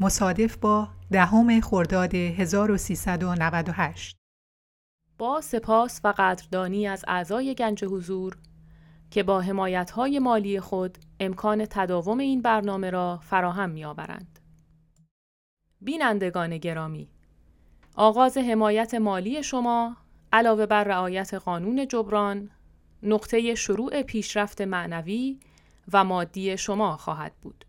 [0.00, 4.16] مصادف با دهم خرداد 1398
[5.18, 8.36] با سپاس و قدردانی از اعضای گنج حضور
[9.10, 14.38] که با حمایت‌های مالی خود امکان تداوم این برنامه را فراهم می‌آورند.
[15.80, 17.08] بینندگان گرامی،
[17.94, 19.96] آغاز حمایت مالی شما
[20.32, 22.50] علاوه بر رعایت قانون جبران،
[23.02, 25.40] نقطه شروع پیشرفت معنوی
[25.92, 27.64] و مادی شما خواهد بود.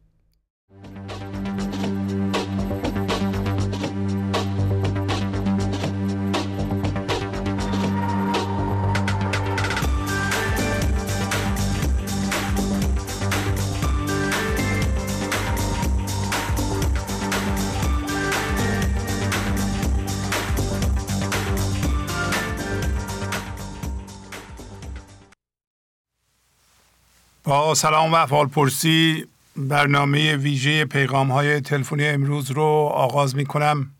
[27.47, 33.91] با سلام و احوال پرسی برنامه ویژه پیغام های تلفنی امروز رو آغاز می کنم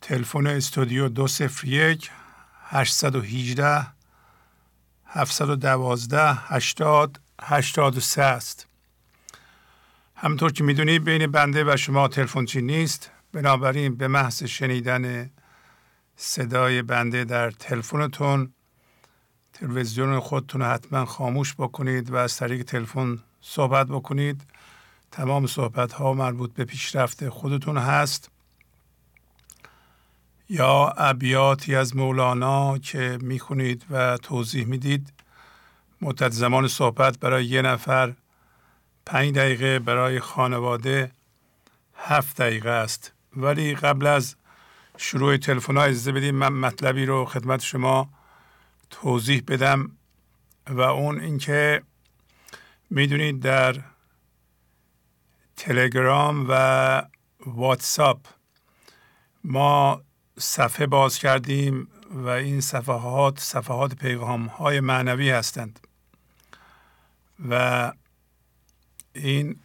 [0.00, 2.10] تلفن استودیو 201
[2.62, 3.86] 818
[5.06, 8.66] 712 80 83 است.
[10.16, 13.10] همطور که می‌دونید بین بنده و شما تلفنچی نیست.
[13.32, 15.30] بنابراین به محض شنیدن
[16.16, 18.52] صدای بنده در تلفنتون
[19.60, 24.40] تلویزیون خودتون رو حتما خاموش بکنید و از طریق تلفن صحبت بکنید.
[25.10, 28.30] تمام صحبت ها مربوط به پیشرفت خودتون هست.
[30.48, 35.12] یا ابیاتی از مولانا که می‌خونید و توضیح می‌دید.
[36.00, 38.14] مدت زمان صحبت برای یه نفر
[39.06, 41.10] پنج دقیقه برای خانواده
[41.94, 43.12] هفت دقیقه است.
[43.36, 44.36] ولی قبل از
[44.96, 48.08] شروع تلفن ها اجازه بدید من مطلبی رو خدمت شما
[48.90, 49.90] توضیح بدم
[50.66, 51.82] و اون اینکه
[52.90, 53.82] می‌دونید در
[55.56, 57.02] تلگرام و
[57.46, 58.26] واتساپ
[59.44, 60.02] ما
[60.38, 65.80] صفحه باز کردیم و این صفحات صفحات پیغام های معنوی هستند.
[67.48, 67.92] و
[69.12, 69.56] این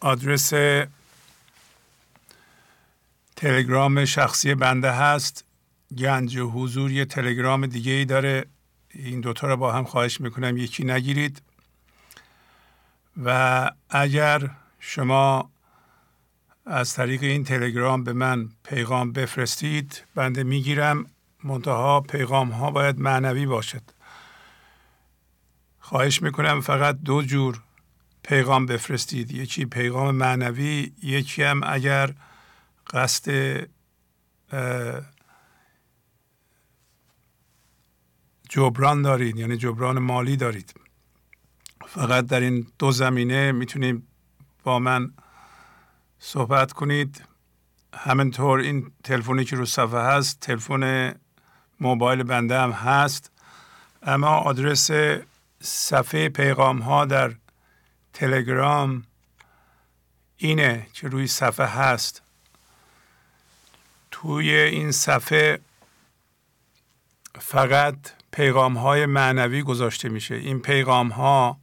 [0.00, 0.52] آدرس
[3.36, 5.44] تلگرام شخصی بنده هست.
[5.98, 8.46] گنج حضور یه تلگرام دیگه ای داره.
[8.90, 11.42] این دوتا رو با هم خواهش می‌کنم یکی نگیرید.
[13.24, 14.50] و اگر
[14.80, 15.50] شما
[16.66, 21.06] از طریق این تلگرام به من پیغام بفرستید بنده می‌گیرم.
[21.44, 23.82] منتها پیغام ها باید معنوی باشد.
[25.80, 27.60] خواهش می‌کنم فقط دو جور
[28.22, 29.32] پیغام بفرستید.
[29.32, 32.14] یکی پیغام معنوی یکی هم اگر
[32.90, 33.30] قصد
[38.54, 40.74] جبران دارید یعنی جبران مالی دارید.
[41.86, 44.02] فقط در این دو زمینه می‌تونید
[44.64, 45.12] با من
[46.18, 47.24] صحبت کنید.
[47.94, 51.14] همینطور این تلفنی که رو صفحه هست تلفن
[51.80, 53.30] موبایل بنده هم هست.
[54.02, 54.90] اما آدرس
[55.60, 57.34] صفحه پیغام ها در
[58.12, 59.04] تلگرام
[60.36, 62.22] اینه که روی صفحه هست.
[64.10, 65.60] توی این صفحه
[67.38, 70.34] فقط پیغام های معنوی گذاشته میشه.
[70.34, 71.58] این پیغام ها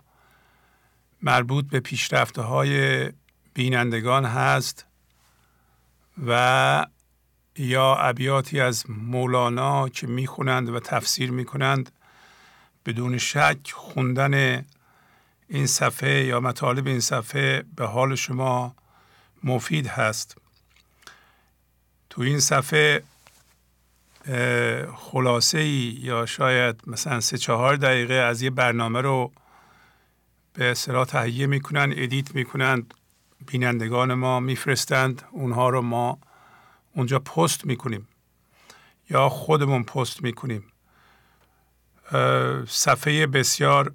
[1.21, 3.05] مربوط به پیشرفته های
[3.53, 4.85] بینندگان هست
[6.27, 6.85] و
[7.57, 11.91] یا ابیاتی از مولانا که می‌خونند و تفسیر می‌کنند
[12.85, 14.65] بدون شک خوندن
[15.47, 18.75] این صفحه یا مطالب این صفحه به حال شما
[19.43, 20.37] مفید هست.
[22.09, 23.03] تو این صفحه
[24.95, 29.31] خلاصه ای یا شاید مثلا سه چهار دقیقه از یه برنامه رو
[30.53, 32.85] به اصطلاح تهیه می‌کنن ادیت می‌کنن
[33.47, 36.19] بینندگان ما میفرستند اونها رو ما
[36.95, 38.07] اونجا پست می‌کنیم
[39.09, 40.63] یا خودمون پست می‌کنیم.
[42.67, 43.93] صفحه بسیار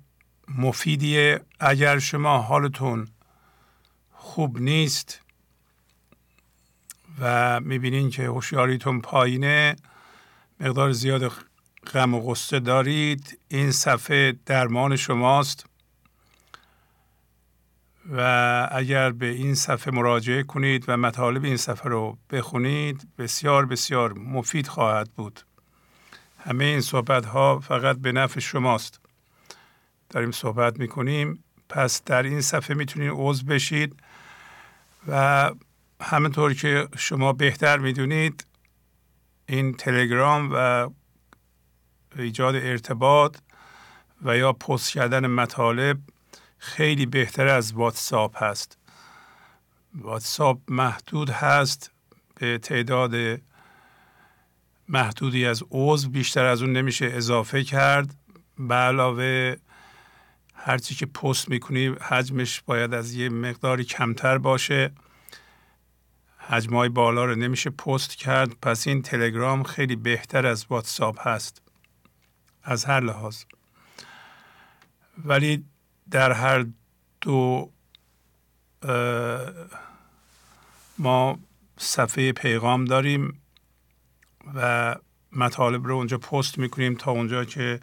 [0.59, 1.41] مفیدیه.
[1.61, 3.09] اگر شما حالتون
[4.13, 5.21] خوب نیست
[7.21, 9.77] و می‌بینین که هوشیاریتون پایینه
[10.61, 11.33] مقدار زیاد
[11.93, 13.39] غم و غصه دارید.
[13.49, 15.67] این صفحه درمان شماست
[18.13, 24.13] و اگر به این صفحه مراجعه کنید و مطالب این صفحه رو بخونید بسیار بسیار
[24.13, 25.41] مفید خواهد بود.
[26.39, 29.01] همه این صحبت ها فقط به نفع شماست.
[30.11, 31.45] داریم صحبت می‌کنیم.
[31.69, 33.97] پس در این صفحه می‌تونید عضو بشید
[35.09, 35.51] و
[36.01, 38.47] همینطور که شما بهتر می‌دونید
[39.49, 40.89] این تلگرام و
[42.19, 43.37] ایجاد ارتباط
[44.23, 45.99] و یا پست کردن مطالب
[46.59, 48.79] خیلی بهتر از واتساپ هست.
[49.95, 51.91] واتساپ محدود هست
[52.35, 53.41] به تعداد
[54.89, 58.15] محدودی از عضو بیشتر از اون نمیشه اضافه کرد.
[58.59, 59.57] به علاوه
[60.55, 64.93] هرچی که پست می‌کنی حجمش باید از یه مقداری کمتر باشه.
[66.49, 71.63] حجمای بالا رو نمیشه پست کرد پس این تلگرام خیلی بهتر از واتساپ هست.
[72.63, 73.43] از هر لحاظ.
[75.25, 75.65] ولی
[76.11, 76.67] در هر
[77.21, 77.71] دو
[80.99, 81.39] ما
[81.79, 83.43] صفحه پیغام داریم
[84.55, 84.95] و
[85.33, 87.81] مطالب رو اونجا پست می‌کنیم تا اونجا که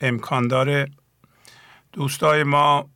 [0.00, 0.90] امکان داره.
[1.92, 2.90] دوستای ما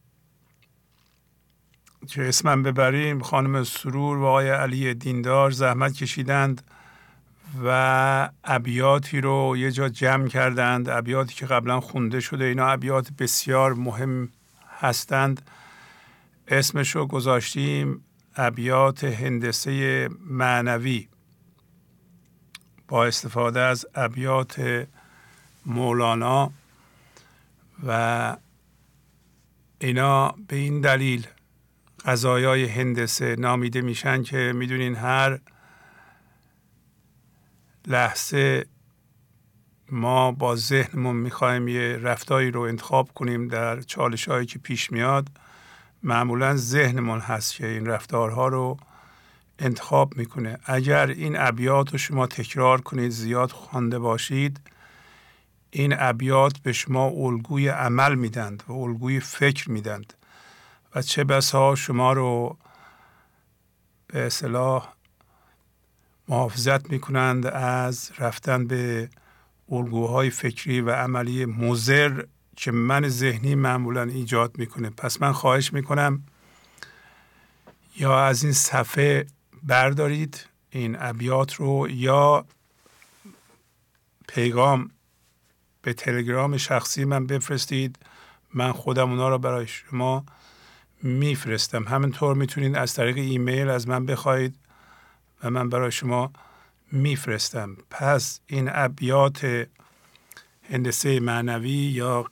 [2.09, 3.21] که اسمم ببریم.
[3.21, 6.63] خانم سرور و آقای علی دیندار زحمت کشیدند
[7.65, 10.89] و ابیاتی رو یه جا جمع کردند.
[10.89, 12.45] ابیاتی که قبلا خونده شده.
[12.45, 14.29] اینا ابیات بسیار مهم
[14.81, 15.51] هستند.
[16.49, 18.05] اسمش رو گذاشتیم
[18.37, 21.09] ابیات هندسه معنوی.
[22.89, 24.87] با استفاده از ابیات
[25.67, 26.53] مولانا
[27.87, 28.37] و
[29.79, 31.27] اینا به این دلیل
[32.05, 35.41] غذایای هندسه نامیده میشن که می‌دونین هر
[37.87, 38.67] لحظه
[39.91, 45.29] ما با ذهنمون می‌خوایم یه رفتاری رو انتخاب کنیم در چالش هایی که پیش میاد
[46.03, 48.77] معمولا ذهنمون هست که این رفتارها رو
[49.59, 50.59] انتخاب می‌کنه.
[50.65, 54.61] اگر این ابیات رو شما تکرار کنید زیاد خوانده باشید
[55.71, 60.15] این ابیات به شما الگوی عمل میدند و الگوی فکر میدند.
[60.95, 62.59] و چه بسا شما رو
[64.07, 64.93] به اصلاح
[66.29, 69.09] محافظت می‌کنند از رفتن به
[69.73, 72.25] الگوهای فکری و عملی مزر
[72.57, 74.91] که من ذهنی معمولا ایجاد می‌کنه.
[74.91, 76.23] پس من خواهش می‌کنم
[77.97, 79.27] یا از این صفحه
[79.63, 82.45] بردارید این ابیات رو یا
[84.29, 84.91] پیغام
[85.83, 87.99] به تلگرام شخصی من بفرستید.
[88.55, 90.25] من خودم اونا رو برای شما
[91.03, 91.85] میفرستم.
[91.89, 94.55] همینطور می‌تونید از طریق ایمیل از من بخواهید
[95.45, 96.33] و من برای شما
[96.93, 97.77] میفرستم.
[97.91, 99.67] پس این ابیات
[100.71, 102.25] هندسه معنوی یا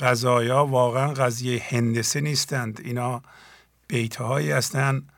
[0.00, 2.80] غذایا واقعا قضیه هندسه نیستند.
[2.84, 3.22] اینا
[3.88, 5.08] بیتهایی هستند.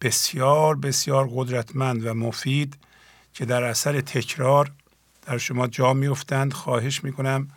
[0.00, 2.78] بسیار بسیار قدرتمند و مفید
[3.32, 4.72] که در اثر تکرار
[5.26, 7.48] در شما جا میفتند خواهش می‌کنم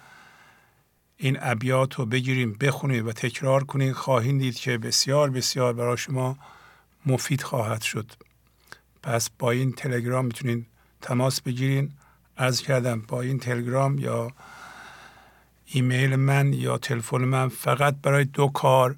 [1.24, 6.38] این ابیات رو بگیریم بخونید و تکرار کنید خواهید دید که بسیار بسیار برای شما
[7.06, 8.12] مفید خواهد شد.
[9.04, 10.66] پس با این تلگرام می‌تونید
[11.02, 11.92] تماس بگیرین.
[12.38, 14.32] از کردم با این تلگرام یا
[15.66, 18.96] ایمیل من یا تلفن من فقط برای دو کار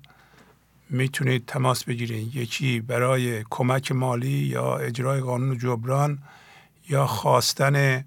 [0.90, 6.20] می‌تونید تماس بگیرید یکی برای کمک مالی یا اجرای قانون جبران
[6.90, 8.06] یا خواستن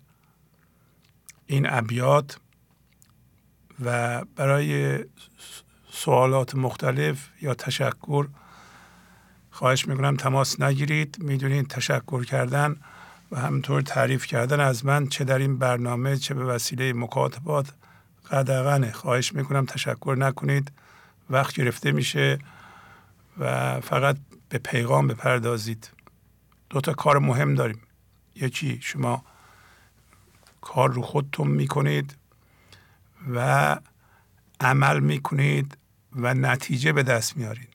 [1.47, 2.39] این ابیات.
[3.85, 5.05] و برای
[5.91, 8.29] سوالات مختلف یا تشکر
[9.51, 11.17] خواهش می‌کنم تماس نگیرید.
[11.21, 12.77] می‌دونید تشکر کردن
[13.33, 17.73] و همینطور تعریف کردن از من چه در این برنامه چه به وسیله مکاتبات
[18.31, 20.73] قدغنه خواهش می‌کنم تشکر نکنید.
[21.31, 22.39] وقت گرفته میشه
[23.39, 24.17] و فقط
[24.49, 25.91] به پیغام بپردازید.
[26.71, 27.81] دو تا کار مهم داریم.
[28.35, 29.25] یکی شما
[30.61, 32.17] کار رو خودتون می‌کنید.
[33.35, 33.79] و
[34.61, 35.79] عمل می‌کنید
[36.13, 37.69] و نتیجه به دست میارید.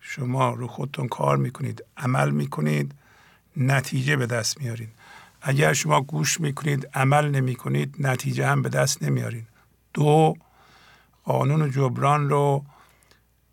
[0.00, 2.94] شما رو خودتون کار می‌کنید عمل می‌کنید
[3.56, 4.92] نتیجه به دست میارید.
[5.42, 9.46] اگر شما گوش می‌کنید عمل نمی‌کنید نتیجه هم به دست نمیارید.
[9.94, 10.34] دو
[11.24, 12.64] قانون جبران رو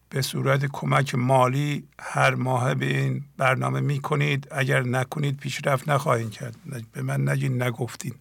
[0.09, 6.31] به صورت کمک مالی هر ماه به این برنامه می کنید اگر نکنید پیشرفت نخواهید
[6.31, 6.55] کرد.
[6.91, 8.13] به من نگین نگفتین.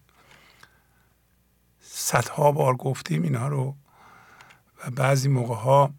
[2.01, 3.75] صدها بار گفتیم اینها رو
[4.79, 5.93] و بعضی موقع ها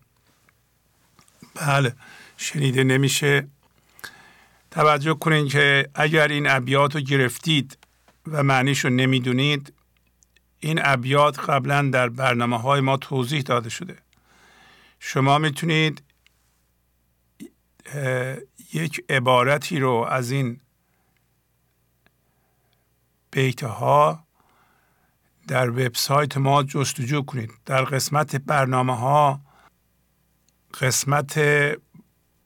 [1.55, 1.95] بله
[2.37, 3.49] شنیده نمیشه.
[4.71, 7.79] توجه کنید که اگر این ابیات رو گرفتید
[8.27, 9.73] و معنیش رو نمی‌دونید
[10.61, 13.99] این ابیات قبلا در برنامه های ما توضیح داده شده.
[14.99, 16.03] شما می‌تونید
[18.73, 20.61] یک عبارتی رو از این
[23.31, 24.22] بیت ها
[25.49, 27.51] در وبسایت ما جستجو کنید.
[27.67, 29.41] در قسمت برنامه ها
[30.81, 31.41] قسمت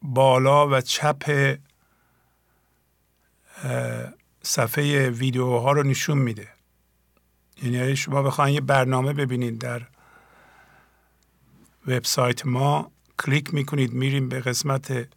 [0.02, 1.54] بالا و چپ
[4.42, 6.48] صفحه ویدیوها رو نشون میده.
[7.62, 9.86] یعنی شما بخواید یه برنامه ببینید در
[11.86, 15.08] وبسایت ما کلیک می‌کنید میریم به قسمت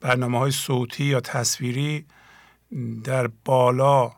[0.00, 2.06] برنامه های صوتی یا تصویری
[3.04, 4.12] در بالا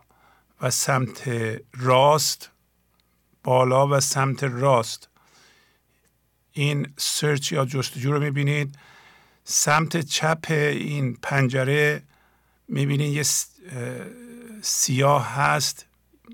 [0.60, 1.30] و سمت
[1.72, 2.51] راست.
[3.44, 5.08] بالا و سمت راست.
[6.52, 8.78] این سرچ یا جستجو رو می‌بینید.
[9.44, 12.02] سمت چپ این پنجره
[12.68, 13.22] می‌بینید یه
[14.62, 15.86] سیاه هست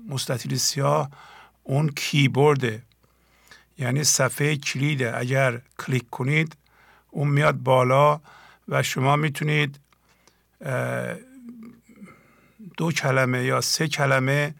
[0.07, 1.09] مستطیل سیاه.
[1.63, 2.83] اون کیبورده.
[3.77, 6.57] یعنی صفحه کلیده اگر کلیک کنید
[7.09, 8.21] اون میاد بالا
[8.67, 9.79] و شما می‌تونید
[12.77, 14.55] دو کلمه یا سه کلمه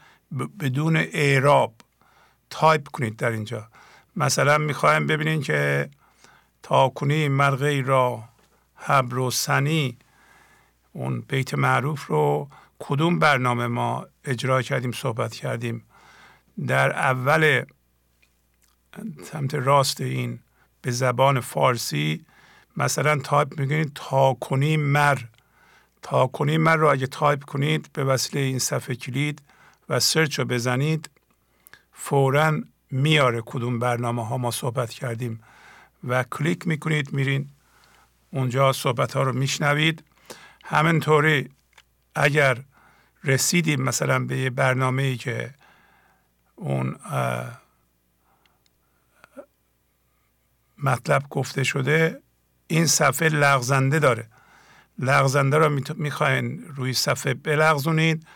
[0.59, 1.73] بدون اعراب
[2.49, 3.67] تایپ کنید در اینجا.
[4.15, 5.89] مثلا می‌خوایم ببینید که
[6.63, 8.23] تا کنی مرغی را
[8.75, 9.97] حبر و سنی
[10.93, 15.83] اون بیت معروف رو کدوم برنامه ما اجرا کردیم صحبت کردیم؟
[16.67, 17.63] در اول
[19.31, 20.39] سمت راست این
[20.81, 22.25] به زبان فارسی
[22.77, 25.17] مثلا تایپ می‌کنید تا کنی مر.
[26.01, 29.41] تا کنی مر رو اگه تایپ کنید به وسیله این صفحه کلید
[29.89, 31.09] و سرچ رو بزنید
[32.01, 35.43] فورا میاره کدوم برنامه ها ما صحبت کردیم
[36.03, 37.49] و کلیک می‌کنید میرین.
[38.31, 40.03] اونجا صحبت ها رو میشنوید.
[40.63, 41.49] همینطوری
[42.15, 42.63] اگر
[43.23, 45.53] رسیدیم مثلا به یه برنامه ای که
[46.55, 46.95] اون
[50.77, 52.21] مطلب گفته شده
[52.67, 54.27] این صفحه لغزنده داره.
[54.99, 58.27] لغزنده رو می‌خواین روی صفحه بلغزونید.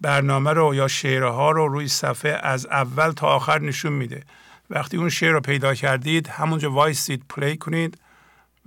[0.00, 4.24] برنامه رو یا شعرها رو روی صفحه از اول تا آخر نشون میده.
[4.70, 7.98] وقتی اون شعر رو پیدا کردید همونجا وایسید پلی کنید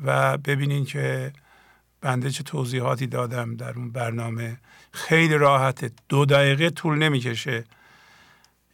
[0.03, 1.33] و ببینید که
[2.01, 4.57] بنده چه توضیحاتی دادم در اون برنامه.
[4.91, 5.91] خیلی راحته.
[6.09, 7.63] دو دقیقه طول نمی‌کشه.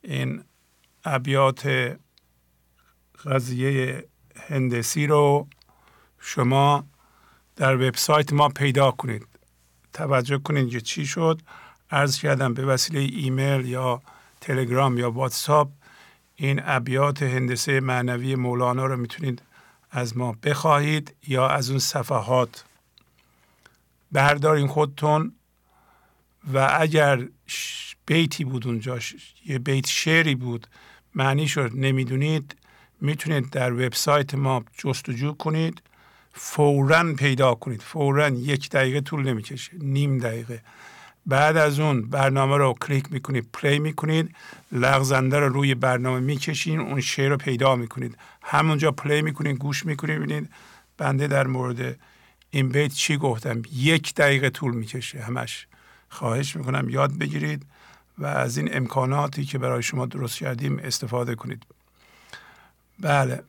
[0.02, 0.44] این
[1.06, 1.96] ابیات
[3.26, 4.04] قضیه
[4.50, 5.48] هندسی رو
[6.20, 6.86] شما
[7.56, 9.28] در وبسایت ما پیدا کنید.
[9.94, 11.42] توجه کنید که چی شد.
[11.94, 14.02] عرض کردم به وسیله ایمیل یا
[14.42, 15.70] تلگرام یا واتساپ
[16.36, 19.42] این ابیات هندسه معنوی مولانا رو می‌تونید
[19.92, 22.64] از ما بخواهید یا از اون صفحات
[24.12, 25.34] بردارین خودتون.
[26.54, 27.28] و اگر
[28.06, 29.00] بیتی بود اونجا
[29.46, 30.68] یه بیت شعری بود
[31.16, 32.56] معنی شد نمی‌دونید
[33.02, 35.82] می‌تونید در وبسایت ما جستجو کنید
[36.34, 37.82] فورا پیدا کنید.
[37.82, 40.62] فورا یک دقیقه طول نمی‌کشه نیم دقیقه.
[41.26, 44.36] بعد از اون برنامه رو کلیک می‌کنید پلی می‌کنید
[44.72, 48.18] لغزنده رو روی برنامه می‌کشین اون شعر رو پیدا می‌کنید.
[48.42, 50.50] همونجا پلی می‌کنید گوش می‌کنید ببینید
[50.98, 52.00] بنده در مورد
[52.50, 53.62] این بیت چی گفتم.
[53.74, 55.68] یک دقیقه طول می‌کشه همش.
[56.10, 57.66] خواهش می‌کنم یاد بگیرید
[58.18, 61.64] و از این امکاناتی که برای شما درست کردیم استفاده کنید.
[63.00, 63.44] بله.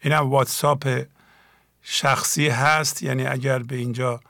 [0.00, 1.02] اینم واتساپ
[1.82, 4.20] شخصی هست یعنی اگر به اینجا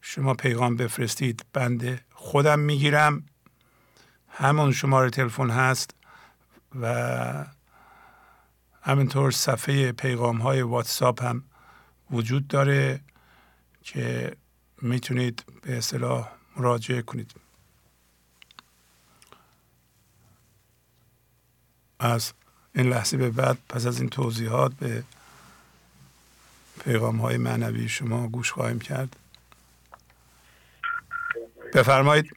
[0.00, 3.24] شما پیغام بفرستید بنده خودم می‌گیرم.
[4.28, 5.90] همون شماره تلفن هست
[6.80, 7.44] و
[8.82, 11.44] همینطور صفحه پیغام های واتساپ هم
[12.10, 13.00] وجود داره
[13.82, 14.36] که
[14.82, 17.30] می‌تونید به اصطلاح مراجعه کنید.
[21.98, 22.32] از
[22.74, 25.04] این لحظه به بعد پس از این توضیحات به
[26.84, 29.16] پیغام های معنوی شما گوش خواهیم کرد.
[31.74, 32.30] بفرمایید.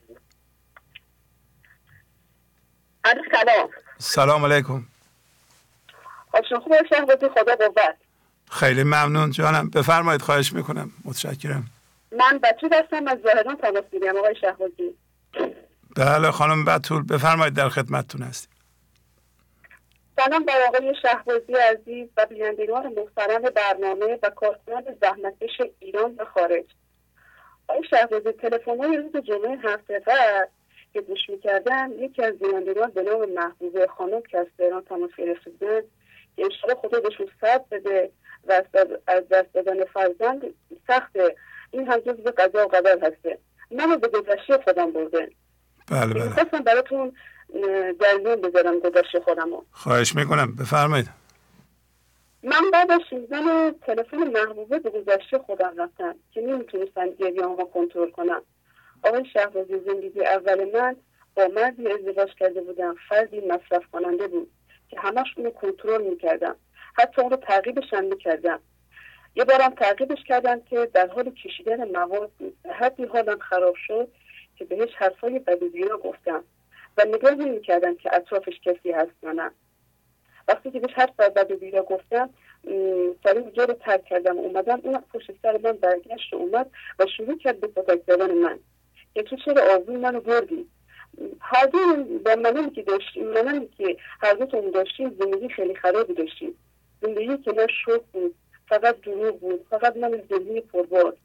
[3.31, 3.69] سلام.
[3.97, 4.85] سلام علیکم.
[6.33, 7.97] خدا بود
[8.51, 9.69] خیلی ممنون جانم.
[9.69, 10.91] بفرمایید خواهش می‌کنم.
[11.05, 11.65] متشکرم.
[12.11, 14.97] من بطول هستم از زاهدان تماس می‌گیرم آقای شهبازی
[15.95, 18.51] بله خانم بطول بفرمایید در خدمتتون هستیم.
[20.15, 26.65] سلام بر آقای شهبازی عزیز و بینندگان محترم برنامه و کارکنان زحمتکش ایران و خارج.
[27.71, 30.45] آقای شهبازی تلفن های روز جمعه هفته قبل
[30.93, 35.49] که گوش می‌کردم یکی از بینندگان به نام محبوبه خانم که از تهران تماس گرفته
[35.49, 35.81] بودن
[36.35, 38.11] که انشاءالله خدا بهشون صبر بده
[38.47, 38.63] و
[39.07, 40.41] از دست دادن فرزند
[40.87, 41.35] سخته
[41.71, 43.37] این هم جز به قضا و قدر هسته.
[43.71, 45.31] منو به گذشته خودم برده
[45.91, 46.29] بله بله.
[46.29, 47.13] خواستم براتون
[48.01, 49.61] جریان بذارم گذشته خودمو.
[49.71, 50.55] خواهش می‌کنم.
[50.55, 51.20] بفرمایید.
[52.43, 52.99] من بعد از
[53.81, 57.41] تلفن محبوبه به گذشته خودم رفتم که نمی‌تونستم گریه
[57.73, 58.41] کنترل کنم.
[59.03, 60.95] آقای شهبازی زندگی اول من
[61.35, 62.95] با مردی ازدواج کرده بودم.
[63.09, 64.51] فردی مصرف کننده بود
[64.89, 66.55] که همش اونو کنترل می‌کردم.
[66.93, 68.59] حتی اون رو تعقیبش هم می‌کردم.
[69.35, 74.07] یه بارم تعقیبش کردم که در حال کشیدن مواد بود حدی حالم خراب شد
[74.55, 76.43] که بهش حرفای بدی گفتم
[76.97, 79.51] و نگاه نمی‌کردم که اطرافش کسی هست یا نه.
[80.47, 82.29] وقتی که بهش حرف بد و بیرا گفتم
[83.23, 87.59] سریع جا رو ترک کردم اومدم اون پشت سر من برگشت اومد و شروع کرد
[87.59, 88.59] به پتک زدن من.
[89.13, 90.67] که تو چرا آبروی منو بردی؟
[91.39, 91.79] هر دو
[92.25, 96.55] با منم که داشتیم منم که هر دو داشتیم زندگی خیلی خرابی داشتیم.
[97.01, 98.35] زندگی که نه شوک بود
[98.69, 101.17] فقط دروغ بود فقط من زندگی پربار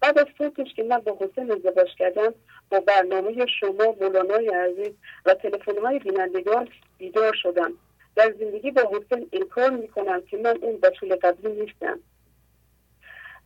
[0.00, 2.34] بعد از صبحش که من با حسین ازدواج کردم
[2.70, 4.92] با برنامه شما مولانای عزیز
[5.26, 7.72] و تلفن‌های بینندگان بیدار شدم.
[8.16, 12.00] در زندگی با حسین انکار می‌کنم که من اون بچول قبلی نیستم.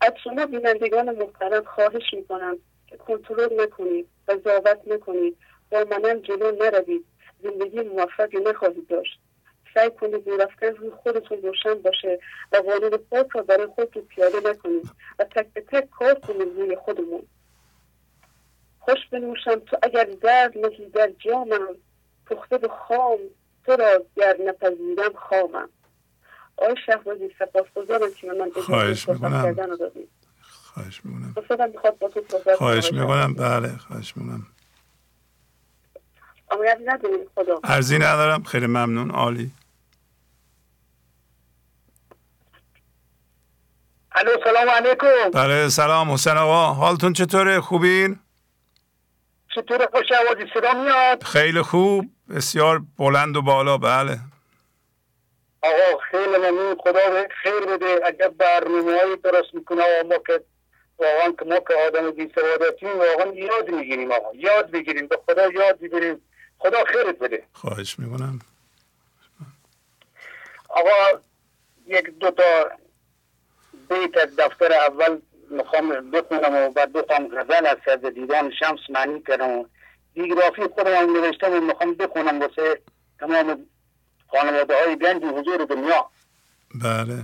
[0.00, 5.37] از شما بینندگان محترم خواهش می‌کنم که کنترل نکنید قضاوت نکنید.
[5.70, 7.04] با منم جلو نروید.
[7.42, 9.20] زندگی موفقی نخواهید داشت.
[9.75, 12.18] سعی کنید رفتن روی خودتون روشن باشه
[12.52, 16.76] و قانون پاک را برای خودتون پیاده نکنید و تک به تک کار کنید روی
[16.76, 17.22] خودمون.
[18.80, 21.76] خوش بنوشم تو اگر درد نهی در جامم
[22.26, 23.18] پخته به خام
[23.68, 25.68] تو را گر نپذیرم خامم
[26.56, 29.54] آقای شهبازی سپاسگزارم که من خواهش می‌کنم.
[30.75, 31.34] خواهش می‌کنم.
[32.56, 33.34] خواهش می‌کنم.
[33.34, 34.46] بله خواهش می‌کنم.
[37.64, 38.42] ارزی ندارم.
[38.42, 39.11] خیلی ممنون.
[39.11, 39.52] عالی.
[44.12, 45.31] الو سلام علیکم.
[45.35, 46.11] بله سلام.
[46.11, 48.18] حسین آقا حالتون چطوره؟ خوبین؟
[49.62, 52.05] چطور خوش آوازی صدا میاد؟ خیلی خوب.
[52.37, 54.18] بسیار بلند و بالا بله.
[55.62, 56.77] آقا خیلی ممنون.
[56.81, 57.01] خدا
[57.42, 58.01] خیر بده.
[58.05, 60.40] اگر برنامه های درست می‌کنه ما که
[60.99, 64.35] واقعا که ما که آدم بی سوادتیم واقعا یاد می‌گیریم آقا.
[64.35, 65.07] یاد بگیریم.
[65.07, 66.23] به خدا یاد بگیریم.
[66.59, 67.42] خدا خیرت بده.
[67.53, 68.38] خواهش می‌کنم.
[70.68, 71.21] آقا
[71.87, 72.71] یک دو تا
[73.88, 75.18] بیت از دفتر اول
[75.50, 79.70] می‌خوام بخونم و بعد بخوام غزل از سرد دیدان شمس معنی کردم.
[80.14, 82.80] دیگرافی خودم نوشتم و می‌خوام بخونم واسه
[83.20, 83.66] تمام
[84.28, 86.11] خانواده های گنج حضور دنیا.
[86.84, 87.22] بله.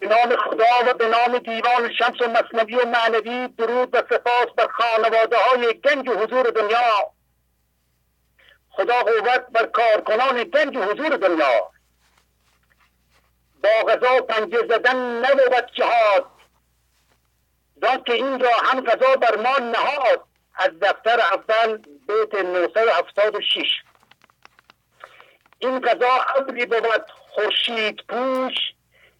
[0.00, 4.46] به نام خدا و به نام دیوان شمس و مصنوی و معنوی درود و سپاس
[4.56, 7.12] بر خانواده های گنج حضور دنیا.
[8.70, 11.71] خدا قوت بر کارکنان گنج حضور دنیا.
[13.62, 16.26] با غذا پنجه زدن نبود جهاد.
[17.82, 20.24] زان که این را هم غذا بر ما نهاد.
[20.54, 23.66] از دفتر اول بیت 976
[25.58, 28.54] این غذا ابری بود خورشید پوش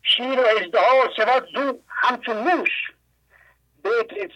[0.02, 2.70] شیر و اجدها شود زو همچون موش.
[3.84, 4.32] بیت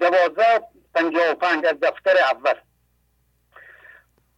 [0.00, 0.60] دوازده
[0.94, 2.54] و پنج از دفتر اول.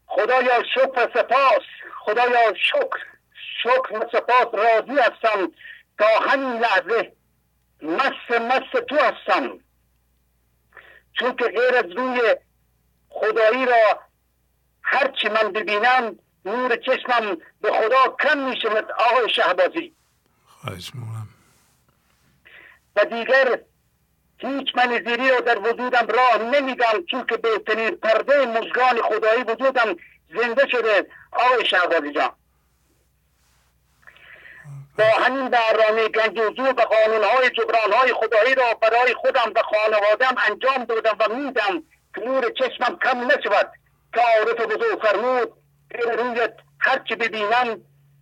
[0.06, 1.62] خدایا شکر سپاس.
[1.98, 3.17] خدایا شکر.
[3.62, 5.52] شکر و سپاس راضی هستم.
[5.98, 7.12] تا همین لحظه
[7.82, 9.58] مست مست تو هستم.
[11.12, 12.36] چون که غیر از روی
[13.08, 14.00] خدایی را
[14.82, 19.94] هرچی من ببینم نور چشمم به خدا کم می شود آقای شهبازی.
[20.46, 21.28] خواهش می‌کنم.
[22.96, 23.58] و دیگر
[24.38, 29.96] هیچ منظری را در وجودم راه نمیدم چون که بهترین پرده مزگان خدایی وجودم
[30.34, 31.06] زنده شده.
[31.32, 32.30] آقای شهبازی جان.
[34.98, 40.84] با همین برنامه گنج حضور و قانونهای جبرانهای خدایی را برای خودم و خانوادم انجام
[40.84, 41.82] دادم و میدم.
[42.14, 43.72] که نور چشمم کم نشود.
[44.14, 45.52] که عارف بزرگ فرمود
[46.18, 47.80] رویت هرچی ببینم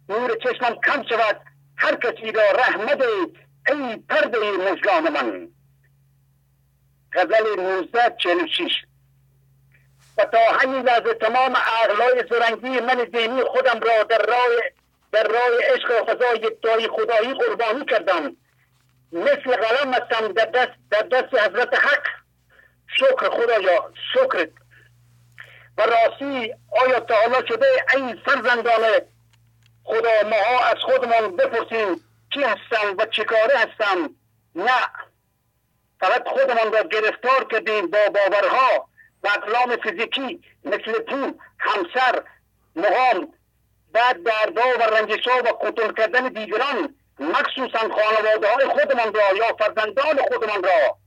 [0.08, 1.40] نور چشمم کم شود.
[1.76, 3.02] هر کسی را رحمت
[3.68, 5.48] ای پرده مزگان من.
[7.12, 8.86] غزل 1946
[10.18, 14.46] و تا همین لحظه تمام اغلای زرنگی من ذهنی خودم را در راه
[15.16, 18.36] در راه عشق و خدا دایی خدایی قربانی کردم.
[19.12, 22.06] مثل قلم هستم در دست, در دست حضرت حق.
[22.86, 24.48] شکر خدایا شکر.
[25.78, 28.82] و راستی آیا تا حالا شده ای فرزندان
[29.84, 32.00] خدا ماها از خودمان بپرسیم
[32.32, 34.10] کی هستم و چه کاره هستم
[34.54, 34.82] نه.
[36.00, 38.88] فقط خودمان را گرفتار کردیم با باورها
[39.22, 42.22] و اقلام فیزیکی مثل پول همسر
[42.76, 43.32] مقام
[43.96, 50.16] بعد دردها و رنجشها و قتل کردن دیگران مخصوصا خانواده های خودمان را یا فرزندان
[50.28, 50.98] خودمان را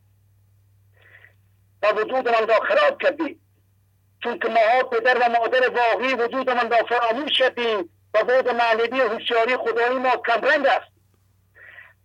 [1.82, 3.42] و وجودمان را خراب کردیم.
[4.24, 9.58] چون که ماها پدر و مادر واقعی وجودمان را فراموش کردیم و بود معنوی هوشیاری
[9.58, 10.92] خدایی ما کمرنگ است.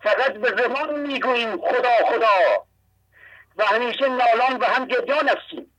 [0.02, 2.64] فقط به زمان می‌گوییم خدا خدا.
[3.56, 5.70] و همیشه نالان و هم گریان هستیم.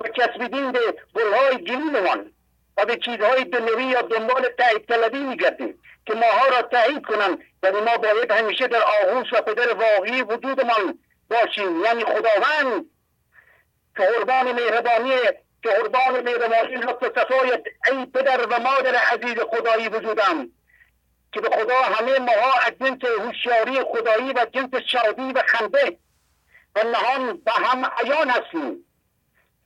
[0.00, 0.80] و چسبیدیم به
[1.14, 2.33] گلهای گلوممان
[2.76, 7.80] و به چیزهای دنیوی یا دنبال تایید طلبی میگردیم که ماها را تایید کنند یعنی
[7.80, 10.98] ما باید همیشه در آغوش و پدر واقعی وجودمان
[11.30, 11.84] باشیم.
[11.84, 12.84] یعنی خداوند
[13.96, 15.16] که قربان مهربانی
[15.62, 20.50] که قربان مهربانی لطف صفایت ای پدر و مادر عزیز خدایی وجودم.
[21.32, 25.98] که به خدا همه ماها از جنس هوشیاری خدایی و جنس شادی و خنده
[26.76, 28.84] و نهان به هم عیان هستیم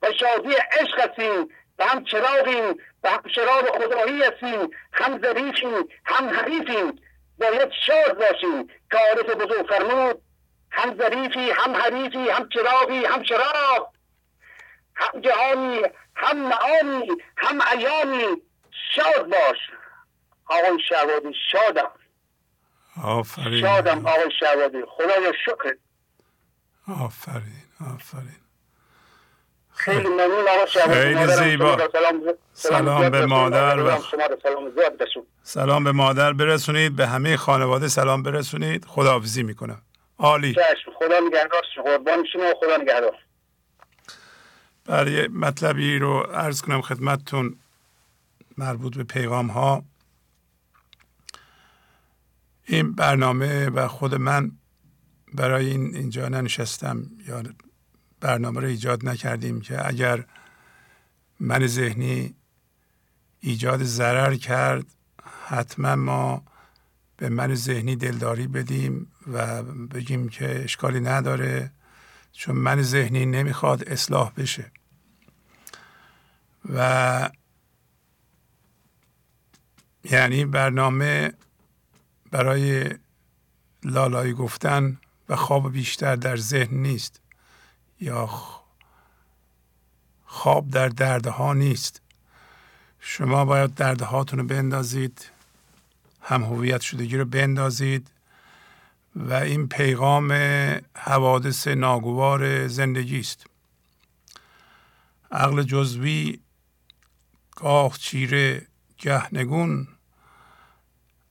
[0.03, 7.01] و شادی عشق هستیم و هم چراغیم و چراغ خدایی هستیم هم ظریفیم هم حریفیم
[7.39, 10.23] باید شاد باشیم که عارف بزرگ فرمود
[10.71, 13.89] هم ظریفی هم حریفی هم چراغی هم چراغ.
[14.95, 15.83] هم جهانی
[16.17, 18.43] هم معانی هم ایامی
[18.95, 19.59] شاد باش.
[20.47, 21.91] آقای شهوادی شادم.
[23.05, 23.61] آفرین.
[23.61, 25.77] شادم آقای شهوادی خدایا شکر.
[26.89, 28.48] آفرین آفرین.
[29.79, 31.79] خیلی ممنون آقا خیلی زیبا.
[31.89, 32.23] سلام.
[32.53, 33.27] سلام به.
[33.27, 34.03] مادر و-
[35.43, 36.97] سلام به مادر برسونید.
[36.97, 38.85] به همه خانواده سلام برسونید.
[38.85, 39.83] خداحافظی می‌کنم.
[40.19, 40.55] عالی.
[40.99, 41.63] خدا نگهدار.
[41.85, 42.43] قربان شما.
[42.43, 43.17] و خدا نگهدار.
[44.85, 47.57] برای مطلبی رو عرض کنم خدمتتون.
[48.59, 49.83] مربوط به پیغام ها
[52.67, 54.51] این برنامه و خود من
[55.35, 57.03] برای این اینجا ننشستم.
[57.29, 57.43] یا
[58.21, 60.25] برنامه رو ایجاد نکردیم که اگر
[61.41, 62.35] من ذهنی
[63.41, 64.87] ایجاد ضرر کرد
[65.47, 66.43] حتما ما
[67.17, 71.71] به من ذهنی دلداری بدیم و بگیم که اشکالی نداره
[72.33, 74.71] چون من ذهنی نمی‌خواد اصلاح بشه.
[76.75, 77.31] و
[80.05, 81.33] یعنی برنامه
[82.31, 82.91] برای
[83.85, 87.21] لالایی گفتن و خواب بیشتر در ذهن نیست.
[88.01, 88.29] یا
[90.25, 92.01] خواب در دردها نیست.
[93.01, 95.31] شما باید دردهاتون رو بندازید
[96.23, 98.11] هم هویت شدگی رو بندازید
[99.17, 100.33] و این پیغام
[100.95, 103.47] حوادث ناگوار زندگی است.
[105.31, 106.41] عقل جزوی
[107.57, 108.67] گاه چیره
[108.99, 109.89] گه نگون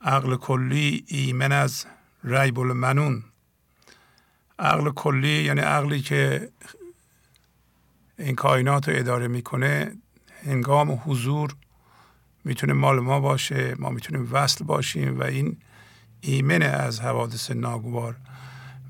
[0.02, 1.86] عقل کلی ایمن از
[2.24, 3.24] ریب المنون.
[4.60, 6.50] عقل کلی یعنی عقلی که
[8.20, 9.92] این کائنات رو اداره می‌کنه
[10.46, 11.56] هنگام حضور
[12.46, 15.58] می‌تونه مال ما باشه ما می‌تونیم وصل باشیم و این
[16.22, 18.16] ایمن از حوادث ناگوار.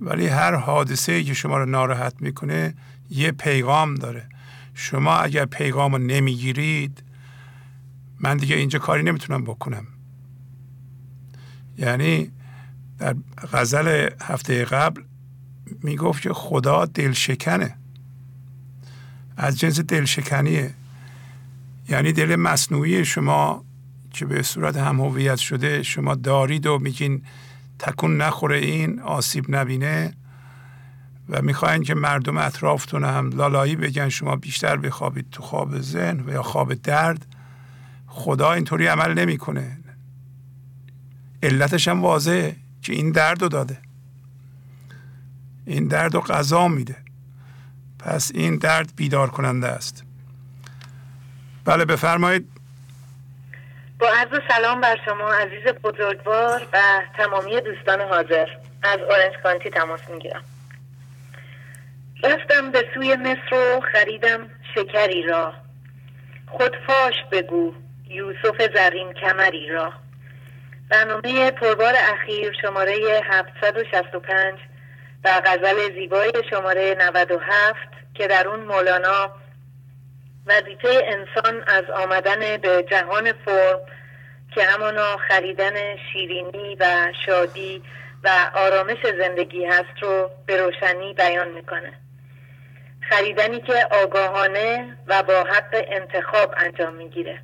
[0.01, 2.73] ولی هر حادثه که شما رو ناراحت می‌کنه
[3.09, 4.29] یه پیغام داره.
[4.73, 7.03] شما اگر پیغام رو نمی‌گیرید
[8.19, 9.87] من دیگه اینجا کاری نمی‌تونم بکنم.
[11.77, 12.31] یعنی
[12.99, 13.15] در
[13.53, 15.01] غزل هفته قبل
[15.83, 17.75] می‌گفت که خدا دلشکنه.
[19.37, 20.73] از جنس دلشکنیه.
[21.89, 23.65] یعنی دل مصنوعی شما
[24.13, 27.21] که به صورت هم هویت شده شما دارید و میگین
[27.79, 30.13] تکون نخوره این آسیب نبینه
[31.29, 36.31] و می‌خواین که مردم اطرافتون هم لالایی بگن شما بیشتر بخوابید تو خواب ذهن و
[36.31, 37.25] یا خواب درد.
[38.07, 39.77] خدا اینطوری عمل نمی‌کنه.
[41.43, 43.86] علتش هم واضحه که این درد رو داده.
[45.67, 46.95] این درد رو غذا میده.
[47.99, 50.03] پس این درد بیدار کننده است.
[51.65, 52.49] بله بفرمایید.
[53.99, 56.79] با عرض سلام بر شما عزیز بزرگوار و
[57.17, 58.47] تمامی دوستان حاضر.
[58.83, 60.43] از اورنج کانتی تماس می‌گیرم.
[62.23, 65.53] رفتم به سوی مصر و خریدم شکری را.
[66.47, 67.73] خود فاش بگو
[68.09, 69.93] یوسف زرین کمری را.
[70.89, 74.59] برنامه پربار اخیر شماره 765
[75.45, 77.79] غزل زیبای شماره 97
[78.13, 79.31] که در اون مولانا
[80.45, 83.79] وظیفه انسان از آمدن به جهان فرم
[84.55, 87.83] که همانا خریدن شیرینی و شادی
[88.23, 91.93] و آرامش زندگی هست رو به روشنی بیان می‌کنه.
[93.09, 97.39] خریدنی که آگاهانه و با حق انتخاب انجام می‌گیره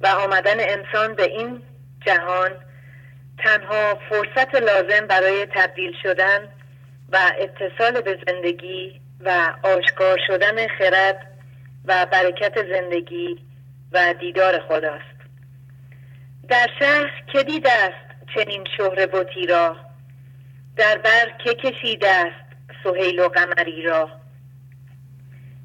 [0.00, 1.62] و آمدن انسان به این
[2.06, 2.50] جهان
[3.44, 6.48] تنها فرصت لازم برای تبدیل شدن
[7.12, 11.26] و اتصال به زندگی و آشکار شدن خرد
[11.84, 13.38] و برکت زندگی
[13.92, 15.20] و دیدار خداست.
[16.48, 19.76] در شهر که دیده است چنین شهر بوتی را
[20.76, 22.50] در بر که کشیده است
[22.84, 24.08] سهیل و قمری را.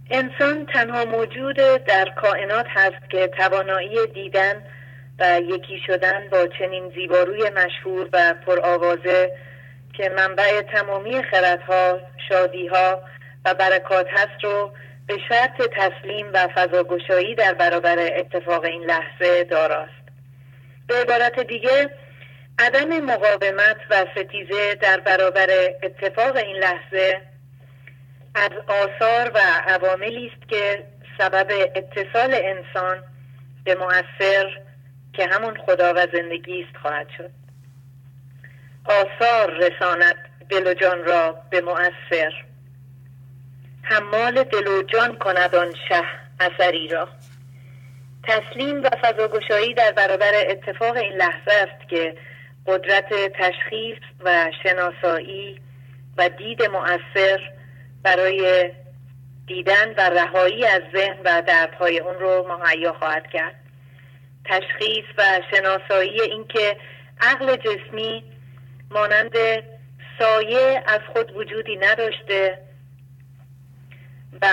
[0.09, 1.55] انسان تنها موجود
[1.87, 4.63] در کائنات هست که توانایی دیدن
[5.19, 9.31] و یکی شدن با چنین زیباروی مشهور و پرآوازه
[9.93, 11.99] که منبع تمامی خردها،
[12.29, 13.01] شادیها
[13.45, 14.71] و برکات هست رو
[15.07, 20.05] به شرط تسلیم و فضاگشایی در برابر اتفاق این لحظه داراست.
[20.87, 21.89] به عبارت دیگه
[22.59, 25.49] عدم مقاومت و ستیزه در برابر
[25.83, 27.21] اتفاق این لحظه
[28.35, 30.83] از آثار و عواملی است که
[31.17, 33.03] سبب اتصال انسان
[33.63, 34.59] به مؤثر
[35.17, 37.31] که همون خدا و زندگی است خواهد شد.
[38.85, 40.15] آثار رساند
[40.49, 42.33] دل و جان را به مؤثر.
[43.83, 46.03] حمال دل و جان کند آن شه
[46.39, 47.09] اثری را.
[48.23, 52.15] تسلیم و فضاگشایی در برابر اتفاق این لحظه است که
[52.67, 55.61] قدرت تشخیص و شناسایی
[56.17, 57.51] و دید مؤثر
[58.03, 58.71] برای
[59.47, 63.64] دیدن و رهایی از ذهن و دردهای اون رو مهیا خواهد کرد.
[64.45, 66.77] تشخیص و شناسایی اینکه
[67.21, 68.23] عقل جسمی
[68.91, 69.35] مانند
[70.19, 72.57] سایه از خود وجودی نداشته
[74.41, 74.47] و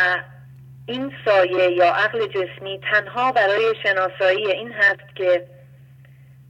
[0.87, 5.47] این سایه یا عقل جسمی تنها برای شناسایی این هست که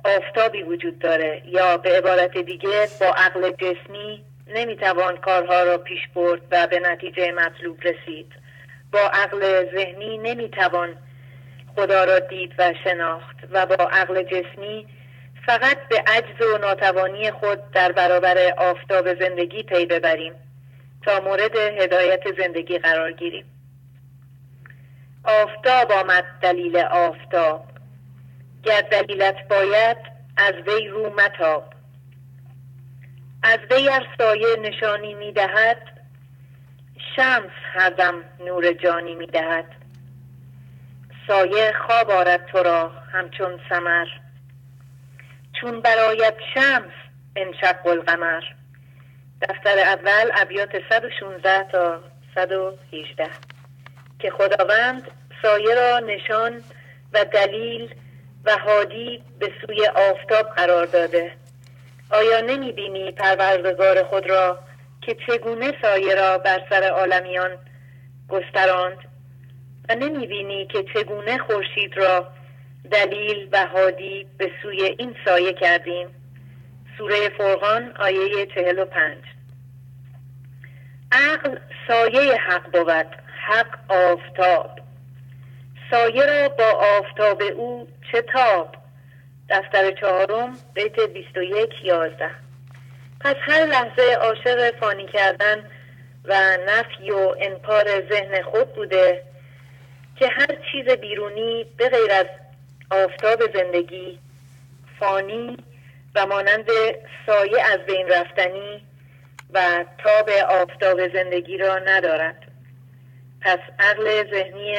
[0.05, 6.41] آفتابی وجود داره یا به عبارت دیگه با عقل جسمی نمی‌توان کارها را پیش برد
[6.51, 8.33] و به نتیجه مطلوب رسید.
[8.93, 10.97] با عقل ذهنی نمی‌توان
[11.77, 14.87] خدا را دید و شناخت و با عقل جسمی
[15.47, 20.33] فقط به عجز و ناتوانی خود در برابر آفتاب زندگی پی ببریم
[21.05, 23.45] تا مورد هدایت زندگی قرار گیریم.
[25.25, 27.65] آفتاب آمد دلیل آفتاب.
[28.63, 29.97] گر دلیلت باید
[30.37, 31.65] از وی رو متاب.
[33.43, 35.83] از وی ار سایه نشانی می‌دهد
[37.17, 38.15] شمس هردم
[38.47, 39.82] نور جانی می‌دهد.
[41.27, 44.07] سایه خواب آرد تو را همچون سمر
[45.61, 46.93] چون برایت شمس
[47.37, 48.43] انشق القمر
[49.43, 52.01] دفتر اول ابیات 116 تا
[52.35, 53.27] 118
[54.19, 55.11] که خداوند
[55.43, 56.63] سایه را نشان
[57.13, 57.95] و دلیل
[58.45, 61.33] و هادی به سوی آفتاب قرار داده.
[62.11, 64.59] آیا نمی بینی پروردگار خود را
[65.01, 67.59] که چگونه سایه را بر سر عالمیان
[68.29, 69.12] گستراند؟
[69.93, 72.29] و نمی بینی که چگونه خورشید را
[72.91, 76.09] دلیل و هادی به سوی این سایه کردیم.
[76.99, 79.19] سوره فرقان آیه چهل و پنج.
[81.13, 83.07] عقل سایه حق بود
[83.47, 84.71] حق آفتاب.
[85.91, 88.75] سایه را با آفتاب او چه تاب؟
[89.51, 92.31] دفتر چهارم بیت 21 11
[93.21, 95.71] پس هر لحظه عاشق فانی کردن
[96.25, 96.35] و
[96.69, 99.32] نفی و انکار ذهن خود بوده
[100.23, 102.27] که هر چیز بیرونی به غیر از
[102.91, 104.19] آفتاب زندگی
[105.01, 105.57] فانی
[106.15, 106.67] و مانند
[107.27, 108.87] سایه از بین رفتنی
[109.55, 112.37] و تاب آفتاب زندگی را ندارد.
[113.41, 114.75] پس عقل ذهنی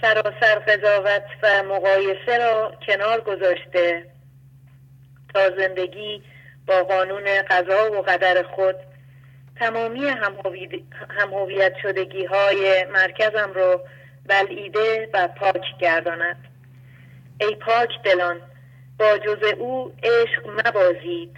[0.00, 4.04] سراسر قضاوت و مقایسه را کنار گذاشته
[5.34, 6.22] تا زندگی
[6.66, 8.76] با قانون قضا و قدر خود
[9.60, 10.08] تمامی
[11.08, 13.80] همهویت شدگی های مرکزم رو
[14.28, 16.36] بلعیده و پاک گرداند.
[17.40, 18.36] ای پاک دلان
[18.98, 21.36] با جز او عشق مبازید.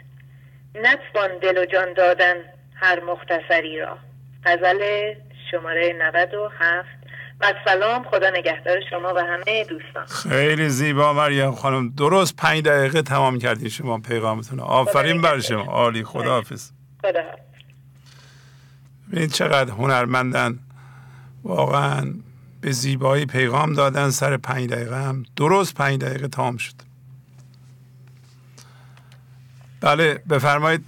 [0.74, 2.34] نتوان دل و جان دادن
[2.74, 3.98] هر مختصری را.
[4.44, 5.14] غزل
[5.50, 6.88] شماره 97
[7.40, 10.06] و سلام خدا نگهدار شما و همه دوستان.
[10.06, 11.90] خیلی زیبا مریم خانم.
[11.90, 15.62] درست پنج دقیقه تمام کردین شما پیغامتون آفرین بر شما.
[15.62, 16.70] عالی خدا حافظ.
[17.02, 17.22] خدا
[19.08, 20.58] ببینید چقدر هنرمندن.
[21.44, 22.14] واقعا
[22.60, 25.24] به زیبایی پیغام دادن سر پنج دقیقه هم.
[25.36, 26.74] درست پنج دقیقه تمام شد.
[29.80, 30.84] بله بفرمایید.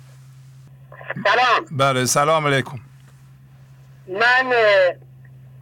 [1.14, 1.66] سلام.
[1.70, 2.80] بله سلام علیکم.
[4.08, 4.52] من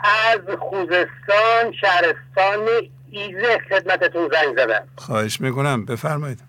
[0.01, 2.69] از خوزستان شهرستان
[3.11, 4.89] ایزه خدمتتون زنگ زدم.
[4.97, 5.85] خواهش می‌کنم.
[5.85, 6.41] بفرمایید.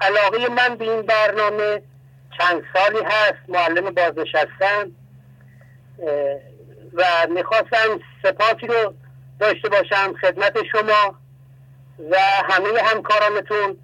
[0.00, 1.82] علاقه من به این برنامه
[2.38, 3.38] چند سالی هست.
[3.48, 4.90] معلم بازنشستم.
[6.94, 8.94] و می‌خواستم سپاسی رو
[9.40, 11.18] داشته باشم خدمت شما
[12.10, 13.78] و همه همکارانتون.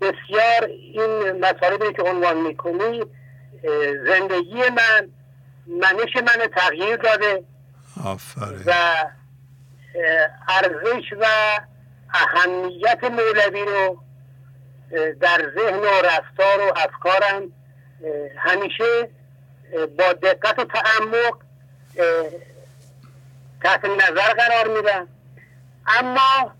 [0.00, 3.04] بسیار این مطالبی که عنوان می‌کنی
[4.06, 5.10] زندگی من
[5.66, 7.44] منش من تغییر داده
[8.04, 8.62] آفرین.
[8.66, 8.72] و
[10.48, 11.26] ارزش و
[12.14, 14.02] اهمیت مولوی رو
[15.20, 17.52] در ذهن و رفتار و افکارم
[18.38, 19.10] همیشه
[19.98, 21.47] با دقت و تعمق
[23.62, 25.08] تحت نظر قرار میدم
[25.86, 26.52] اما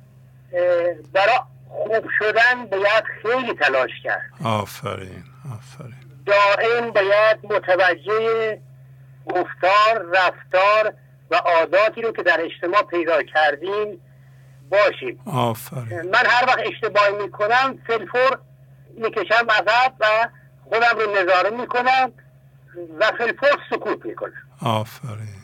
[1.13, 4.31] برای خوب شدن باید خیلی تلاش کرد.
[4.45, 5.25] آفرین
[5.55, 5.95] آفرین.
[6.27, 8.61] دائم باید متوجه
[9.27, 10.95] گفتار رفتار
[11.31, 14.01] و عاداتی رو که در اجتماع پیدا کردیم
[14.71, 15.21] باشیم.
[15.27, 16.03] آفرین.
[16.03, 18.39] من هر وقت اشتباهی می‌کنم فلفور
[18.97, 20.29] می‌کشم عقب و
[20.65, 22.13] خودم رو نظاره می‌کنم
[22.99, 24.48] و فلفور سکوت می‌کنم.
[24.63, 25.43] آفرین.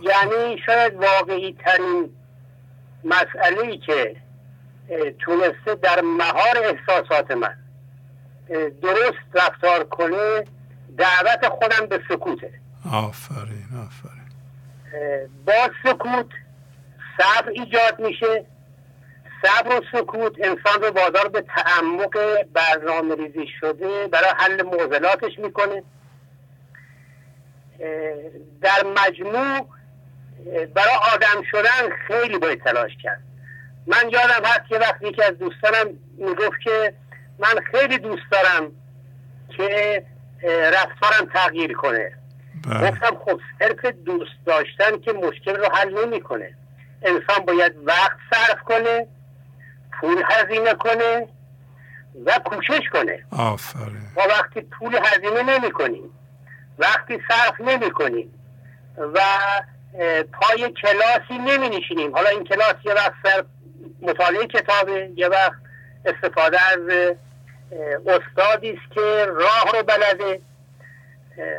[0.00, 2.10] یعنی شاید واقعی ترین
[3.04, 4.16] مسئله که
[5.18, 7.56] تونسته در مهار احساسات من
[8.82, 10.44] درست رفتار کنه
[10.98, 12.52] دعوت خودم به سکوته.
[12.92, 14.22] آفرین آفرین.
[15.46, 16.26] با سکوت
[17.18, 18.46] صبر ایجاد میشه.
[19.42, 25.82] صبر و سکوت انسان رو وادار به تعمق برنامه ریزی شده برای حل معضلاتش می‌کنه.
[28.60, 29.68] در مجموع
[30.74, 33.22] برای آدم شدن خیلی باید تلاش کرد.
[33.86, 36.94] من یادم هست که وقتی یکی از دوستانم می‌گفت که
[37.38, 38.72] من خیلی دوست دارم
[39.56, 40.02] که
[40.72, 42.12] رفتارم تغییر کنه.
[42.68, 42.90] بله.
[42.90, 46.54] گفتم خب صرف دوست داشتن که مشکل رو حل نمی‌کنه.
[47.02, 49.06] انسان باید وقت صرف کنه
[50.00, 51.28] پول هزینه کنه
[52.26, 53.24] و کوشش کنه.
[53.38, 54.02] آفرین.
[54.16, 56.10] ما وقتی پول هزینه نمی کنیم
[56.78, 58.34] وقتی صرف نمی کنیم
[58.98, 59.20] و
[60.32, 62.14] پای کلاسی نمی نشینیم.
[62.14, 63.44] حالا این کلاس یه وقت سر
[64.02, 65.52] مطالعه کتابه یه وقت
[66.04, 67.14] استفاده از
[68.06, 70.40] استادی است که راه رو بلده.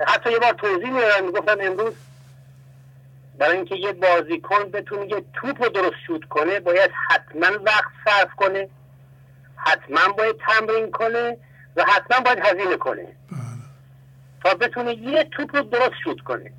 [0.07, 1.93] حتی یه بار توضیح می‌دادم می‌گفتم امروز
[3.37, 8.35] برای اینکه یه بازیکن بتونه یه توپ رو درست شوت کنه باید حتما وقت صرف
[8.35, 8.69] کنه
[9.55, 11.37] حتما باید تمرین کنه
[11.75, 13.07] و حتما باید هزینه کنه.
[14.43, 16.51] تا بتونه یه توپ رو درست شوت کنه.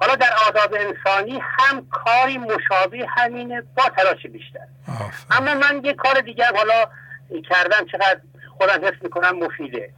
[0.00, 4.66] حالا در آداب انسانی هم کاری مشابه همینه با تلاش بیشتر.
[4.88, 5.14] آفرین.
[5.30, 6.88] اما من یه کار دیگه هم حالا
[7.50, 8.20] کردم چقدر
[8.58, 9.90] خودم حس می‌کنم مفیده.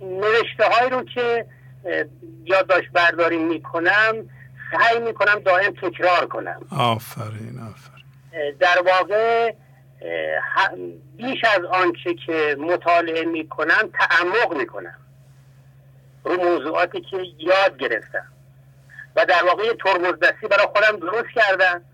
[0.00, 1.46] نوشته های رو که
[2.44, 4.12] یادداشت برداری می‌کنم
[4.72, 6.60] سعی می‌کنم دائم تکرار کنم.
[6.78, 8.04] آفرین آفرین.
[8.60, 9.54] در واقع
[11.16, 14.94] بیش از آنچه که مطالعه می‌کنم تعمق می‌کنم.
[16.24, 18.32] رو موضوعاتی که یاد گرفتم.
[19.16, 21.84] و در واقع ترمز دستی برای خودم درست کردم.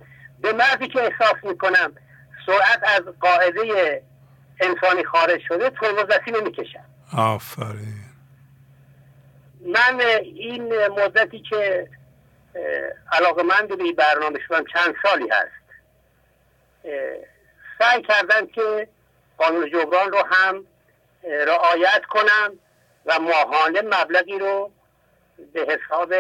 [0.41, 1.93] به مردی که احساس می‌کنم
[2.47, 4.03] سرعت از قاعده
[4.61, 6.85] انسانی خارج شده ترمز دستی نمی‌کشم.
[7.17, 8.03] آفرین.
[9.67, 11.89] من این مدتی که
[13.13, 15.67] علاقه من به این برنامه شدم چند سالی هست.
[17.79, 18.89] سعی کردم که
[19.39, 20.67] قانون جبران رو هم
[21.47, 22.59] رعایت کنم.
[23.07, 24.71] و ماهانه مبلغی رو
[25.53, 26.15] به حساب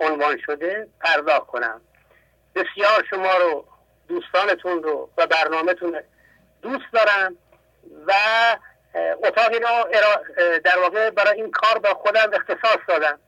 [0.00, 1.80] عنوان شده پرداخت کنم.
[2.54, 3.64] بسیار شما رو
[4.08, 6.00] دوستانتون رو و برنامهتون
[6.62, 7.36] دوست دارم
[8.06, 8.12] و
[9.24, 9.88] اتاقی رو
[10.64, 13.18] در واقع برای این کار به خودم اختصاص دادم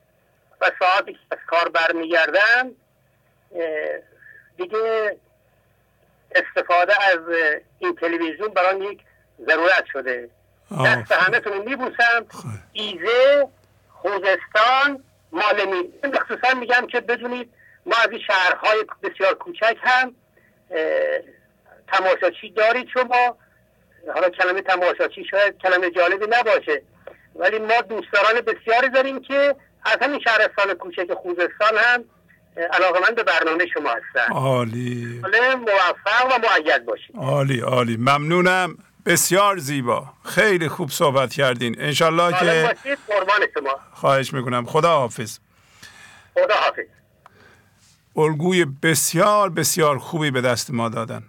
[0.61, 2.71] و ساعتی که از کار برمیگردم
[4.57, 5.17] دیگه
[6.35, 7.19] استفاده از
[7.79, 9.01] این تلویزیون برای یک
[9.45, 10.29] ضرورت شده.
[10.71, 12.25] دست همه رو میبوسم.
[12.29, 12.47] خب.
[12.73, 13.47] ایزه
[13.89, 17.49] خوزستان مالمی خصوصا میگم که بدونید
[17.85, 20.15] ما از این شهرهای بسیار کوچک هم
[21.87, 23.37] تماشاچی دارید شما.
[24.13, 26.81] حالا کلمه تماشاچی شاید کلمه جالبی نباشه.
[27.35, 32.03] ولی ما دوستداران بسیاری داریم که از همین شهرستان کوچک خوزستان هم
[32.71, 34.33] علاقه من به برنامه شما هستن.
[34.33, 35.21] عالی.
[35.57, 37.15] موفق و معید باشید.
[37.17, 37.97] عالی عالی.
[37.97, 38.77] ممنونم.
[39.05, 40.13] بسیار زیبا.
[40.25, 41.75] خیلی خوب صحبت کردین.
[41.81, 42.97] انشالله سالم که
[43.59, 43.79] شما.
[43.93, 44.65] خواهش می‌کنم.
[44.65, 45.39] خدا حافظ
[46.33, 46.85] خدا حافظ
[48.17, 51.23] الگوی بسیار بسیار خوبی به دست ما دادن.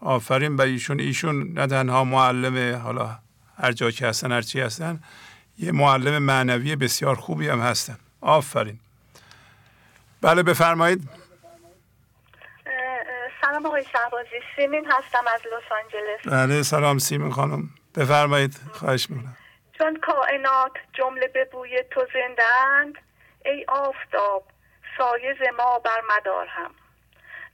[0.00, 1.00] آفرین به ایشون.
[1.00, 3.18] ایشون نه تنها معلم حالا
[3.58, 5.00] هر جا که هستن هر چی هستن
[5.58, 7.98] یه معلم معنوی بسیار خوبی هم هستن.
[8.20, 8.80] آفرین.
[10.20, 11.08] بله بفرمایید.
[13.44, 14.40] سلام آقای شهبازی.
[14.56, 16.28] سیمین هستم از لس آنجلس.
[16.28, 17.62] بله سلام سیمین خانم.
[17.96, 19.36] بفرمایید خواهش می‌کنم.
[19.78, 22.94] چون کائنات جمله به بوی تو زندند
[23.44, 24.44] ای آفتاب
[24.98, 26.70] سایز ما بر مدار هم.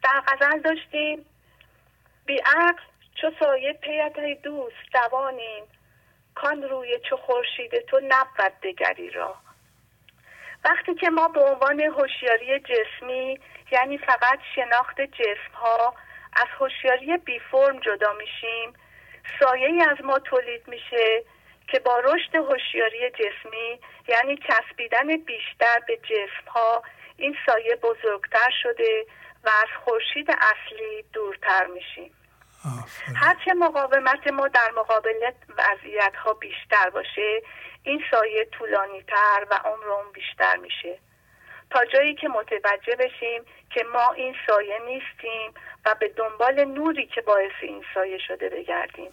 [0.02, 1.26] در غزل داشتیم
[2.26, 2.82] بیعقل
[3.20, 5.64] چو سایه پیت دوست دوانیم
[6.34, 9.34] کان روی چو خورشید تو نبود دگری را.
[10.64, 13.40] وقتی که ما به عنوان هوشیاری جسمی
[13.72, 15.94] یعنی فقط شناخت جسم ها
[16.32, 18.72] از هوشیاری بی فرم جدا میشیم.
[19.40, 21.24] سایه ای از ما تولید میشه
[21.68, 26.82] که با رشد هوشیاری جسمی یعنی چسبیدن بیشتر به جسم ها
[27.16, 29.06] این سایه بزرگتر شده
[29.44, 32.14] و از خورشید اصلی دورتر میشیم.
[33.16, 37.42] هرچه مقاومت ما در مقابل وضعیت ها بیشتر باشه
[37.82, 40.98] این سایه طولانی تر و عمر بیشتر میشه.
[41.70, 45.54] تا جایی که متوجه بشیم که ما این سایه نیستیم
[45.86, 49.10] و به دنبال نوری که باعث این سایه شده بگردیم.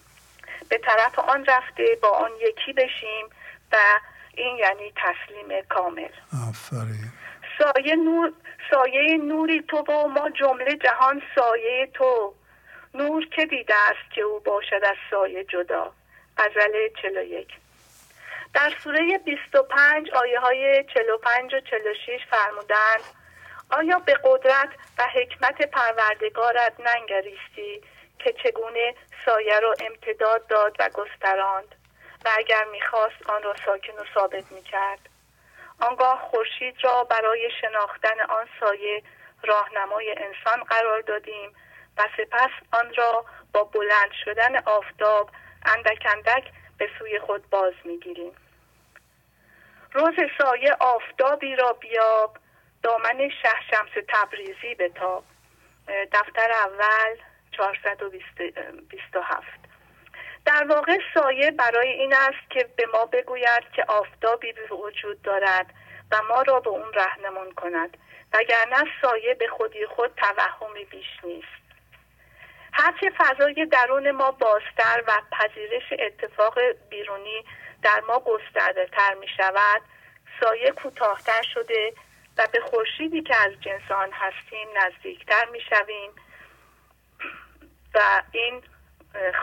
[0.70, 3.26] به طرف آن رفته با آن یکی بشیم
[3.72, 3.78] و
[4.34, 6.10] این یعنی تسلیم کامل.
[6.50, 7.12] آفرین.
[7.60, 8.34] سایه نور
[8.72, 12.34] سایه نوری تو و ما جمله جهان سایه تو.
[12.94, 15.92] نور که دیده است که او باشد از سایه جدا.
[16.38, 17.48] غزل 41
[18.58, 23.04] در سوره 25 آیه های 45 و 46 فرمودند
[23.70, 27.82] آیا به قدرت و حکمت پروردگارت ننگریستی
[28.20, 28.96] که چگونه
[29.26, 31.76] سایه را امتداد داد و گستراند
[32.26, 35.00] و اگر می‌خواست آن را ساکن و ثابت می‌کرد؟
[35.80, 39.04] آنگاه خورشید را برای شناختن آن سایه
[39.44, 41.56] راهنمای انسان قرار دادیم
[41.98, 45.30] و سپس آن را با بلند شدن آفتاب
[45.66, 46.44] اندک اندک
[46.78, 48.34] به سوی خود باز می‌گیریم.
[49.94, 52.38] روز سایه آفتابی را بیاب
[52.84, 55.24] دامن شه شمس تبریزی تاب
[56.12, 57.18] دفتر اول
[57.52, 59.48] 427
[60.46, 65.74] در واقع سایه برای این است که به ما بگوید که آفتابی به وجود دارد
[66.12, 67.98] و ما را به اون رهنمون کند.
[68.34, 71.48] وگرنه سایه به خودی خود توهمی بیش نیست.
[72.74, 76.60] هرچه فضای درون ما بازتر و پذیرش اتفاق
[76.90, 77.46] بیرونی
[77.88, 79.82] در ما گسترده تر می شود
[80.40, 81.94] سایه کوتاهتر شده
[82.38, 86.12] و به خورشیدی که از جنس آن هستیم نزدیکتر می شویم.
[87.94, 88.64] و این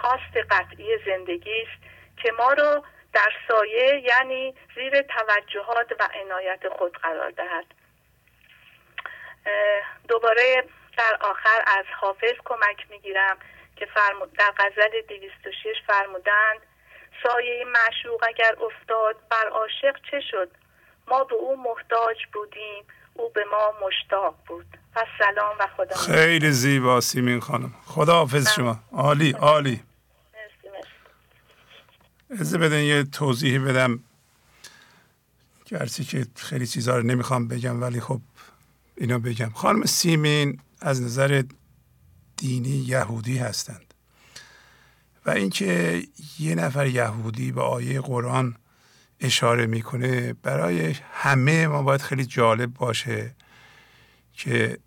[0.01, 1.83] خواست قطعی زندگی است
[2.23, 7.67] که ما را در سایه یعنی زیر توجهات و عنایت خود قرار دهد.
[10.09, 10.65] دوباره
[10.97, 13.39] در آخر از حافظ کمک می‌گیرم
[13.77, 16.61] که فرمود در غزل 206 فرمودند
[17.25, 20.51] سایه معشوق اگر افتاد بر عاشق چه شد؟
[21.09, 24.67] ما به او محتاج بودیم او به ما مشتاق بود.
[24.95, 25.97] پس سلام و خدا.
[25.97, 27.75] خیلی زیبا سیمین خانم.
[27.87, 28.79] خدا حافظ شما.
[28.93, 29.83] عالی عالی.
[32.41, 34.01] از بدن یه توضیحی بدم.
[35.67, 38.21] گرچه که خیلی چیزها رو نمی‌خوام بگم ولی خب
[38.97, 39.51] اینا بگم.
[39.51, 41.43] خانم سیمین از نظر
[42.37, 43.84] دینی یهودی هستند
[45.27, 46.03] و اینکه
[46.39, 48.57] یه نفر یهودی به آیه قرآن
[49.21, 53.35] اشاره می‌کنه برای همه ما باید خیلی جالب باشه
[54.33, 54.79] که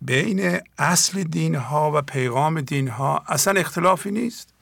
[0.00, 4.54] بین اصل دین ها و پیغام دین ها اصلا اختلافی نیست.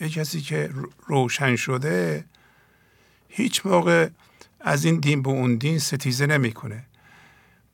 [0.00, 0.70] یه کسی که
[1.06, 2.24] روشن شده
[3.28, 4.08] هیچ موقع
[4.60, 6.84] از این دین به اون دین ستیزه نمی‌کنه.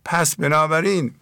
[0.04, 1.14] پس بنابراین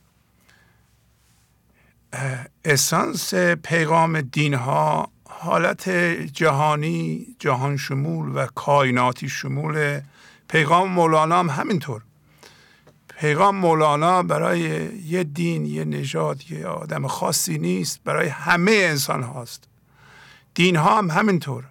[2.64, 5.88] اسانس پیغام دین ها حالت
[6.32, 10.00] جهانی جهان شمول و کائناتی شمول
[10.48, 12.02] پیغام مولانا هم همینطور.
[13.20, 14.60] پیغام مولانا برای
[14.94, 19.68] یه دین یه نژاد یه آدم خاصی نیست برای همه انسان هاست.
[20.54, 21.64] دین ها هم همینطور.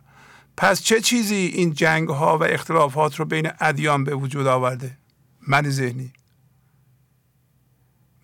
[0.57, 4.97] پس چه چیزی این جنگ ها و اختلافات رو بین ادیان به وجود آورده؟
[5.47, 6.14] من ذهنی.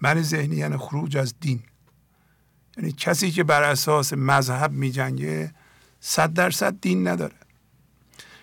[0.01, 1.63] من ذهنی یعنی خروج از دین.
[2.79, 5.53] یعنی کسی که بر اساس مذهب می جنگه
[5.99, 7.35] صد درصد دین نداره.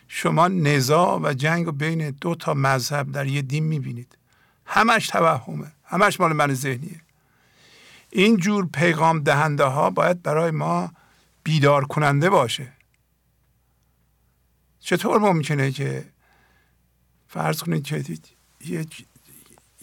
[0.08, 4.18] شما نزاع و جنگ بین دو تا مذهب در یه دین می بینید
[4.66, 5.72] همش توهمه.
[5.84, 7.00] همش مال من ذهنیه.
[8.10, 10.92] این جور پیغام دهنده ها باید برای ما
[11.44, 12.72] بیدار کننده باشه.
[14.80, 16.04] چطور ممکنه که
[17.28, 18.04] فرض کنید که
[18.66, 19.06] یک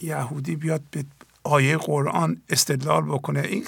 [0.02, 1.06] یهودی بیاد به
[1.44, 3.66] آیه قرآن استدلال بکنه؟ این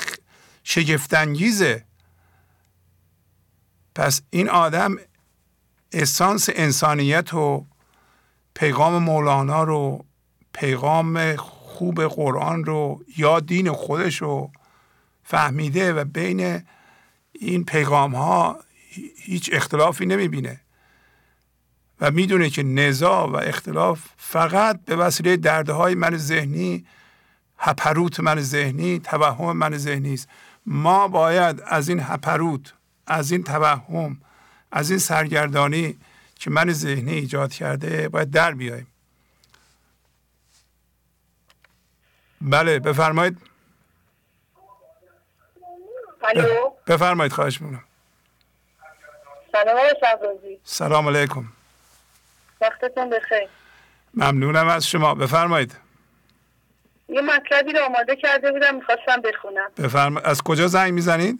[0.68, 1.84] شگفتانگیزه.
[3.95, 4.95] پس این آدم
[5.91, 7.66] اسانس انسانیت و
[8.53, 10.05] پیغام مولانا رو
[10.53, 14.51] پیغام خوب قرآن رو یا دین خودش رو
[15.24, 16.63] فهمیده و بین
[17.32, 18.59] این پیغام ها
[19.16, 20.61] هیچ اختلافی نمی‌بینه.
[22.01, 26.86] و می‌دونه که نزاع و اختلاف فقط به وسیله درده های من ذهنی
[27.57, 30.30] هپروت من ذهنی توهم من ذهنی است.
[30.66, 32.74] ما باید از این هپروت
[33.07, 34.22] از این توهم
[34.72, 35.97] از این سرگردانی
[36.36, 38.88] که من ذهنی ایجاد کرده باید در بیاییم
[42.41, 43.38] بله بفرمایید.
[46.88, 47.84] بفرمایید خواهش می‌کنم.
[49.51, 49.78] سلام
[50.63, 51.45] سلام علیکم.
[52.61, 53.47] وقتتون بخیر.
[54.13, 55.16] ممنونم از شما.
[55.16, 55.84] بفرمایید.
[57.10, 59.72] یه مطلبی رو آماده کرده بودم می‌خواستم بخونم.
[59.84, 61.39] بفرمایید از کجا زنگ می‌زنید؟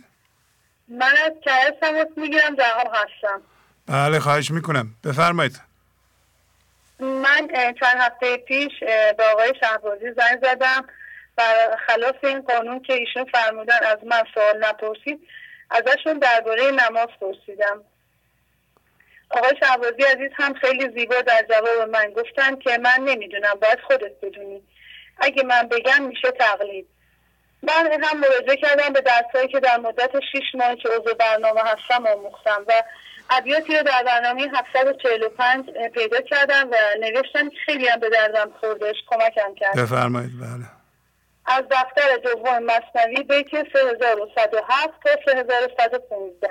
[0.88, 3.42] من از کرس تماس می‌گیرم جهان هستم.
[3.88, 4.88] بله خواهش می‌کنم.
[5.04, 5.62] بفرمایید.
[7.00, 7.48] من
[7.80, 8.72] چند هفته پیش
[9.18, 10.86] به آقای شهبازی زنگ زدم
[11.38, 11.44] و
[11.88, 15.28] خلاف این قانون که ایشون فرمودن از من سوال نپرسید
[15.70, 17.82] ازشون درباره نماز پرسیدم.
[19.30, 24.12] آقای شهبازی عزیز هم خیلی زیبا در جواب من گفتن که من نمی‌دونم باید خودت
[24.22, 24.62] بدونی.
[25.18, 26.88] اگه من بگم میشه تقلید.
[27.64, 32.08] من هم مراجعه کردم به درسهایی که در مدت 6 ماه که عضو برنامه هستم
[32.08, 32.84] آموختم و
[33.30, 38.96] ابیاتی رو در برنامه 745 پیدا کردم و نوشتم که خیلی هم به دردم خوردش
[39.10, 39.76] کمکم کرد.
[39.76, 40.66] بفرمایید بله.
[41.46, 46.50] از دفتر دوم مصنوی بیت 3107 تا 3115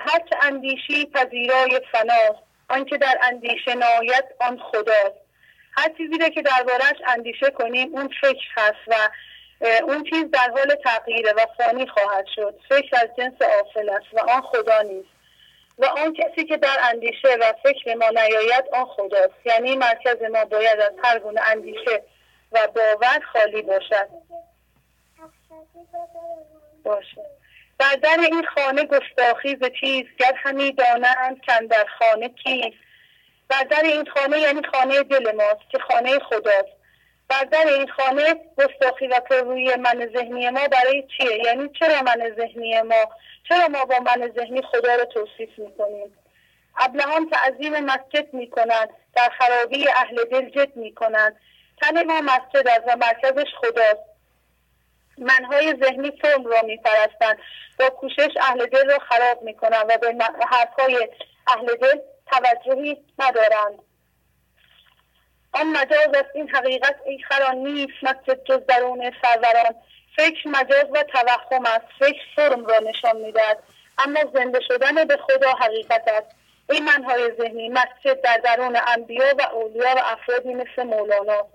[0.00, 5.23] هرچه اندیشی پذیرای فناست آنکه در اندیشه نایت آن خداست.
[5.76, 8.94] هر چیزی رو که دربارهش اندیشه کنیم اون فکر هست و
[9.82, 12.60] اون چیز در حال تغییره و فانی خواهد شد.
[12.68, 15.08] فکر از جنس آفل است و آن خدا نیست.
[15.78, 19.46] و آن کسی که در اندیشه و فکر ما نیاید آن خداست.
[19.46, 22.02] یعنی مرکز ما باید از هر گونه اندیشه
[22.52, 24.08] و باور خالی باشد.
[26.84, 27.22] باشه.
[27.78, 32.83] در در این خانه گستاخی ز چیز گر همی دانند کن در خانه کیست.
[33.48, 36.76] بر در این خانه یعنی خانه دل ماست که خانه خداست.
[37.28, 42.34] بر در این خانه گستاخی و پروی من ذهنی ما برای چیه؟ یعنی چرا من
[42.36, 43.10] ذهنی ما؟
[43.48, 46.18] چرا ما با من ذهنی خدا رو توصیف می‌کنیم؟
[46.76, 51.36] ابلهان تعظیم مسجد می‌کنند در خرابی اهل دل جد می‌کنند.
[51.82, 54.04] تن ما مسجد است و مرکزش خداست.
[55.18, 57.38] منهای ذهنی فرم را میپرستند.
[57.78, 60.14] با کوشش اهل دل را خراب می‌کنند و به
[60.50, 61.08] حرفهای
[61.46, 63.78] اهل دل توجهی ندارند.
[65.52, 69.74] آن مجاز است این حقیقت ای خران نیست مسجد جز درون سروران.
[70.16, 73.58] فکر مجاز و توهم است فکر فرم را نشان می‌دهد.
[73.98, 76.36] اما زنده شدن به خدا حقیقت است.
[76.70, 81.46] این منهای ذهنی مسجد در درون انبیا و اولیا و افرادی مثل مولانا.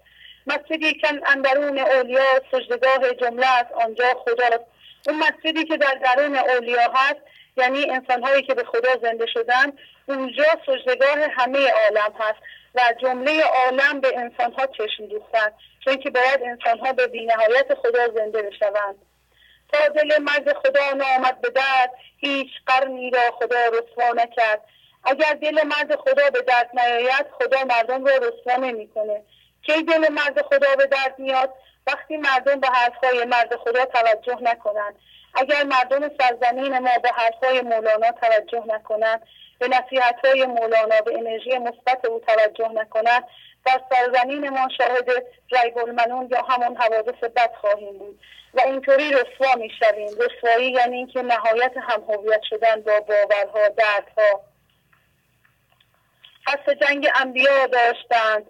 [0.48, 4.66] مسجدی که اندرون اولیا سجدگاه جمله است آنجا خداست.
[5.08, 7.22] اون مسجدی که در درون اولیا هست
[7.60, 9.74] یعنی انسانهایی که به خدا زنده شدن
[10.08, 12.40] اونجا سجدگاه همه عالم هست
[12.76, 15.52] و جمله عالم به انسانها چشم دوختن
[15.86, 18.96] چون که باید انسانها به بینهایت خدا زنده بشوند.
[19.74, 24.62] تا دل مرد خدا نامد به درد هیچ قرنی را خدا رسوا نکرد.
[25.04, 29.24] اگر دل مرد خدا به درد نیاید خدا مردم را رسوا نمی‌کنه.
[29.62, 31.54] کی دل مرد خدا به درد میاد؟
[31.88, 34.96] وقتی مردم به حرفهای مرد خدا توجه نکنند.
[35.34, 39.22] اگر مردم سرزمین ما به حرفهای مولانا توجه نکنند
[39.60, 43.24] به نصیحت های مولانا به انرژی مثبت او توجه نکنند
[43.66, 45.10] در سرزمین ما شاهد
[45.78, 48.20] المنون یا همون حوادث بد خواهیم بود.
[48.54, 50.08] و اینطوری رسوا می‌شویم.
[50.08, 54.42] رسوایی یعنی اینکه نهایت هم هویت شدن با باورها دردها.
[56.46, 58.46] پس جنگ انبیا داشتند.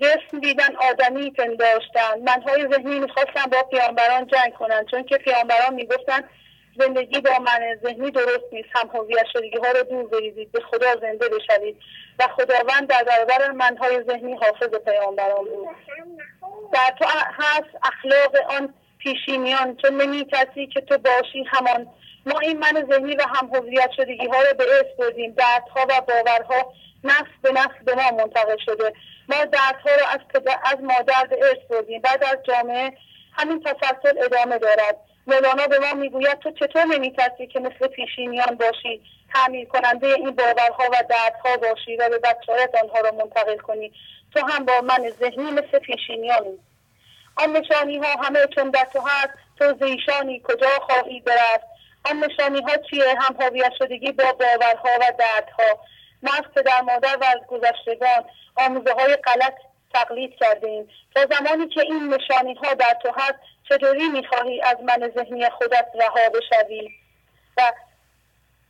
[0.00, 2.18] جسم دیدن آدمی پنداشتن.
[2.26, 6.24] منهای ذهنی می‌خواستن با پیامبران جنگ کنن چون که پیامبران می‌گفتن
[6.78, 10.96] زندگی با من ذهنی درست نیست هم هویت شدگی ها رو دور بریزید به خدا
[11.00, 11.76] زنده بشوید.
[12.18, 15.68] و خداوند در برابر منهای ذهنی حافظ پیامبران بود.
[16.72, 21.86] در تو هست اخلاق آن پیشینیان تو نمی کسی که تو باشی همان.
[22.26, 25.30] ما این من ذهنی و هم هویت شدگی ها رو به ارث بردیم.
[25.30, 26.72] دردها و باورها
[27.04, 28.92] نفس به نفس به ما منتقل شده.
[29.30, 30.20] ما دردها رو از,
[30.64, 32.00] از مادر به ارث بردیم.
[32.00, 32.92] بعد از جامعه
[33.32, 34.96] همین تسلسل ادامه دارد.
[35.26, 39.02] مولانا به ما می‌گوید تو چطور نمیترسی که مثل پیشینیان باشی؟
[39.34, 43.92] تعمیر کننده این باورها و دردها باشی و به بچهایت آنها را منتقل کنی.
[44.34, 46.58] تو هم با من ذهنی مثل پیشینیانی.
[47.36, 51.64] آن نشانی ها همه چون در تو هست تو زیشانی کجا خواهی برست
[52.04, 55.78] آن نشانی ها چیه؟ هم هویت شدگی با باورها و دردها.
[56.28, 58.24] از پدر مادر و از گذشتگان
[58.56, 59.54] آموزه های غلط
[59.94, 64.76] تقلید کرده ایم تا زمانی که این نشانی ها در تو هست چطوری می‌خواهی از
[64.80, 66.90] من ذهنی خودت رها بشوی؟
[67.56, 67.72] و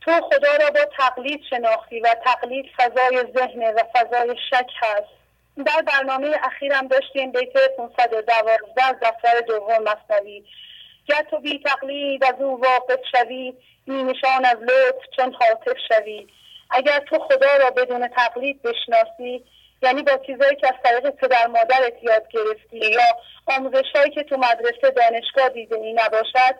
[0.01, 5.21] تو خدا را با تقلید شناختی و تقلید فضای ذهن و فضای شک هست.
[5.65, 10.43] در برنامه اخیرم داشتیم بیت 512 دفتر دوم مصنوی.
[11.07, 13.53] گر تو بی تقلید از او واقف شوی
[13.87, 16.27] نشان از لطف چون حاطف شوی.
[16.71, 19.43] اگر تو خدا را بدون تقلید بشناسی
[19.83, 23.01] یعنی با چیزایی که از طریق پدر مادرت یاد گرفتی یا
[23.45, 26.55] آموزش هایی که تو مدرسه دانشگاه دیده ای نباشد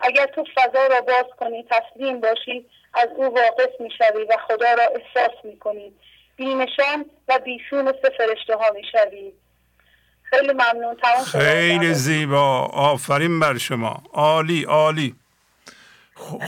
[0.00, 4.84] اگر تو فضا را باز کنی تسلیم باشی از او واقف می‌شوی و خدا را
[4.84, 5.92] احساس می‌کنی.
[6.36, 9.32] بینشان و بیشون مثل فرشته ها می‌شوی.
[10.22, 10.96] خیلی ممنون.
[10.96, 12.64] تمام خیلی زیبا.
[12.72, 14.02] آفرین بر شما.
[14.12, 15.14] عالی عالی.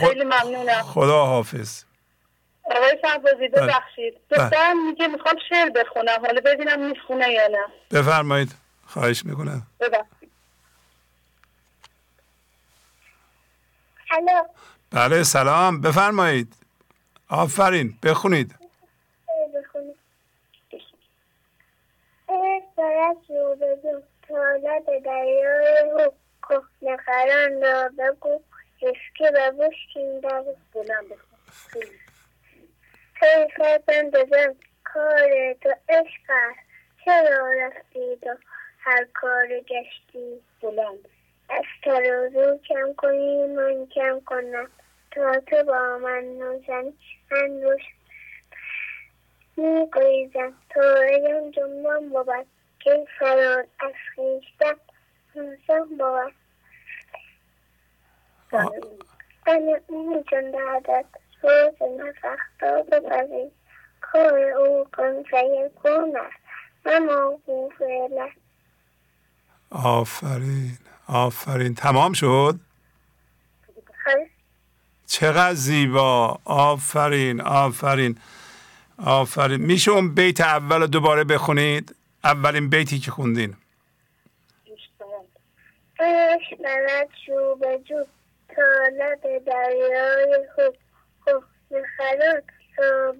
[0.00, 0.82] خیلی ممنونم.
[0.82, 1.84] خدا حافظ
[2.70, 3.66] آقای شهبازی بله.
[3.66, 4.14] ببخشید.
[4.28, 4.44] بله.
[4.44, 6.26] دخترم میگه می‌خوام شعر بخونم.
[6.26, 7.98] حالا ببینم می‌خونه یا نه.
[8.00, 8.54] بفرمایید.
[8.86, 9.62] خواهش می‌کنم.
[9.80, 10.30] ببخشید.
[14.92, 15.80] بله سلام.
[15.80, 16.54] بفرمایید.
[17.30, 17.98] آفرین.
[18.02, 18.54] بخونید.
[24.28, 26.10] تالا به دریای هو
[26.48, 28.40] کهنه خران را بگو.
[28.82, 30.44] اسکی و بشکین در
[30.74, 31.82] بلند بخون
[33.20, 36.58] خیلی بندازم کار تو عشق است
[37.04, 38.36] چرا رفتید و
[38.78, 41.08] هر کار گشتی بلند
[41.48, 44.70] از ترازو کم کنی من کم کنم
[45.10, 46.94] تا تو با من نوزنی
[47.30, 47.82] من روش
[49.56, 52.46] می گریزم تا اگم جمعم بود
[52.80, 54.80] که فرار از خیشتم
[55.34, 56.34] نوزم بود
[59.46, 61.06] من اون چون دادت
[61.42, 63.50] روز نفختا بپذیر
[64.00, 67.00] کار او کن فیکون است
[67.46, 68.28] او فعلا
[69.70, 70.78] آفرین.
[71.08, 71.74] آفرین.
[71.74, 72.60] تمام شد؟
[75.06, 76.38] چقدر زیبا.
[76.44, 77.40] آفرین.
[77.40, 78.18] آفرین.
[78.98, 79.60] آفرین.
[79.60, 83.56] میشه اون بیت اول دوباره بخونید؟ اولین بیتی که خوندین.
[86.00, 88.04] عشق شو به جو
[88.48, 88.62] تا
[88.98, 90.76] لب دریای خوب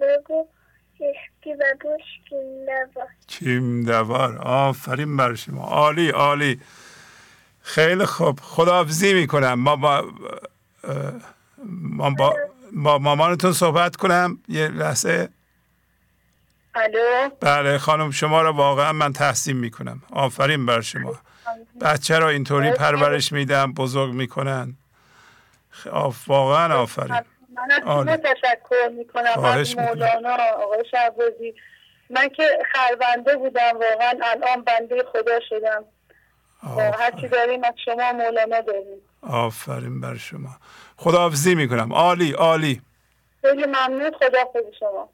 [0.00, 0.48] بگو.
[0.94, 5.64] اشکی و بوش کیم دوار کیم دوار آفرین بر شما.
[5.64, 6.61] عالی عالی.
[7.62, 8.40] خیلی خوب.
[8.42, 9.54] خداحافظی می‌کنم.
[9.54, 10.04] ما با
[11.64, 12.36] ما با,
[12.72, 14.38] با مامانتون صحبت کنم.
[14.48, 15.28] یه لحظه.
[16.74, 17.30] الو.
[17.40, 20.02] بله خانم شما رو واقعا من تحسین می‌کنم.
[20.11, 21.14] آفرین بر شما.
[21.80, 23.72] بچه را اینطوری پرورش میدم.
[23.72, 24.76] بزرگ می‌کنن.
[26.26, 27.20] واقعا آفرین.
[27.86, 31.54] من از تشکر می‌کنم از مولانا آقای شعبازی
[32.11, 35.84] من که خربنده بودم واقعا الان بنده خدا شدم.
[36.98, 38.98] هرچی داریم از شما مولانا داریم.
[39.22, 40.56] آفرین بر شما.
[40.96, 41.92] خداحافظی می‌کنم.
[41.92, 42.82] عالی عالی.
[43.40, 44.11] خیلی ممنون.
[44.11, 45.09] خدا خود شما.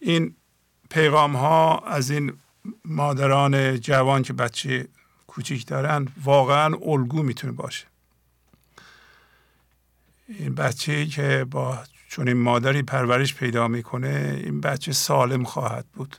[0.00, 0.36] این
[0.90, 2.38] پیغام ها از این
[2.84, 4.88] مادران جوان که بچه
[5.26, 7.86] کوچیک دارن واقعا الگو می‌تونه باشه.
[10.28, 16.16] این بچه که با چون این مادری پرورش پیدا می‌کنه این بچه سالم خواهد بود.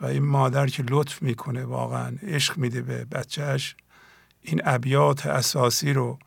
[0.00, 3.76] و این مادر که لطف می‌کنه واقعا عشق میده به بچهش
[4.42, 6.18] این ابیات اساسی رو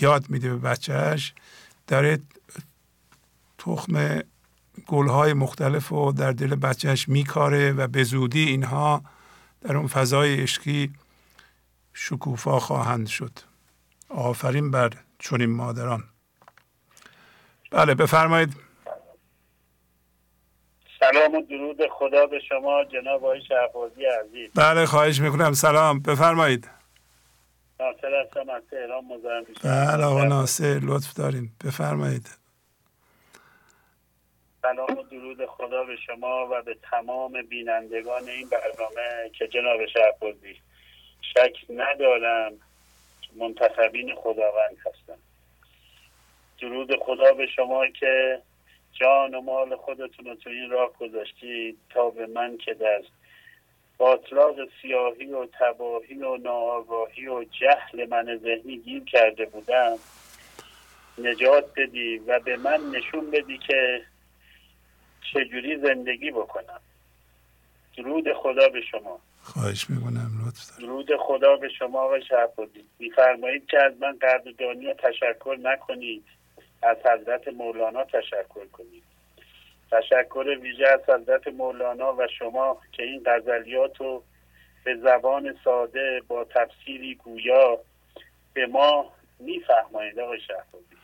[0.00, 1.34] یاد میده به بچهش
[1.86, 2.18] داره
[3.58, 4.20] تخم
[4.86, 9.02] گلهای مختلف رو در دل بچهش میکاره و به زودی اینها
[9.60, 10.92] در اون فضای عشقی
[11.92, 13.49] شکوفا خواهند شد.
[14.10, 16.04] آفرین بر چنین مادران.
[17.70, 18.56] بله بفرمایید.
[21.00, 24.50] سلام و درود خدا به شما جناب آقای شهبازی عزیز.
[24.54, 25.52] بله خواهش می‌کنم.
[25.52, 26.00] سلام.
[26.00, 26.70] بفرمایید.
[27.80, 32.30] ناصر هستم از تهران مزاحم بله آقا ناصر لطف داریم بفرمایید.
[34.62, 40.56] سلام و درود خدا به شما و به تمام بینندگان این برنامه که جناب شهبازی
[41.20, 42.52] شک ندارم
[43.36, 45.18] منتخبین خداوند هستم.
[46.60, 48.42] درود خدا به شما که
[48.92, 53.02] جان و مال خودتون رو تو این راه گذاشتید تا به من که در
[53.98, 59.96] باطلاق سیاهی و تباهی و ناآگاهی و جهل من ذهنی گیر کرده بودم.
[61.18, 64.02] نجات بدی و به من نشون بدی که
[65.32, 66.80] چجوری زندگی بکنم.
[67.96, 69.20] درود خدا به شما.
[69.42, 72.84] خواهش می‌کنم لطف درود خدا به شما و شهبازی.
[72.98, 76.24] میفرمایید که از من قدردانی و تشکر نکنید.
[76.82, 79.02] از حضرت مولانا تشکر کنید.
[79.90, 84.22] تشکر ویژه از حضرت مولانا و شما که این غزلیات رو
[84.84, 87.78] به زبان ساده با تفسیری گویا
[88.54, 90.96] به ما میفهمایید آقای شهبازی.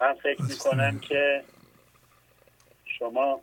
[0.00, 1.42] من فکر می‌کنم که
[2.98, 3.40] شما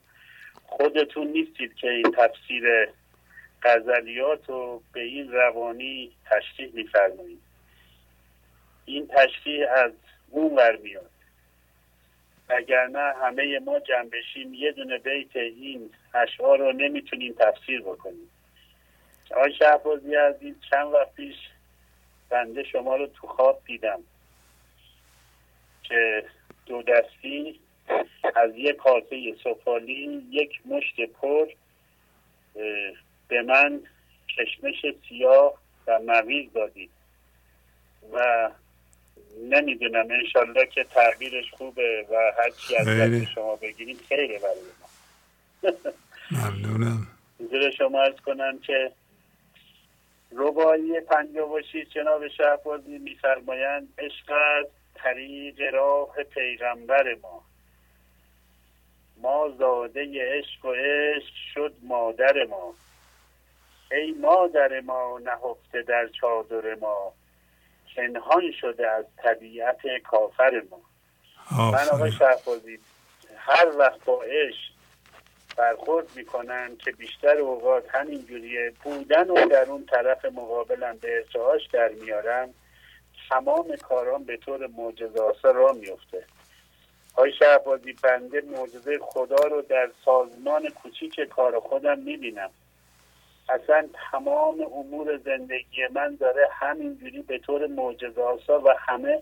[0.65, 2.89] خودتون نیستید که این تفسیر
[3.63, 7.41] غزلیات رو به این روانی تشریح میفرمایید.
[8.85, 9.91] این تشریح از
[10.29, 11.09] اون ور میاد.
[12.69, 18.29] نه همه ما جمع بشیم یه دونه بیت این اشعار رو نمی‌تونیم تفسیر بکنیم.
[19.31, 21.35] آقای شهبازی عزیز چند وقت پیش
[22.29, 23.99] بنده شما رو تو خواب دیدم
[25.83, 26.25] که
[26.65, 27.59] دو دستی
[28.35, 31.47] از یک کاسه سفالی یک مشت پر
[33.33, 33.81] به من
[34.37, 35.53] کشمش سیاه
[35.87, 36.89] و مویز دادید.
[38.13, 38.49] و
[39.49, 42.87] نمی‌دونم انشالله که تعبیرش خوبه و هر چی از
[43.35, 45.69] شما بگیریم خیلی برای ما.
[46.39, 47.07] ممنونم.
[47.37, 48.91] زیر شما ارز کنم که
[50.31, 51.61] ربایی پنجاه و
[51.95, 54.65] جناب شهبازی میفرمایند عشق از
[54.95, 57.43] طریق راه پیغمبر ما.
[59.21, 62.73] ما زاده عشق و عشق شد مادر ما.
[63.93, 67.13] ای مادر ما نهفته در چادر ما
[67.95, 70.81] پنهان شده از طبیعت کافر ما.
[71.71, 72.79] من آقای شهبازی
[73.37, 74.73] هر وقت با عشق
[75.57, 81.89] برخورد می‌کنم که بیشتر اوقات همینجوریه بودن و در اون طرف مقابلم به ارتعاش در
[81.89, 82.53] میارم
[83.29, 86.25] تمام کاران به طور معجزه آسا را میفته
[87.17, 92.49] های شهبازی بنده معجزه خدا رو در سازمان کوچیک کار خودم می‌بینم.
[93.53, 99.21] اصلا تمام امور زندگی من داره همینجوری به طور معجزه آسا و همه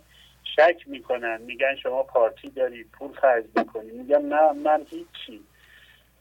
[0.56, 1.42] شک می‌کنن.
[1.42, 3.92] میگن شما پارتی داری پول خرج می‌کنی.
[3.92, 5.42] میگم نه من هیچی.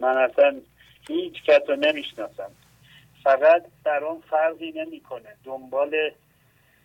[0.01, 0.61] من اصلا
[1.09, 2.51] هیچ کس رو نمی‌شناسم.
[3.25, 3.67] فقط
[4.09, 5.37] آن فرقی نمی‌کنه.
[5.45, 6.11] دنبال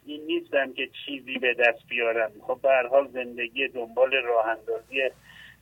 [0.05, 2.31] این نیستم که چیزی به دست بیارم.
[2.47, 5.09] خب به حال زندگی دنبال راه اندازی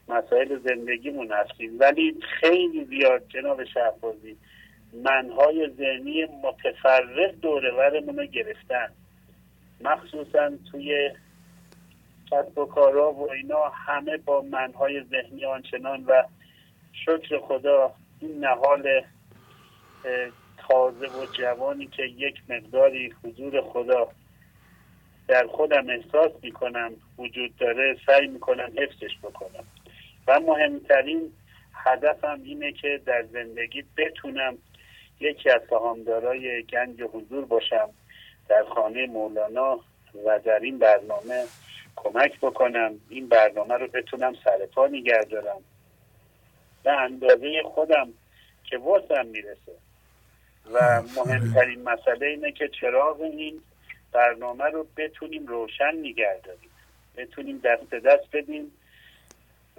[0.07, 1.80] مسائل زندگیمون هستیم.
[1.80, 4.38] ولی خیلی زیاد جناب شهبازی
[4.94, 8.88] منهای ذهنی متفرق دورورمون رو گرفتن.
[9.82, 11.12] مخصوصا توی
[12.32, 16.24] کسب و کارا و اینا همه با منهای ذهنی آنچنان و
[17.06, 19.02] شکر خدا این نهال
[20.58, 24.08] تازه و جوانی که یک مقداری حضور خدا
[25.28, 29.64] در خودم احساس می‌کنم وجود داره سعی می‌کنم حفظش بکنم.
[30.28, 31.32] و مهمترین
[31.74, 34.58] هدفم اینه که در زندگی بتونم
[35.24, 37.90] یکی از سهامدارای گنج حضور باشم.
[38.50, 39.80] در خانه مولانا
[40.26, 41.44] و در این برنامه
[41.96, 43.00] کمک بکنم.
[43.10, 45.62] این برنامه رو بتونم سرپا نگه دارم.
[46.84, 48.10] به اندازه خودم
[48.64, 49.74] که واسم می‌رسه.
[50.74, 53.62] و مهمترین مسئله اینه که چراغ این
[54.12, 56.70] برنامه رو بتونیم روشن نگه داریم.
[57.18, 58.72] بتونیم دست دست بدیم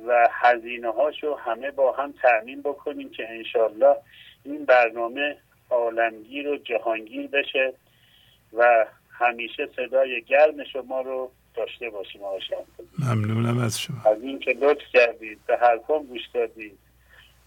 [0.07, 3.97] و هزینه هاشو همه با هم تعمین بکنیم که انشالله
[4.45, 5.37] این برنامه
[5.71, 7.73] عالمگیر و جهانگیر بشه
[8.53, 12.59] و همیشه صدای گرم شما رو داشته باشیم آشان
[12.99, 13.97] ممنونم از شما.
[14.07, 16.79] از اینکه لطف کردید به حرفم گوش دادید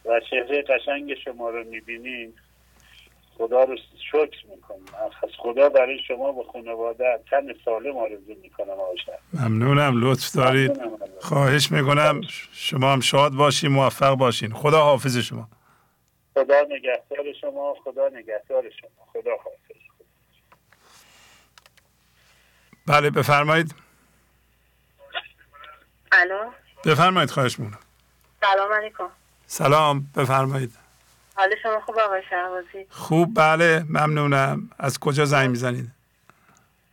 [0.05, 2.33] و چهره قشنگ شما رو می‌بینیم
[3.37, 3.77] خدا رو
[4.11, 4.77] شکر می‌کنم.
[5.23, 9.15] از خدا برای شما و خانواده تن سالم آرزو می‌کنم آشان.
[9.33, 10.71] ممنونم لطف دارید.
[11.21, 12.21] خواهش می‌کنم
[12.53, 14.53] شما هم شاد باشین موفق باشین.
[14.53, 15.49] خدا حافظ شما.
[16.37, 19.05] خدا نگهدار شما خدا نگهدار شما.
[19.13, 19.75] خدا حافظ.
[22.87, 23.75] بله بفرمایید.
[26.11, 26.51] الو؟
[26.85, 27.79] بفرمایید خواهش می‌کنم.
[28.41, 29.09] سلام علیکم.
[29.47, 30.77] سلام بفرمایید.
[31.35, 34.69] حال شما خوب آقای شهبازی؟ خوب بله ممنونم.
[34.79, 35.91] از کجا زنگ می‌زنید؟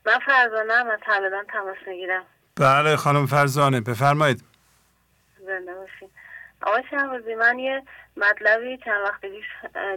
[0.07, 2.24] من فرزانه از همدان تماس می‌گیرم.
[2.57, 4.45] بله خانم فرزانه بفرمایید.
[5.47, 6.11] زنده باشید
[6.62, 7.82] آقای شهبازی من یه
[8.17, 9.45] مطلبی چند وقت پیش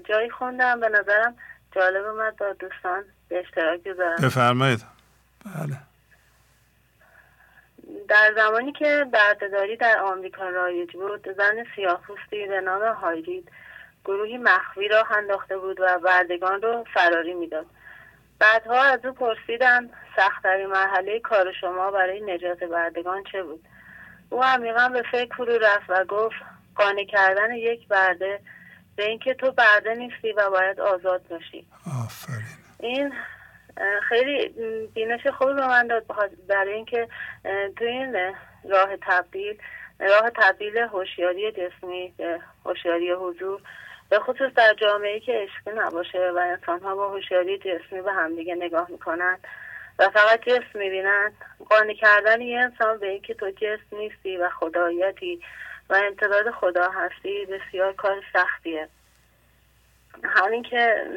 [0.09, 0.79] جایی خوندم.
[0.79, 1.37] به نظرم
[1.71, 4.15] جالب اومد با دوستان به اشتراک بذارم.
[4.23, 4.85] بفرمایید.
[5.45, 5.77] بله.
[8.07, 13.51] در زمانی که بردهداری در آمریکا رایج بود زن سیاهپوستی به نام هایرید
[14.05, 17.65] گروهی مخفی را انداخته بود و بردگان رو فراری می‌داد.
[18.39, 23.65] بعدها از او پرسیدم سختترین مرحله کار شما برای نجات بردگان چه بود؟
[24.29, 26.35] او عمیقا به فکر فرو رفت و گفت
[26.77, 28.39] قانع کردن یک برده
[28.95, 31.67] به اینکه تو برده نیستی و باید آزاد باشی.
[32.05, 32.45] آفرین.
[32.79, 33.13] این
[34.09, 34.47] خیلی
[34.93, 36.05] بینش خوبی به من داد
[36.47, 37.07] برای اینکه
[37.77, 38.33] تو این
[38.69, 39.57] راه تبدیل
[39.99, 43.61] راه تبدیل هوشیاری جسمی به هوشیاری حضور
[44.09, 48.55] به خصوص در جامعه که عشقی نباشه و انسان ها با هوشیاری جسمی به همدیگه
[48.55, 49.37] نگاه می‌کنن
[49.99, 51.31] و فقط جسم می‌بینن
[51.69, 55.41] قانع کردن یه انسان به اینکه تو جسم نیستی و خدایتی
[55.89, 58.89] و امتداد خدا هستی بسیار کار سختیه.
[60.23, 61.07] همین که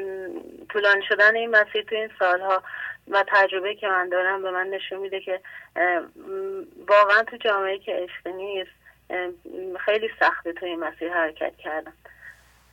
[0.68, 2.62] طولانی شدن این مسیر تو این سالها
[3.08, 5.40] و تجربه که من دارم به من نشون میده که
[6.88, 8.70] واقعا تو جامعه که عشق نیست
[9.84, 11.92] خیلی سخته تو این مسیر حرکت کردن.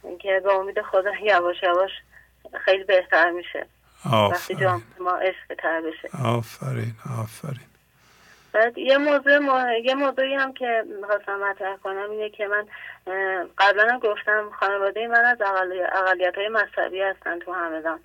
[0.03, 1.91] اینکه به امید خدا یواش یواش
[2.65, 3.65] خیلی بهتر میشه.
[4.05, 6.09] وقتی جامعه ما عشق تر بشه.
[6.25, 7.67] آفرین آفرین.
[8.57, 9.33] بعد یه موضوع
[9.83, 12.67] یه موضوعی هم که می‌خواستم مطرح کنم اینه که من
[13.57, 15.37] قبلا گفتم خانواده من از
[15.91, 17.99] اقلیت های مذهبی هستن تو همدان.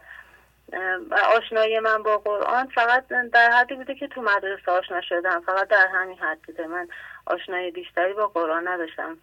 [1.10, 5.42] و آشنایی من با قرآن فقط در حدی بوده که تو مدرسه آشنا شدم.
[5.46, 6.66] فقط در همین حد بوده.
[6.66, 6.88] من
[7.26, 9.16] آشنایی بیشتری با قرآن نداشتم.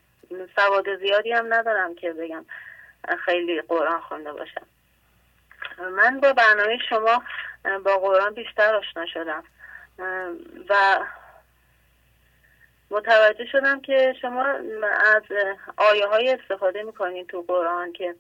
[0.55, 2.45] سواد زیادی هم ندارم که بگم
[3.25, 4.65] خیلی قرآن خونده باشم.
[5.91, 7.23] من با برنامه شما
[7.86, 9.43] با قرآن بیشتر آشنا شدم.
[10.69, 10.99] و
[12.92, 14.44] متوجه شدم که شما
[15.16, 15.24] از
[15.78, 18.16] آیه های استفاده می‌کنید تو قرآن که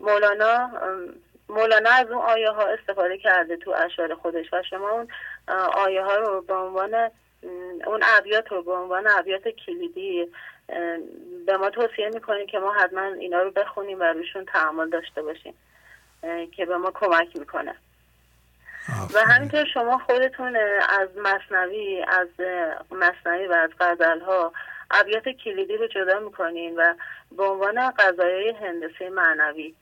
[0.00, 0.70] مولانا
[1.48, 5.08] مولانا از اون آیه ها استفاده کرده تو اشعار خودش و شما اون
[5.72, 7.10] آیه ها رو به عنوان
[7.86, 10.32] اون ابیات رو به عنوان ابیات کلیدی
[11.46, 15.54] به ما توصیه می‌کنید که ما حتما اینا رو بخونیم و روشون تعامل داشته باشیم
[16.56, 17.74] که به ما کمک می‌کنه.
[19.14, 20.56] و همینطور شما خودتون
[20.88, 22.28] از مصنوی از
[22.90, 24.52] مصنوی و از غزل ها
[24.90, 26.94] ابیات کلیدی رو جدا می‌کنین و
[27.36, 29.74] به عنوان قضایای هندسه معنوی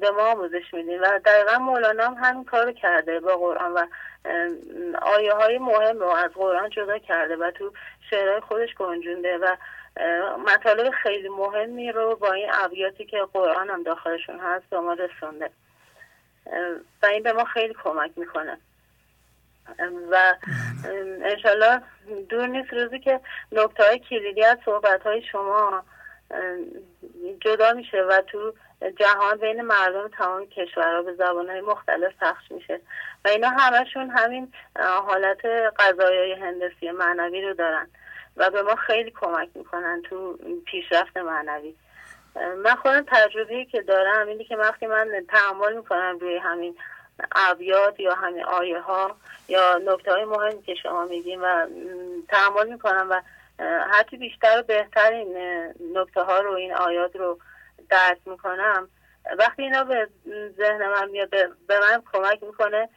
[0.00, 1.00] به ما آموزش میدین.
[1.00, 3.86] و دقیقا مولانا هم همین کار کرده با قرآن و
[5.02, 7.72] آیه های مهم رو از قرآن جدا کرده و تو
[8.10, 9.56] شعرهای خودش گنجونده و
[10.46, 15.50] مطالب خیلی مهمی رو با این ابیاتی که قرآن هم داخلشون هست به ما رسونده.
[17.02, 18.58] و این به ما خیلی کمک می‌کنه.
[20.10, 20.34] و
[21.22, 21.82] انشالله
[22.28, 23.20] دور نیست روزی که
[23.52, 25.84] نکته های کلیدی از صحبت های شما
[27.40, 28.54] جدا میشه و تو
[28.96, 32.80] جهان بین مردم تمام کشورها به زبان های مختلف پخش میشه.
[33.24, 34.52] و اینا همشون همین
[35.06, 35.46] حالت
[35.78, 37.88] قضایای هندسی معنوی رو دارن
[38.36, 41.74] و به ما خیلی کمک می‌کنن تو پیشرفت معنوی.
[42.36, 46.76] من خودم تجربه که دارم اینه که وقتی من تعامل می‌کنم روی همین
[47.34, 49.16] ابیات یا همین آیه ها
[49.48, 51.66] یا نکته های مهمی که شما میگیم و
[52.28, 53.22] تعامل می‌کنم و
[53.90, 55.36] هرچی بیشتر و بهتر این
[55.94, 57.38] نکته ها رو این آیات رو
[57.90, 58.88] درک می‌کنم
[59.38, 60.08] وقتی اینا به
[60.56, 61.30] ذهن من میاد
[61.66, 62.88] به من کمک می‌کنه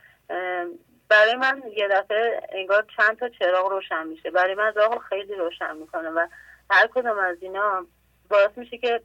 [1.09, 4.31] برای من یه دفعه انگار چند تا چراغ روشن میشه.
[4.31, 6.27] برای من راه خیلی روشن می‌کنه و
[6.69, 7.85] هر کدوم از اینا
[8.29, 9.01] باعث میشه که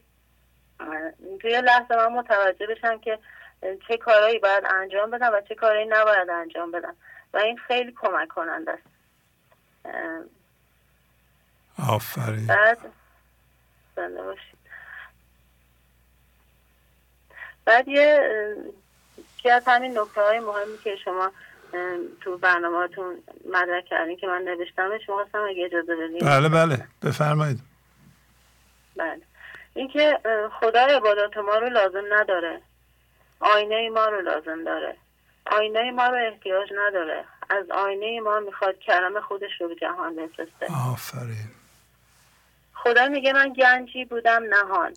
[1.41, 3.18] توی لحظه من متوجه بشم که
[3.89, 6.97] چه کارهایی باید انجام بدم و چه کارهایی نباید انجام بدم.
[7.35, 8.83] و این خیلی کمک کننده است.
[11.89, 12.47] آفرین.
[12.47, 12.79] بعد
[13.97, 14.59] باشید.
[17.64, 18.20] بعد یه
[19.39, 21.33] که از همین نکته های مهمی که شما
[22.20, 26.18] تو برنامهتون مدرک کردین که من نوشتم شما اگه اجازه بدین.
[26.18, 26.87] بله بله.
[27.03, 27.59] بفرمایید.
[28.97, 29.20] بله.
[29.79, 30.18] اینکه
[30.61, 32.61] خدا عبادات ما رو لازم نداره.
[33.41, 34.97] آینه ما رو لازم داره.
[35.47, 37.24] آینه ما رو احتیاج نداره.
[37.51, 40.66] از آینه ما می‌خواد کرم خودش رو به جهان بفرسته.
[40.93, 41.51] آفرین.
[42.74, 44.95] خدا میگه من گنجی بودم نهان.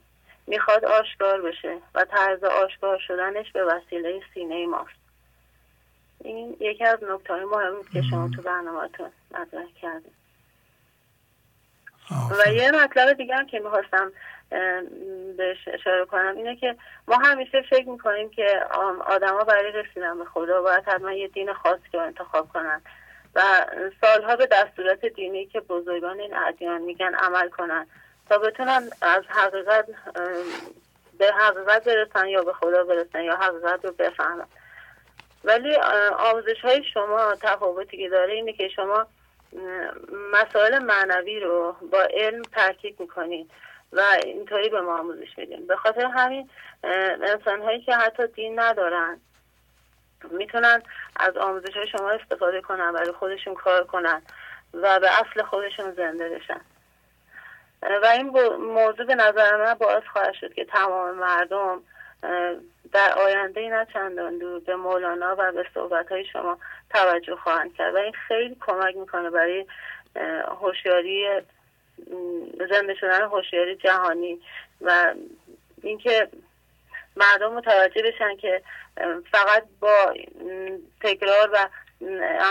[0.48, 5.02] می‌خواد آشکار بشه و طرز آشکار شدنش به وسیله سینه ماست.
[6.20, 10.14] این یکی از نکته های مهم که شما تو برنامهتون مطرح کردیم
[12.12, 14.12] و یه مطلب دیگه هم که می‌خواستم
[15.38, 16.76] بهش اشاره کنم اینه که
[17.08, 18.66] ما همیشه فکر می‌کنیم که
[19.06, 22.82] آدما برای رسیدن به خدا باید حتما یه دین خاصی رو انتخاب کنن
[23.36, 23.42] و
[24.02, 27.88] سالها به دستورات دینی که بزرگان این ادیان میگن عمل کنن
[28.30, 29.86] تا بتونن از حقیقت
[31.20, 34.46] به حقیقت برسن یا به خدا برسن یا حقیقت رو بفهمن.
[35.44, 35.76] ولی
[36.18, 39.06] آموزش های شما تفاوتی که داره اینه که شما
[40.34, 43.52] مسائل معنوی رو با علم ترکیب می‌کنید.
[43.94, 45.68] و اینطوری به ما آموزش میدیم.
[45.68, 46.50] به خاطر همین
[46.84, 49.22] انسان هایی که حتی دین ندارن
[50.32, 50.82] می‌تونن
[51.16, 54.22] از آموزش های شما استفاده کنن برای خودشون کار کنن
[54.74, 56.62] و به اصل خودشون زنده بشن.
[58.04, 61.82] و این موضوع به نظر من باعث خواهد شد که تمام مردم
[62.92, 66.58] در آینده نه چندان دور به مولانا و به صحبت های شما
[66.90, 67.96] توجه خواهند کرد.
[67.96, 69.66] و این خیلی کمک می‌کنه برای
[70.62, 71.42] هوشیاری
[72.70, 74.40] زنده شدن هوشیاری جهانی
[74.82, 75.14] و
[75.84, 76.28] اینکه
[77.16, 78.62] مردم متوجه بشن که
[79.32, 80.14] فقط با
[81.02, 81.70] تکرار و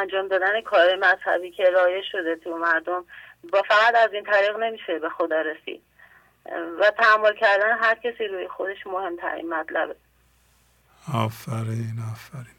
[0.01, 3.05] انجام دادن کار مذهبی که رایج شده تو مردم
[3.53, 5.83] با فقط از این طریق نمیشه به خدا رسید.
[6.81, 9.97] و تحمل کردن هر کسی روی خودش مهمترین مطلبه.
[11.15, 12.55] آفرین آفرین.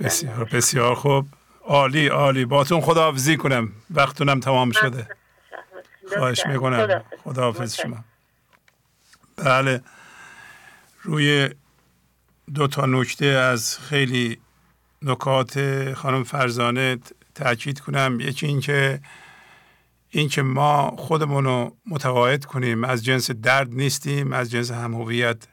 [0.00, 1.24] بسیار بسیار خوب.
[1.64, 2.44] عالی عالی.
[2.44, 3.68] باتون خداحافظی کنم.
[3.94, 5.06] وقتونم تمام شده.
[6.18, 7.02] خواهش می‌کنم.
[7.24, 7.74] خداحافظ.
[7.74, 8.04] شما.
[9.36, 9.80] بله.
[11.02, 11.50] روی
[12.54, 14.40] دو تا نکته از خیلی
[15.02, 15.54] نکات
[15.94, 16.98] خانم فرزانه
[17.34, 18.18] تاکید کنم.
[18.20, 19.00] یکی اینکه
[20.10, 22.84] اینکه ما خودمون رو متقاعد کنیم.
[22.84, 25.48] از جنس درد نیستیم از جنس همهویت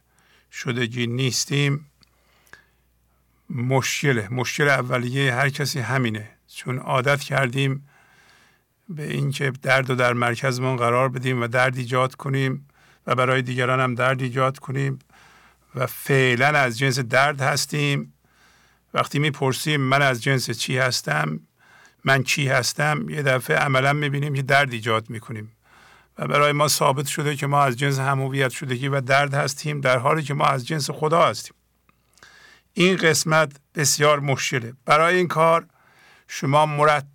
[0.51, 1.91] شدگی نیستیم.
[3.49, 4.27] مشکله.
[4.31, 6.29] مشکل اولیه هر کسی همینه.
[6.47, 7.89] چون عادت کردیم
[8.89, 12.67] به اینکه درد رو در مرکزمون قرار بدیم و درد ایجاد کنیم
[13.07, 14.99] و برای دیگران هم درد ایجاد کنیم
[15.75, 18.13] و فعلا از جنس درد هستیم.
[18.93, 21.39] وقتی می‌پرسیم من از جنس چی هستم
[22.03, 25.51] من چی هستم یه دفعه عملا می‌بینیم که درد ایجاد می‌کنیم.
[26.17, 29.97] و برای ما ثابت شده که ما از جنس همویت شدگی و درد هستیم در
[29.97, 31.53] حالی که ما از جنس خدا هستیم.
[32.73, 34.73] این قسمت بسیار مشکله.
[34.85, 35.65] برای این کار
[36.27, 37.07] شما مرتب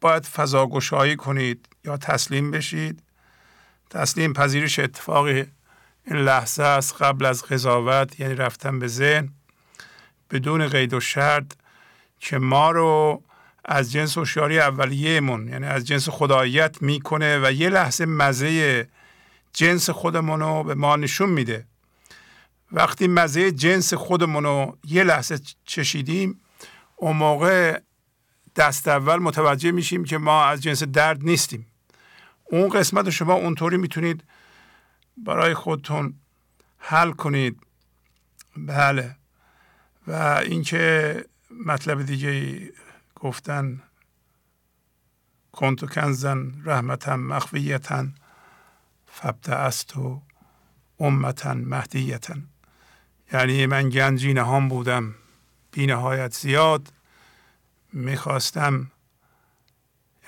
[0.00, 3.02] باید فضاگشایی کنید یا تسلیم بشید.
[3.90, 5.44] تسلیم پذیرش اتفاقی
[6.06, 9.28] این لحظه است قبل از قضاوت یعنی رفتن به ذهن.
[10.30, 11.52] بدون قید و شرط
[12.20, 13.22] که ما رو
[13.64, 18.88] از جنس هوشیاری اولیهمون یعنی از جنس خداییت می‌کنه و یه لحظه مزه
[19.52, 21.66] جنس خودمون رو به ما نشون میده.
[22.72, 26.40] وقتی مزه جنس خودمون رو یه لحظه چشیدیم
[26.96, 27.80] اون موقع
[28.56, 31.66] دست اول متوجه میشیم که ما از جنس درد نیستیم.
[32.44, 34.24] اون قسمت رو شما اونطوری می‌تونید
[35.16, 36.14] برای خودتون
[36.78, 37.60] حل کنید.
[38.56, 39.16] بله.
[40.06, 40.12] و
[40.46, 41.24] اینکه
[41.66, 42.60] مطلب دیگه
[43.14, 43.82] گفتن
[45.52, 48.06] کنتو کنزن رحمتا مخفیتا
[49.48, 50.22] است و
[51.00, 52.34] امتا مهدیتا
[53.32, 55.14] یعنی من گنجی نهان بودم.
[55.72, 56.92] بی نهایت زیاد.
[57.92, 58.90] می‌خواستم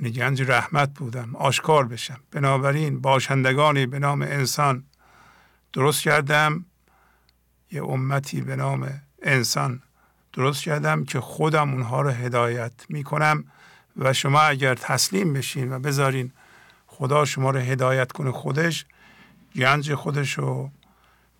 [0.00, 2.20] یعنی گنج رحمت بودم آشکار بشم.
[2.30, 4.84] بنابراین باشندگانی به نام انسان
[5.72, 6.64] درست کردم.
[7.70, 9.82] یه امتی به نام انسان
[10.32, 13.44] درست کردم که خودم اونها رو هدایت می‌کنم
[13.96, 16.32] و شما اگر تسلیم بشین و بذارین
[16.86, 18.86] خدا شما رو هدایت کنه خودش
[19.56, 20.70] گنج خودش رو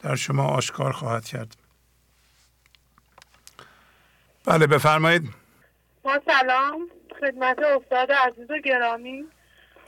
[0.01, 1.57] در شما آشکار خواهد کرد.
[4.45, 5.42] بله بفرمایید.
[6.05, 6.91] ما سلام
[7.21, 9.27] خدمت استاد عزیز و گرامی.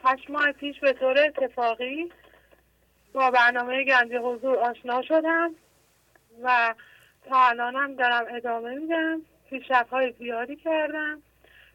[0.04, 2.12] هشت ماه پیش به طور اتفاقی
[3.12, 5.54] با برنامه گنج حضور آشنا شدم
[6.42, 6.74] و
[7.28, 9.22] تا الانم دارم ادامه میدم.
[9.50, 11.22] پیشرفت های زیادی کردم.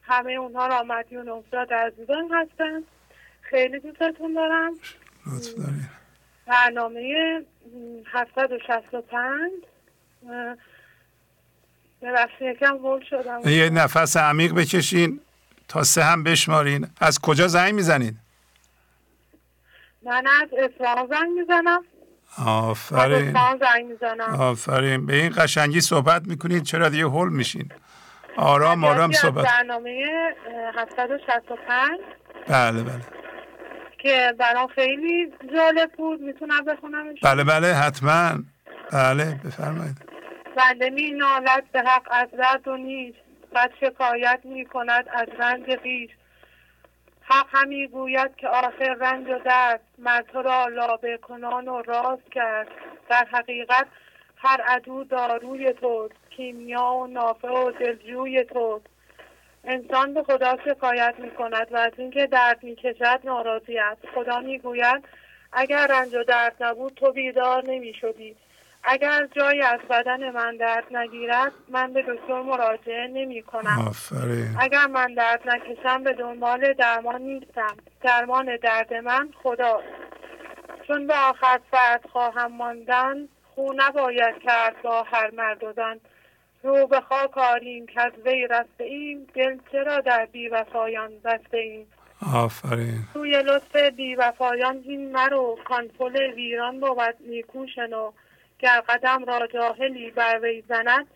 [0.02, 2.84] همه اونها را مدیون استاد عزیزان هستن
[3.42, 4.74] خیلی دوستتون دارم.
[6.46, 7.46] برنامه
[8.06, 9.52] 765
[10.24, 10.69] ببخشید
[12.42, 12.78] یکم
[13.10, 13.50] شدم.
[13.50, 15.20] یه نفس عمیق بکشین
[15.68, 16.88] تا سه هم بشمارین.
[17.02, 18.18] از کجا زنگ می‌زنین؟
[20.04, 21.84] من از اصفهان زنگ می‌زنم.
[22.46, 23.32] آفرین.
[23.34, 24.36] زنگ می‌زنم.
[24.40, 25.06] آفرین.
[25.06, 27.72] به این قشنگی صحبت می‌کنید چرا دیگه هول میشین؟
[28.38, 29.46] آرام آرام صحبت.
[29.46, 30.06] برنامه
[30.76, 32.00] 765
[32.48, 33.02] بله بله.
[33.98, 36.22] که برام خیلی جالب بود.
[36.22, 38.44] می‌تونم بخونم بله بله حتما.
[38.92, 40.09] بله بفرمایید.
[40.60, 43.18] بنده می نالد به حق از درد و نیست
[43.56, 46.10] بد شکایت می کند از رنج خیش
[47.22, 52.68] حق همی گوید که آخر رنج و درد مرد را لابه کنان و راست کرد.
[53.10, 53.88] در حقیقت
[54.38, 58.82] هر عدو داروی تو کیمیا و نافع و دلجوی تو
[59.64, 64.02] انسان به خدا شکایت می کند و از اینکه درد می کشد ناراضی است.
[64.16, 65.04] خدا می گوید
[65.54, 68.36] اگر رنج و درد نبود تو بیدار نمی شدی.
[68.84, 73.92] اگر جایی از بدن من درد نگیرد من به دکتر مراجعه نمی کنم.
[74.60, 77.78] اگر من درد نکشم به دنبال درمان نیستم.
[78.02, 79.82] درمان درد من خدا.
[80.88, 86.00] چون به آخر فرد خواهم ماندن خو نباید کرد با هر مرد و زن.
[86.64, 89.28] رو به خاک آریم که از وی رسته ایم.
[89.36, 91.88] دل چرا در بی وفایان بسته ایم؟
[92.36, 93.00] آفرین.
[93.14, 95.58] توی لطف بی وفایان این مرو.
[95.66, 98.12] کانفل ویران بود نیکو شنو.
[98.60, 101.08] گر قدم را جاهلی بر وی زند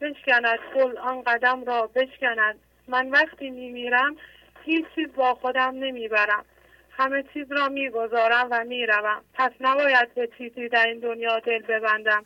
[0.00, 2.58] بشکند کل آن قدم را بشکند.
[2.88, 4.16] من وقتی میمیرم
[4.64, 6.44] هیچ چیز با خودم نمی‌برم.
[6.90, 9.22] همه چیز را می‌گذارم و می‌روم.
[9.34, 12.24] پس نباید به چیزی در این دنیا دل ببندم.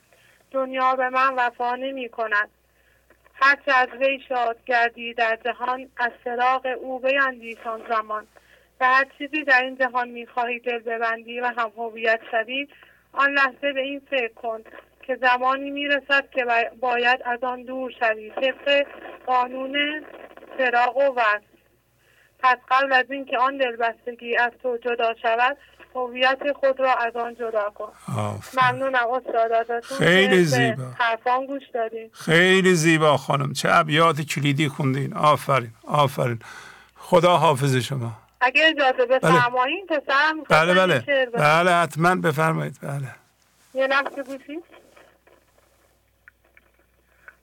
[0.51, 2.49] دنیا به من وفا نمی کند
[3.35, 8.27] هرچه از وی شاد گردی در جهان از سراغ او بیندیش آن زمان.
[8.81, 12.69] و هر چیزی در این جهان می‌خواهی دل ببندی و هم هویت شوی
[13.17, 14.61] آن لحظه به این فکر کن
[15.03, 16.47] که زمانی می‌رسد که
[16.81, 18.31] باید از آن دور شوی.
[18.31, 18.87] طبق
[19.27, 20.05] قانون
[20.59, 21.47] فراغ و وصل.
[22.39, 25.57] پس قبل از اینکه آن دلبستگی از تو جدا شود
[25.95, 27.93] هویت خود را از آن جدا کن.
[28.63, 29.99] ممنونم استاد ازتون.
[29.99, 30.83] خیلی زیبا.
[30.99, 32.11] حرفان گوش دادین.
[32.13, 33.53] خیلی زیبا خانم.
[33.53, 35.15] چه ابیات کلیدی خوندین.
[35.15, 35.71] آفرین.
[35.89, 36.39] آفرین.
[36.97, 38.13] خدا حافظ شما.
[38.47, 40.01] اگه اجازه بفرمایید بله.
[40.01, 41.27] پسرم بله بله.
[41.27, 42.79] بله حتما بفرمایید.
[42.83, 43.15] بله.
[43.75, 44.63] یه نفس گوشی.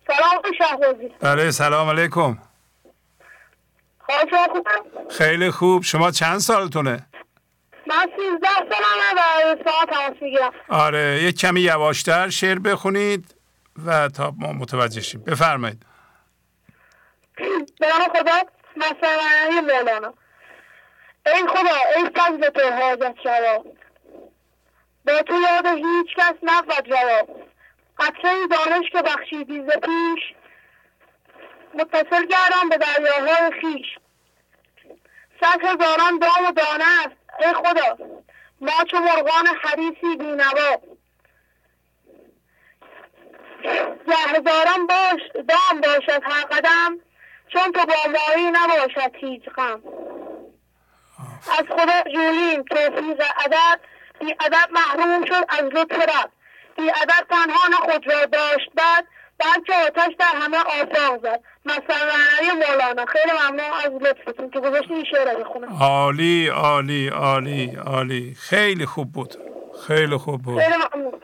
[0.08, 2.38] سلام شهبازی بله سلام علیکم.
[5.18, 5.84] خیلی خوب.
[5.84, 7.06] شما چند سالتونه؟
[7.88, 10.52] من سیزده سالمه و ساعت تماس می‌گیرم.
[10.70, 13.36] آره یک کمی یواشتر شعر بخونید
[13.86, 15.24] و تا ما متوجه شیم.
[15.24, 15.86] بفرمایید.
[17.80, 18.42] به نام خدا
[18.76, 20.14] مثلا مولانا.
[21.26, 23.64] ای خدا ای فضل تو حاجت شوا
[25.06, 27.30] با تو یاد هیچ کس نبود جواب.
[28.00, 30.36] قطره دانش که بخشیدی ز پیش
[31.74, 33.86] متصل گردم به دریاهای خیش.
[35.42, 37.98] صد هزاران دام و دانه است ای خدا.
[38.62, 40.78] ما چو مرغان حریصی بینوا.
[44.08, 47.00] ده هزاران باش دام باشد هر قدم
[47.48, 49.84] چون تو با مایی نباشد هیچ غم.
[51.60, 53.80] از خدا جوییم توفیق ادب
[54.20, 56.30] بی ادب محروم شد از لطف رب.
[56.78, 59.08] بی ادب تنها خود را داشت بعد
[59.40, 61.40] بلکه آتش در همه آفاق زد.
[61.66, 62.14] مثلا
[62.54, 65.74] مولانا خیلی ممنون از لطفتون که گذاشتین این شعر بخونم.
[65.74, 68.36] عالی عالی عالی عالی.
[68.40, 69.36] خیلی خوب بود.
[69.88, 70.62] خیلی خوب بود.
[70.62, 71.22] خیلی ممنون.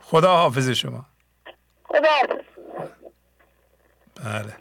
[0.00, 1.06] خدا حافظ شما.
[1.84, 2.44] خدا حافظ.
[4.24, 4.56] بله.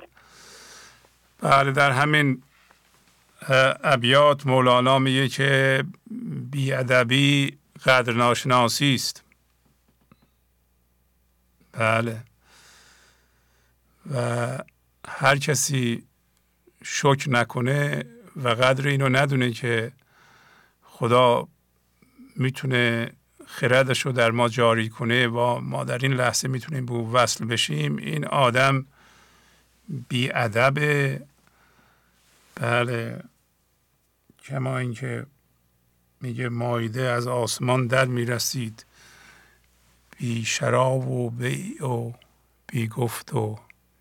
[1.44, 2.44] بله در همین
[3.84, 5.84] ابیات مولانا میگه که
[6.52, 9.24] بیادبی قدر ناشناسی است.
[11.72, 12.24] بله.
[14.14, 14.58] و
[15.08, 16.04] هر کسی
[16.84, 19.92] شکر نکنه و قدر اینو ندونه که
[20.84, 21.48] خدا
[22.36, 23.12] می‌تونه
[23.48, 27.98] خردش رو در ما جاری کنه و ما در این لحظه می‌تونیم به وصل بشیم.
[27.98, 28.86] این آدم
[30.10, 30.32] بی
[32.56, 33.24] بله.
[34.46, 35.26] کما اینکه
[36.22, 38.86] میگه مایده از آسمان در می‌رسید.
[40.18, 42.14] بی شراب و بی و
[42.68, 43.60] بی گفت و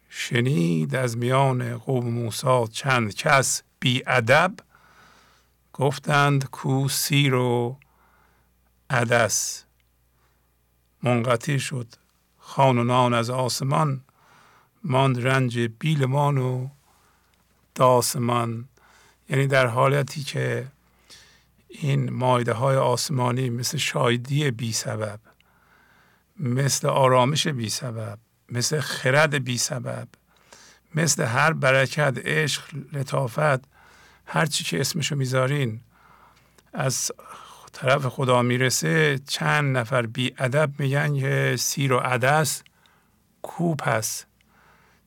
[0.09, 4.55] شنید از میان قوم موسی چند کس بی ادب
[5.72, 7.78] گفتند کو سیر و
[8.90, 9.64] عدس.
[11.03, 11.86] منقطع شد
[12.38, 14.01] خان و نان از آسمان
[14.84, 16.68] ماند رنج بیلمان و
[17.74, 18.68] داسمان.
[19.29, 20.66] یعنی در حالتی که
[21.68, 25.20] این مایده های آسمانی مثل شایدی بی سبب
[26.41, 28.18] مثل آرامش بی سبب
[28.49, 30.09] مثل خرد بی سبب
[30.95, 32.62] مثل هر برکت عشق
[32.93, 33.64] لطافت
[34.27, 35.81] هر چی که اسمشو می‌ذارین
[36.72, 37.12] از
[37.72, 42.62] طرف خدا می‌رسه چند نفر بی ادب میگن که سیر و عدس
[43.43, 44.27] کوپ هست.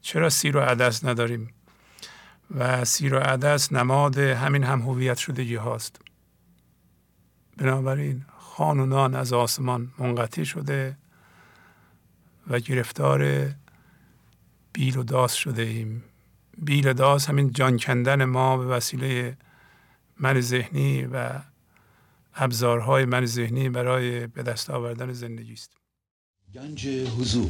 [0.02, 1.54] چرا سیر و عدس نداریم؟
[2.56, 6.02] و سیر و عدس نماد همین هم هویت شدگی هاست
[7.58, 10.98] بنابراین خان و نان از آسمان منقطع شده
[12.48, 13.50] و گرفتار
[14.74, 16.04] بیل و داس شده ایم.
[16.58, 19.38] بیل و داس همین جان کندن ما به وسیله
[20.20, 21.30] من ذهنی و
[22.36, 25.78] ابزارهای من ذهنی برای به دست آوردن زندگی است.
[26.54, 27.50] گنج حضور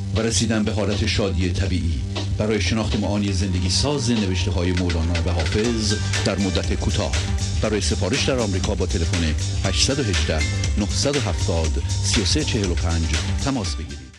[0.15, 2.01] و رسیدن به حالت شادی طبیعی.
[2.39, 5.93] برای شناخت معانی زندگی ساز نوشته های مولانا و حافظ
[6.25, 7.11] در مدت کوتاه.
[7.63, 9.23] برای سفارش در آمریکا با تلفن
[9.65, 10.39] 818
[10.79, 13.15] 970 3345
[13.45, 14.11] تماس بگیرید.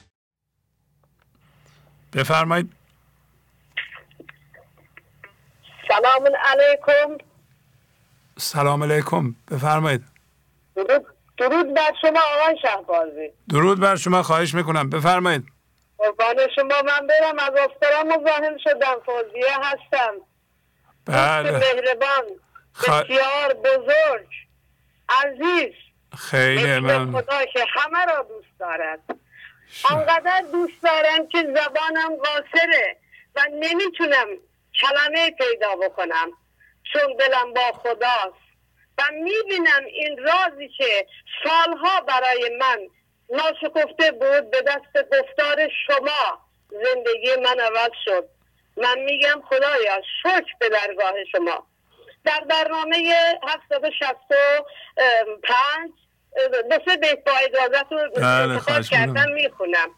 [2.13, 2.73] بفرمایید.
[5.89, 7.25] سلام علیکم.
[8.39, 9.35] سلام علیکم.
[9.51, 10.05] بفرمایید.
[10.77, 11.07] درود
[11.39, 13.31] درود بر شما آقای شهبازی.
[13.49, 14.91] درود بر شما خواهش می‌کنم.
[14.91, 15.52] بفرمایید.
[16.03, 19.01] قربان شما من برم از آسترا مزاحم شدم.
[19.07, 20.15] فوزیه هستم.
[21.07, 21.51] بله.
[21.51, 22.25] مهربان
[22.83, 24.29] بسیار بزرگ.
[25.09, 25.75] عزیز.
[26.31, 29.01] خیلی من خدا که همه را دوست دارد.
[29.91, 32.97] آنقدر دوست دارم که زبانم قاصره
[33.35, 34.27] و نمی‌تونم
[34.81, 36.31] کلمه پیدا بکنم.
[36.93, 38.43] چون دلم با خداست.
[38.99, 41.07] و می‌بینم این رازی که
[41.45, 42.79] سالها برای من
[43.33, 46.41] ناشکفته بود به دست گفتار شما.
[46.71, 48.29] زندگی من عوض شد.
[48.77, 51.67] من میگم خدایا شکر به درگاه شما.
[52.25, 53.15] در برنامه
[53.49, 55.91] 765
[56.71, 57.89] دو سه بیت با اجازت
[58.91, 59.33] کردم.
[59.33, 59.91] می‌خونم.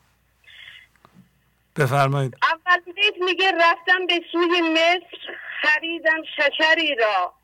[1.77, 2.37] بفرمایید.
[2.43, 7.35] اول بیت میگه رفتم به سوی مصر خریدم شکری را.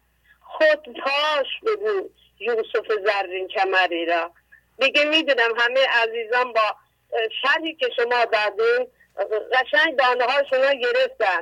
[0.40, 2.10] خود پاش بگو
[2.40, 4.32] یوسف زرین کمری را.
[4.80, 6.76] دیگه می‌دونم همه عزیزان با
[7.42, 8.86] شرحی که شما دادین
[9.52, 11.40] قشنگ دانه هاشون گرفتن.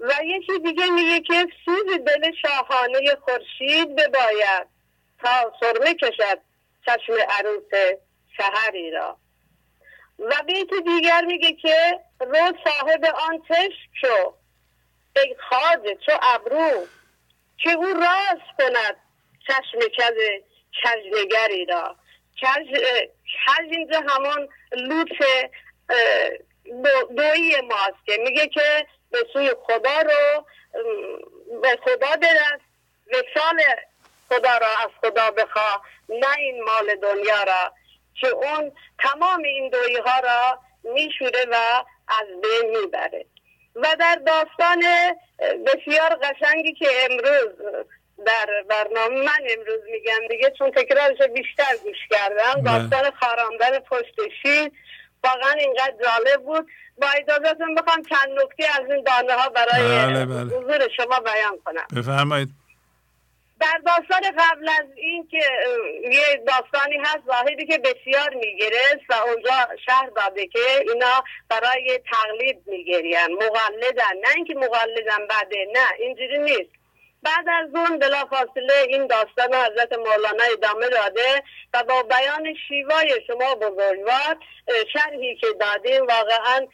[0.00, 4.66] و یکی دیگه میگه که سوز دل شاهانه خورشید بباید
[5.22, 6.38] تا سرمه کشد
[6.86, 7.96] چشم عروس
[8.38, 9.18] سحری را.
[10.18, 14.34] و بیت دیگر میگه که رو صاحب آن چشم شو
[15.16, 16.86] ای خواجه چو ابرو
[17.58, 18.96] که او راست کند
[19.46, 20.14] چشم کز
[20.84, 21.96] کجنگری را.
[22.44, 25.08] کج اینجا همون لوت
[27.16, 30.46] دویی ماست که میگه که به سوی خدا رو
[31.62, 32.64] به خدا برست
[33.12, 33.60] وصال
[34.28, 37.72] خدا را از خدا بخوا نه این مال دنیا را
[38.14, 43.26] که اون تمام این دویی ها را میشوره و از بین می‌بره.
[43.74, 44.84] و در داستان
[45.66, 47.84] بسیار قشنگی که امروز
[48.26, 52.62] در برنامه من امروز میگم دیگه چون تکرارش بیشتر گوش کردم.
[52.62, 52.78] بله.
[52.78, 54.70] داستان خاراندن پشت شیر
[55.24, 56.66] واقعا اینقدر جالب بود.
[56.98, 60.56] با اجازهتون بخوام چند نکته از این دانه ها برای بله، بله.
[60.56, 61.86] حضور شما بیان کنم.
[61.96, 62.48] بفرمایید.
[63.60, 65.42] در داستان قبل از این که
[66.10, 70.58] یه داستانی هست زاهدی که بسیار میگرست و اونجا شهر داده که
[70.88, 74.16] اینا برای تقلید میگرین مقلدن.
[74.22, 76.83] نه اینکه مقلدن بده نه اینجوری نیست.
[77.24, 81.42] بعد از اون بلافاصله این داستان حضرت مولانا ادامه داده
[81.74, 84.36] و با بیان شیوای شما بزرگوار
[84.92, 86.66] شرحی که دادیم واقعا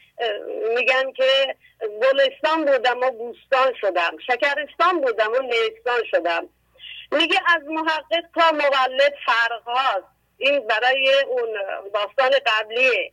[0.75, 1.55] میگن که
[2.01, 6.49] گلستان بودم و بوستان شدم شکرستان بودم و نیستان شدم.
[7.11, 10.07] میگه از محقق تا مقلد فرق هاست.
[10.37, 11.49] این برای اون
[11.93, 13.11] داستان قبلیه.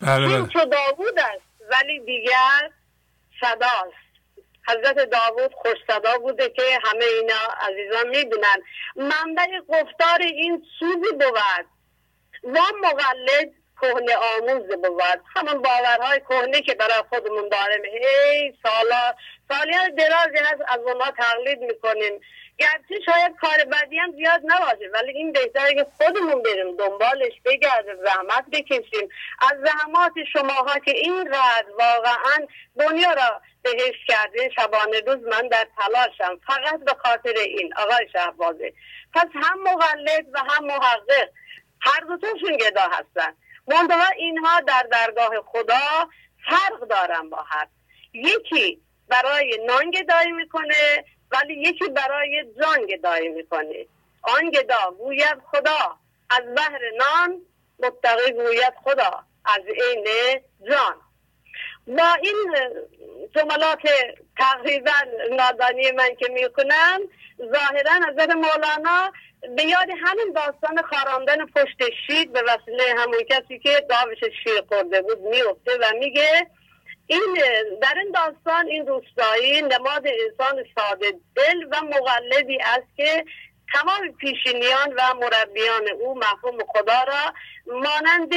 [0.00, 0.52] بله این بله.
[0.52, 2.70] چو داوود است ولی دیگر
[3.40, 4.07] صداست.
[4.68, 8.56] حضرت داوود خوش صدا بوده که همه اینا عزیزان می‌دونن.
[8.96, 11.66] منبع گفتار این سوزی بود؟
[12.44, 15.20] و مقلد کهنه آموز بود.
[15.36, 17.84] همون باورهای کهنه که برای خودمون داریم.
[17.84, 19.14] هی سالا
[19.48, 22.20] سالیان درازی هست از اونها تقلید می‌کنیم.
[22.58, 28.04] گرچه شاید کار بدی هم زیاد نباشه ولی این بهتره که خودمون بریم دنبالش بگردیم
[28.04, 29.08] زحمت بکشیم.
[29.40, 32.46] از زحمات شماها که اینقدر واقعا
[32.78, 36.40] دنیا را بهش کردین شبانه روز من در تلاشم.
[36.46, 38.72] فقط به خاطر این آقای شهبازه.
[39.14, 41.28] پس هم مقلد و هم محقق
[41.80, 43.34] هر دوتاشون گدا هستن.
[43.66, 46.08] منتها اینها در درگاه خدا
[46.50, 47.66] فرق دارن با هم.
[48.12, 53.86] یکی برای نان گدایی می‌کنه ولی یکی برای جان گدایی می‌کنه.
[54.22, 55.96] آن گدا گوید خدا.
[56.30, 57.40] از بحر نان
[57.78, 59.22] متقی گوید خدا.
[59.44, 60.06] از عین
[60.70, 60.94] جان.
[61.86, 62.54] با این
[63.34, 63.82] جملات
[64.38, 64.92] تقریبا
[65.30, 66.98] نادانی من که می‌کنم
[67.40, 69.12] ظاهرا حضرت مولانا
[69.56, 75.02] به یاد همین داستان خاراندن پشت شیر به وسیله همون کسی که گاوش شیر خورده
[75.02, 76.46] بود میفته و میگه
[77.10, 77.36] این
[77.82, 83.24] در این داستان این روستایی نماد انسان ساده دل و مقلدی است که
[83.74, 87.34] تمام پیشینیان و مربیان او مفهوم خدا را
[87.66, 88.28] مانند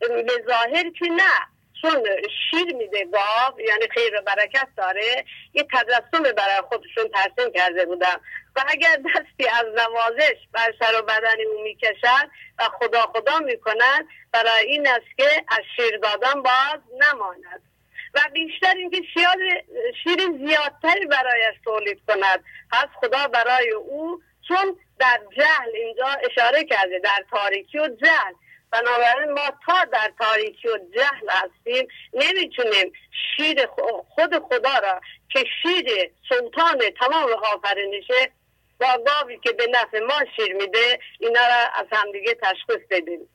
[0.00, 2.06] به ظاهر که نه چون
[2.50, 5.24] شیر میده گاو یعنی خیر و برکت داره
[5.54, 8.16] یه تجسم برای خودشون ترسیم کرده بودن.
[8.56, 14.08] و اگر دستی از نوازش بر سر و بدن او می‌کشن و خدا خدا می‌کنن
[14.32, 17.69] برای این است که از شیر دادن باز نماند.
[18.14, 19.64] و بیشتر اینکه شیر,
[20.02, 22.44] شیر زیادتری برایش تولید کند.
[22.72, 28.32] پس خدا برای او چون در جهل اینجا اشاره کرده در تاریکی و جهل.
[28.70, 32.92] بنابراین ما تا در تاریکی و جهل هستیم نمی‌تونیم
[33.36, 33.66] شیر
[34.08, 38.32] خود خدا را که شیر سلطان تمام آفرینشه
[38.80, 43.28] با گاوی که به نفع ما شیر میده اینا را از همدیگه تشخیص بدیم.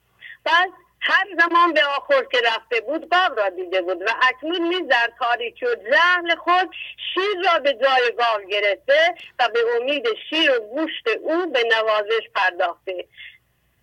[0.46, 0.70] پس
[1.08, 5.12] هر زمان به آخر که رفته بود گاو را دیده بود و اکنون نیز در
[5.20, 6.70] تاریکی و جهل خود
[7.14, 12.30] شیر را به جای گاو گرفته و به امید شیر و گوشت او به نوازش
[12.36, 13.06] پرداخته.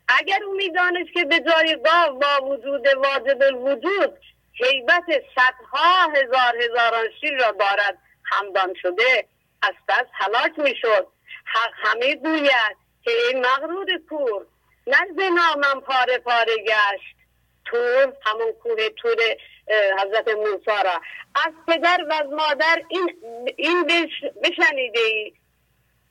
[0.09, 4.19] اگر او می‌دانست که به جای گاو با وجود واجب الوجود
[4.55, 9.27] حیبت صدها هزار هزاران شیر را دارد همدان شده
[9.63, 11.07] از پس هلاک می‌شد.
[11.45, 14.47] حق همه گوید که این مغرور کور
[14.87, 17.17] نه نامم پاره پاره گشت.
[17.65, 19.17] تور همون کوه تور
[19.99, 21.01] حضرت موسی را.
[21.35, 23.17] از پدر و از مادر این,
[23.57, 23.87] این
[24.43, 25.33] بشنیده ای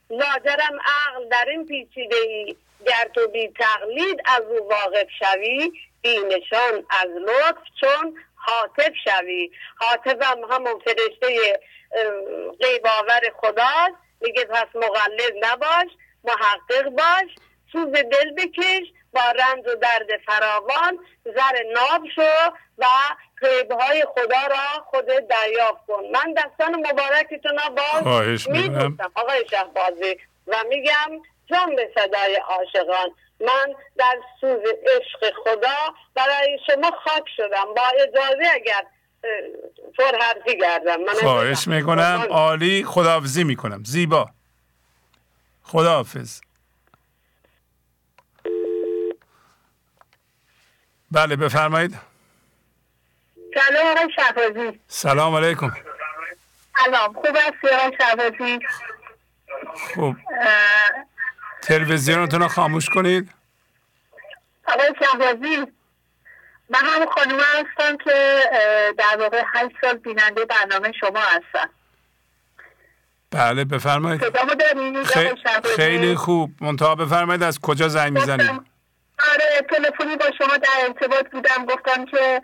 [0.10, 5.72] لاجرم عقل در این پیچیده ای گر تو بی تقلید از او واقف شوی
[6.02, 9.52] بی نشان از لطف چون حاطب شوی.
[9.78, 11.60] حاطبم همون فرشته
[12.60, 13.96] غیباور خداست.
[14.22, 15.88] میگه پس مقلد نباش
[16.24, 17.36] محقق باش.
[17.72, 22.86] سوز دل بکش با رنج و درد فراوان زر ناب شو و
[23.80, 26.04] های خدا را خود دریافت کن.
[26.14, 30.18] من دستان مبارکتون را باز میبوسم آقای شهبازی
[30.48, 34.60] و میگم جان به صدای عاشقان من در سوز
[34.96, 37.74] عشق خدا برای شما خاک شدم.
[37.76, 38.86] با اجازه اگر
[39.98, 41.02] پر حرفی گردم.
[41.02, 42.28] من خواهش می‌کنم.
[42.30, 43.84] عالی خداحافظی می‌کنم.
[43.86, 44.30] زیبا.
[45.64, 46.42] خداحافظ.
[51.12, 51.98] بله بفرمایید.
[53.54, 55.72] سلام آقای شفازی سلام علیکم.
[56.86, 57.14] سلام.
[57.14, 58.60] خوب است آقای شفازی
[59.96, 60.16] خوب
[61.62, 63.30] تلویزیونتون رو خاموش کنید.
[64.68, 65.58] آقای شهبازی
[66.70, 68.42] من هم خانوم هستم که
[68.98, 71.70] در واقع هشت سال بیننده برنامه شما هستم.
[73.32, 74.22] بله بفرمایید.
[75.76, 76.52] خیلی خوب.
[76.62, 78.71] منتها بفرمایید از کجا زنگ می‌زنید؟
[79.34, 82.42] آره تلفنی با شما در ارتباط بودم گفتم که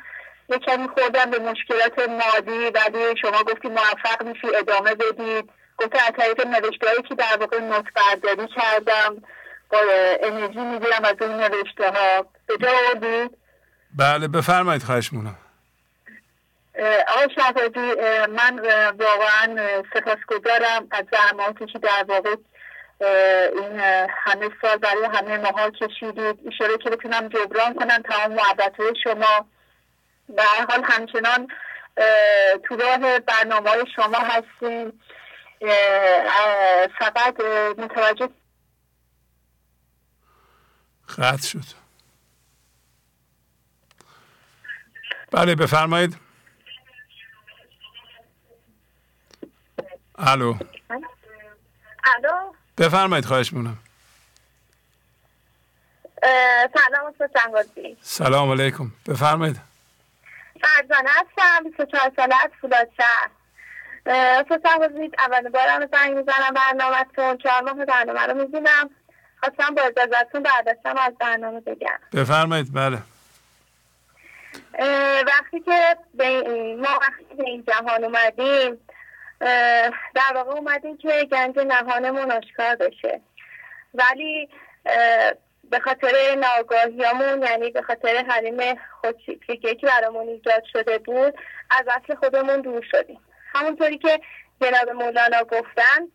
[0.49, 5.49] یه کمی خوردم به مشکلات مادی ولی شما گفتی موفق میشی ادامه بدید.
[5.77, 9.23] گفته از طریق نوشته هایی که در واقع نوت برداری کردم
[9.69, 9.77] با
[10.23, 13.37] انرژی می‌گیرم از اون نوشته ها به جا آوردید
[13.97, 15.37] بله بفرمایید خواهش مونم
[17.07, 17.95] آقای شهبازی
[18.29, 18.59] من
[18.99, 22.35] واقعا سپاسگزارم از زحماتی که در واقع.
[23.01, 23.79] این
[24.09, 26.39] همه سال برای همه ماها کشیدید.
[26.45, 29.47] ایشاره که بتونم جبران کنم تمام محبت شما.
[30.29, 31.47] به حال همچنان
[32.63, 35.01] تو راه برنامه های شما هستیم.
[36.99, 37.39] فقط
[37.77, 38.29] متوجه
[41.17, 41.87] قطع شد.
[45.31, 46.17] بله بفرمایید.
[50.19, 50.55] الو.
[52.03, 52.53] الو.
[52.77, 53.77] بفرمایید خواهش مونم
[56.73, 57.31] سلام استاد
[58.01, 58.91] سلام علیکم.
[59.07, 59.57] بفرمایید.
[60.61, 63.29] فرزانه هستم 24 ساله از فولاد شهر.
[64.05, 68.89] استاد سنگازی اول بارم زنگ می‌زنم برنامهتون چهار ماه برنامه رو می‌بینم.
[69.39, 71.99] خواستم با اجازتون برداشتم از برنامه بگم.
[72.13, 72.97] بفرمایید بله.
[75.27, 76.41] وقتی که به
[76.81, 78.79] ما وقتی به این جهان اومدیم
[79.39, 83.21] در واقع اومدیم که گنج نهانمون آشکار بشه.
[83.93, 84.49] ولی
[85.69, 91.33] به خاطر ناگاهیامون یعنی به خاطر حریم خودشیفتگی که برامون ایجاد شده بود
[91.69, 93.19] از اصل خودمون دور شدیم.
[93.53, 94.19] همونطوری که
[94.61, 96.07] جناب مولانا گفتن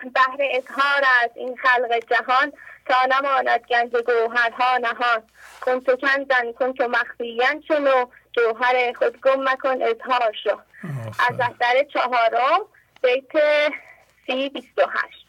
[0.00, 2.52] بهر اظهار از این خلق جهان
[2.86, 5.22] تا نماند گنج گوهرها نهان.
[5.60, 10.58] کن تو کنزن کن تو مخفیین چونو جوهر خود گم مکن اظهار شو.
[11.28, 12.60] از دفتر چهارم
[13.02, 13.42] بیت
[14.26, 15.26] سی بیست و هشت.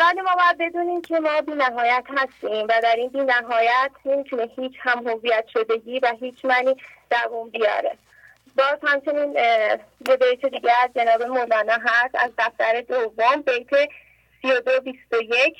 [0.00, 4.50] ولی ما باید بدونیم که ما بی نهایت هستیم و در این بی نهایت نمی‌تونه
[4.56, 6.76] هیچ هم هویت شدگی و هیچ منی
[7.10, 7.98] دوم بیاره.
[8.56, 9.32] باز همچنین
[10.00, 13.90] به بیت دیگه از جناب مولانا هست از دفتر دوم بیت
[14.42, 15.56] سی و دو بیست و یک.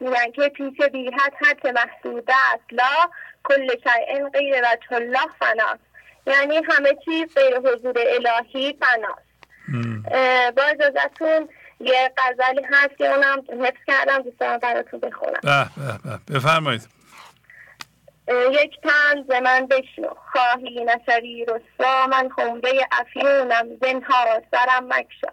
[0.00, 2.64] میگن که پیش بیهت هر که محسوده است.
[2.70, 3.10] لا
[3.44, 5.84] کل شیء غیر وجه الله فناست.
[6.26, 9.34] یعنی همه چیز غیر حضور الهی فناست.
[10.56, 11.48] با اجازتون
[11.80, 15.70] یه غزلی هست که اونم حفظ کردم دوستان براتون بخونم.
[16.28, 16.88] به بفرمایید.
[18.50, 20.14] یک تن ز من بشنو.
[20.32, 25.28] خواهی نشوی رسوا من خونده افیونم زنها سرم مکشا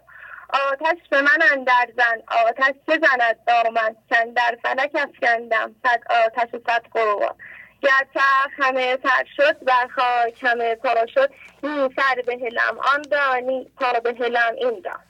[0.52, 6.54] آتش به من اندر زن آتش چه زند دامن چند در فلک افکندم صد آتش
[6.54, 7.34] و صد قوا
[7.82, 8.20] گر
[8.58, 11.30] همه سر شد بر خاک همه پا شد
[11.62, 15.00] این سر به هلم آن دانی پا به هلم این دان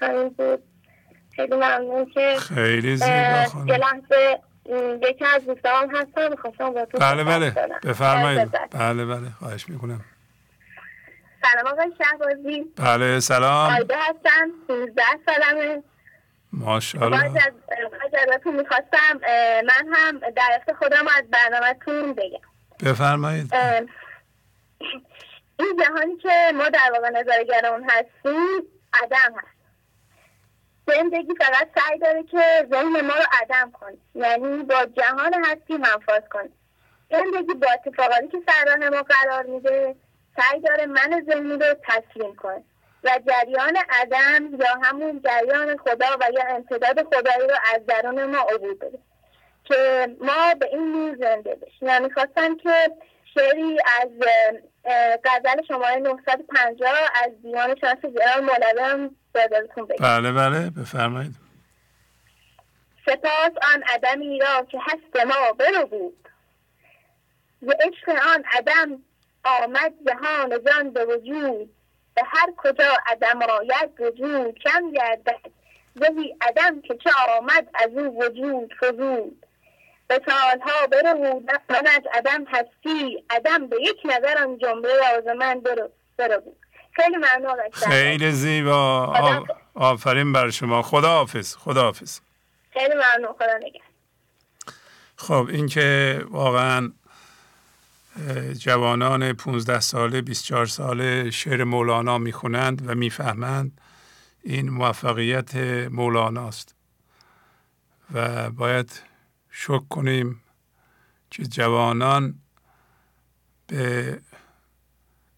[0.00, 0.62] همین بود.
[1.36, 4.40] خیلی ممنون که خیلی زیبا یه لحظه
[5.02, 7.50] یکی از دوستان هستم می‌خواستم با تو بله بله.
[7.84, 8.50] بفرمایید.
[8.70, 9.30] بله بله.
[9.38, 10.04] خواهش می‌کنم.
[11.42, 12.72] سلام آقای شهبازی.
[12.76, 13.74] بله سلام.
[13.74, 15.82] آیده هستم 13 سالمه.
[16.52, 17.32] ماشاءالله.
[18.28, 19.20] ازتون می‌خواستم
[19.66, 22.40] من هم درست خودم از برنامهتون بگم.
[22.84, 23.54] بفرمایید.
[25.58, 28.62] این جهانی که ما در واقع نظرگر اون هستیم
[29.02, 29.52] عدم هست.
[30.86, 33.96] زندگی فقط سعی داره که ذهن ما رو عدم کنه.
[34.14, 36.48] یعنی با جهان هستی منفاز کنه
[37.10, 39.96] زندگی با اتفاقاتی که سرراه ما قرار میده
[40.36, 42.64] سعی داره من ذهنی رو تسلیم کنه.
[43.04, 48.38] و جریان عدم یا همون جریان خدا و یا امتداد خدایی رو از درون ما
[48.38, 48.98] عبور بده.
[49.64, 51.88] که ما به این نور زنده بشیم.
[51.88, 52.90] و می‌خواستم که
[53.34, 54.08] شعری از
[55.24, 56.92] غزل شماره 950
[57.24, 59.96] از دیوان شانس جلال مولوی بگم.
[60.00, 61.34] بله بله بفرمایید.
[63.06, 66.28] سپاس آن عدمی را که هست ما برو بود
[67.62, 69.02] ز عشق آن عدم
[69.44, 71.70] آمد جهان جان به وجود
[72.14, 75.50] به هر کجا عدم آید وجود کم گردد.
[75.94, 79.46] زهی عدم که چه آمد از او وجود فزود.
[80.08, 83.24] به سالها برو من از عدم هستی.
[83.30, 85.90] عدم به یک نظر آن جمله راز من برو
[86.40, 86.56] بود
[86.92, 89.14] خیلی ممنون خیلی زیبا.
[89.74, 90.82] آفرین بر شما.
[90.82, 92.20] خدا حافظ خدا حافظ
[92.72, 93.32] خیلی ممنون.
[93.32, 93.80] خدا نگه
[95.16, 96.92] خب این که واقعا
[98.58, 103.80] جوانان 15 ساله 24 ساله شعر مولانا می‌خونند و می‌فهمند
[104.42, 105.54] این موفقیت
[105.90, 106.74] مولاناست.
[108.14, 109.02] و باید
[109.50, 110.40] شک کنیم
[111.30, 112.34] که جوانان
[113.66, 114.20] به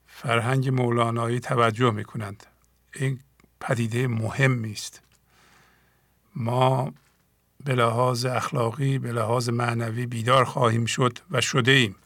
[0.07, 2.47] فرهنگ مولانایی توجه می کنند
[2.95, 3.21] این
[3.61, 5.03] پدیده مهمی است.
[6.37, 6.93] ما
[7.65, 11.97] به لحاظ اخلاقی به لحاظ معنوی بیدار خواهیم شد و شده ایم.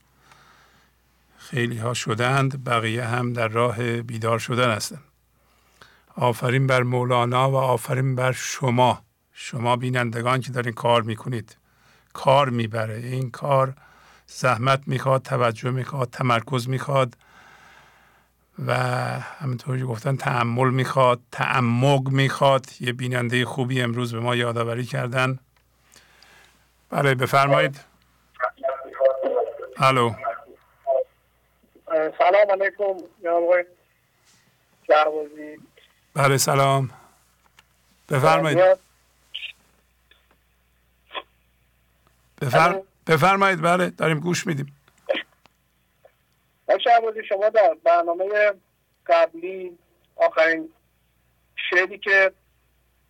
[1.50, 5.02] خیلی ها شدند بقیه هم در راه بیدار شدن هستند.
[6.16, 9.02] آفرین بر مولانا و آفرین بر شما.
[9.32, 11.56] شما بینندگان که دارین کار می‌کنید.
[12.12, 12.94] کار می‌بره.
[12.96, 13.74] این کار
[14.26, 17.16] زحمت می‌خواد توجه می‌خواد تمرکز می‌خواد
[18.66, 18.74] و
[19.40, 22.66] همینطوری گفتن تعمل می‌خواد تعمق می‌خواد.
[22.80, 25.38] یه بیننده خوبی امروز به ما یادآوری کردن.
[26.90, 27.80] بله بفرمایید.
[29.76, 30.12] الو.
[32.18, 33.66] سلام علیکم جناب
[36.14, 36.90] بله سلام.
[38.08, 38.58] بفرمایید.
[42.42, 42.82] بفرم...
[43.06, 44.76] بفرمایید بله داریم گوش میدیم.
[46.84, 48.52] شهبازی شما در برنامه
[49.06, 49.78] قبلی
[50.16, 50.68] آخرین
[51.70, 52.32] شعری که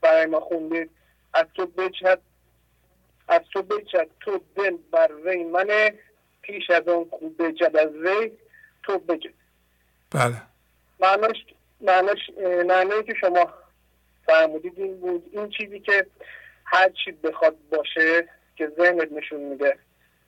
[0.00, 0.90] برای ما خوندید
[1.34, 2.20] از تو بچد
[3.28, 5.98] از تو بچد تو دل بر وی منه
[6.42, 8.32] پیش از اون خوب بچد از وی
[8.88, 9.30] تو بجد
[10.10, 10.42] بله.
[11.00, 11.36] معناش
[11.80, 12.18] معناش
[12.66, 13.54] معنی که شما
[14.26, 15.30] فرمودید این بود.
[15.32, 16.06] این چیزی که
[16.64, 19.78] هر چی بخواد باشه که ذهنت نشون میده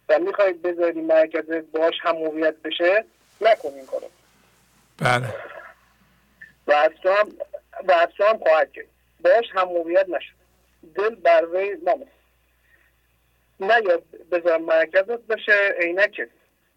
[0.08, 3.04] و می‌خواید بذاری مرکز باش هم بشه
[3.40, 4.06] نکن این کارو.
[4.98, 5.34] بله.
[6.66, 7.28] و از تو هم
[7.88, 8.86] و تو هم خواهد کرد.
[9.24, 10.34] باش هم موقعیت نشد.
[10.94, 12.06] دل بر وی نامه
[13.60, 16.20] نه یا بذار مرکزت بشه عینک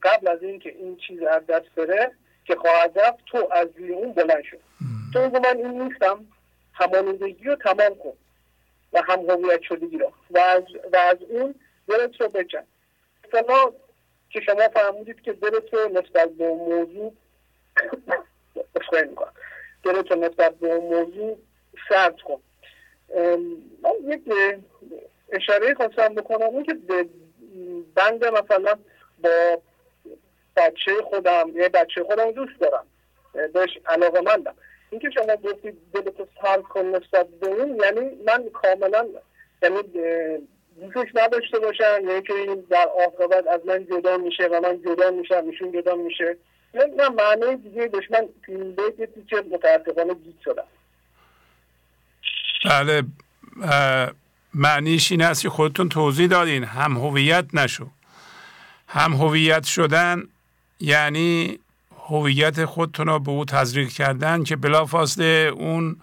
[0.04, 2.12] قبل از اینکه این چیز از دست بره
[2.46, 4.60] که خواهد رفت تو از روی اون بلند شد
[5.14, 6.26] تو من این نیستم
[6.74, 8.14] همانندگی رو تمام کن
[8.94, 10.12] و هم هویت شدگی رو.
[10.32, 10.64] و از,
[10.94, 11.56] و از اون
[11.88, 12.64] دلت رو بچن.
[14.30, 17.14] که شما فرمودید که دلت رو نسبت به موضوع
[18.82, 19.34] اصلاحی می‌کنم.
[19.84, 21.38] دلت رو نسبت به موضوع
[21.90, 22.42] سرد کن.
[23.82, 24.22] من یک
[25.32, 26.48] اشاره خواستم بکنم.
[26.48, 26.74] اون که
[27.96, 28.76] بند مثلا
[29.24, 29.62] با
[30.56, 32.86] بچه خودم یه بچه خودم دوست دارم.
[33.54, 34.54] بهش علاقه مندم.
[34.90, 39.06] اینکه شما گفتید دلتو سرد کن نسبت به اون یعنی من کاملا
[39.64, 39.78] یعنی
[40.82, 45.12] دوستش نداشته باشن یا که این در عاقبت از من جدا میشه و من جدا
[45.12, 46.38] میشم ایشون جدا میشه.
[46.74, 50.64] نه معنی دیگه دشمن بیتی که متاسفانه گیت شدن
[52.66, 53.04] بله
[54.54, 56.64] معنیش این است که خودتون توضیح دادین.
[56.64, 57.88] هم هویت نشو.
[58.88, 60.24] هم هویت شدن
[60.84, 61.60] یعنی
[62.10, 65.96] هویت خودتون رو به او تزریق کردن که بلافاصله اون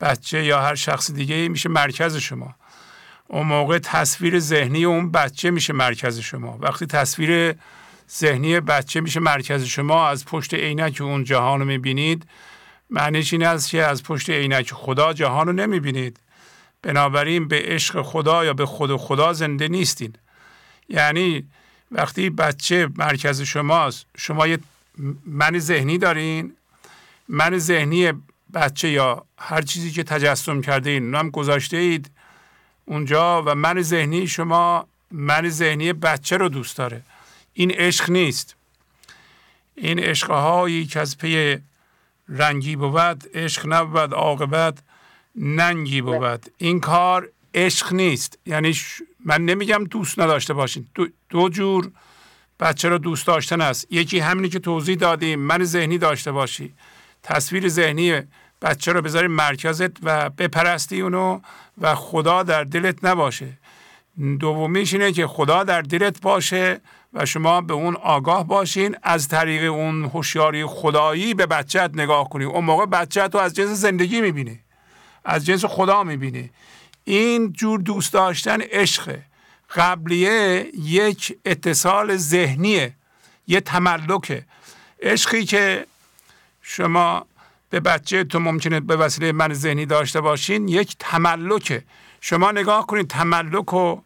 [0.00, 2.54] بچه یا هر شخص دیگه میشه مرکز شما.
[3.28, 6.58] اون موقع تصویر ذهنی اون بچه میشه مرکز شما.
[6.60, 7.54] وقتی تصویر
[8.10, 12.26] ذهنی بچه میشه مرکز شما از پشت عینک اون جهان رو می‌بینید.
[12.90, 16.20] معنیش این است که از پشت عینک خدا جهان رو نمی‌بینید.
[16.82, 20.12] بنابراین به عشق خدا یا به خود خدا زنده نیستین.
[20.88, 21.48] یعنی
[21.92, 24.58] وقتی بچه مرکز شماست شما یه
[25.26, 26.52] من ذهنی دارین؟
[27.28, 28.12] من ذهنی
[28.54, 32.10] بچه یا هر چیزی که تجسم کرده این هم گذاشته اید
[32.84, 37.02] اونجا و من ذهنی شما من ذهنی بچه رو دوست داره.
[37.54, 38.56] این عشق نیست.
[39.74, 41.58] این عشقهایی که از پی
[42.28, 44.78] رنگی بود عشق نبود عاقبت
[45.36, 46.52] ننگی بود.
[46.58, 48.38] این کار عشق نیست.
[48.46, 48.74] یعنی
[49.24, 50.86] من نمیگم دوست نداشته باشین.
[50.94, 51.90] دو, دو جور
[52.60, 53.86] بچه رو دوست داشتن است.
[53.90, 56.74] یکی همینی که توضیح دادیم من ذهنی داشته باشی.
[57.22, 58.22] تصویر ذهنی
[58.62, 61.40] بچه رو بذاری مرکزت و بپرستی اونو
[61.80, 63.48] و خدا در دلت نباشه.
[64.40, 66.80] دومیش اینه که خدا در دلت باشه
[67.12, 68.96] و شما به اون آگاه باشین.
[69.02, 72.44] از طریق اون هوشیاری خدایی به بچت نگاه کنی.
[72.44, 74.60] اون موقع بچه تو از جنس زندگی می‌بینی
[75.24, 76.50] از جنس خدا می‌بینی
[77.08, 79.22] این جور دوست داشتن عشقه.
[79.74, 82.94] قبلیه یک اتصال ذهنیه
[83.46, 84.44] یه تملکه.
[85.02, 85.86] عشقی که
[86.62, 87.26] شما
[87.70, 91.82] به بچه تو ممکنه به وسیله من ذهنی داشته باشین یک تملکه.
[92.20, 94.00] شما نگاه کنید تملک و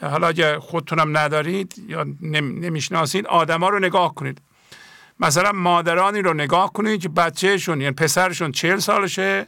[0.00, 4.38] حالا اگه خودتونم ندارید یا نمی‌شناسید آدما رو نگاه کنید.
[5.20, 9.46] مثلا مادرانی رو نگاه کنید که بچهشون یعنی پسرشون چهل سالشه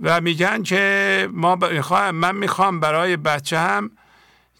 [0.00, 3.90] و میگن که ما می‌خوام من می‌خوام برای بچه هم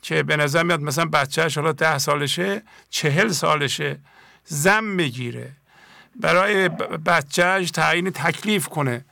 [0.03, 3.99] که به نظر میاد مثلا بچهش حالا ده سالشه چهل سالشه
[4.45, 5.51] زن بگیره
[6.21, 6.69] برای
[7.07, 9.05] بچهش تعیین تکلیف کنه.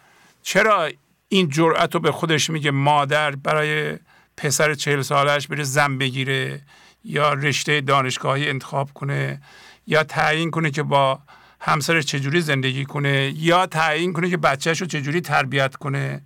[0.42, 0.90] چرا
[1.28, 3.98] این جرأت رو به خودش میگه مادر برای
[4.36, 6.60] پسر چهل سالش بره زن بگیره
[7.04, 9.42] یا رشته دانشگاهی انتخاب کنه
[9.86, 11.18] یا تعیین کنه که با
[11.60, 16.22] همسر چجوری زندگی کنه؟ یا تعیین کنه که بچهش رو چجوری تربیت کنه؟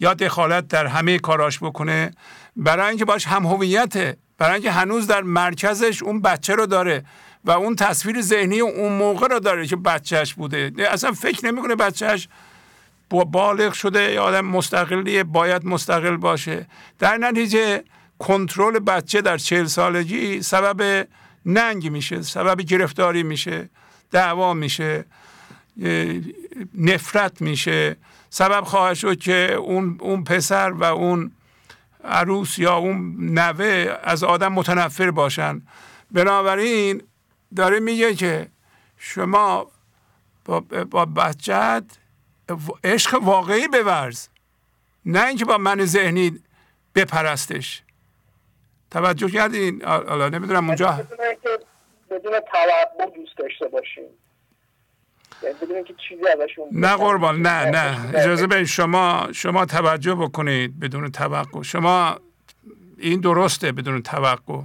[0.00, 2.10] یا دخالت در همه کاراش بکنه؟
[2.56, 4.16] برای اینکه باش هم هویته.
[4.38, 7.04] برای اینکه هنوز در مرکزش اون بچه رو داره
[7.44, 10.72] و اون تصویر ذهنی اون موقع رو داره که بچهش بوده.
[10.78, 12.28] اصلا فکر نمی‌کنه بچهش
[13.08, 16.66] بالغ شده یا آدم مستقلیه باید مستقل باشه.
[16.98, 17.84] در نتیجه
[18.18, 21.08] کنترل بچه در چهل سالگی سبب
[21.46, 23.68] ننگ میشه سبب گرفتاری میشه.
[24.14, 25.04] دعوا میشه
[26.74, 27.96] نفرت میشه.
[28.30, 31.32] سبب خواهد شد که اون, اون پسر و اون
[32.04, 35.62] عروس یا اون نوه از آدم متنفر باشن.
[36.10, 37.02] بنابراین
[37.56, 38.48] داره میگه که
[38.98, 39.66] شما
[40.44, 40.60] با,
[40.90, 41.84] با بچت
[42.84, 44.28] عشق واقعی بورز.
[45.06, 46.38] نه اینکه با من ذهنی
[46.94, 47.82] بپرستش.
[48.90, 51.06] توجه کردین؟ حالا نمی‌دونم اونجا
[52.24, 54.04] بدون توقع دوست داشته باشیم
[55.42, 55.84] یعنی
[56.72, 58.10] نه قربان نه نه.
[58.14, 61.62] اجازه به شما شما توجه بکنید بدون توقع.
[61.62, 62.16] شما
[62.98, 64.62] این درسته بدون توقع.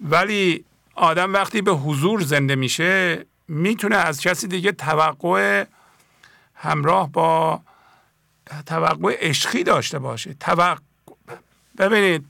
[0.00, 0.64] ولی
[0.94, 5.64] آدم وقتی به حضور زنده میشه می‌تونه از کسی دیگه توقع
[6.54, 7.60] همراه با
[8.66, 10.34] توقع عشقی داشته باشه.
[10.34, 10.80] توقع
[11.78, 12.24] ببینید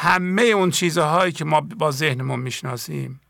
[0.00, 3.20] همه اون چیزهایی که ما با ذهنمون می‌شناسیم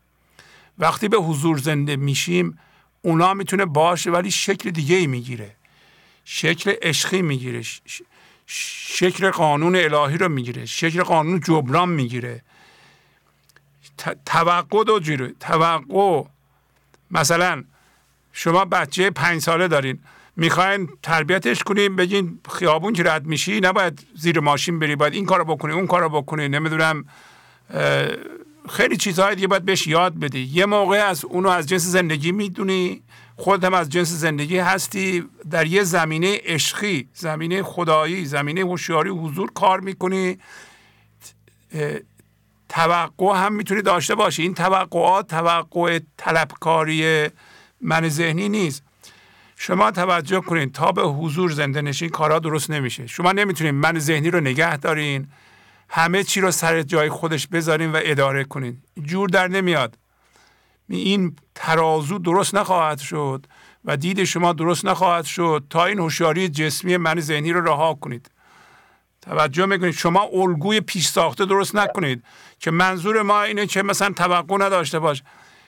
[0.79, 2.59] وقتی به حضور زنده میشیم
[3.01, 5.55] اونا می‌تونه باشه ولی شکل دیگه ای می‌گیره.
[6.25, 7.63] شکل عشقی می‌گیره
[8.45, 12.41] شکل قانون الهی رو می‌گیره شکل قانون جبران می‌گیره.
[14.25, 16.23] توقع دو جوره توقع
[17.11, 17.63] مثلا
[18.33, 19.99] شما بچه پنج ساله دارین.
[20.39, 25.45] می‌خواین تربیتش کنیم بگین خیابون که رد میشی نباید زیر ماشین بری باید این کارو
[25.45, 27.05] بکنی اون کارو بکنی نمی‌دونم
[28.69, 30.39] خیلی چیزهای دیگه باید بهش یاد بدی.
[30.53, 33.01] یه موقع از اونو از جنس زندگی می‌دونی
[33.35, 39.51] خودت هم از جنس زندگی هستی در یه زمینه عشقی زمینه خدایی زمینه هوشیاری حضور
[39.51, 40.37] کار می‌کنی.
[42.69, 44.41] توقع هم می‌تونی داشته باشی.
[44.41, 47.27] این توقعات توقع طلبکاری
[47.81, 48.83] من ذهنی نیست.
[49.61, 53.07] شما توجه کنید تا به حضور زنده نشین کارها درست نمیشه.
[53.07, 55.27] شما نمی‌تونید من ذهنی رو نگه دارین
[55.89, 58.77] همه چی رو سر جای خودش بذارین و اداره کنین.
[59.03, 59.97] جور در نمیاد.
[60.89, 63.45] این ترازو درست نخواهد شد
[63.85, 68.31] و دید شما درست نخواهد شد تا این هوشیاری جسمی من ذهنی رو رها کنید.
[69.21, 72.23] توجه می‌کنید شما الگوی پیش ساخته درست نکنید
[72.59, 75.23] که منظور ما اینه که مثلا توقع نداشته باش.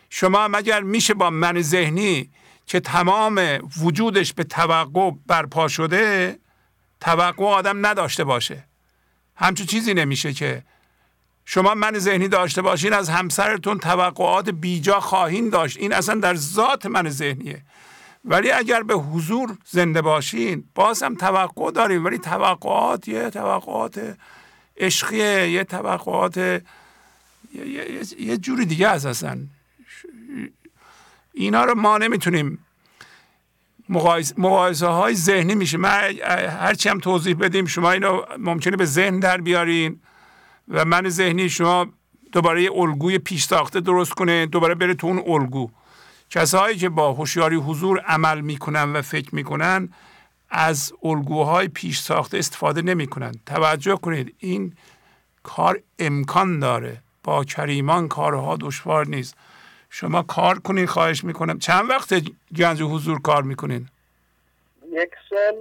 [0.09, 2.29] شما مگر میشه با من ذهنی
[2.65, 6.39] که تمام وجودش به توقع برپا شده
[6.99, 8.63] توقع آدم نداشته باشه.
[9.35, 10.63] همچون چیزی نمیشه که
[11.45, 15.77] شما من ذهنی داشته باشین از همسرتون توقعات بیجا خواهین داشت.
[15.77, 17.61] این اصلا در ذات من ذهنیه.
[18.25, 22.05] ولی اگر به حضور زنده باشین باز هم توقع داریم.
[22.05, 24.17] ولی توقعات یه توقعات
[24.77, 26.37] عشقیه یه توقعات
[28.19, 29.37] یه جوری دیگه از اصلا.
[31.33, 32.65] اینا رو ما نمی‌تونیم
[34.37, 35.77] مقایسه های ذهنی میشه.
[35.77, 36.13] من
[36.59, 39.99] هرچی هم توضیح بدیم شما اینو ممکنه به ذهن در بیارین
[40.67, 41.87] و من ذهنی شما
[42.31, 45.69] دوباره یه الگوی پیش ساخته درست کنه دوباره بره تو اون الگو.
[46.29, 49.89] کسایی که با هوشیاری حضور عمل می‌کنن و فکر می‌کنن
[50.49, 53.31] از الگوهای پیش ساخته استفاده نمی‌کنن.
[53.45, 54.73] توجه کنید این
[55.43, 57.01] کار امکان داره.
[57.23, 59.35] با کریمان کارها دشوار نیست.
[59.93, 61.59] شما کار کنین خواهش می‌کنم.
[61.59, 62.13] چند وقت
[62.55, 63.89] گنج حضور کار می‌کنین؟
[64.91, 65.59] یک سال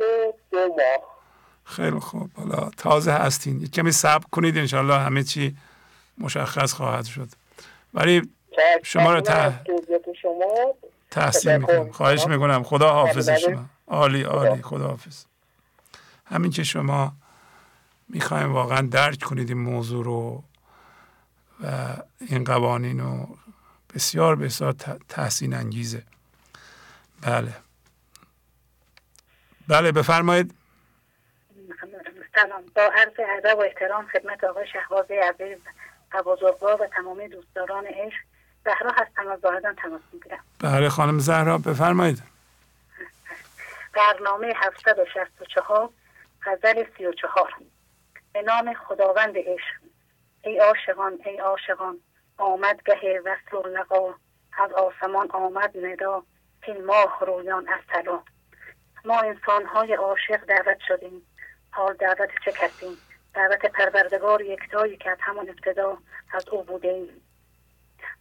[0.52, 1.10] دو ماه.
[1.64, 2.30] خیلی خوب.
[2.36, 3.66] حالا تازه هستین.
[3.66, 5.56] کمی صبر کنید انشالله همه چی
[6.18, 7.28] مشخص خواهد شد.
[7.94, 8.30] ولی
[8.82, 9.20] شما رو
[11.10, 11.92] تحصیل می‌کنم.
[11.92, 12.62] خواهش می‌کنم.
[12.62, 13.64] خدا حافظ شما.
[13.88, 14.62] عالی عالی.
[14.62, 15.24] خدا حافظ.
[16.26, 17.12] همین که شما
[18.08, 20.42] می‌خوایم واقعا درک کنید این موضوع رو
[21.64, 23.36] و این قوانین رو.
[23.94, 24.72] بسیار بسیار
[25.08, 26.02] تحسین انگیزه.
[27.22, 27.52] بله.
[29.68, 30.54] بله بفرمایید.
[32.34, 32.62] سلام.
[32.76, 35.58] با عرض ادب و احترام خدمت آقای شهبازی عزیز
[36.14, 38.18] و بزرگوار و تمامی دوستداران عشق
[38.64, 40.44] زهرا هستم از واحدان تماس می‌گیرم.
[40.58, 42.22] بله خانم زهرا بفرمایید.
[43.94, 45.90] برنامه 764
[46.42, 47.54] غزل 34
[48.32, 49.74] به نام خداوند عشق.
[50.42, 51.98] ای عاشقان ای عاشقان
[52.40, 54.14] آمد گه وصل و لقا
[54.58, 56.22] از آسمان آمد ندا.
[56.62, 58.22] که ماه رویان از طلا.
[59.04, 61.26] ما انسان های عاشق دعوت شدیم.
[61.70, 62.98] حال دعوت چه کسیم
[63.34, 65.98] دعوت پروردگار یکتایی که از همان ابتدا
[66.32, 67.22] از او بوده ایم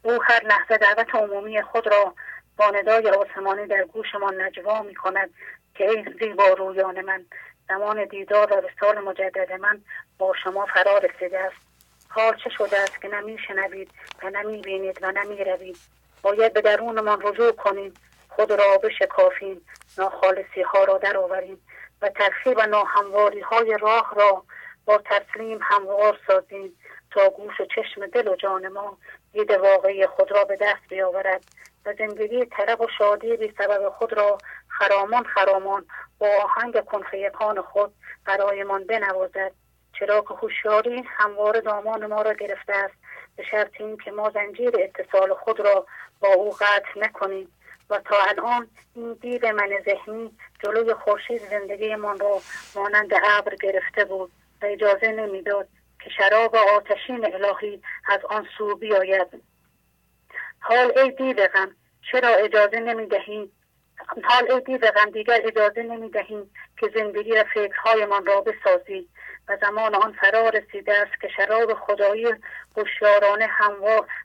[0.01, 2.13] او هر لحظه دعوت عمومی خود را
[2.57, 5.29] با ندای آسمانی در گوشمان نجوا می کند
[5.75, 7.25] که ای زیبا رویان من
[7.69, 9.81] زمان دیدار و وصال مجدد من
[10.17, 11.68] با شما فرا رسیده است.
[12.09, 13.91] حال چه شده است که نمی شنوید
[14.23, 15.77] و نمی بینید و نمی روید
[16.21, 17.93] باید به درونمان رجوع کنیم.
[18.29, 19.61] خود را بشکافیم
[19.97, 21.61] ناخالصی ها را درآوریم
[22.01, 24.43] و ترخی و ناهمواری های راه را
[24.85, 26.77] با تسلیم هموار سازیم
[27.11, 28.97] تا گوش و چشم دل و جان ما
[29.33, 31.43] دید واقعی خود را به دست بیاورد
[31.85, 34.37] و زندگی طرب و شادی بی سبب خود را
[34.67, 35.85] خرامان خرامان
[36.19, 37.93] با آهنگ کنفیکان خود
[38.25, 39.51] برایمان بنوازد.
[39.99, 42.93] چرا که هوشیاری هموار دامان ما را گرفته است
[43.35, 45.85] به شرط این که ما زنجیر اتصال خود را
[46.19, 47.51] با او قطع نکنیم
[47.89, 50.31] و تا الان این دید من ذهنی
[50.63, 52.41] جلوی خورشید زندگیمان را
[52.75, 54.31] مانند ابر گرفته بود
[54.61, 55.67] و اجازه نمی‌داد
[56.03, 59.27] که شراب آتشین الهی از آن سو بیاید.
[60.59, 61.75] حال ای دیو غم
[62.11, 63.51] چرا اجازه نمی دهیم
[64.23, 69.07] حال ای غم دیگر اجازه نمی دهیم که زندگی و فکرهایمان را بسازی.
[69.49, 72.27] و زمان آن فرا رسیده است که شراب خدایی
[72.77, 73.47] هوشیارانه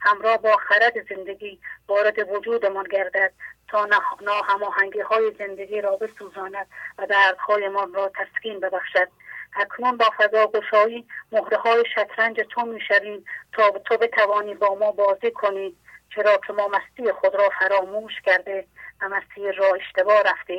[0.02, 3.32] همراه با خرد زندگی وارد وجودمان گردد
[3.68, 3.88] تا
[4.20, 6.66] ناهماهنگی های زندگی را بسوزاند
[6.98, 9.08] و دردهایمان را تسکین ببخشد.
[9.56, 15.30] اکنون با فضا گشایی مهره های شطرنج تو می‌شویم تا تو بتوانی با ما بازی
[15.30, 15.76] کنی
[16.14, 18.66] چرا که ما مستی خود را فراموش کرده
[19.02, 20.54] و مسیر را اشتباه رفته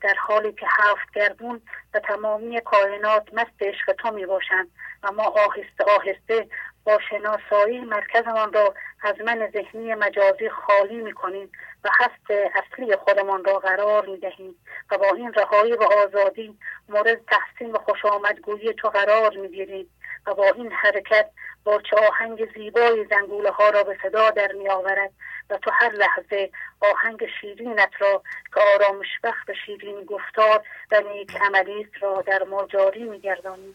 [0.00, 1.62] در حالی که هفت گردون
[1.94, 4.70] و تمامی کائنات مست عشق تو می باشند
[5.02, 6.48] و ما آهسته آهسته
[6.84, 11.52] با شناسایی مرکزمان را از من ذهنی مجازی خالی می کنیم
[11.84, 14.54] و هست اصلی خودمان را قرار می دهیم
[14.90, 16.58] و با این رهایی و آزادی
[16.88, 19.90] مورد تحسین و خوش آمدگویی تو قرار می گیریم
[20.26, 21.30] و با این حرکت
[21.64, 25.10] با چه آهنگ زیبای زنگوله ها را به صدا در می آورد
[25.50, 26.50] و تو هر لحظه
[26.80, 28.22] آهنگ شیرینت را
[28.54, 30.62] که آرامش بخت شیرین گفتار
[30.92, 33.74] و نیک عملیت را در ما جاری می گردانی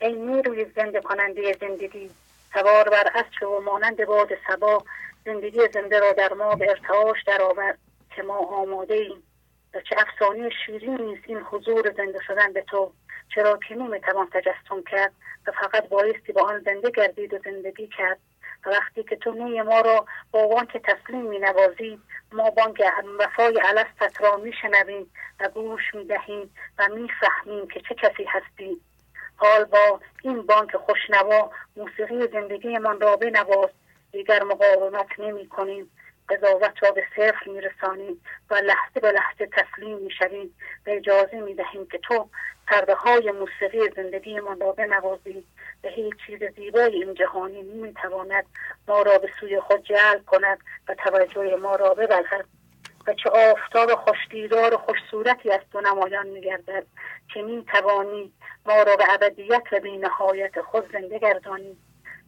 [0.00, 2.10] ای نیروی زنده کننده زندگی
[2.54, 4.84] سوار بر اسب و مانند باد سبا
[5.24, 7.78] زندگی زنده را در ما به ارتعاش درآورد
[8.16, 9.22] که ما آماده ایم
[9.74, 12.92] و چه افسانه شیرین نیست این حضور زنده شدن به تو
[13.34, 15.12] چرا که نمی‌توان تجسم کرد؟
[15.50, 18.18] فقط بایستی با آن زنده گردید و زندگی کرد.
[18.66, 22.00] وقتی که تو نی ما را با بانک تسلیم می نوازی
[22.32, 22.82] ما بانک
[23.18, 25.10] وفای علستت را می شنویم
[25.40, 28.80] و گوش می دهیم و می فهمیم که چه کسی هستی.
[29.36, 33.70] حال با این بانک خوشنوا موسیقی زندگیمان را بنواز.
[34.12, 35.90] دیگر مقاومت نمی کنیم
[36.28, 40.54] قضاوت را به صفر میرسانیم و لحظه به لحظه تسلیم می‌شویم.
[40.86, 42.28] و اجازه می‌دهیم که تو
[42.70, 45.44] پرده های موسیقی زندگیمان را بنوازی.
[45.82, 48.46] به هیچ چیز زیبای این جهانی نمی‌تواند
[48.88, 50.58] ما را به سوی خود جلب کند
[50.88, 52.44] و توجه ما را ببلد
[53.06, 56.86] و چه آفتاب خوشدیدار و خوش صورتی از تو نمایان میگردد
[57.34, 58.32] که می‌توانی
[58.66, 61.76] ما را به ابدیت و بینهایت خود زنده گردانی.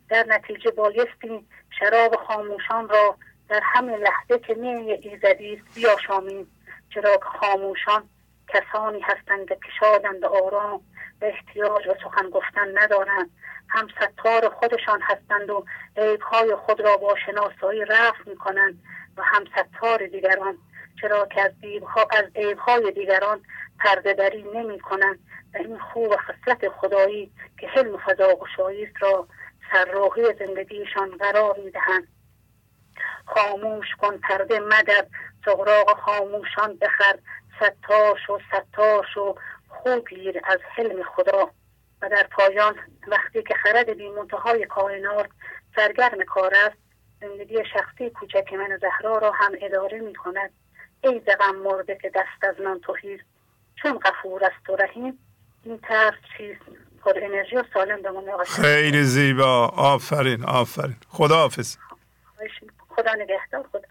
[0.09, 1.47] در نتیجه بایستی
[1.79, 3.17] شراب خاموشان را
[3.49, 6.51] در همین لحظه که می ایزدی بیاشامیم.
[6.95, 8.09] چرا که خاموشان
[8.52, 10.81] کسانی هستند که شادند آرام
[11.20, 13.31] به احتیاج و سخن گفتن ندارند.
[13.68, 15.64] هم ستار خودشان هستند و
[15.97, 18.82] عیبهای خود را با شناسایی رفع می کنند
[19.16, 20.59] و هم ستار دیگران.
[21.01, 21.52] چرا که از,
[22.10, 23.40] از عیبهای دیگران
[23.78, 25.18] پرده دری نمی کنند
[25.55, 29.27] و این خوب خصلت خدایی که حلم فضا گشایی را
[29.72, 32.09] سرراهی زندگیشان قرار می دهند
[33.27, 35.06] خاموش کن پرده مدر
[35.44, 37.18] سغراق خاموشان بخر.
[37.61, 39.35] ستاش و ستاش و
[39.69, 41.51] خوب گیر از حلم خدا.
[42.03, 42.74] و در پایان
[43.07, 45.27] وقتی که خرد بی منتهای کائنات
[45.77, 46.77] سرگرم کار است
[47.20, 50.51] زندگی شخصی کوچک من زهرا را هم اداره می کند.
[51.05, 53.24] ای زغم مرده که دست از من توهیر
[53.82, 55.19] چون غفور است و رحیم
[55.65, 56.57] این طرف چیز
[57.05, 59.69] پر انرژی و سالم بمونه خیلی زیبا.
[59.69, 60.97] آفرین آفرین.
[61.09, 61.77] خدا حافظ
[62.89, 63.89] خدا نگهدار خدا.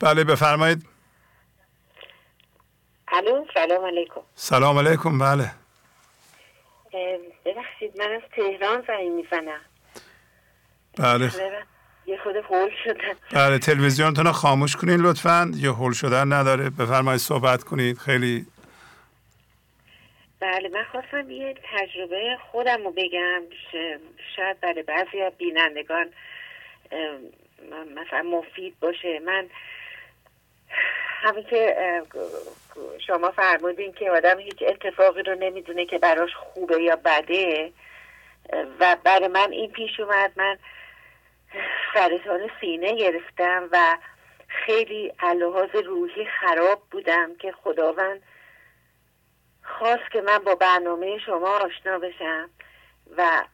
[0.00, 0.97] بله بفرمایید.
[3.12, 4.20] الو سلام علیکم.
[4.34, 5.50] سلام علیکم بله.
[7.44, 9.60] ببخشید من از تهران زنگ می‌زنم.
[10.98, 11.30] بله.
[12.06, 15.52] یه خود هول شدن بله تلویزیونتون رو خاموش کنین لطفا.
[15.56, 16.70] یه هول شدن نداره.
[16.70, 17.98] بفرمایید صحبت کنید.
[17.98, 18.46] خیلی
[20.40, 23.42] بله من خواستم یه تجربه خودم رو بگم.
[24.36, 26.06] شاید برای بعضی بینندگان
[27.96, 29.18] مثلا مفید باشه.
[29.26, 29.46] من
[31.22, 31.76] همین که
[33.06, 37.72] شما فرمودین که آدم هیچ اتفاقی رو نمی‌دونه که براش خوبه یا بده.
[38.80, 40.32] و برای من این پیش اومد.
[40.36, 40.58] من
[41.94, 43.98] سرطان سینه گرفتم و
[44.48, 48.22] خیلی اللحاظ روحی خراب بودم که خداوند
[49.62, 52.50] خواست که من با برنامه شما آشنا بشم.
[53.16, 53.44] و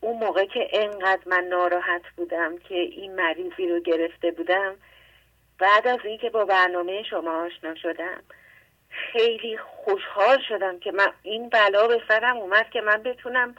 [0.00, 4.76] اون موقع که انقدر من ناراحت بودم که این مریضی رو گرفته بودم
[5.62, 8.22] بعد از اینکه با برنامه شما آشنا شدم
[8.90, 13.54] خیلی خوشحال شدم که من این بلا به سرم اومد که من بتونم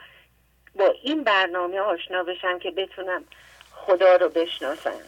[0.74, 3.24] با این برنامه آشنا بشم که بتونم
[3.70, 5.00] خدا رو بشناسم.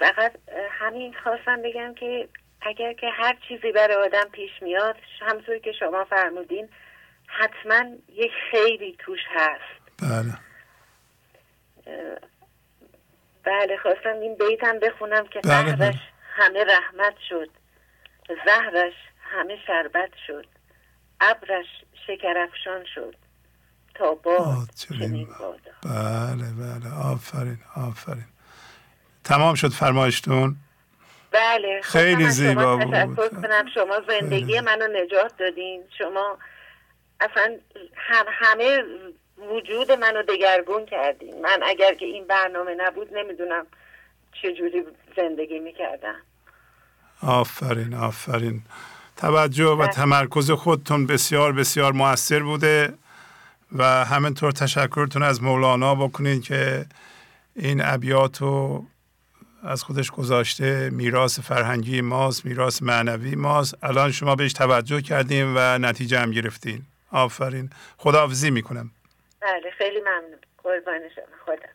[0.00, 0.32] فقط
[0.70, 2.28] همین خواستم بگم که
[2.60, 6.68] اگر که هر چیزی برای آدم پیش میاد همطور که شما فرمودین
[7.26, 10.02] حتما یک خیری توش هست.
[10.02, 10.32] بله.
[13.46, 15.94] بله خواستم این بیتم بخونم که بله بله.
[16.36, 17.50] همه رحمت شد.
[18.46, 20.46] زهرش همه شربت شد.
[21.20, 21.66] ابرش
[22.06, 23.14] شکرفشان شد.
[23.94, 25.28] تا باد چنین
[25.84, 26.94] بله بله.
[27.04, 28.24] آفرین آفرین.
[29.24, 30.56] تمام شد فرمایشتون؟
[31.30, 33.16] بله خیلی زیبا بود.
[33.30, 33.66] کنم.
[33.74, 35.84] شما زندگی منو نجات دادین.
[35.98, 36.38] شما
[37.20, 37.56] اصلا
[37.96, 38.82] هم همه
[39.38, 41.40] وجود منو دگرگون کردین.
[41.42, 43.66] من اگر که این برنامه نبود نمی‌دونم
[44.42, 44.84] چجوری
[45.16, 46.14] زندگی می‌کردم.
[47.22, 48.62] آفرین آفرین.
[49.16, 49.88] توجه و بله.
[49.88, 52.94] تمرکز خودتون بسیار بسیار موثر بوده
[53.72, 56.86] و همینطور تشکرتون از مولانا بکنین که
[57.56, 58.86] این ابیات رو
[59.62, 60.90] از خودش گذاشته.
[60.90, 63.84] میراث فرهنگی ماست میراث معنوی ماست.
[63.84, 66.82] الان شما بهش توجه کردیم و نتیجه هم گرفتین.
[67.10, 67.70] آفرین.
[67.98, 68.90] خداحافظی می‌کنم.
[69.46, 70.38] بله خیلی ممنون.
[70.58, 71.68] قربان شما خدا.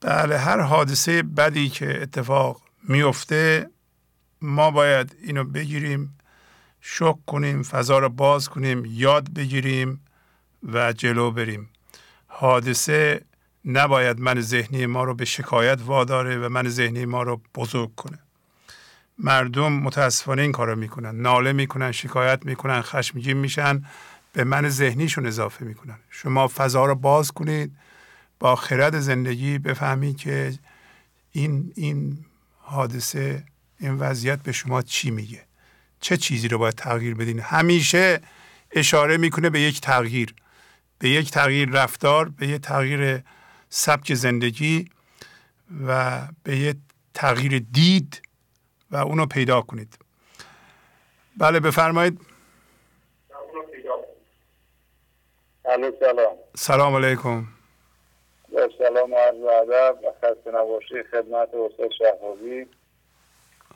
[0.00, 3.70] بله هر حادثه بدی که اتفاق میفته
[4.42, 6.18] ما باید اینو بگیریم
[6.80, 10.04] شک کنیم فضا رو باز کنیم یاد بگیریم
[10.62, 11.70] و جلو بریم.
[12.26, 13.24] حادثه
[13.64, 18.18] نباید من ذهنی ما رو به شکایت واداره و من ذهنی ما رو بزرگ کنه.
[19.18, 21.14] مردم متاسفانه این کارو می‌کنن.
[21.14, 23.84] ناله می‌کنن شکایت می‌کنن خشمگین میشن.
[24.32, 25.98] به من ذهنیشون اضافه می‌کنن.
[26.10, 27.76] شما فضا رو باز کنید
[28.38, 30.58] با خرد زندگی بفهمید که
[31.32, 32.24] این این
[32.58, 33.44] حادثه
[33.78, 35.44] این وضعیت به شما چی میگه.
[36.00, 38.20] چه چیزی رو باید تغییر بدین؟ همیشه
[38.70, 40.34] اشاره می‌کنه به یک تغییر.
[40.98, 43.22] به یک تغییر رفتار به یک تغییر
[43.68, 44.90] سبک زندگی
[45.86, 46.76] و به یک
[47.14, 48.22] تغییر دید
[48.90, 49.98] و اونو پیدا کنید.
[51.36, 52.20] بله بفرمایید.
[55.76, 56.36] سلام.
[56.56, 57.44] سلام علیکم.
[58.78, 62.66] سلام و عرض ادب و خسته نباشی خدمت استاد شهبازی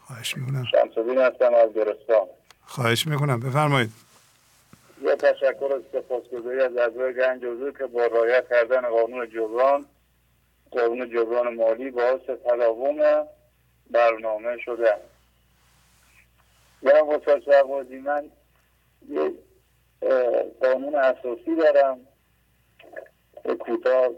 [0.07, 0.65] خواهش می‌کنم.
[0.65, 2.27] شمسدین هستم از گرستان.
[2.67, 3.41] خواهش می‌کنم.
[3.41, 3.91] بفرمایید.
[5.03, 9.87] یه تشکر از سپاسگزاری از اعضای گنج حضور که با رعایت کردن قانون جبران
[10.71, 13.27] قانون جبران مالی باعث تداوم
[13.91, 14.95] برنامه شده
[16.83, 18.31] یا استاد شهبازی من
[19.09, 19.33] یه
[20.61, 22.01] قانون اساسی دارم.
[23.61, 24.09] کوتاه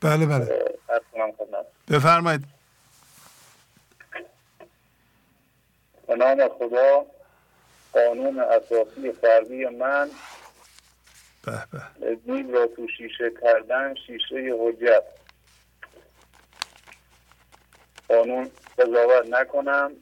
[0.00, 0.74] بله بله.
[1.90, 2.44] بفرمایید.
[6.06, 7.06] به نام خدا
[7.92, 10.10] قانون اساسی فردی من.
[12.00, 15.04] به دیل را تو شیشه کردن شیشه حجت.
[18.08, 19.92] قانون قضاوت نکنم.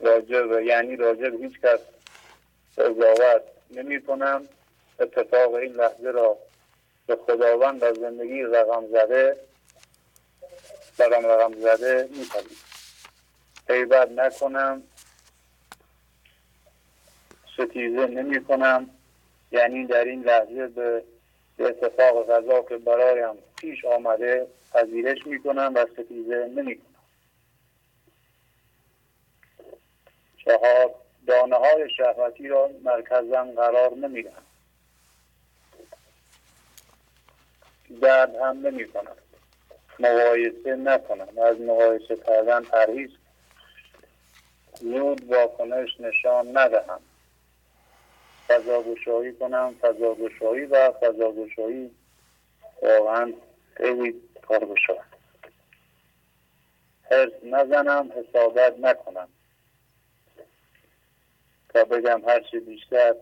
[0.00, 1.80] راجع یعنی راجع هیچ کس
[2.78, 4.48] قضاوت نمی کنم
[5.00, 6.38] اتفاق این لحظه را
[7.06, 9.36] به خداوند و زندگی رقم زده
[10.98, 12.26] رقم رقم زده می
[13.68, 14.82] غیبت نکنم.
[17.54, 18.90] ستیزه نمی کنم
[19.52, 21.04] یعنی در این لحظه به
[21.58, 26.88] اتفاق غذا که برایم پیش آمده پذیرش می کنم و ستیزه نمی کنم
[30.44, 30.94] چهار
[31.28, 34.42] دانه های شهوتی را مرکزم قرار نمیدم
[38.00, 39.16] درد هم نمی کنم
[39.98, 43.10] مقایسه نکنم از مقایسه کردن پرهیز
[44.80, 47.00] زود واکنش نشان ندهم
[48.48, 51.90] فضاگشایی کنم فضاگشایی و فضاگشایی
[52.82, 53.32] واقعا
[53.74, 54.96] خیلی کارگشا
[57.10, 59.28] حرس نزنم حسابت نکنم.
[61.78, 63.14] تا بگم هر چی بیشتر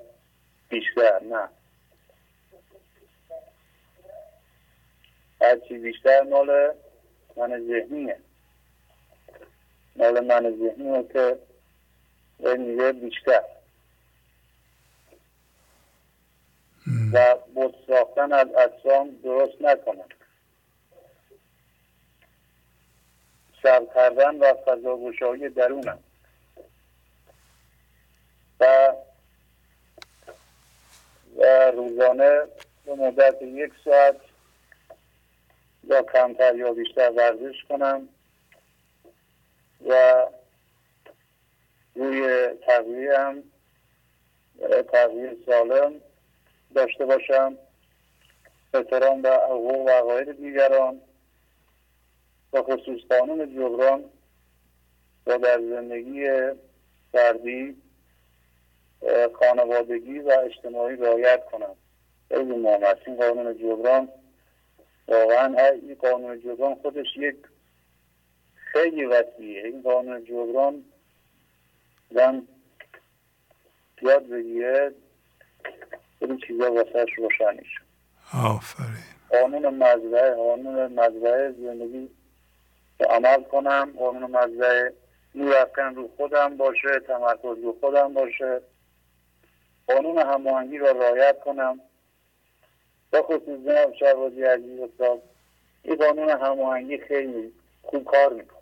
[0.68, 1.48] بیشتر نه.
[5.40, 6.74] هرچی بیشتر مال
[7.36, 8.18] من ذهنیه.
[9.96, 11.38] مال من ذهنیه که
[12.38, 13.42] میگه بیشتر.
[17.12, 20.08] و بود ساختن از اجسام درست نکنن.
[23.62, 26.05] سر کردن و فضاگشایی درونم
[28.60, 28.92] و
[31.36, 32.40] و روزانه
[32.84, 34.16] به مدت یک ساعت
[35.84, 38.08] یا کمتر یا بیشتر ورزش کنم
[39.88, 40.24] و
[41.94, 43.42] روی تغییه هم
[44.92, 45.92] تغییر سالم
[46.74, 47.58] داشته باشم.
[48.74, 51.00] احترام به حقوق و عقاید دیگران
[52.52, 54.04] و خصوص قانون جبران
[55.26, 56.28] و در زندگی
[57.12, 57.76] فردی
[59.39, 61.74] خانوادگی و اجتماعی رعایت کنم
[62.28, 64.09] خیلی مهم این قانون جبران
[65.09, 67.36] واقعا این قانون جبران خودش یک
[68.55, 69.66] خیلی وسیعه.
[69.66, 70.85] این قانون جبران
[72.10, 72.43] زن
[74.02, 74.93] یاد بگیره
[76.20, 77.56] این چیزا واسهش روشن
[78.35, 79.05] آفرین.
[79.31, 82.10] قانون مزرعه قانون مزرعه زندگی
[83.10, 83.93] عمل کنم.
[83.98, 84.93] قانون مزرعه
[85.35, 88.60] نورفکن رو خودم باشه تمرکز رو خودم باشه.
[89.86, 91.80] قانون هماهنگی را رعایت کنم.
[93.12, 95.22] با خصوص جناب شهبازی عزیز استاد
[95.82, 97.52] این قانون هماهنگی خیلی
[97.82, 98.56] خوب کار می‌کنه.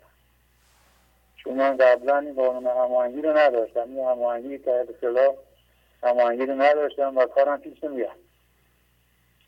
[1.37, 3.81] چون من قبلا این قانون هماهنگی رو نداشتم.
[3.81, 5.35] این هماهنگی که اصطلاح
[6.03, 8.11] هماهنگی رو نداشتم و کارم پیش نمیاد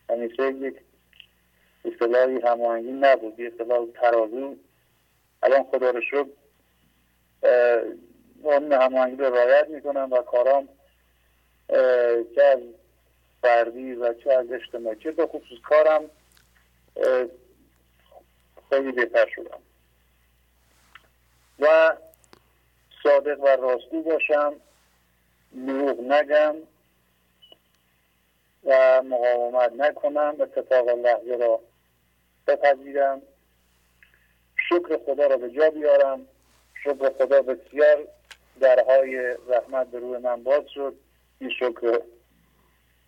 [0.09, 0.75] همیشه یک
[1.85, 4.55] اصطلاحی هماهنگی نبود یه اصطلاح ترازو.
[5.43, 6.27] الان خدا رو شکر
[8.43, 10.69] قانون هماهنگی رو رعایت می‌کنم و کارام
[12.35, 12.59] چه از
[13.41, 16.09] فردی و چه از اجتماعی به خصوص کارم
[18.69, 19.59] خیلی بهتر شدم.
[21.59, 21.97] و
[23.03, 24.53] صادق و راستو باشم
[25.67, 26.55] دروغ نگم
[28.63, 31.59] و مقاومت نکنم اتفاق لحظه را
[32.47, 33.21] بپذیرم.
[34.69, 36.27] شکر خدا را به جا بیارم.
[36.83, 38.07] شکر خدا بسیار
[38.59, 40.95] درهای رحمت به روی من باز شد.
[41.39, 42.01] این شکر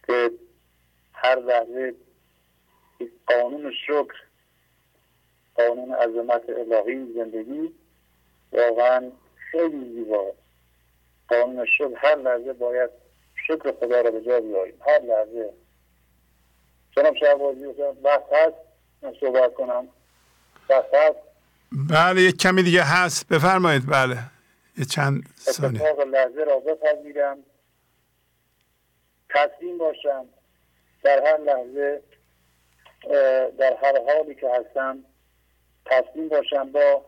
[0.08, 0.32] که
[1.14, 1.94] هر لحظه
[3.28, 4.14] قانون شکر
[5.56, 7.74] قانون عظمت الهی زندگی
[8.52, 9.12] واقعا
[9.52, 10.38] خیلی زیباست
[11.28, 12.90] قانون شکر هر لحظه باید
[13.48, 14.74] شکر خدا را به جا بیاریم.
[14.88, 15.54] هر لحظه.
[16.92, 17.66] جناب شهبازی
[18.04, 18.56] بحث هست؟
[19.02, 19.88] من صحبت کنم.
[20.70, 21.18] بحث هست؟
[21.90, 23.28] بله یک کمی دیگه هست.
[23.28, 23.84] بفرمایید.
[23.88, 24.18] بله.
[24.78, 25.82] یه چند ثانیه.
[25.82, 27.38] اتفاق لحظه را بپذیرم.
[29.30, 30.26] تسلیم باشم
[31.04, 32.02] در هر لحظه
[33.58, 35.04] در هر حالی که هستم
[35.86, 37.06] تسلیم باشم با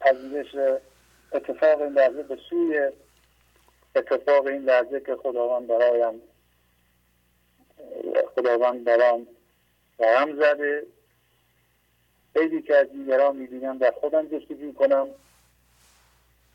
[0.00, 0.80] پذیرش
[1.32, 2.90] اتفاق این لحظه به سوی
[3.96, 6.22] اتفاق این لحظه که خداوند برایم
[8.34, 9.26] خداوند برام
[9.98, 10.86] رقم زده.
[12.32, 15.08] خیلی که از دیگران می‌بینم در خودم جستجو کنم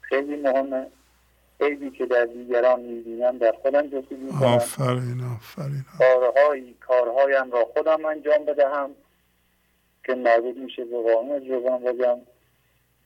[0.01, 0.87] خیلی مهمه.
[1.59, 4.47] عیبی که در دیگران می‌بینم در خودم جستجو می‌کنم.
[4.47, 5.85] آفرین آفرین.
[5.97, 8.89] کارهای کارهایم را خودم انجام بدهم
[10.05, 12.17] که مربوط میشه به قانون جبران بگم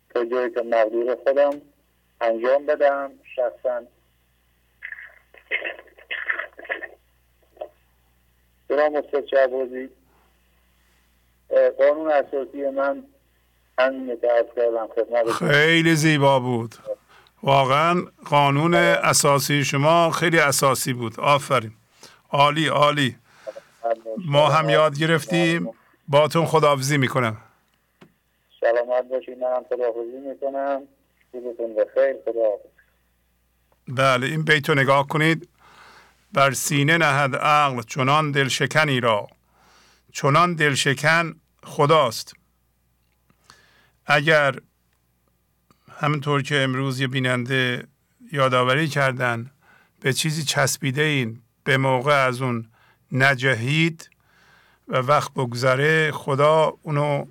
[0.10, 1.62] تا جایی که مقدور خودم
[2.22, 3.84] انجام بدم شخصا.
[8.70, 9.90] جناب استاد شعبازی
[11.78, 13.04] قانون اساسی من
[13.80, 14.88] همینه که کردم.
[14.88, 16.76] خدمت خیلی زیبا بود.
[17.44, 21.20] واقعا قانون اساسی شما خیلی اساسی بود.
[21.20, 21.74] آفرین.
[22.30, 23.16] عالی عالی.
[24.26, 25.70] ما هم یاد گرفتیم.
[26.08, 27.38] باتون خداحافظی می‌کنم.
[28.62, 30.82] سلامت باشید منم خداحافظی می‌کنم.
[31.34, 32.16] روزتون بخیر.
[32.26, 32.70] خداحافظ.
[33.88, 35.50] بله این بیتو نگاه کنید.
[36.34, 39.28] بر سینه نهد عقل چنان دلشکنی را.
[40.14, 42.34] چنان دلشکن خداست.
[44.06, 44.56] اگر
[46.02, 47.88] همینطور که امروز یه بیننده
[48.32, 49.52] یادآوری کردن
[50.02, 52.70] به چیزی چسبیده این به موقع از اون
[53.12, 54.10] نجهید
[54.88, 57.26] و وقت بگذره خدا اونو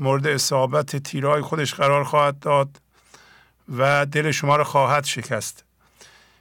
[0.00, 2.80] مورد اصابت تیرای خودش قرار خواهد داد
[3.76, 5.64] و دل شما رو خواهد شکست.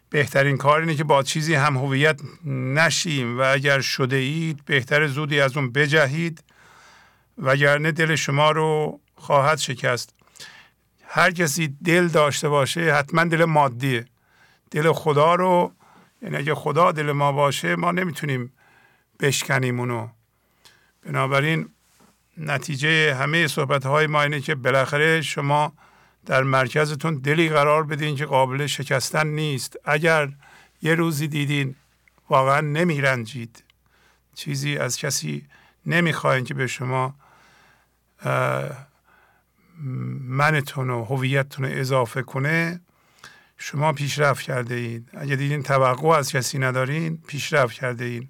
[0.09, 5.39] بهترین کار اینه که با چیزی هم هویت نشیم و اگر شده اید بهتر زودی
[5.39, 6.43] از اون بجهید
[7.37, 10.20] وگرنه دل شما رو خواهد شکست.
[11.13, 14.05] هر کسی دل داشته باشه حتما دل مادیه.
[14.71, 15.71] دل خدا رو
[16.21, 18.53] یعنی اگه خدا دل ما باشه ما نمی‌تونیم
[19.19, 20.07] بشکنیم اونو.
[21.05, 21.69] بنابراین
[22.37, 25.73] نتیجه همه صحبت های ما اینه که بالاخره شما
[26.25, 29.77] در مرکزتون دلی قرار بدین که قابل شکستن نیست.
[29.85, 30.29] اگر
[30.81, 31.75] یه روزی دیدین
[32.29, 33.63] واقعا نمیرنجید.
[34.35, 35.47] چیزی از کسی
[35.85, 37.15] نمی‌خواین که به شما
[40.27, 42.81] منتون و هویتتون اضافه کنه
[43.57, 45.09] شما پیشرفت کرده اید.
[45.13, 48.29] اگر دیدین توقع از کسی ندارین پیشرفت کرده اید.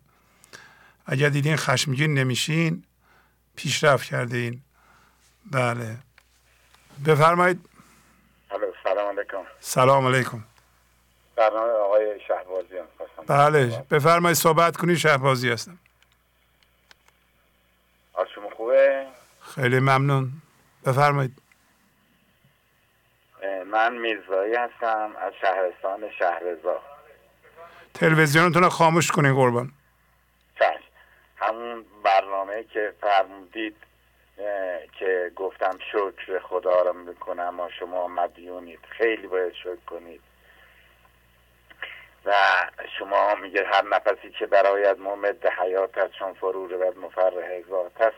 [1.05, 2.83] اگر دیدین خشمگین نمیشین
[3.55, 4.61] پیشرفت کرده اید.
[5.51, 5.97] بله.
[7.05, 7.69] بفرمایید.
[8.83, 9.43] سلام علیکم.
[9.59, 10.43] سلام علیکم.
[11.35, 12.85] برنامه آقای شهبازی هم
[13.27, 13.85] بله.
[13.91, 14.97] بفرمایید صحبت کنید.
[14.97, 15.79] شهبازی هستم.
[18.35, 19.07] شما خوبه؟
[19.55, 20.31] خیلی ممنون.
[20.85, 21.40] بفرمایید.
[23.71, 26.81] من میرزایی هستم از شهرستان شهرزا.
[27.93, 29.71] تلویزیونتون رو خاموش کنید قربان.
[30.59, 30.91] چشم
[31.37, 33.75] همون برنامه که فرمودید
[34.99, 38.79] که گفتم شکر خدا را می‌کنم و شما مدیونید.
[38.89, 40.21] خیلی باید شکر کنید.
[42.25, 42.33] و
[42.99, 48.17] شما میگه هر نفسی که برایت ممد حیات است چون فرو رود مفرح ذات است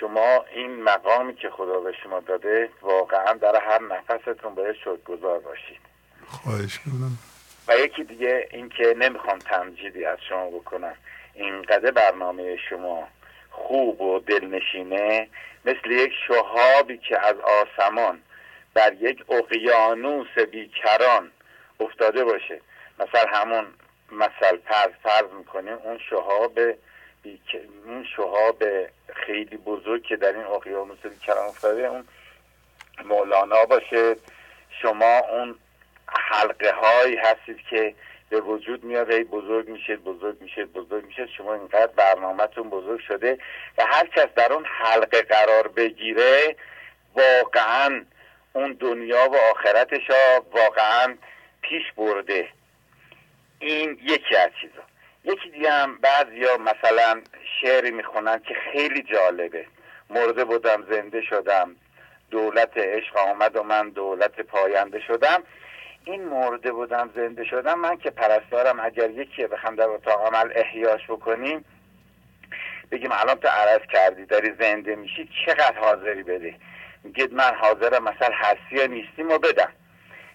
[0.00, 5.38] شما این مقامی که خدا به شما داده واقعا در هر نفستون باید شکر گذار
[5.38, 5.80] باشید.
[6.26, 7.18] خواهش کنم
[7.68, 10.94] و یکی دیگه این که نمی‌خوام تمجیدی از شما بکنم.
[11.34, 13.08] اینقدر برنامه شما
[13.50, 15.28] خوب و دلنشینه
[15.64, 18.22] مثل یک شهابی که از آسمان
[18.74, 21.30] بر یک اقیانوس بیکران
[21.80, 22.60] افتاده باشه.
[23.00, 23.66] مثل همون
[24.12, 26.58] مثل فرض فرض می‌کنیم اون شهاب
[27.86, 28.62] اون شهاب
[29.14, 32.04] خیلی بزرگ که در این اقیانوس بیکران افتاده اون
[33.04, 34.16] مولانا باشه.
[34.82, 35.58] شما اون
[36.06, 37.94] حلقه هایی هستید که
[38.30, 43.38] به وجود میاد ای بزرگ میشه بزرگ میشه بزرگ میشه شما اینقدر برنامهتون بزرگ شده
[43.78, 46.56] و هر کس در اون حلقه قرار بگیره
[47.14, 48.04] واقعا
[48.52, 51.16] اون دنیا و آخرتش ها واقعا
[51.62, 52.48] پیش برده.
[53.58, 54.91] این یکی از چیزا.
[55.24, 57.20] یکی دیگه هم بعضی ها مثلا
[57.60, 59.66] شعری می‌خونن که خیلی جالبه.
[60.10, 61.76] مرده بودم زنده شدم.
[62.30, 65.42] دولت عشق آمد و من دولت پاینده شدم.
[66.04, 71.00] این مرده بودم زنده شدم من که پرستارم اگر یکی بخوام در اتاق عمل احیاش
[71.08, 71.64] بکنیم
[72.90, 76.54] بگیم الان تو عرض کردی داری زنده میشی چقدر حاضری بده؟
[77.04, 79.72] میگید من حاضرم مثلا هستی یا نیستیم و بدم.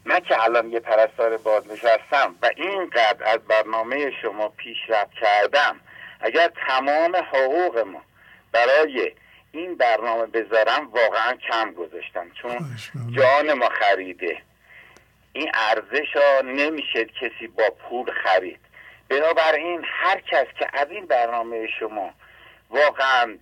[0.08, 5.80] من که الان یه پرستار بازنشستم و اینقدر از برنامه شما پیشرفت کردم
[6.20, 8.02] اگر تمام حقوق ما
[8.52, 9.12] برای
[9.52, 12.32] این برنامه بذارم واقعا کم گذاشتم.
[12.42, 12.78] چون
[13.18, 14.38] جان ما خریده.
[15.34, 18.60] این ارزش ها نمیشه کسی با پول خرید.
[19.10, 22.14] بنابراین هر کس که از این برنامه شما
[22.70, 23.38] واقعا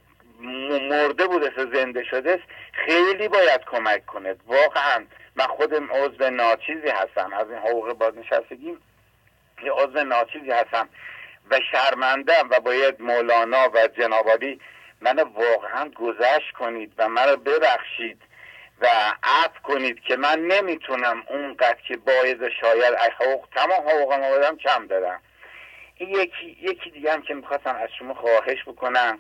[0.89, 2.39] مرده بوده زنده شده
[2.73, 5.05] خیلی باید کمک کنه واقعا
[5.35, 7.33] من خودم عضو ناچیزی هستم.
[7.33, 8.77] از این حقوق بازنشستگی
[9.63, 10.89] یه عضو ناچیزی هستم
[11.51, 14.59] و شرمندم و باید مولانا و جنابالی
[15.01, 18.21] من واقعا گذشت کنید و مرا ببخشید
[18.81, 18.87] و
[19.23, 25.21] عفو کنید که من نمی‌تونم اونقدر که باید شاید حقوق تمام حقوقم بدم کم دارم.
[25.95, 29.19] این یکی, یکی دیگه هم که می‌خواستم از شما خواهش بکنم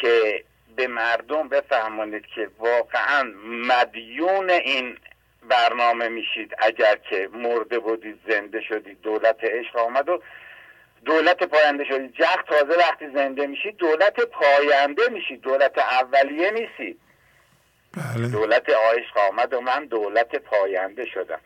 [0.00, 0.44] که
[0.76, 4.98] به مردم بفهمانید که واقعا مدیون این
[5.48, 6.54] برنامه میشید.
[6.58, 10.22] اگر که مرده بودید زنده شدید دولت عشق آمد و
[11.04, 12.12] دولت پاینده شدید.
[12.12, 15.40] جخ تازه وقتی زنده میشید دولت پاینده میشید.
[15.40, 17.00] دولت اولیه نیستید
[17.96, 18.28] بله.
[18.28, 21.40] دولت عشق آمد و من دولت پاینده شدم.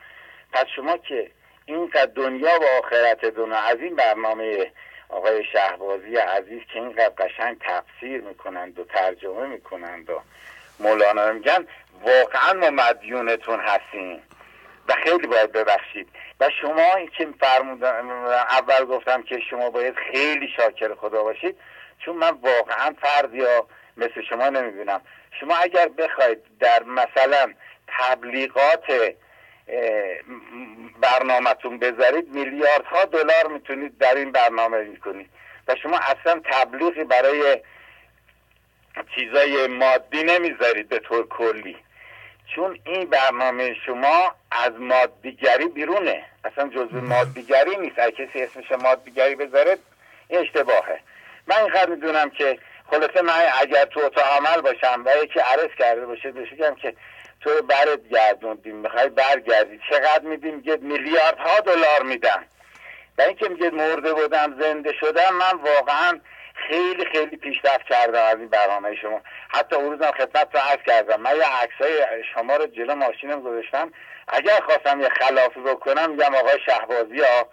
[0.53, 1.31] پس شما که
[1.67, 4.73] اینقدر دنیا و آخرت دنیا از این برنامه
[5.09, 10.21] آقای شهبازی عزیز که اینقدر قشنگ تفسیر می‌کنند و ترجمه می‌کنند و
[10.81, 11.67] مولانا میگن
[12.03, 14.23] واقعا ما مدیونتون هستیم
[14.89, 16.09] و خیلی باید ببخشید.
[16.41, 18.11] و شما که فرمودن
[18.51, 21.57] اول گفتم که شما باید خیلی شاکر خدا باشید
[21.99, 23.67] چون من واقعا فرد یا
[23.97, 25.01] مثل شما نمی‌بینم.
[25.41, 27.53] شما اگر بخواید در مثلا
[27.89, 29.15] تبلیغات
[31.01, 35.31] برنامهتون بذارید میلیاردها دلار می‌تونید در این برنامه می‌کنید.
[35.69, 37.63] و شما اصلا تبلیغی برای
[39.15, 41.77] چیزای مادی نمی‌ذارید به طور کلی.
[42.55, 46.25] چون این برنامه شما از مادیگری بیرونه.
[46.45, 47.99] اصلا جزو مادیگری نیست.
[47.99, 49.79] اگه کسی اسمش مادیگری بذاره
[50.29, 51.01] این اشتباهه.
[51.47, 52.59] من اینقدر می‌دونم که
[52.91, 56.95] خلاصه من اگر تو اتاق عمل باشم و یکی عرض کرده باشه بشگم که
[57.41, 58.77] تو برت گردوندیم.
[58.77, 59.81] می‌خوای برگردی.
[59.91, 62.45] چقدر میدیم؟ میگه میلیاردها دلار میدم.
[63.19, 66.21] و اینکه میگه مرده بودم زنده شدم من واقعا
[66.69, 69.21] خیلی خیلی پیشرفت کردم از این برنامه شما.
[69.49, 71.21] حتی اون روزم خدمت رو عرض کردم.
[71.21, 73.93] من یه عکسای شما رو جلو ماشینم گذاشتم.
[74.29, 77.49] اگر خواستم یه خلافی بکنم میگم آقای شهبازی ها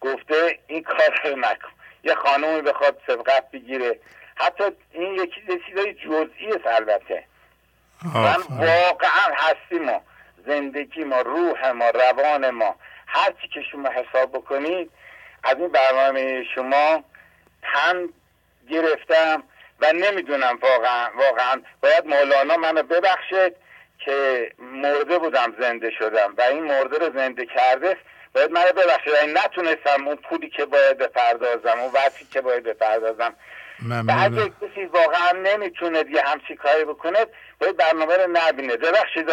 [0.00, 1.68] گفته این کار رو نکن.
[2.04, 3.98] یه خانومی بخواد سبقت بگیره.
[4.36, 7.24] حتی این یکی چیزای جزئی البته.
[8.14, 10.02] من واقعا هستی ما.
[10.46, 12.76] زندگی ما روح ما روان ما.
[13.06, 14.90] هرچی که شما حساب بکنید
[15.44, 17.04] از این برنامه شما
[17.62, 18.08] تن
[18.70, 19.42] گرفتم
[19.80, 21.62] و نمی‌دونم واقعا واقعا.
[21.82, 23.56] باید مولانا منو ببخشید
[23.98, 26.34] که مرده بودم زنده شدم.
[26.38, 27.96] و این مرده رو زنده کرده
[28.34, 29.14] باید منو ببخشید.
[29.14, 33.34] این نتونستم اون پولی که باید بپردازم اون وقتی که باید بپردازم.
[33.88, 37.26] و اگه کسی واقعا نمی‌تونه یه همچی کاری بکنه
[37.60, 38.76] باید برنامه رو نبینه.
[38.76, 39.28] ببخشید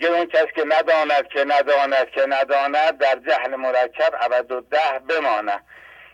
[0.00, 4.98] یه اون کس که نداند که نداند که نداند در جهل مرکب عبد و ده
[5.08, 5.64] بماند.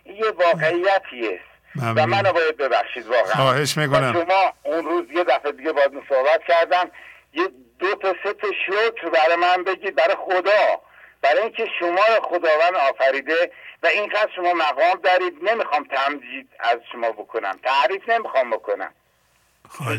[0.03, 1.39] این یه واقعیتیه.
[1.75, 3.35] و منو باید ببخشید واقعا.
[3.35, 4.13] خواهش می‌کنم.
[4.13, 6.91] شما اون روز یه دفعه دیگه باید صحبت کردم
[7.33, 7.47] یه
[7.79, 10.81] دو تا سه تا شکر برای من بگید برای خدا.
[11.21, 13.51] برای اینکه شما رو خداوند آفریده
[13.83, 15.33] و اینقدر شما مقام دارید.
[15.41, 17.59] نمی‌خوام تمجید از شما بکنم.
[17.63, 18.93] تعریف نمی‌خوام بکنم.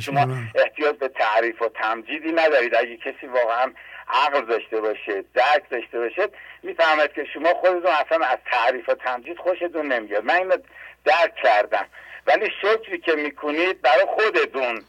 [0.01, 2.75] شما احتیاج به تعریف و تمجیدی ندارید.
[2.75, 3.73] اگه کسی واقعا
[4.09, 6.29] عقل داشته باشه درک داشته باشه
[6.63, 10.25] می‌فهمد که شما خودتون اصلا از تعریف و تمجید خوشتون نمیاد.
[10.25, 10.57] من اینو
[11.05, 11.87] درک کردم.
[12.27, 14.83] ولی شکری که می‌کنید برای خودتون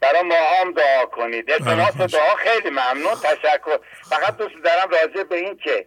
[0.00, 1.50] برای ما هم دعا کنید.
[1.50, 3.14] التماس دعا خیلی ممنون.
[3.14, 3.78] تشکر.
[4.02, 5.86] فقط دوست دارم راجع به این که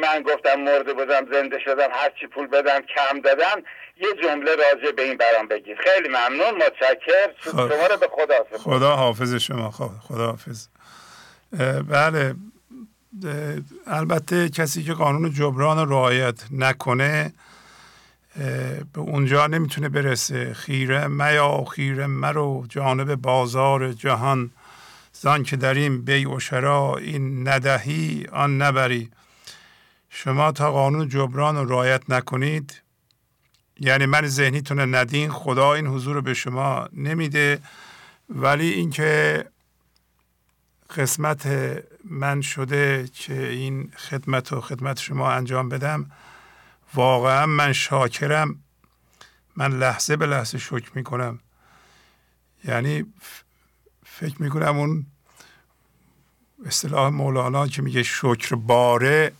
[0.00, 3.62] من گفتم مرده بودم زنده شدم هر چی پول بدم کم دادم
[3.96, 5.78] یه جمله راجع به این برام بگید.
[5.78, 6.54] خیلی ممنون.
[6.54, 7.50] متشکر خب.
[7.50, 9.70] شما رو به خدا خدا حافظ شما.
[10.08, 10.68] خدا حافظ.
[11.88, 12.34] بله
[13.86, 17.32] البته کسی که قانون جبران رعایت نکنه
[18.92, 20.54] به اونجا نمی‌تونه برسه.
[20.54, 24.50] خیره میا خیره مرو جانب بازار جهان.
[25.12, 29.10] زان که در این بی و شرا این ندهی آن نبری.
[30.10, 32.82] شما تا قانون جبران رو رعایت نکنید
[33.80, 37.58] یعنی من ذهنیتون ندین خدا این حضور رو به شما نمیده.
[38.28, 39.44] ولی اینکه
[40.90, 41.48] قسمت
[42.04, 46.10] من شده که این خدمت و خدمت شما انجام بدم
[46.94, 48.62] واقعا من شاکرم.
[49.56, 51.40] من لحظه به لحظه شکر می‌کنم.
[52.64, 53.04] یعنی
[54.06, 55.06] فکر می‌کنم اون
[56.66, 59.32] اصطلاح مولانا که میگه شکر باره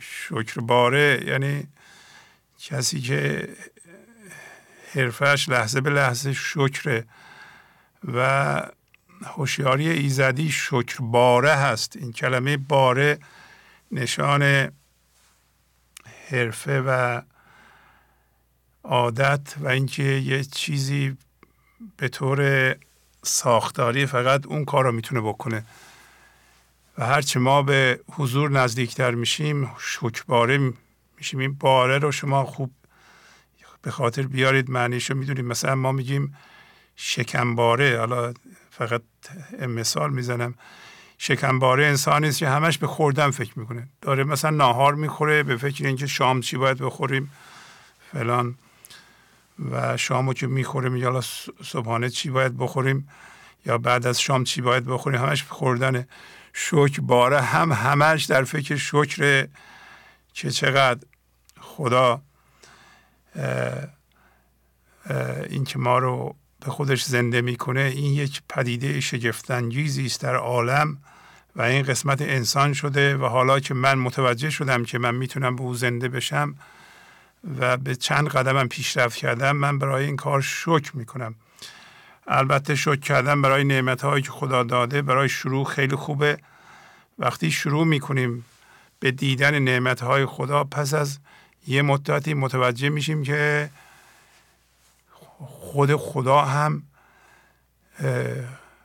[0.00, 1.66] شکر باره یعنی
[2.58, 3.48] کسی که
[4.94, 7.06] حرفش لحظه به لحظه شکره
[8.04, 8.62] و
[9.24, 11.96] هوشیاری ایزدی شکر باره هست.
[11.96, 13.18] این کلمه باره
[13.92, 14.72] نشان
[16.30, 17.22] حرفه و
[18.84, 21.16] عادت و اینکه یه چیزی
[21.96, 22.74] به طور
[23.22, 25.64] ساختاری فقط اون کار رو می‌تونه بکنه.
[26.98, 30.72] و هرچه ما به حضور نزدیکتر میشیم شکباره
[31.18, 31.40] میشیم.
[31.40, 32.70] این باره رو شما خوب
[33.82, 35.44] به خاطر بیارید معنیش رو می‌دونید.
[35.44, 36.36] مثلا ما میگیم
[36.96, 37.98] شکمباره.
[37.98, 38.34] حالا
[38.78, 39.02] فقط
[39.68, 40.54] مثال می‌زنم.
[41.18, 43.88] شکمباره انسانی است که همش به خوردن فکر می‌کنه.
[44.00, 47.30] داره مثلا ناهار می‌خوره به فکر اینکه شام چی باید بخوریم
[48.12, 48.54] فلان.
[49.70, 51.20] و شامو که می‌خوره میگه حالا
[51.64, 53.08] صبحانه چی باید بخوریم
[53.66, 56.08] یا بعد از شام چی باید بخوریم همش خوردنه.
[56.52, 59.48] شکر باره هم همش در فکر شکر
[60.34, 61.06] که چقدر.
[61.60, 62.22] خدا
[65.50, 70.98] این که ما رو به خودش زنده می‌کنه این یک پدیده شگفتانگیزی است در عالم
[71.56, 75.62] و این قسمت انسان شده و حالا که من متوجه شدم که من می‌تونم به
[75.62, 76.54] او زنده بشم
[77.58, 81.34] و به چند قدمم پیشرفت کردم من برای این کار شکر می‌کنم.
[82.26, 86.38] البته شکر کردن برای نعمت هایی که خدا داده برای شروع خیلی خوبه.
[87.18, 88.44] وقتی شروع می‌کنیم
[89.00, 91.18] به دیدن نعمت های خدا پس از
[91.66, 93.70] یه مدتی متوجه میشیم که
[95.46, 96.82] خود خدا هم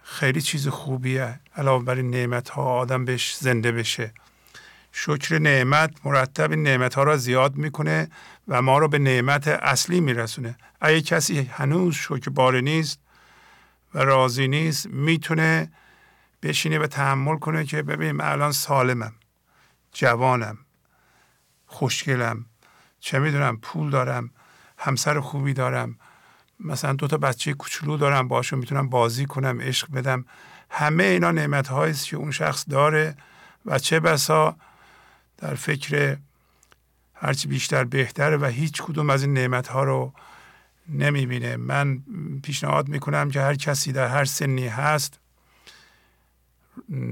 [0.03, 1.39] خیلی چیز خوبیه.
[1.55, 4.13] علاوه بر نعمت ها آدم بهش زنده بشه.
[4.91, 8.09] شکر نعمت مرتب نعمت ها را زیاد می‌کنه
[8.47, 10.57] و ما رو به نعمت اصلی میرسونه.
[10.81, 12.99] اگه کسی هنوز شکر باره نیست
[13.93, 15.71] و راضی نیست می‌تونه
[16.43, 19.13] بشینه و تحمل کنه که ببینیم الان سالمم
[19.93, 20.57] جوانم
[21.65, 22.45] خوشگلم
[22.99, 24.31] چه می‌دونم پول دارم
[24.77, 25.99] همسر خوبی دارم
[26.59, 30.25] مثلا دو تا بچه کوچولو دارم باشون می‌تونم بازی کنم عشق بدم.
[30.69, 33.15] همه اینا نعمت هایی که اون شخص داره
[33.65, 34.55] و چه بسا
[35.37, 36.17] در فکر
[37.13, 40.13] هرچی بیشتر بهتره و هیچ کدوم از این نعمت ها رو
[40.89, 41.57] نمی‌بینه.
[41.57, 42.03] من
[42.43, 45.19] پیشنهاد می‌کنم که هر کسی در هر سنی هست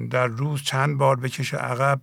[0.10, 2.02] در روز چند بار بکشه عقب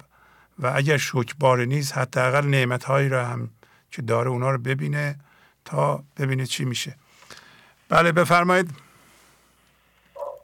[0.58, 1.02] و اگر
[1.38, 3.50] باره نیست حداقل نعمت هایی را هم
[3.90, 5.18] که داره اونا رو ببینه
[5.64, 6.96] تا ببینه چی میشه.
[7.88, 8.70] بله بفرمایید.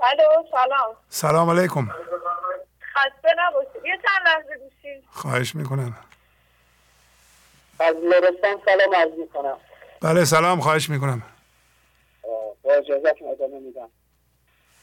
[0.03, 0.97] الو سلام.
[1.09, 1.91] سلام علیکم.
[2.95, 5.97] خسته نباشید یه چند لحظه گوشید خواهش می‌کنم.
[7.81, 9.57] از لرستان سلام عرض می‌کنم.
[10.03, 11.23] بله سلام خواهش می‌کنم.
[12.63, 13.91] با اجازتون ادامه میدم.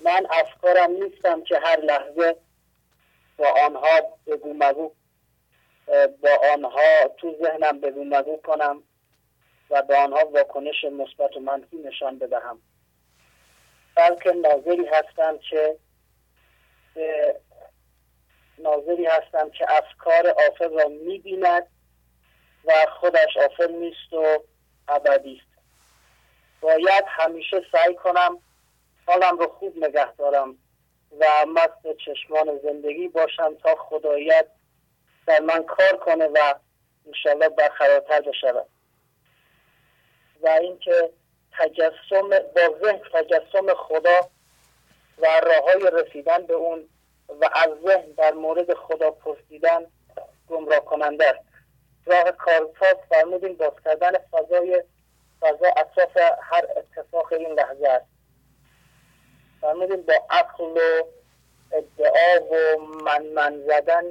[0.02, 2.36] من افکارم نیستم که هر لحظه
[3.38, 4.92] با آنها بگو مگو
[6.22, 8.84] با آنها تو ذهنم بگو مگو کنم.
[9.70, 12.62] و به آنها واکنش مثبت و منفی نشان بدهم.
[13.96, 15.78] بلکه ناظری هستم که
[18.58, 21.68] ناظری هستم که افکار آفر را می‌بیند
[22.66, 24.44] و خودش آفر نیست و
[24.88, 25.58] ابدی است.
[26.62, 28.40] باید همیشه سعی کنم
[29.08, 30.58] حالم رو خوب نگه دارم
[31.20, 34.48] و مست چشمان زندگی باشم تا خدایت
[35.28, 36.56] در من کار کنه و
[37.08, 38.68] انشالله برقرارتر بشود.
[40.42, 41.10] و اینکه
[41.60, 44.20] تجسم با ذهن تجسم خدا
[45.18, 46.90] و راه های رسیدن به اون
[47.30, 49.86] و از ذهن در مورد خدا پرسیدن
[50.50, 51.46] گمراه کننده است.
[52.06, 54.84] راه کارساز فرمودیم باز کردن فضای
[55.40, 58.06] فضا اطراف هر اتفاق این لحظه است.
[59.62, 61.04] فرمودیم با عقل و
[61.72, 64.04] ادعا و من من زدن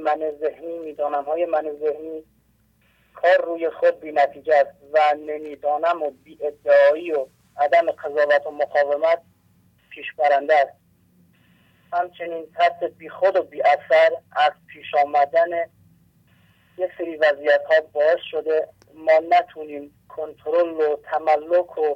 [0.00, 1.24] من ذهنی می‌دانم.
[1.24, 2.24] های من ذهنی
[3.22, 7.26] کار روی خود بی نتیجه است و نمی‌دانم و بی ادعایی و
[7.56, 9.22] عدم قضاوت و مقاومت
[9.90, 10.72] پیش برنده است.
[11.92, 15.50] همچنین ترس بی خود و بی اثر از پیش آمدن
[16.78, 21.94] یه سری وضعیت ها باعث شده ما نتونیم کنترل و تملک و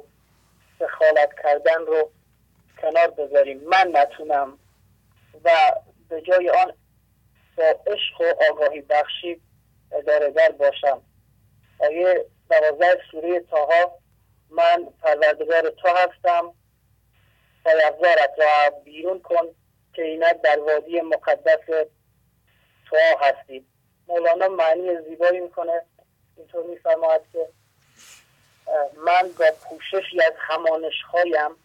[0.79, 2.11] دخالت کردن رو
[2.81, 3.61] کنار بذاریم.
[3.69, 4.59] من نتونم
[5.43, 5.49] و
[6.09, 6.73] به جای آن
[7.57, 9.41] با عشق و آگاهی بخشی
[9.91, 11.01] اداره باشم.
[11.79, 13.99] آیه دوازده سوره تاها
[14.49, 16.53] من پروردگار تو هستم.
[17.65, 19.55] پیغزارت را بیرون کن
[19.93, 21.59] که اینک در وادی مقدس
[22.89, 23.65] تو هستید.
[24.07, 25.81] مولانا معنی زیبایی می‌کنه.
[26.37, 27.49] اینطور میفرماید که
[29.05, 31.55] من با پوششی از همانش هایم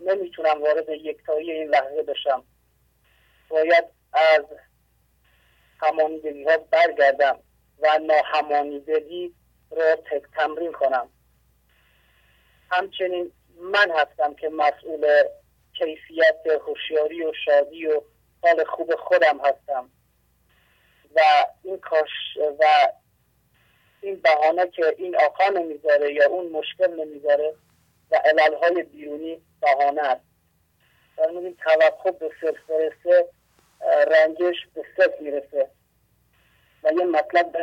[0.00, 2.44] نمی‌تونم وارد یکتایی این لحظه بشم.
[3.48, 4.44] باید از
[5.80, 7.38] همانیدگی ها برگردم.
[7.80, 9.34] و ناهمانیدگی
[9.70, 9.96] را
[10.36, 11.08] تمرین کنم.
[12.70, 15.24] همچنین من هستم که مسئول
[15.78, 18.00] کیفیت هوشیاری و شادی و
[18.42, 19.90] حال خوب خودم هستم.
[21.14, 21.20] و
[21.62, 22.10] این کاش
[22.58, 22.64] و
[24.00, 27.54] این بهانه که این آقا نمی‌ذاره یا اون مشکل نمی‌ذاره
[28.10, 30.24] و علالهای بیرونی بهانه است.
[31.16, 33.28] فرمودیم توقع به صرف برسه
[34.06, 35.70] رنجش به صرف می‌رسه.
[36.84, 37.56] و یه مطلب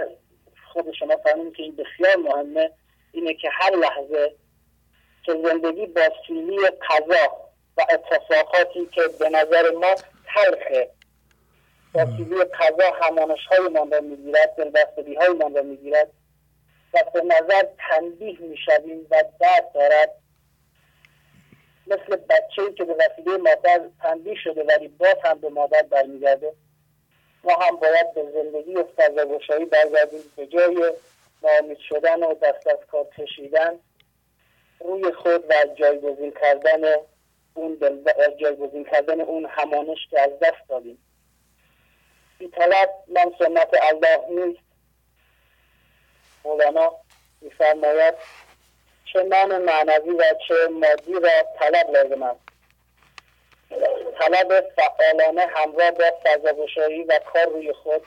[0.73, 2.71] خود شما فهمیم که این بسیار مهمه
[3.11, 4.35] اینه که هر لحظه
[5.23, 9.95] که زندگی با سیلی قضا و اتفاقاتی که به نظر ما
[10.35, 10.89] تلخه
[11.93, 16.11] با سیلی قضا همانش های من را می‌گیرد دلبستگی های من را می‌گیرد
[16.93, 20.09] و به نظر تنبیه می‌شویم و درد دارد.
[21.87, 26.53] مثل بچه که به وسیله مادر تنبیه شده ولی باز هم به مادر برمیگرده.
[27.45, 30.93] ما هم باید به زندگی فضاگشایی برگردیم به جای
[31.43, 33.79] نامید شدن و دست از کار کشیدن.
[34.79, 36.81] روی خود و جایگزین کردن
[37.53, 37.77] اون
[38.37, 40.97] جایگزین کردن اون همانش که از دست دادیم.
[42.39, 44.59] بی طلب من سنت الله نیست.
[46.43, 46.91] مولانا
[47.41, 48.13] میفرماید
[49.13, 52.54] چه من معنوی و چه مادی را طلب لازم است؟
[54.19, 58.01] طلب فعالانه همراه با فضاگشایی و کار روی خود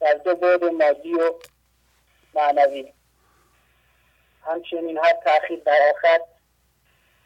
[0.00, 1.34] در دو بود مادی و
[2.34, 2.92] معنوی.
[4.46, 6.20] همچنین هر تاخیر در آخر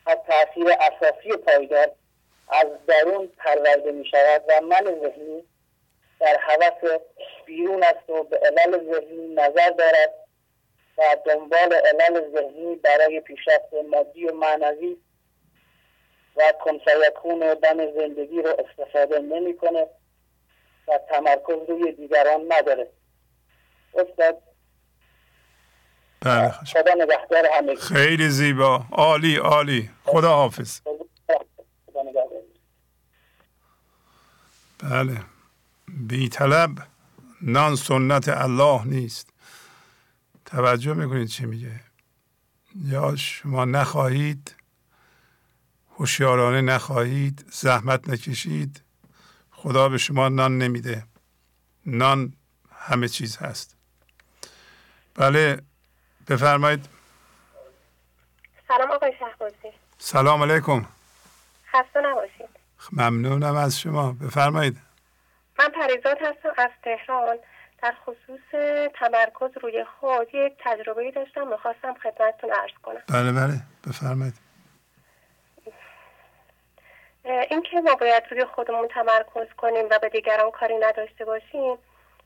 [0.07, 1.91] هر تاثیر اساسی پایدار
[2.49, 5.45] از درون پرورده می شود و من ذهنی
[6.21, 7.01] در حوث
[7.47, 10.15] بیرون است و به علل ذهنی نظر دارد
[10.99, 14.97] و دنبال علل ذهنی برای پیشرفت مادی و معنوی
[16.39, 19.87] و کنسیکون و دم زندگی رو استفاده نمی‌کنه
[20.89, 22.91] و تمرکز روی دیگران نداره.
[23.95, 24.43] استاد
[26.21, 27.75] بله خدا نگهدار همه.
[27.75, 28.85] خیلی زیبا.
[28.93, 29.91] عالی عالی.
[30.05, 30.81] خدا حافظ.
[34.79, 35.21] بله.
[35.89, 36.71] بی طلب
[37.43, 39.33] نان سنت الله نیست.
[40.45, 41.81] توجه می‌کنید چی میگه.
[42.85, 44.55] یا شما نخواهید
[45.99, 48.83] هوشیارانه نخواهید زحمت نکشید.
[49.51, 51.05] خدا به شما نان نمیده.
[51.87, 52.33] نان
[52.73, 53.77] همه چیز هست.
[55.15, 55.63] بله
[56.29, 56.89] بفرمایید.
[58.69, 59.73] سلام آقای شهبازی.
[59.99, 60.87] سلام علیکم.
[61.73, 62.49] خسته نباشید.
[62.93, 64.13] ممنونم از شما.
[64.13, 64.79] بفرمایید.
[65.59, 67.37] من پریزاد هستم از تهران.
[67.83, 68.61] در خصوص
[69.01, 71.49] تمرکز روی خود یک تجربه داشتم.
[71.49, 73.03] می‌خواستم خدمتتون عرض کنم.
[73.09, 73.61] بله بله.
[73.87, 74.48] بفرمایید.
[77.33, 81.79] اینکه ما باید روی خودمون تمرکز کنیم و به دیگران کاری نداشته باشیم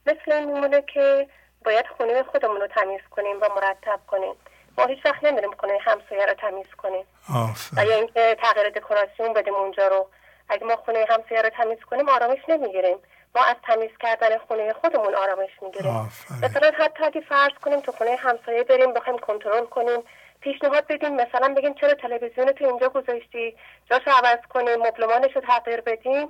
[0.06, 1.28] مثل این میمونه که
[1.64, 4.34] باید خونه خودمون رو تمیز کنیم و مرتب کنیم.
[4.78, 7.04] ما هیچ وقت نمیریم خونه همسایه رو تمیز کنیم.
[7.76, 10.08] و یا اینکه تغییر دکوراسیون بدیم اونجا رو؟
[10.48, 12.96] اگه ما خونه همسایه رو تمیز کنیم آرامش نمی‌گیریم.
[13.34, 16.10] ما از تمیز کردن خونه خودمون آرامش می‌گیریم.
[16.42, 20.02] مثلا حتی اگه فرض کنیم تو خونه همسایه بریم بخوایم کنترل کنیم
[20.42, 23.56] پیشنهاد بدیم مثلا بگیم چرا تلویزیون تو اینجا گذاشتی؟
[23.90, 26.28] جاشو عوض کنیم مبلمانش رو تغییر بدیم؟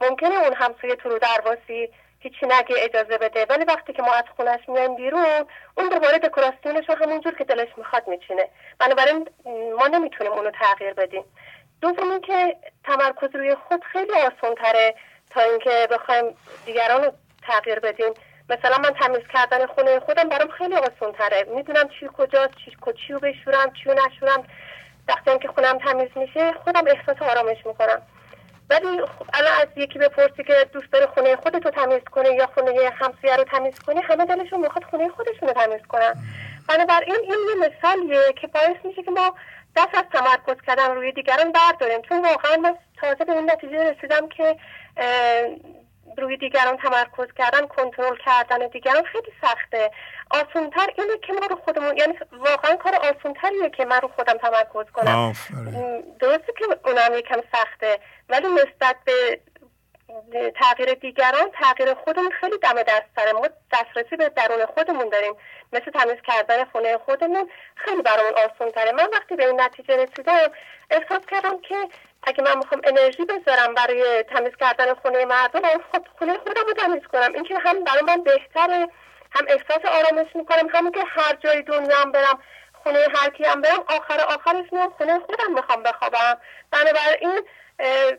[0.00, 1.88] ممکنه اون همسایه تو رو درواسی
[2.20, 3.46] هیچی نگه اجازه بده.
[3.50, 5.46] ولی وقتی که ما از خونش میایم بیرون
[5.76, 8.48] اون دوباره دکوراسیونش رو همونجور که دلش می‌خواد میچینه.
[8.78, 9.28] بنابراین
[9.78, 11.24] ما نمی‌تونیم اونو تغییر بدیم.
[11.80, 14.94] دوم که تمرکز روی خود خیلی آسان تره
[15.30, 16.36] تا اینکه بخوایم
[16.66, 17.12] دیگران رو
[17.42, 18.12] تغییر بدیم.
[18.50, 23.12] مثلا من تمیز کردن خونه خودم برام خیلی آسان تره می‌دونم چی کجاست چی چی
[23.12, 24.44] رو بشورم چی رو نشورم.
[25.08, 28.02] وقتی که خونم تمیز میشه خودم احساس آرامش می‌کنم.
[28.70, 28.86] ولی
[29.34, 33.36] الان از یکی بپرسی که دوست داره خونه خودت رو تمیز کنه یا خونه همسایه
[33.36, 36.14] رو تمیز کنه همه دلشون می‌خواد خونه خودشون رو تمیز کنن.
[36.68, 39.34] بنابراین این یه مثالیه که باعث میشه که ما
[39.76, 42.02] دست از تمرکز کردن روی دیگران برداریم.
[42.02, 44.56] چون واقعا من تازه به این نتیجه رسیدم که
[46.18, 49.90] روی دیگران تمرکز کردن کنترل کردن دیگران خیلی سخته.
[50.30, 54.92] آسونتر اینه که ما رو خودمون یعنی واقعا کار آسونتریه که من رو خودم تمرکز
[54.92, 55.32] کنم.
[56.20, 59.40] درسته که اونم یکم سخته ولی نسبت به
[60.54, 62.30] تغییر دیگران تغییر خودمون.
[62.30, 65.34] خیلی دم دست سره ما دسترسی به درون خودمون داریم.
[65.72, 70.50] مثل تمیز کردن خونه خودمون خیلی برامون آسان تره من وقتی به این نتیجه رسیدم
[70.90, 71.76] احساس کردم که
[72.22, 75.60] اگه من می‌خوام انرژی بذارم برای تمیز کردن خونه مردم
[75.92, 77.32] خب خونه خودم رو تمیز کنم.
[77.34, 78.88] اینکه هم برای من بهتره
[79.30, 80.68] هم احساس آرامش می‌کنم.
[80.72, 82.42] همون که هر جای دنیا هم برم
[82.82, 86.40] خونه هر کی هم برم آخر آخرش میام خونه خودم می‌خوام بخوابم.
[86.70, 87.42] بنابراین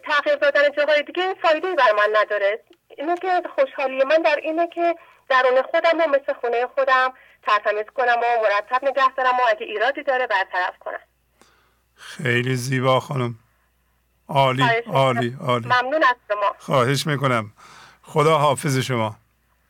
[0.04, 2.64] تغییر دادن جاهای دیگه فایده بر من نداره.
[2.98, 4.96] اینه که خوشحالی من در اینه که
[5.30, 7.14] درون خودم و مثل خونه خودم
[7.44, 11.00] ترتمیز کنم و مرتب نگه دارم و اگه ایرادی داره برطرف کنم.
[11.96, 13.36] خیلی زیبا خانم.
[14.28, 14.64] عالی
[14.94, 15.66] عالی عالی.
[15.66, 16.56] ممنون از شما.
[16.60, 17.54] خواهش می‌کنم.
[18.02, 19.16] خدا حافظ شما.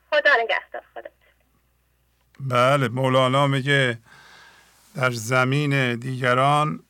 [0.09, 1.09] خدا نگهدار خدا.
[2.39, 3.97] بله مولانا میگه
[4.95, 6.84] در زمین دیگران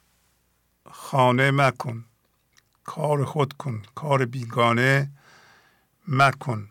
[0.91, 2.05] خانه مکن.
[2.83, 5.11] کار خود کن کار بیگانه
[6.07, 6.69] مکن.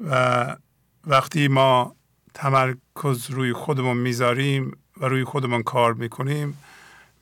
[0.00, 0.56] و
[1.06, 1.96] وقتی ما
[2.34, 6.58] تمرکز روی خودمون می‌ذاریم و روی خودمون کار می‌کنیم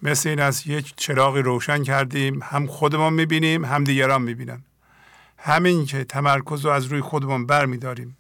[0.03, 4.65] مثل این است یک چراغی روشن کردیم هم خودمون می‌بینیم هم دیگران می‌بینن.
[5.39, 8.17] همین که تمرکز رو از روی خودمون بر میداریم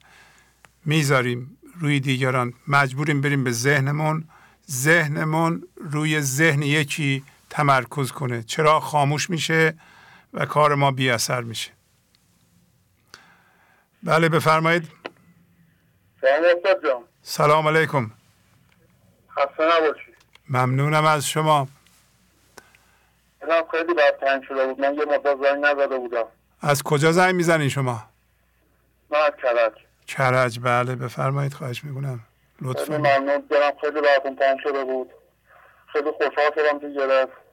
[0.84, 2.52] می‌ذاریم روی دیگران.
[2.68, 4.28] مجبوریم بریم به ذهنمون
[4.70, 7.24] ذهنمون روی ذهن یکی
[7.54, 8.42] تمرکز کنه.
[8.42, 9.74] چرا خاموش میشه
[10.32, 11.70] و کار ما بی اثر میشه.
[14.02, 14.88] بله بفرمایید.
[16.20, 18.10] سلام سلام علیکم.
[19.30, 20.14] خسته نباشید
[20.50, 21.68] ممنونم از شما.
[23.48, 24.80] من خیلی بعد تنگ شده بود.
[24.80, 26.24] من یه مدت زنگ نزده بودم.
[26.60, 28.04] از کجا زنگ می‌زنین شما؟
[29.10, 29.72] من از کرج.
[30.06, 32.20] کرج بله بفرمایید خواهش می‌کنم.
[32.60, 32.98] لطفا.
[32.98, 33.46] ممنون.
[33.50, 35.10] دارم خیلی براتون تنگ شده بود.
[35.92, 37.43] خیلی خوشحال شدم که گرفت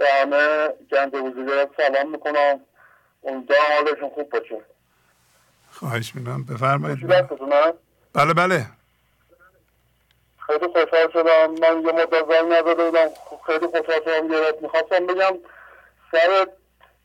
[0.00, 2.60] به همه گنج وجود سلام می‌کنم.
[3.24, 4.60] امیدوارم حالشون خوب باشه.
[5.70, 6.44] خواهش می‌کنم.
[6.44, 7.06] بفرمایید؟
[8.14, 8.66] بله بله.
[10.46, 11.50] خیلی خوشحال شدم.
[11.50, 13.08] من یه مدت زنگ نزده بودم
[13.46, 14.28] خیلی خوشحال شدم.
[14.28, 15.38] گرفت می‌خواستم بگم
[16.12, 16.46] سر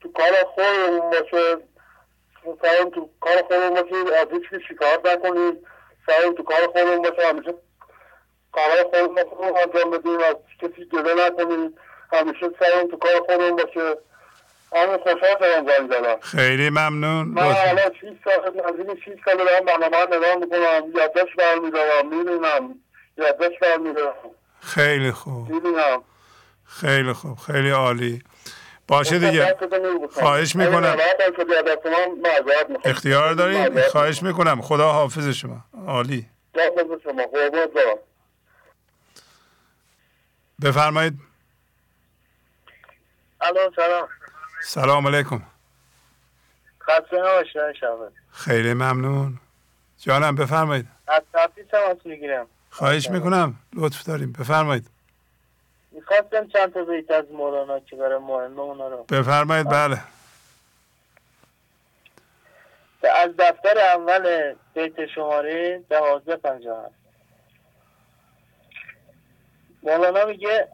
[0.02, 1.58] تو کار خودمون باشه.
[2.62, 4.16] سر تو کار خودمون باشه.
[4.16, 5.58] از هیچ کی شکایت نکنیم
[6.08, 7.28] سر تو کار خودمون باشه.
[7.28, 7.54] همیشه
[8.52, 9.18] کارهای خودمون
[9.58, 10.20] انجام بدیم.
[10.20, 11.78] از کسی جلو نکنیم.
[12.14, 13.98] همیشه سرمون تو کار خودمون باشه.
[14.76, 17.28] همین خوشحال شدم زنگ زدم خیلی ممنون.
[17.28, 17.44] من.
[17.44, 21.00] الان 6 سال نزدیک 6 سال دارم برنامه رو نگاه می‌کنم.
[21.02, 22.10] یادداشت برمیدارم.
[22.10, 22.76] می‌بینم.
[23.18, 24.14] یادداشت برمیدارم.
[24.60, 25.50] خیلی خوب.
[25.50, 26.02] می‌بینم.
[26.66, 27.38] خیلی خوب.
[27.38, 28.24] خیلی عالی.
[28.88, 29.58] باشه دیگه.
[30.12, 30.98] خواهش می‌کنم.
[32.86, 34.62] اختیار داریم خواهش می‌کنم.
[34.62, 35.58] خدا حافظ شما.
[35.88, 36.26] عالی.
[40.64, 41.14] بفرمایید.
[43.46, 44.08] الو سلام.
[44.64, 45.42] سلام علیکم.
[46.82, 49.40] خسته نباشید شبه خیلی ممنون.
[50.00, 50.88] جانم بفرمایید.
[51.08, 52.48] از تفریح تماس می‌گیرم.
[52.70, 53.56] خواهش می‌کنم.
[53.74, 54.32] لطف داریم.
[54.32, 54.88] بفرمایید.
[55.92, 60.02] می‌خواستم چند تا بیت از مولانا که برای مهمه اونا رو بفرمایید بله.
[63.16, 66.96] از دفتر اول بیت شماره دوازده پنجاه هست.
[69.84, 70.68] مولانا میگه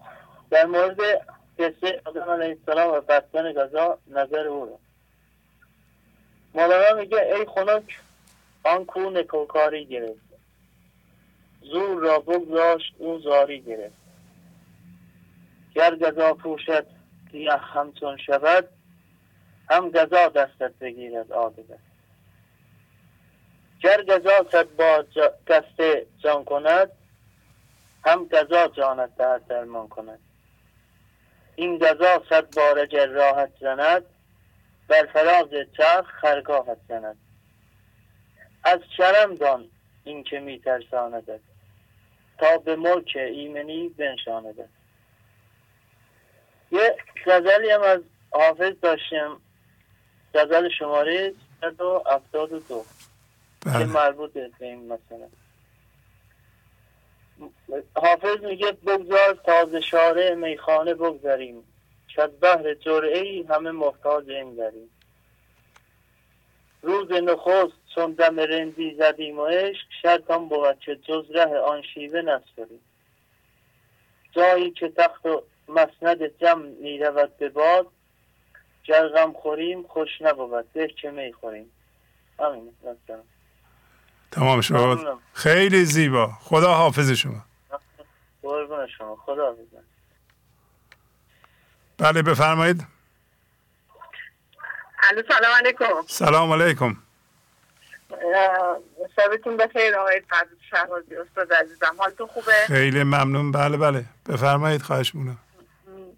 [0.50, 0.98] در مورد
[1.62, 4.80] قصه آدم علیه السلام و بستن غذا نظر او رو.
[6.54, 8.00] مولانا میگه ای خنک
[8.64, 10.32] آن کو نکوکاری گرفت.
[11.62, 14.02] زور را بگذاشت او زاری گرفت.
[15.76, 16.86] گر گذا پوشد
[17.32, 18.68] سیه همچون شود
[19.70, 21.80] هم گذا دستت بگیرد عاقبت
[23.82, 25.34] گر گذا صد با جا...
[26.20, 26.92] جان کند
[28.06, 30.20] هم گذا جانت دهد درمان کند.
[31.62, 34.04] این گذا صد بار گر راحت زند
[34.88, 35.48] بر فراز
[35.78, 37.18] چرخ خرگاهت زند.
[38.64, 39.70] از شرم دان
[40.04, 41.40] این که می ترساندد
[42.38, 44.70] تا به ملک ایمنی بنشاندد
[46.72, 48.00] یه غزلی هم از
[48.32, 49.38] حافظ داشتیم
[50.36, 52.86] غزل شماره 172
[53.64, 55.28] که مربوط به این مثلا
[57.96, 61.64] حافظ میگه بگذار تازه شارع میخانه بگذاریم.
[62.18, 64.90] از بحر جرعه ای همه محتاج این داریم
[66.82, 71.82] روز نخست چون دم رندی زدیم و عشق شرط آن بود که جز ره آن
[71.82, 72.82] شیوه نسپریم
[74.32, 77.88] جایی که تخت و مسند جمع می رود به باد
[78.84, 81.72] گر غم خوریم خوش نبود به که می خوریم
[82.40, 82.74] همین
[84.32, 85.18] تمام شد.
[85.34, 86.28] خیلی زیبا.
[86.28, 87.46] خدا حافظ شما.
[88.98, 89.16] شما.
[89.16, 89.60] خدا حافظ.
[91.98, 92.88] بله بفرمایید.
[95.10, 96.02] الو سلام علیکم.
[96.08, 96.98] سلام علیکم.
[99.16, 101.96] شبتون بخیر آقای فرد شهرازی استاد عزیزم.
[101.98, 103.52] حالتون خوبه؟ خیلی ممنون.
[103.52, 104.06] بله بله.
[104.30, 105.38] بفرمایید خواهش می‌کنم.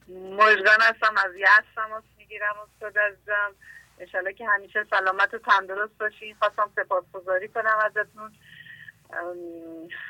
[0.09, 3.55] مژگان هستم از یه تماس می‌گیرم استاد عزیزم.
[3.99, 8.33] انشالله که همیشه سلامت و تندرست باشین خواستم سپاسگزاری کنم ازتون.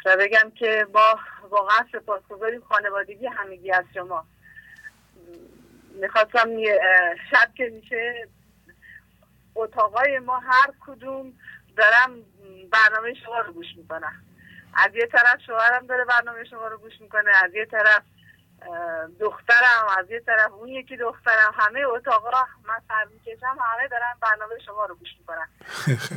[0.06, 1.20] و بگم که با
[1.50, 4.26] واقعا سپاسگزاریم خانوادگی همگی از شما.
[6.02, 6.50] می‌خواستم
[7.32, 8.28] شب که میشه
[9.56, 11.34] اتاقای ما هر کدوم
[11.78, 12.24] دارم
[12.72, 14.24] برنامه شما رو گوش می‌کنم.
[14.74, 18.04] از یه طرف شوهرم داره برنامه شما رو گوش می‌کنه از یه طرف
[19.20, 22.30] دخترم از یه طرف اون یکی دخترم همه اتاقا
[22.68, 25.48] من سر می‌کشم همه دارن برنامه شما رو گوش می‌کنن.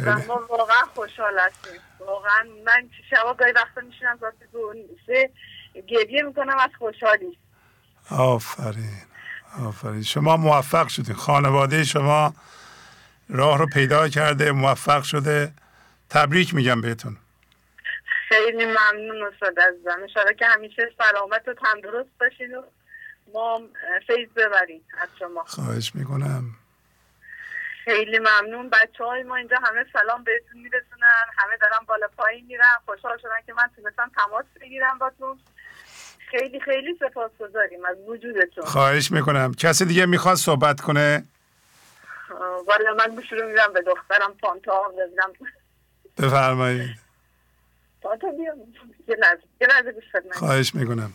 [0.04, 1.80] و ما واقعا خوشحال هستیم.
[2.00, 4.18] واقعا من شبا گاهی وقتا میشینم
[5.06, 5.30] سه
[5.88, 7.38] گریه می‌کنم از خوشحالی.
[8.10, 9.02] آفرین.
[9.66, 10.02] آفرین.
[10.02, 11.14] شما موفق شدین.
[11.14, 12.34] خانواده شما
[13.28, 15.52] راه رو پیدا کرده موفق شده.
[16.10, 17.16] تبریک میگم بهتون.
[18.28, 19.98] خیلی ممنون استاد عزیزم.
[20.02, 22.62] انشاءالله که همیشه سلامت و تندرست باشین و
[23.34, 23.62] ما
[24.06, 25.44] فیض ببریم از شما.
[25.44, 26.44] خواهش می‌کنم.
[27.84, 28.70] خیلی ممنون.
[28.70, 31.26] بچه های ما اینجا همه سلام بهتون میرسونن.
[31.38, 32.76] همه دارم بالا پایین میرن.
[32.86, 35.36] خوشحال شدن که من تونستم تماس بگیرم با تو
[36.30, 38.64] خیلی خیلی سپاس گذاریم از وجودتون.
[38.64, 39.54] خواهش می‌کنم.
[39.54, 41.24] کسی دیگه می‌خواد صحبت کنه؟
[42.66, 45.32] والا من بشورو میرم به دخترم پانتا ببینم.
[46.18, 47.05] بفرمایید.
[48.06, 48.58] پانتا بیام
[49.08, 51.12] یه لحظه یه لحظه گوش خواهش می‌کنم.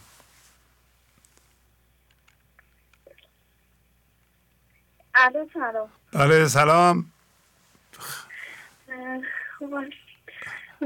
[5.15, 5.89] الو سلام.
[6.13, 7.11] بله سلام.
[9.57, 9.75] خوب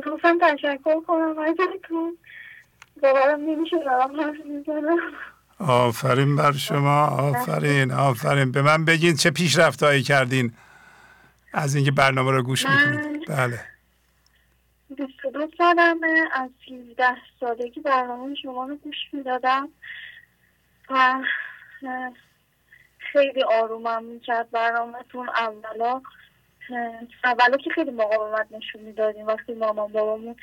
[0.05, 2.17] گفتم تشکر کنم ازتون.
[3.01, 4.97] باورم نمیشه دارم حرف می‌زنم.
[5.59, 8.51] آفرین بر شما آفرین آفرین.
[8.51, 10.53] به من بگین چه پیشرفتهایی کردین؟
[11.53, 13.27] از اینکه برنامه رو گوش می‌کنید.
[13.27, 13.74] بله.
[14.89, 19.69] بیست و دو سالمه از سیزده سالگی برنامه شما رو گوش می‌دادم
[20.89, 21.23] و
[22.97, 25.29] خیلی آرومم می‌کرد برنامهتون.
[25.29, 26.01] اولا
[27.23, 29.27] اولا که خیلی مقاومت نشون می‌دادیم.
[29.27, 30.35] وقتی مامان بابامون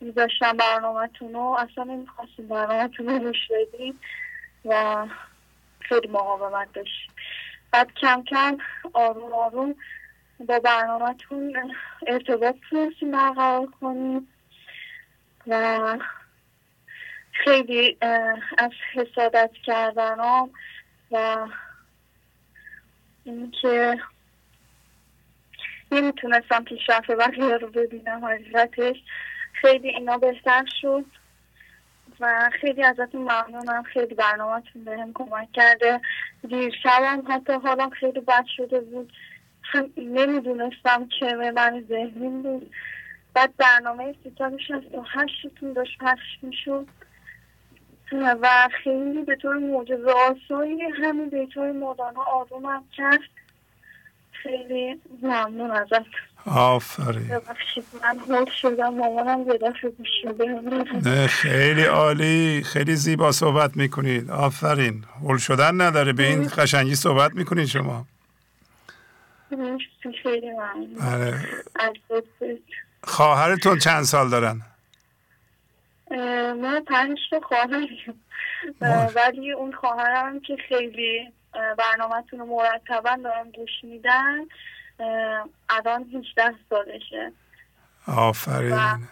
[0.00, 4.00] میذاشتن برنامهتون رو اصلا نمی‌خواستیم برنامهتون رو گوش بدیم
[4.64, 5.06] و
[5.80, 7.10] خیلی مقاومت داشتیم.
[7.72, 8.58] بعد کم کم
[8.92, 9.74] آروم آروم
[10.40, 11.74] با برنامهتون
[12.06, 14.28] ارتباط تونستیم برقرار کنیم
[15.46, 15.98] و
[17.32, 17.96] خیلی
[18.58, 20.50] از حسادت کردنام
[21.10, 21.46] و
[23.24, 23.98] اینکه
[25.92, 28.96] نمی‌تونستم پیشرفت بقیه رو ببینم حقیقتش
[29.52, 31.04] خیلی اینا بهتر شد
[32.20, 33.82] و خیلی ازتون ممنونم.
[33.82, 36.00] خیلی برنامهتون بهم کمک کرده.
[36.48, 39.12] دیر شبم حتی حالم خیلی بد شده بود.
[39.96, 41.26] نمی‌دونستم که
[41.56, 42.74] من ذهنی بود
[43.34, 46.86] بعد برنامه ستاد شست و هشتتون داشت پخش می‌شد.
[48.12, 53.20] و خیلی به طور معجزه آسایی همین بیتای مولانا آرومم کرد.
[54.32, 56.06] خیلی ممنون ازت.
[56.46, 57.28] آفرین.
[57.28, 58.94] ببخشید من هول شدم.
[58.94, 60.24] مامانم گوش
[61.04, 62.62] نه خیلی عالی.
[62.62, 64.30] خیلی زیبا صحبت می‌کنید.
[64.30, 65.04] آفرین.
[65.22, 66.12] هول شدن نداره.
[66.12, 68.06] به این قشنگی صحبت می‌کنید شما.
[71.00, 71.34] بله
[73.04, 74.62] خواهرتون چند سال دارن؟
[76.60, 78.24] ما پنج تا خواهریم.
[79.14, 81.32] ولی اون خواهرم که خیلی
[81.78, 84.46] برنامهتون رو مرتبا دارم گوش میدن
[85.68, 87.32] الان 18 سالشه.
[88.06, 89.08] آفرین.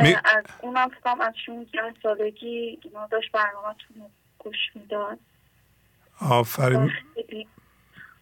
[0.00, 0.14] می...
[0.24, 5.18] از اونم فکرم از 16 سالگی اینا داشت برنامهتون رو گوش می‌داد.
[6.20, 6.92] آفرین.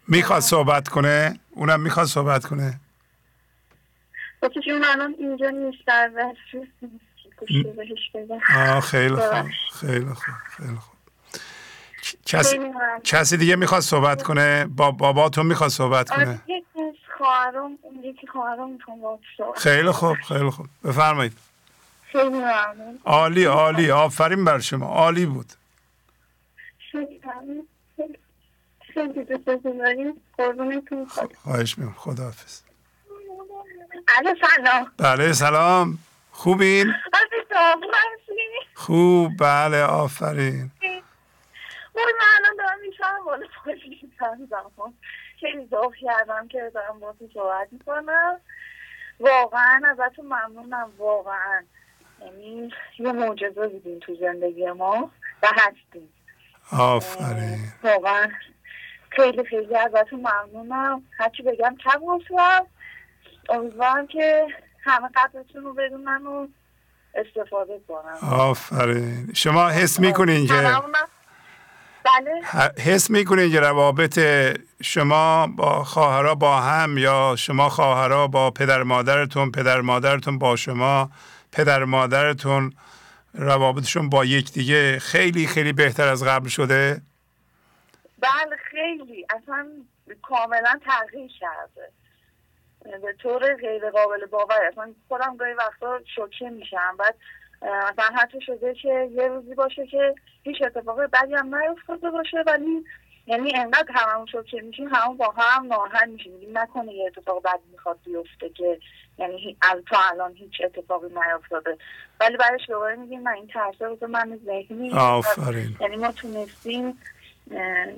[0.09, 2.81] می‌خواد صحبت کنه؟ اونم می‌خواد صحبت کنه.
[4.43, 6.11] الان اینجا نیست در
[8.57, 9.47] آه خیلی خوب
[9.81, 10.97] خیلی خوب خیلی خوب.
[12.27, 12.59] کسی,
[13.05, 16.41] کسی دیگه می‌خواد صحبت کنه؟ با باباتون می‌خواد صحبت کنه؟
[19.57, 20.66] خیلی خوب خیلی خوب.
[20.85, 21.33] بفرمایید.
[22.12, 22.43] خیلی
[23.05, 23.91] عالی عالی.
[23.91, 24.87] آفرین بر شما.
[24.87, 25.53] عالی بود.
[26.93, 27.20] خیلی
[29.05, 31.06] دوستتون داریم قربونتون
[31.43, 31.94] خواهش می‌کنم.
[31.98, 32.62] خداحافظ.
[34.56, 34.93] سلام.
[34.98, 35.98] بله سلام.
[36.31, 36.94] خوبین؟
[38.74, 40.70] خوب بله آفرین.
[41.94, 42.02] من
[42.36, 44.94] الان دارم میشم بالا پایین
[45.40, 48.40] خیلی ذوق کردم که دارم با تو صحبت می‌کنم.
[49.20, 51.62] واقعا ازتون ممنونم واقعا.
[52.20, 55.10] یعنی یه معجزه بودین تو زندگی ما
[55.43, 56.12] و هستیم
[56.73, 57.59] آفرین.
[57.82, 58.28] واقعا
[59.16, 61.02] خیلی خیلی ازتون ممنونم.
[61.18, 62.66] هرچی بگم کم گفتم
[63.48, 64.47] امیدوارم که
[64.84, 66.47] همه قدرتون رو بدونن و
[67.14, 69.32] استفاده کنن آفرین.
[69.34, 70.55] شما حس می‌کنین که
[72.05, 72.72] بله.
[72.84, 74.20] حس می‌کنین که روابط
[74.82, 81.10] شما با خواهرها با هم یا شما خواهرها با پدر مادرتون پدر مادرتون با شما
[81.52, 82.72] پدر مادرتون
[83.34, 87.02] روابطشون با یکدیگه خیلی خیلی بهتر از قبل شده؟
[88.18, 89.26] بله خیلی.
[89.30, 89.68] اصلا
[90.22, 91.93] کاملا تغییر کرده.
[93.02, 94.64] به طور غیر قابل باور.
[94.72, 96.97] اصلا خودم گاهی وقتا شوکه میشم.
[96.98, 97.14] بعد
[97.62, 102.84] مثلا حتی شده که یه روزی باشه که هیچ اتفاق بدی هم نیفتاده باشه ولی
[103.26, 106.59] یعنی انقدر هممون شوکه میشیم همون با هم ناراحت میشیم.
[106.59, 108.78] نکنه یه اتفاق بدی می‌خواد بیفته که
[109.18, 111.78] یعنی از تا الان هیچ اتفاقی نیفتاده.
[112.20, 115.76] ولی بعدش دوباره میگیم من این ترسه رو من ذهنی آفرین.
[115.80, 116.98] یعنی ما تونستیم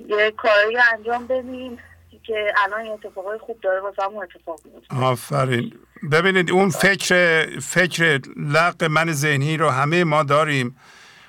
[0.08, 1.78] یه کاری انجام بدیم
[2.22, 4.96] که الان اتفاقای خوب داره واسه همون اتفاق میفته.
[5.04, 5.72] آفرین.
[6.12, 10.76] ببینید اون فکر فکر لق من ذهنی رو همه ما داریم.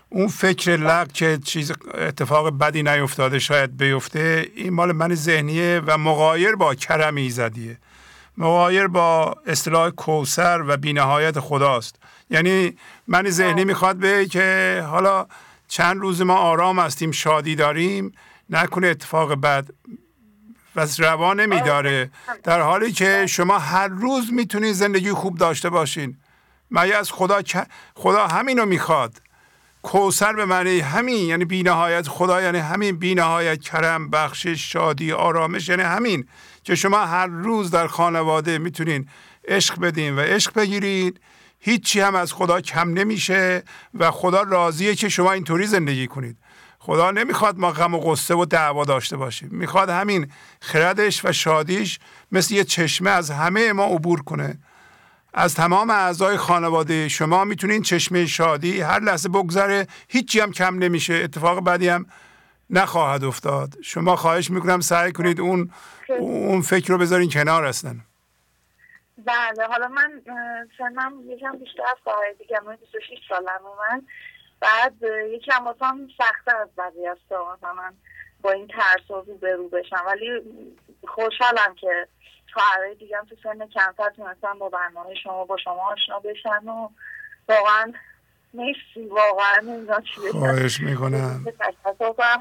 [0.09, 5.97] اون فکر لق که چیز اتفاق بدی نیفتاده شاید بیفته این مال من ذهنیه و
[5.97, 7.77] مقایر با کرم ایزدیه
[8.37, 11.95] مقایر با اصطلاح کوسر و بینهایت خداست.
[12.29, 12.77] یعنی
[13.07, 15.27] من ذهنی می‌خواد به که حالا
[15.69, 18.11] چند روز ما آرام هستیم شادی داریم
[18.49, 19.67] نکنه اتفاق بد.
[20.75, 22.11] و روا نمیداره.
[22.43, 26.17] در حالی که شما هر روز می‌تونید زندگی خوب داشته باشین.
[26.71, 27.41] مگه از خدا
[27.95, 29.21] خدا همینو می‌خواد.
[29.81, 35.83] کوسر به معنی همین یعنی بینهایت خدا یعنی همین بینهایت کرم بخشش شادی آرامش یعنی
[35.83, 36.27] همین
[36.63, 39.09] که شما هر روز در خانواده می‌تونین
[39.47, 41.19] عشق بدین و عشق بگیرید
[41.59, 43.63] هیچی هم از خدا کم نمیشه
[43.93, 46.37] و خدا راضیه که شما اینطوری زندگی کنید.
[46.79, 49.49] خدا نمی‌خواد ما غم و غصه و دعوا داشته باشیم.
[49.51, 50.31] می‌خواد همین
[50.61, 51.99] خردش و شادیش
[52.31, 54.59] مثل یه چشمه از همه ما عبور کنه.
[55.33, 59.87] از تمام اعضای خانواده شما می‌تونین چشمه شادی هر لحظه بگذره.
[60.07, 61.13] هیچی هم کم نمیشه.
[61.13, 62.05] اتفاق بعدی هم
[62.69, 63.75] نخواهد افتاد.
[63.83, 65.71] شما خواهش می‌کنم سعی کنید اون
[66.19, 68.01] اون فکر رو بذارین کنار هستن
[69.25, 70.21] بله حالا من
[70.77, 74.01] سنم یکم بیشتر از ساهای دیگه من 26 سالم من
[74.59, 74.93] بعد
[75.29, 77.31] یکم واسم سخته از بقیه است
[77.63, 77.93] من
[78.41, 80.03] با این ترس رو رو بشم.
[80.07, 80.41] ولی
[81.07, 82.07] خوشحالم که
[82.53, 86.89] شوهرهای دیگه هم تو سن کمتر تونستن با برنامه شما با شما آشنا بشن و
[87.49, 87.93] واقعا
[88.53, 91.45] مرسی واقعا اینا چیه خواهش می‌کنم.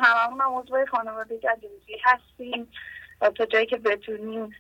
[0.00, 2.68] هممون هم عضوی خانواده گنجوزی هستیم.
[3.20, 4.50] و تا جایی که بتونیم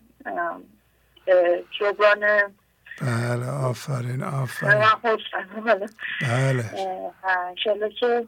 [1.80, 2.54] جبران.
[3.00, 4.84] بله آفرین آفرین.
[6.20, 6.70] بله.
[7.64, 8.26] که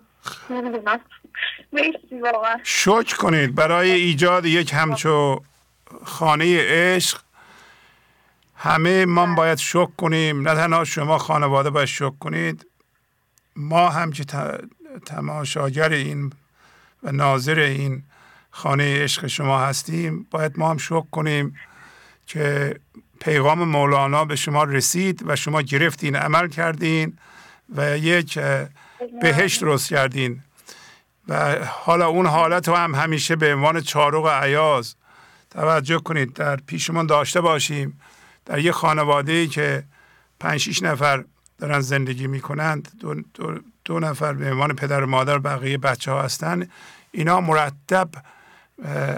[1.72, 2.56] مرسی واقعا.
[2.62, 3.54] شکر کنید.
[3.54, 5.40] برای ایجاد یک همچو
[6.04, 7.20] خانه عشق
[8.56, 10.48] همه ما باید شک کنیم.
[10.48, 12.66] نه تنها شما خانواده باید شک کنید
[13.56, 14.24] ما هم که
[15.06, 16.32] تماشاگر این
[17.02, 18.02] و ناظر این
[18.50, 21.56] خانه عشق شما هستیم باید ما هم شک کنیم.
[22.30, 22.76] که
[23.20, 27.18] پیغام مولانا به شما رسید و شما گرفتین عمل کردین
[27.76, 28.38] و یک
[29.22, 30.42] بهشت درست کردین.
[31.28, 34.94] و حالا اون حالت رو هم همیشه به عنوان چارق عیاز
[35.50, 36.32] توجه کنید.
[36.32, 38.00] در پیشمون داشته باشیم.
[38.46, 39.84] در یه خانواده ای که
[40.40, 41.24] پنج شیش نفر
[41.58, 42.88] دارن زندگی می‌کنند.
[43.00, 46.68] دو, دو, دو نفر به عنوان پدر و مادر بقیه بچه ها هستن.
[47.12, 48.08] اینا مرتب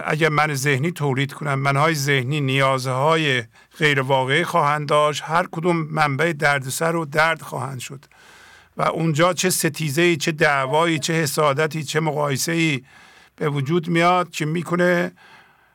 [0.04, 3.42] اگر من ذهنی تولید کنم منهای ذهنی نیازهای
[3.78, 8.04] غیر واقعی خواهند داشت هر کدوم منبع دردسر و درد خواهند شد.
[8.76, 12.82] و اونجا چه ستیزه چه دعوایی چه حسادتی چه مقایسه ای
[13.36, 15.12] به وجود میاد که می‌کنه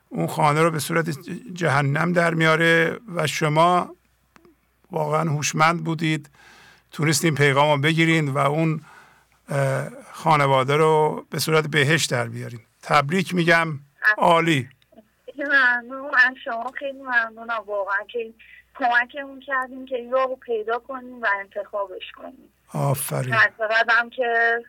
[0.09, 1.09] اون خانه رو به صورت
[1.53, 3.95] جهنم در میاره و شما
[4.91, 6.29] واقعا هوشمند بودید
[6.91, 8.81] تونستین پیغام رو بگیرین و اون
[10.13, 12.66] خانواده رو به صورت بهش در بیارین.
[12.87, 13.67] تبریک میگم.
[14.17, 14.69] عالی.
[15.37, 16.11] ممنون.
[16.11, 17.63] من شما خیلی ممنونم.
[17.65, 18.33] واقعا که
[18.75, 22.53] کمکمون کردیم که این رو پیدا کنیم و انتخابش کنیم.
[22.73, 23.33] آفرین.
[23.89, 24.59] هم که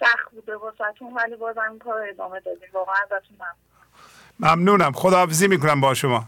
[0.00, 2.68] سخت بوده واسهتون ولی بازم کار ادامه دادیم.
[2.72, 4.56] واقعا ازتون ممنون.
[4.56, 4.92] ممنونم.
[4.92, 6.24] خداحافظی می‌کنم با شما.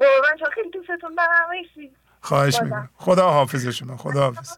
[0.00, 1.48] واقعا خیلی دوستتون دارم.
[2.20, 2.90] خواهش می‌کنم.
[2.94, 3.96] خدا حافظ شما.
[3.96, 4.56] خدا حافظ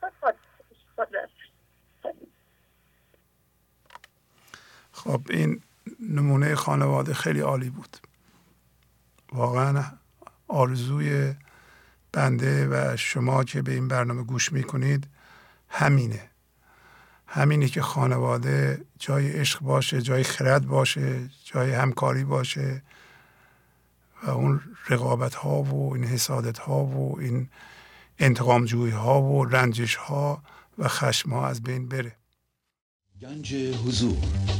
[5.05, 5.61] خب این
[6.09, 7.97] نمونه خانواده خیلی عالی بود.
[9.33, 9.85] واقعا
[10.49, 11.35] آرزوی
[12.13, 15.07] بنده و شما که به این برنامه گوش می‌کنید
[15.69, 16.31] همینه.
[17.27, 22.83] همینه که خانواده جای عشق باشه جای خرد باشه جای همکاری باشه
[24.23, 27.49] و اون رقابت ها و این حسادت ها و این
[28.19, 30.43] انتقام جوی ها و رنجش ها
[30.79, 32.17] و خشم ها از بین بره.
[33.21, 34.60] گنج حضور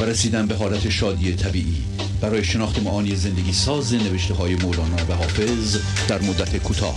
[0.00, 1.84] و رسیدن به حالت شادی طبیعی.
[2.22, 6.94] برای شناخت معانی زندگی ساز نوشته های مولانا و حافظ در مدت کوتاه.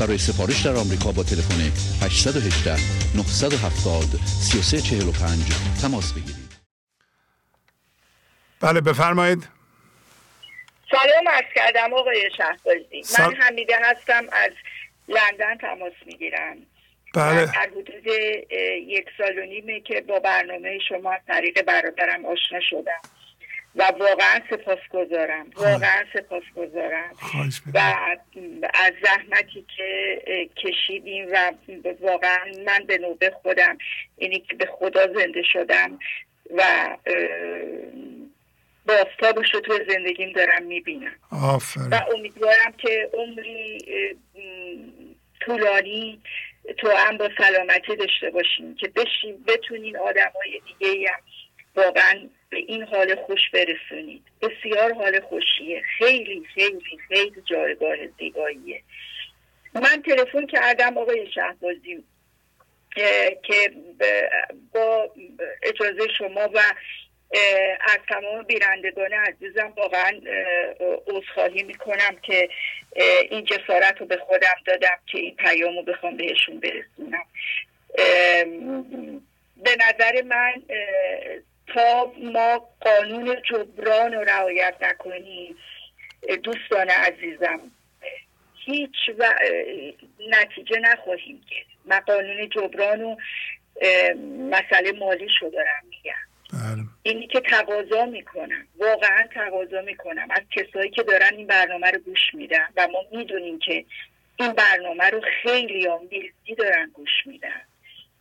[0.00, 1.60] برای سفارش در آمریکا با تلفن
[2.02, 2.76] 818
[3.16, 4.04] 970
[4.50, 5.40] 3345
[5.82, 6.44] تماس بگیرید.
[8.60, 9.48] بله بفرمایید.
[10.90, 13.02] سلام عرض کردم آقای شهبازی.
[13.18, 14.52] من حمیده هستم از
[15.08, 16.56] لندن تماس می‌گیرم.
[17.14, 17.46] بله.
[17.46, 18.06] در حدود
[18.86, 23.00] یک سال و نیمه که با برنامه شما از طریق برادرم آشنا شدم.
[23.76, 25.50] و واقعا سپاسگزارم.
[25.56, 27.12] واقعا سپاسگزارم.
[27.74, 27.78] و
[28.74, 30.18] از زحمتی که
[30.56, 31.52] کشیدیم و
[32.00, 33.78] واقعا من به نوبه خودم
[34.16, 35.98] اینی که به خدا زنده شدم
[36.54, 36.62] و
[38.86, 41.16] باستابش رو تو زندگیم دارم می‌بینم.
[41.90, 43.78] و امیدوارم که عمری
[45.40, 46.20] طولانی
[46.78, 51.20] تو هم با سلامتی داشته باشیم که بشیم بتونین آدم های دیگه هم
[51.76, 55.82] واقعا به این حال خوش برسونید بسیار حال خوشیه.
[55.98, 58.82] خیلی خیلی خیلی جایگاه زیباییه.
[59.74, 62.04] من تلفن کردم آقای شهبازی
[63.42, 63.72] که
[64.72, 65.10] با
[65.62, 66.60] اجازه شما و
[67.80, 70.20] از تمام بیرندگان عزیزم واقعا
[71.06, 72.48] عذرخواهی می‌کنم که
[73.30, 77.24] این جسارت رو به خودم دادم که این پیام رو بخوام بهشون برسونم
[79.56, 80.62] به نظر من
[81.74, 85.56] تا ما قانون جبران رو رعایت نکنیم
[86.42, 87.60] دوستان عزیزم
[88.64, 89.34] هیچ و
[90.28, 93.16] نتیجه نخواهیم که من قانون جبران و
[94.50, 95.84] مسئله مالی شو دارم.
[97.02, 102.34] اینی که تقاضا می‌کنم واقعا تقاضا می‌کنم از کسایی که دارن این برنامه رو گوش
[102.34, 103.84] میدن و ما می‌دونیم که
[104.36, 106.08] این برنامه رو خیلی هم
[106.58, 107.60] دارن گوش میدن.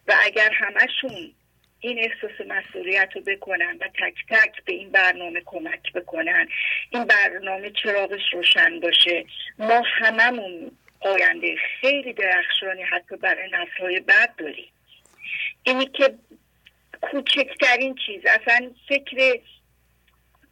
[0.08, 1.34] و اگر همشون
[1.80, 6.48] این احساس مسئولیت رو بکنن و تک تک به این برنامه کمک بکنن
[6.90, 9.26] این برنامه چراغش روشن باشه.
[9.60, 14.72] ما هممون آینده خیلی درخشانی حتی برای نسلهای بعد داریم.
[15.64, 16.14] اینی که
[17.12, 18.22] کوچکترین چیز.
[18.26, 19.40] اصلا فکر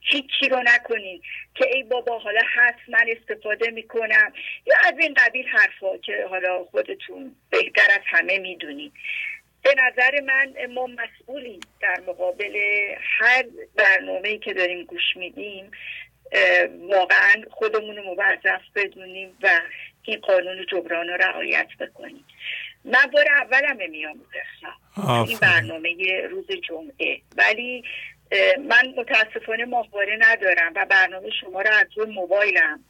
[0.04, 1.22] هیچی رو نکنین
[1.56, 4.34] که ای بابا حالا هست من استفاده می‌کنم.
[4.66, 8.94] یا از این قبیل حرفا که حالا خودتون بهتر از همه می‌دونید
[9.64, 12.58] به نظر من ما مسئولیم در مقابل
[13.20, 15.72] هر برنامه که داریم گوش میدیم.
[16.90, 19.62] واقعا خودمون رو موظف بدونیم و
[20.04, 22.26] این قانون جبران رو رعایت بکنیم.
[22.86, 24.26] من بار اولم میام
[25.28, 27.22] این برنامه روز جمعه.
[27.38, 27.84] ولی
[28.70, 32.84] من متاسفانه ماهواره ندارم و برنامه شما رو از روی موبایلم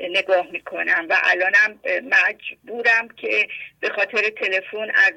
[0.00, 3.48] نگاه می‌کنم و الانم مجبورم که
[3.80, 5.12] به خاطر تلفن از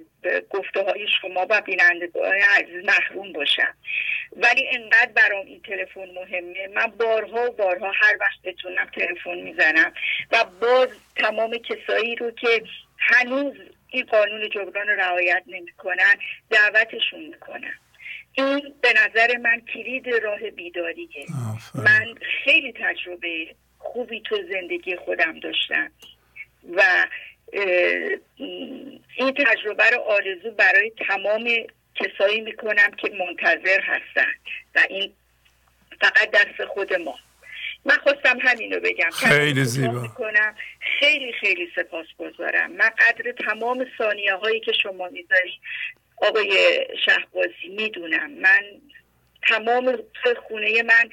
[0.50, 3.76] گفته های شما و بینندگان عزیز محروم باشم.
[4.36, 6.68] ولی انقدر برام این تلفن مهمه.
[6.68, 9.94] من بارها و بارها هر وقت بتونم تلفن می‌زنم
[10.32, 12.64] و باز تمام کسایی رو که
[13.00, 13.54] هنوز
[13.94, 16.16] این قانون جبران رو رعایت نمی‌کنن
[16.50, 17.74] دعوتشون می‌کنم
[18.34, 21.26] این به نظر من کلید راه بیداریه.
[21.76, 25.92] من خیلی تجربه خوبی تو زندگی خودم داشتم
[26.74, 27.08] و
[29.16, 31.50] این تجربه رو آرزو برای تمام
[31.96, 34.34] کسایی می‌کنم که منتظر هستن
[34.76, 35.14] و این
[36.02, 37.16] فقط دست خود ما.
[37.86, 39.10] من خواستم همین رو بگم.
[39.10, 40.10] خیلی زیبا.
[41.00, 42.72] خیلی خیلی سپاس گذارم.
[42.72, 45.60] من قدر تمام ثانیه هایی که شما می‌ذاری
[46.18, 48.32] آقای شهبازی می‌دونم.
[48.32, 48.64] من
[49.48, 49.98] تمام
[50.48, 51.10] خونه من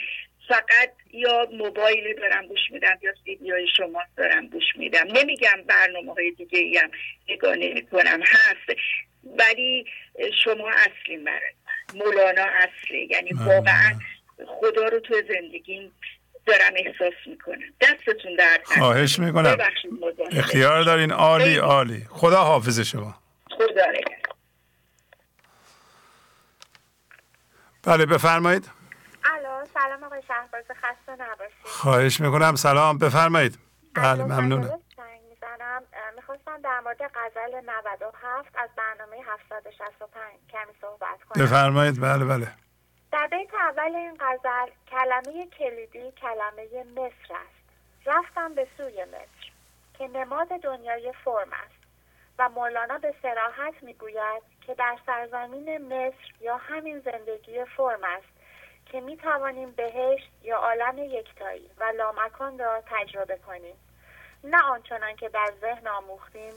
[0.48, 5.06] فقط یا موبایل دارم گوش میدم یا ویدیوهای شما دارم گوش میدم.
[5.12, 6.90] نمیگم برنامه های دیگه ای هم
[7.28, 8.78] نگاه نمی کنم هست.
[9.24, 9.84] ولی
[10.44, 11.52] شما اصلی برای
[11.94, 13.08] مولانا اصلی.
[13.10, 13.92] یعنی واقعا
[14.46, 15.92] خدا رو تو زندگیم
[16.46, 17.58] دارم احساس می‌کنم.
[17.80, 19.56] دستتون درد خواهش می‌کنم.
[20.32, 21.12] اختیار دارین.
[21.12, 22.06] عالی عالی.
[22.10, 23.14] خدا حافظ شما.
[23.50, 23.84] خدا
[27.82, 28.70] بله بفرمایید.
[29.24, 30.64] الو سلام آقای شهباز.
[30.70, 31.56] خسته نباشید.
[31.62, 32.54] خواهش می‌کنم.
[32.54, 32.98] سلام.
[32.98, 33.58] بفرمایید.
[33.94, 34.78] بله ممنونم
[36.16, 41.44] می‌خواستم در مورد غزل 97 از برنامه 765 کمی صحبت کنم.
[41.44, 42.00] بفرمایید.
[42.00, 42.48] بله بله.
[43.12, 47.60] در بیت اول این غزل کلمه کلیدی کلمه مصر است
[48.06, 49.50] رفتم به سوی مصر
[49.98, 51.80] که نماد دنیای فرم است
[52.38, 58.40] و مولانا به سراحت می‌گوید که در سرزمین مصر یا همین زندگی فرم است
[58.86, 63.76] که می توانیم بهشت یا عالم یکتایی و لامکان را تجربه کنیم
[64.44, 66.52] نه آنچنان که در ذهن آموختیم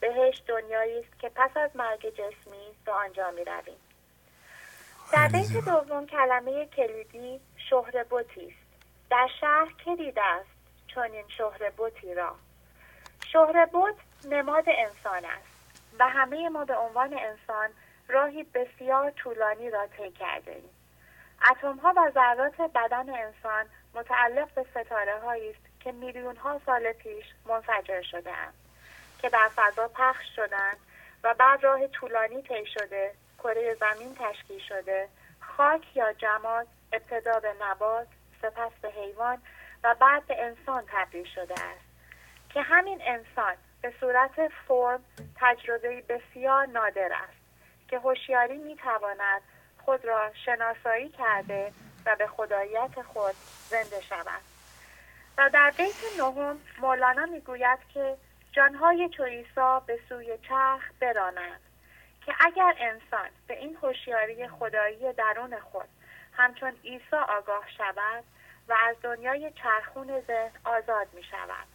[0.00, 3.87] بهشت دنیایی است که پس از مرگ جسمی به آنجا می رویم.
[5.12, 8.84] در بیت دوم کلمه کلیدی شهر بوتی است.
[9.10, 10.50] در شهر که دیده است
[10.86, 12.34] چون این شهر بوتی را؟
[13.32, 17.68] شهر بوت نماد انسان است و همه ما به عنوان انسان
[18.08, 20.70] راهی بسیار طولانی را طی کرده ایم.
[21.50, 23.64] اتم ها و ذرات بدن انسان
[23.94, 28.54] متعلق به ستاره است که میلیون ها سال پیش منفجر شده اند
[29.18, 30.76] که در فضا پخش شدند
[31.24, 35.08] و بعد راه طولانی طی شده کره زمین تشکیل شده.
[35.40, 38.06] خاک یا جماد ابتدا به نبات
[38.42, 39.42] سپس به حیوان
[39.84, 41.88] و بعد به انسان تبدیل شده است.
[42.48, 45.04] که همین انسان به صورت فرم
[45.40, 47.38] تجربه بسیار نادر است
[47.88, 49.42] که هوشیاری می‌تواند
[49.84, 51.72] خود را شناسایی کرده
[52.06, 53.34] و به خداییت خود
[53.68, 54.42] زنده شود.
[55.38, 58.16] و در بیت نهم مولانا می‌گوید که
[58.52, 59.24] جانهای چو
[59.86, 61.60] به سوی چرخ برانند.
[62.28, 65.88] که اگر انسان به این هوشیاری خدایی درون خود
[66.32, 68.24] همچون عیسی آگاه شود
[68.68, 71.66] و از دنیای چرخون ذهن آزاد می شود.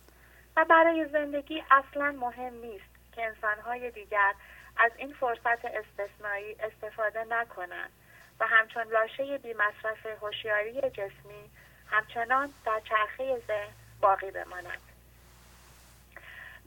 [0.58, 4.34] و برای زندگی اصلا مهم نیست که انسانهای دیگر
[4.78, 7.92] از این فرصت استثنایی استفاده نکنند
[8.40, 11.50] و همچون لاشه بی مصرف هوشیاری جسمی
[11.88, 14.82] همچنان در چرخه ذهن باقی بمانند.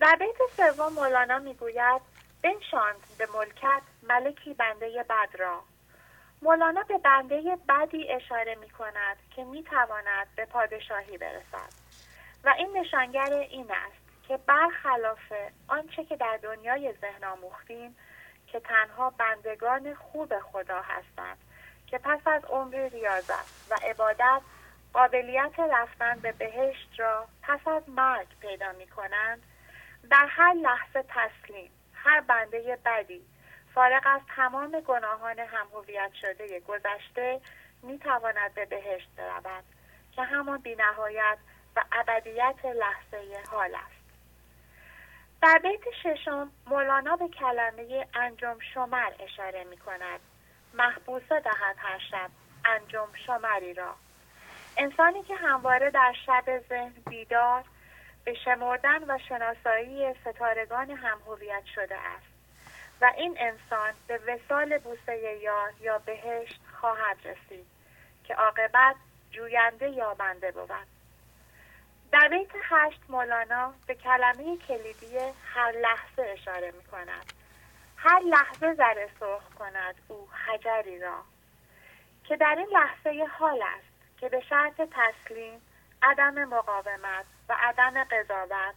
[0.01, 5.63] در بیت سوم مولانا می‌گوید بنشاند به ملکت ملکی بنده بد را.
[6.43, 11.73] مولانا به بنده بدی اشاره می کند که می تواند به پادشاهی برسد.
[12.45, 15.33] و این نشانگر این است که برخلاف
[15.69, 17.97] آنچه که در دنیای ذهن آموختیم
[18.47, 21.39] که تنها بندگان خوب خدا هستند
[21.87, 24.41] که پس از عمر ریاضت و عبادت
[24.93, 29.43] قابلیت رفتن به بهشت را پس از مرگ پیدا می کنند
[30.11, 31.71] در هر لحظه تسلیم
[32.07, 33.23] هر بنده بدی
[33.75, 37.41] فارغ از تمام گناهان همهویت شده گذشته
[37.83, 39.65] می تواند به بهشت برود
[40.13, 41.39] که همان بینهایت
[41.77, 44.07] و ابدیت لحظه حال است.
[45.43, 50.21] در بیت ششم مولانا به کلمه انجام شمر اشاره می کند
[50.75, 52.31] محبوسه دهد هر شب
[52.65, 53.95] انجام شمری را.
[54.77, 57.65] انسانی که همواره در شب ذهن بیدار
[58.27, 62.27] به شمردن و شناسایی ستارگان همهویت شده است
[63.01, 67.67] و این انسان به وسال بوسه یار یا بهشت خواهد رسید
[68.25, 68.97] که عاقبت
[69.31, 70.71] جوینده یابنده بود.
[72.13, 75.19] در بیت هشت مولانا به کلمه کلیدی
[75.55, 77.33] هر لحظه اشاره می کند.
[77.97, 81.23] هر لحظه زره سرخ کند او حجری را
[82.25, 85.61] که در این لحظه حال است که به شرط تسلیم
[86.07, 88.75] عدم مقاومت و عدم قضاوت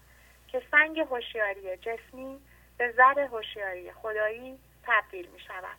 [0.47, 2.41] که سنگ هوشیاری جسمی
[2.77, 5.77] به زر هوشیاری خدایی تبدیل می شود.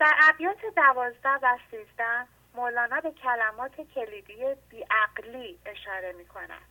[0.00, 6.68] در ابیات دوازده و سیزده مولانا به کلمات کلیدی بیعقلی اشاره می کند.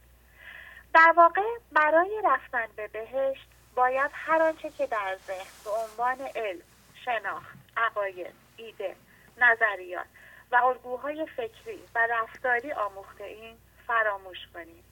[0.93, 6.61] در واقع برای رفتن به بهشت باید هر آنچه که در ذهن به عنوان علم،
[7.05, 8.95] شناخت، عقاید، ایده،
[9.37, 10.07] نظریات
[10.51, 14.83] و الگوهای فکری و رفتاری آموخته این فراموش کنیم.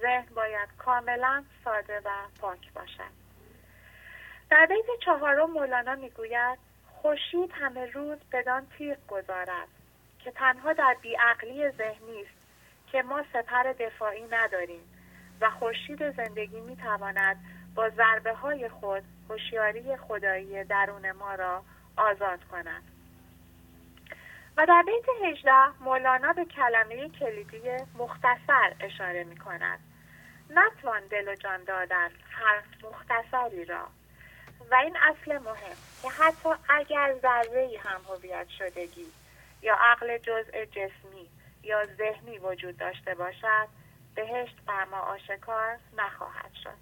[0.00, 3.22] ذهن باید کاملا ساده و پاک باشد.
[4.50, 6.58] در بیت چهارم مولانا می‌گوید
[7.02, 9.68] خورشید همه روز بدان تیغ گذارد
[10.18, 12.42] که تنها در بیعقلی ذهنی است
[12.92, 14.88] که ما سپر دفاعی نداریم
[15.40, 17.36] و خورشید زندگی می‌تواند
[17.74, 21.62] با ضربه های خود هوشیاری خدایی درون ما را
[21.96, 22.91] آزاد کند
[24.56, 27.62] و در بیت هجده مولانا به کلمه کلیدی
[27.98, 29.80] مختصر اشاره می کند
[30.50, 33.86] نتوان دل و جان دادن حرف مختصری را.
[34.70, 39.06] و این اصل مهم که حتی اگر ذره هم هویت شدگی
[39.62, 41.28] یا عقل جزء جسمی
[41.62, 43.68] یا ذهنی وجود داشته باشد
[44.14, 46.78] بهشت بر ما آشکار نخواهد شد.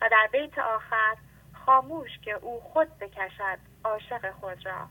[0.00, 1.16] و در بیت آخر
[1.66, 4.88] خاموش که او خود بکشد عاشق خود را.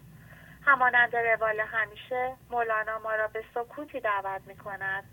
[0.66, 5.04] همانند روال همیشه مولانا ما را به سکوتی دعوت می کند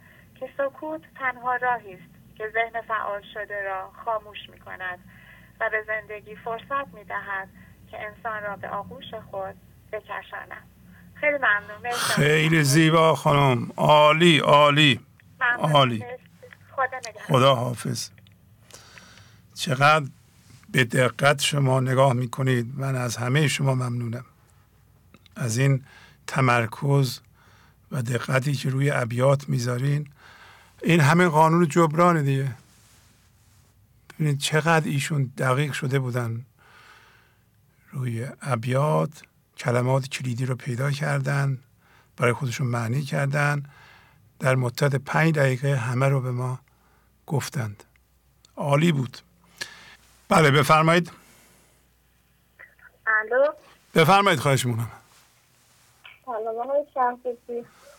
[0.40, 4.98] که سکوت تنها راهی است که ذهن فعال شده را خاموش می کند
[5.60, 7.48] و به زندگی فرصت می دهد
[7.90, 9.54] که انسان را به آغوش خود
[9.92, 10.62] بکشاند.
[11.14, 11.92] خیلی ممنون.
[11.92, 13.72] خیلی زیبا خانم.
[13.76, 15.00] عالی عالی.
[15.58, 16.04] عالی.
[16.70, 18.10] خدا, خدا حافظ.
[19.54, 20.06] چقدر
[20.72, 22.66] به دقت شما نگاه می‌کنید.
[22.76, 24.24] من از همه شما ممنونم.
[25.38, 25.84] از این
[26.26, 27.20] تمرکز
[27.92, 30.08] و دقتی که روی ابیات می‌ذارین.
[30.82, 32.54] این همه قانون جبران دیگه.
[34.10, 36.44] ببینید چقدر ایشون دقیق شده بودن.
[37.92, 39.22] روی ابیات
[39.56, 41.58] کلمات کلیدی رو پیدا کردن
[42.16, 43.62] برای خودشون معنی کردن.
[44.38, 46.60] در مدت پنج دقیقه همه رو به ما
[47.26, 47.84] گفتند.
[48.56, 49.18] عالی بود.
[50.28, 51.12] بله بفرمایید.
[53.06, 53.46] الو؟
[53.94, 54.90] بفرمایید خواهش مونم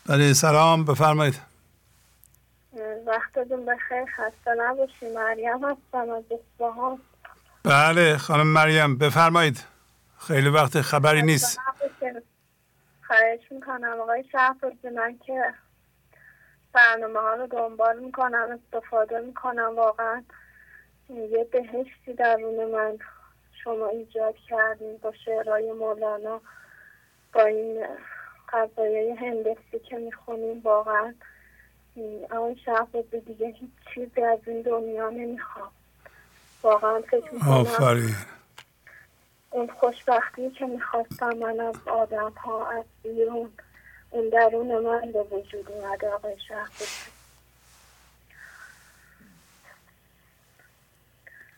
[0.08, 1.40] بله سلام بفرمایید.
[3.06, 5.08] وقتتون بخیر خسته نباشی.
[5.14, 7.00] مریم هستم از اصفهان.
[7.64, 9.64] بله خانم مریم بفرمایید.
[10.18, 11.58] خیلی وقت خبری نیست.
[13.06, 14.00] خواهش می‌کنم.
[14.00, 15.54] آقای شهبازی من که
[16.72, 19.76] برنامه ها رو دنبال می‌کنم استفاده می‌کنم.
[19.76, 20.22] واقعا
[21.08, 22.98] یه بهشتی درون من
[23.64, 26.40] شما ایجاد کردین با شعرهای مولانا
[27.32, 27.86] با این
[28.52, 31.14] قضایه هندسی که می‌خونیم واقعا
[32.30, 35.70] آقای شهبازی دیگه هیچ چیزی از این دنیا نمی‌خوام.
[36.62, 38.16] واقعا فکر می‌کنم
[39.50, 43.50] اون خوشبختی که می‌خواستم من از آدم ها از بیرون
[44.10, 46.36] اون درون من به وجود اومده آقای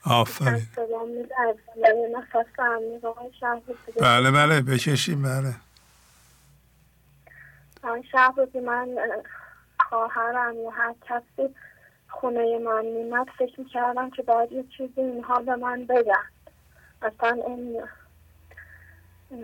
[0.05, 0.67] آفرین.
[4.01, 5.55] بله بله بکشیم بله.
[7.83, 9.23] آقای شهبازی من اه،
[9.89, 11.55] خواهرم یا هر کسی
[12.09, 16.25] خونه من میمد فکر می‌کردم که باید یه چیزی اینها به من بگن
[17.03, 17.43] اصلا
[19.31, 19.39] اه،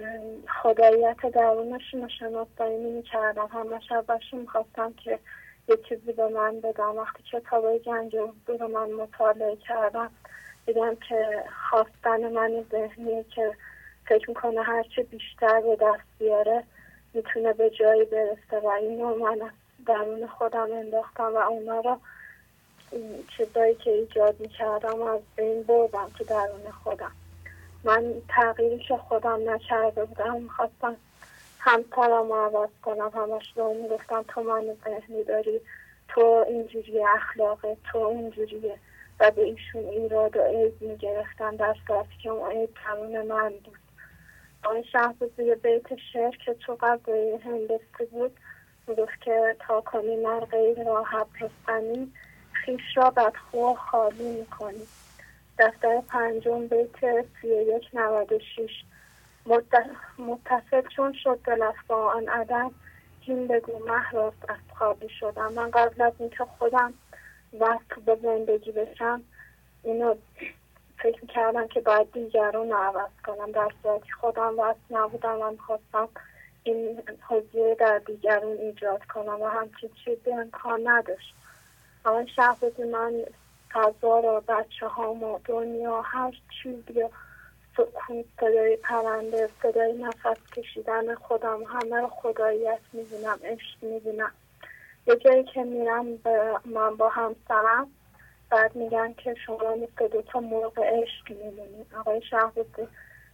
[0.63, 3.47] خداییت درونشون رو شناسایی نمی‌کردم.
[3.47, 5.19] همش ازشون می‌خواستم که
[5.69, 10.11] یه چیزی به من بدم وقتی کتابای گنج و حضور رو من مطالعه کردم
[10.67, 13.53] دیدم که خواستن من ذهنیه که
[14.07, 16.65] فکر می‌کنه هرچه بیشتر به دست بیاره
[17.15, 19.51] می‌تونه به جایی برسه و اینو من
[19.87, 21.99] درون خودم انداختم و اونا رو
[23.37, 27.13] چیزایی که ایجاد می‌کردم از بین بردم تو درون خودم.
[27.85, 30.97] من تغییری که خودم نکرده بودم می‌خواستم
[31.59, 35.61] همسرم عوض کنم همش به اون می‌گفتم تو من ذهنی داری
[36.09, 38.79] تو اینجوری اخلاقه تو اینجوریه.
[39.21, 43.78] و به ایشون ایراد و عیب می‌گرفتم در صورتی که اون عیب درون من بود.
[44.69, 48.37] آن شهبازی یه بیت شعر که تو قضای هندستی بود
[48.87, 52.13] می‌گفت که تا کنی غیر را حبرستنی
[52.53, 54.87] خیش را بدخو و خالی می‌کنی.
[55.59, 58.85] دفتر پنجم بیت سی یک نود و شیش
[60.19, 62.71] متصل چون شد دلت با آن عدم
[63.27, 65.53] این بگو محراست از خوابی شدم.
[65.53, 66.95] من قبل از اینکه خودم
[67.61, 69.23] وصل به زندگی بشم
[69.83, 70.15] اینو
[71.03, 73.53] فکر می‌کردم که باید دیگران رو عوض کنم.
[73.53, 76.09] در صورتی خودم وصل نبودم من خواستم
[76.63, 81.35] این حضور در دیگران ایجاد کنم و همچین چیزی امکان نداشت.
[82.05, 83.13] آقای شهبازی من
[83.73, 87.11] فضا را بچه ها دنیا هر چیزی رو
[87.77, 94.31] سکوت صدای پرنده صدای نفس کشیدن خودم همه رو خداییت می‌بینم عشق می‌بینم.
[95.07, 96.07] یه جایی که میرم
[96.65, 97.91] من با همسرم
[98.51, 101.87] بعد میگن که شما مثل دوتا مرغ عشق میمونی.
[101.99, 102.89] آقای شهبازی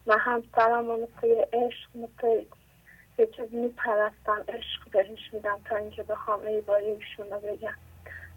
[0.06, 2.44] من همسرم رو مثل عشق مثل
[3.18, 7.74] یه چیز میپرستم عشق بهش میدم تا اینکه بخوام ای با ایشون رو بگم.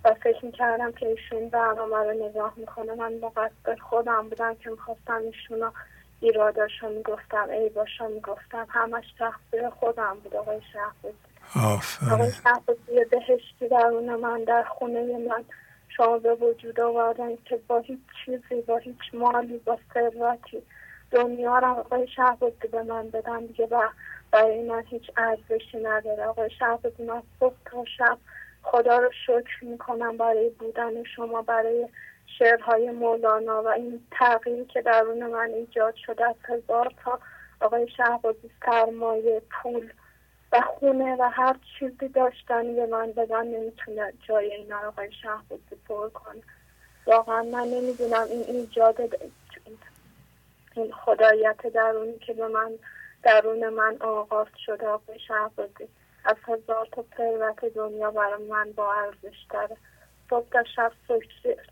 [0.04, 2.94] و فکر می‌کردم که ایشون برنامه رو نگاه می‌کنه.
[2.94, 5.72] من مقصر خودم بودم که می‌خواستم ایشون رو
[6.20, 8.68] ایراداش رو می‌گفتم ای باشا می‌گفتم.
[8.70, 11.18] همش تقصیر خودم بود آقای شهبازی
[12.12, 15.46] آقای شهبازی بهشتی درون من در خونه من
[15.98, 20.64] شما به وجود آوردن که با هیچ چیزی با هیچ مالی با ثروتی
[21.12, 23.82] دنیا رو آقای شهبازی به من بدن دیگه و
[24.32, 26.26] برای من هیچ ارزشی نداره.
[26.26, 28.18] آقای شهبازی من صبح تا شب
[28.64, 31.88] خدا رو شکر می‌کنم برای بودن شما برای
[32.40, 37.20] شعرهای مولانا و این تغییری که درون من ایجاد شده از هزار تا
[37.62, 39.90] آقای شهبازی سرمایه پول
[40.52, 46.10] و خونه و هر چیزی داشتن به من بدن نمی‌تونه جای این آقای شهبازی پر
[46.10, 46.42] کنه.
[47.06, 49.02] واقعا من نمی‌دونم این ایجاد
[50.76, 52.72] این خدایت درونی که به من
[53.24, 55.88] درون من آغاز شده آقای شهبازی
[56.26, 59.78] از هزار تا ثروت دنیا برای من با ارزش داره.
[60.30, 60.92] صبح تا شب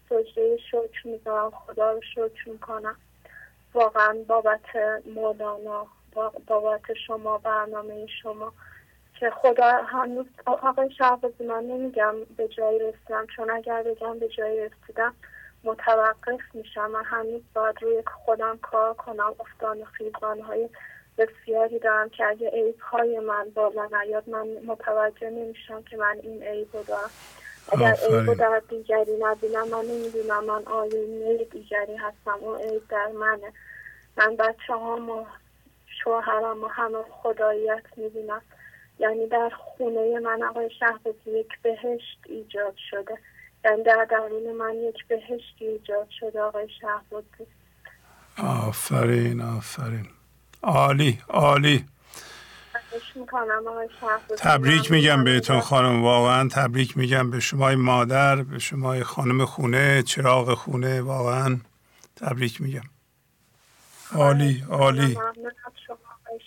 [0.09, 2.95] سجده شکر می‌ذارم خدا رو شکر می‌کنم.
[3.73, 4.75] واقعا بابت
[5.15, 5.87] مولانا
[6.47, 8.53] بابت شما برنامه شما
[9.19, 14.59] که خدا هنوز آقای شهبازی من نمیگم به جایی رسیدم چون اگر بگم به جایی
[14.59, 15.13] رسیدم
[15.63, 19.35] متوقف میشم من هنوز باید روی خودم کار کنم.
[19.39, 20.69] افتان و خیزان های
[21.17, 26.43] بسیاری دارم که اگه عیب های من بالا نیاد من متوجه نمیشم که من این
[26.43, 27.09] عیب رو دارم.
[27.71, 32.37] اگر عیب در دیگری نبینم من نمی‌دونم من آینه دیگری هستم.
[32.41, 33.53] اون عیب در منه.
[34.17, 35.25] من بچه و
[36.03, 38.41] شوهرم و همه خداییت می‌بینم.
[38.99, 43.17] یعنی در خونه من آقای شهبازی یک بهشت ایجاد شده.
[43.65, 47.45] یعنی در درون من یک بهشت ایجاد شده آقای شهبازی
[48.37, 50.07] آفرین آفرین.
[50.63, 51.85] عالی عالی.
[54.37, 60.53] تبریک میگم بهتون خانم واقعا تبریک میگم به شمای مادر به شمای خانم خونه چراغ
[60.53, 61.59] خونه واقعا
[62.15, 62.94] تبریک میگم.
[64.13, 65.15] عالی عالی.
[65.15, 65.97] ممنون از شما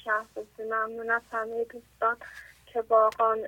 [0.04, 0.70] شهبازی.
[0.70, 2.16] ممنون از همه دوستان
[2.66, 3.38] که با قان...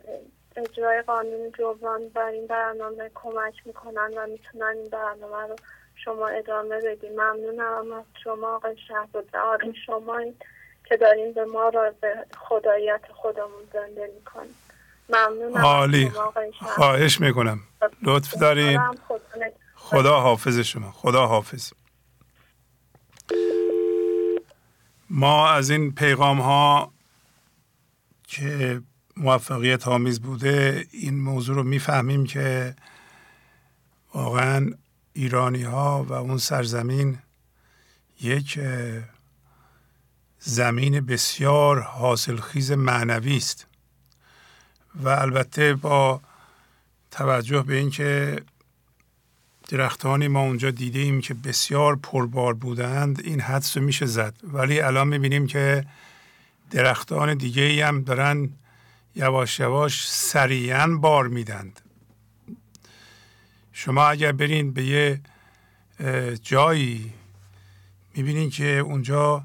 [0.57, 5.57] اجرای قانون جبران بر این برنامه کمک می‌کنن و می‌تونن این برنامه رو
[6.05, 7.13] شما ادامه بدین.
[7.13, 9.37] ممنونم از شما آقای شهبازی.
[9.45, 10.35] آره شما این
[10.85, 14.55] که دارین به ما را به خداییت خودمون زنده می‌کنین.
[15.09, 16.13] ممنونم عالی.
[16.61, 17.61] خواهش می‌کنم.
[18.03, 18.81] لطف دارین.
[19.75, 20.93] خدا حافظ شما.
[20.93, 21.73] خدا حافظ.
[25.11, 26.93] ما از این پیغام ها
[28.27, 28.83] که
[29.17, 32.77] موفقیت آمیز بوده این موضوع رو می‌فهمیم که
[34.15, 34.71] واقعا
[35.13, 37.19] ایرانی ها و اون سرزمین
[38.21, 38.61] یک
[40.39, 43.67] زمین بسیار حاصلخیز معنوی است.
[44.95, 46.21] و البته با
[47.11, 48.43] توجه به اینکه
[49.71, 54.35] درختانی ما اونجا دیده ایم که بسیار پربار بودند این حدس رو میشه زد.
[54.43, 55.87] ولی الان می‌بینیم که
[56.71, 58.51] درختان دیگه ای هم دارن
[59.15, 61.81] یواش یواش سریعا بار میدند.
[63.73, 65.21] شما اگر برین به یه
[66.43, 67.13] جایی
[68.15, 69.45] می‌بینین که اونجا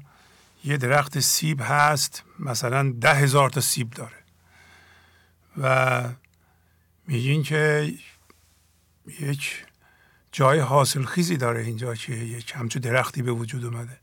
[0.64, 4.22] یه درخت سیب هست مثلا ده هزار تا سیب داره.
[5.58, 6.04] و
[7.06, 7.94] میگین که
[9.20, 9.65] یک
[10.36, 13.98] جای حاصل خیزی داره اینجا که یک همچون درختی به وجود اومده.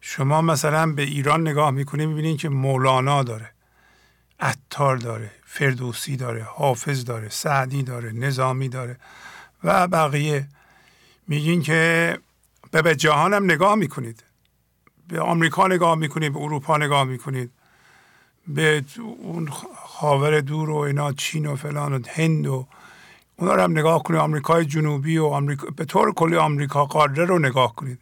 [0.00, 3.50] شما مثلا به ایران نگاه می‌کنید می‌بینید که مولانا داره
[4.40, 8.96] عطار داره فردوسی داره حافظ داره سعدی داره نظامی داره
[9.64, 10.48] و بقیه.
[11.28, 12.18] میگین که
[12.70, 14.24] به به جهان هم نگاه می‌کنید.
[15.08, 17.50] به آمریکا نگاه می‌کنید به اروپا نگاه می‌کنید.
[18.48, 18.84] به
[19.22, 22.66] اون خاور دور و اینا چین و فلان و هند و
[23.36, 27.38] اونا رو هم نگاه کنید آمریکای جنوبی و آمریکا به طور کلی آمریکا قاره رو
[27.38, 28.00] نگاه کنید.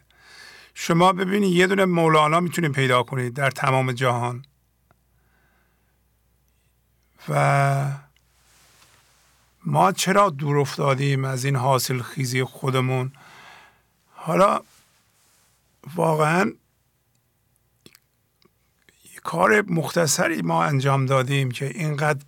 [0.73, 4.45] شما ببینید یه دونه مولانا می‌تونید پیدا کنید در تمام جهان.
[7.29, 7.91] و
[9.65, 13.11] ما چرا دور افتادیم از این حاصل خیزی خودمون؟
[14.13, 14.61] حالا
[15.95, 16.51] واقعا
[19.23, 22.25] کار مختصری ما انجام دادیم که اینقدر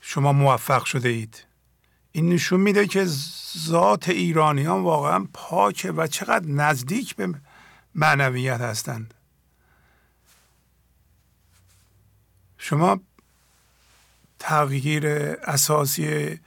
[0.00, 1.44] شما موفق شده اید.
[2.12, 3.04] این نشون میده که
[3.58, 7.34] ذات ایرانیان واقعا پاکه و چقدر نزدیک به
[7.94, 9.14] معنویت هستند.
[12.58, 13.00] شما
[14.38, 16.38] تغییر اساسی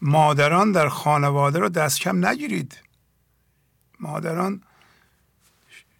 [0.00, 2.78] مادران در خانواده رو دست کم نگیرید.
[4.00, 4.62] مادران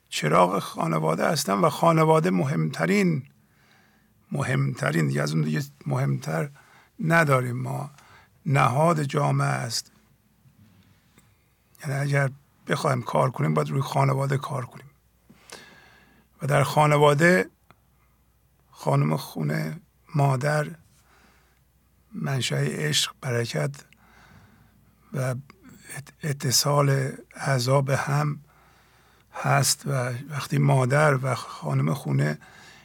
[0.09, 3.23] چراغ خانواده هستن و خانواده مهمترین
[4.33, 6.51] مهمترین دیگه از اون دیگه مهمتر
[7.01, 7.91] نداریم ما.
[8.47, 9.93] نهاد جامعه است.
[11.81, 12.31] یعنی اگر
[12.69, 14.91] بخوایم کار کنیم باید روی خانواده کار کنیم.
[16.43, 17.51] و در خانواده
[18.71, 19.81] خانم خونه
[20.15, 20.71] مادر
[22.13, 23.71] منشأ عشق برکت
[25.13, 25.35] و
[26.23, 28.41] اتصال اعضا به هم
[29.33, 29.91] هست و
[30.31, 32.39] وقتی مادر و خانم خونه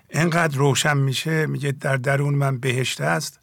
[0.09, 3.40] اینقدر روشن میشه میگه در درون من بهشت است.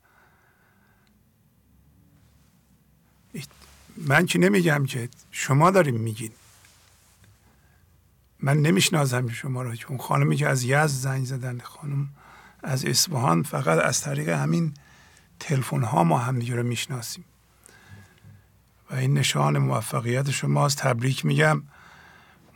[3.97, 6.31] من که نمیگم که شما داریم میگین.
[8.41, 9.75] من نمی‌شناسم شما را.
[9.75, 12.09] چون خانمی که از یزد زنگ زدن خانم
[12.63, 14.75] از اصفهان فقط از طریق همین
[15.41, 17.25] تلفن ها ما همدیگه رو می‌شناسیم.
[18.91, 20.79] و این نشان موفقیت شماست.
[20.79, 21.63] تبریک میگم.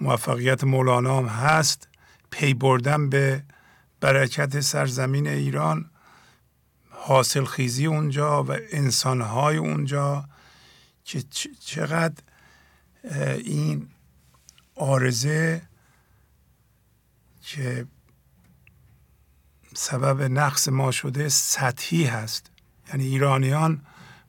[0.01, 1.89] موفقیت مولانا هم هست.
[2.31, 3.43] پی بردن به
[4.01, 5.91] برکت سرزمین ایران.
[6.91, 10.25] حاصل خیزی اونجا و انسانهای اونجا.
[11.07, 11.23] که
[11.61, 12.23] چقدر
[13.37, 13.89] این
[14.75, 15.63] آرزه
[17.43, 17.87] که
[19.75, 22.51] سبب نقص ما شده سطحی هست.
[22.89, 23.81] یعنی ایرانیان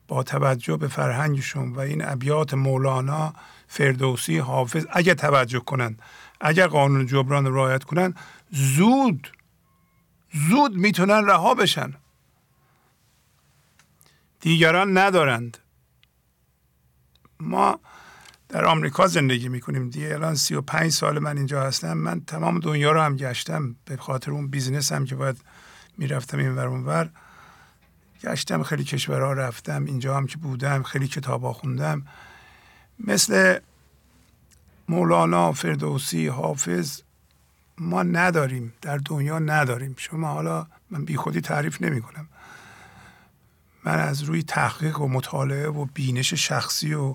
[0.08, 3.32] با توجه به فرهنگشون و این ابیات مولانا
[3.68, 6.02] فردوسی حافظ اگر توجه کنند
[6.40, 8.16] اگر قانون جبران رو رعایت کنند
[8.50, 9.36] زود
[10.48, 11.94] زود می‌تونن رها بشن.
[14.40, 15.58] دیگران ندارند.
[17.40, 17.80] ما
[18.48, 20.14] در آمریکا زندگی می‌کنیم دیگه.
[20.14, 21.92] الان سی و پنج سال من اینجا هستم.
[21.92, 23.76] من تمام دنیا رو هم گشتم.
[23.84, 25.36] به خاطر اون بیزنس هم که باید
[25.98, 27.10] می‌رفتم این ور ور.
[28.22, 29.84] گشتم خیلی کشورها رفتم.
[29.84, 32.06] اینجا هم که بودم خیلی کتاب خوندم.
[33.06, 33.58] مثل
[34.88, 37.02] مولانا فردوسی حافظ
[37.78, 38.72] ما نداریم.
[38.82, 39.94] در دنیا نداریم.
[39.98, 42.28] شما حالا من بی خودی تعریف نمی کنم
[43.84, 47.14] من از روی تحقیق و مطالعه و بینش شخصی و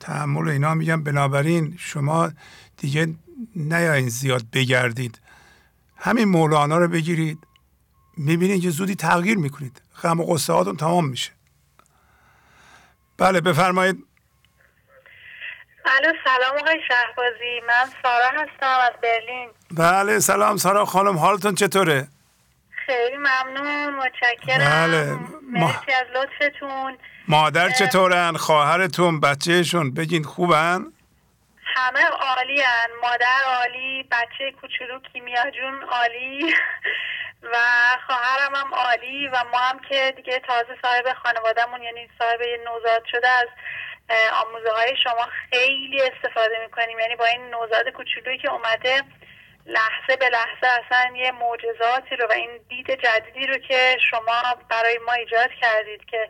[0.00, 2.30] تحمل اینا میگم بنابراین شما
[2.76, 3.14] دیگه
[3.56, 5.20] نیاین زیاد بگردید.
[5.96, 7.38] همین مولانا رو بگیرید.
[8.16, 9.82] می‌بینید که زودی تغییر می‌کنید.
[10.02, 11.32] غم و قصه هاتون تمام میشه.
[13.18, 14.06] بله بفرمایید.
[15.86, 17.60] الو سلام آقای شهبازی.
[17.68, 19.50] من سارا هستم از برلین.
[19.70, 22.08] بله سلام سارا خانم حالتون چطوره؟
[22.86, 24.70] خیلی ممنون متشکرم.
[24.70, 25.18] بله.
[25.42, 26.98] مرسی از لطفتون.
[27.28, 30.92] مادر چطورن؟ خواهرتون بچهشون؟ بگین خوبن؟
[31.76, 32.88] همه عالی هن.
[33.02, 36.54] مادر عالی بچه کوچولو کیمیا جون عالی.
[37.52, 37.56] و
[38.06, 43.28] خواهرم هم عالی و ما هم که دیگه تازه صاحب خانوادهمون یعنی صاحب نوزاد شده
[43.28, 43.48] از
[44.44, 46.98] آموزه های شما خیلی استفاده می‌کنیم.
[46.98, 49.02] یعنی با این نوزاد کوچولویی که اومده
[49.66, 54.98] لحظه به لحظه اصلا یه معجزاتی رو و این دید جدیدی رو که شما برای
[55.06, 56.28] ما ایجاد کردید که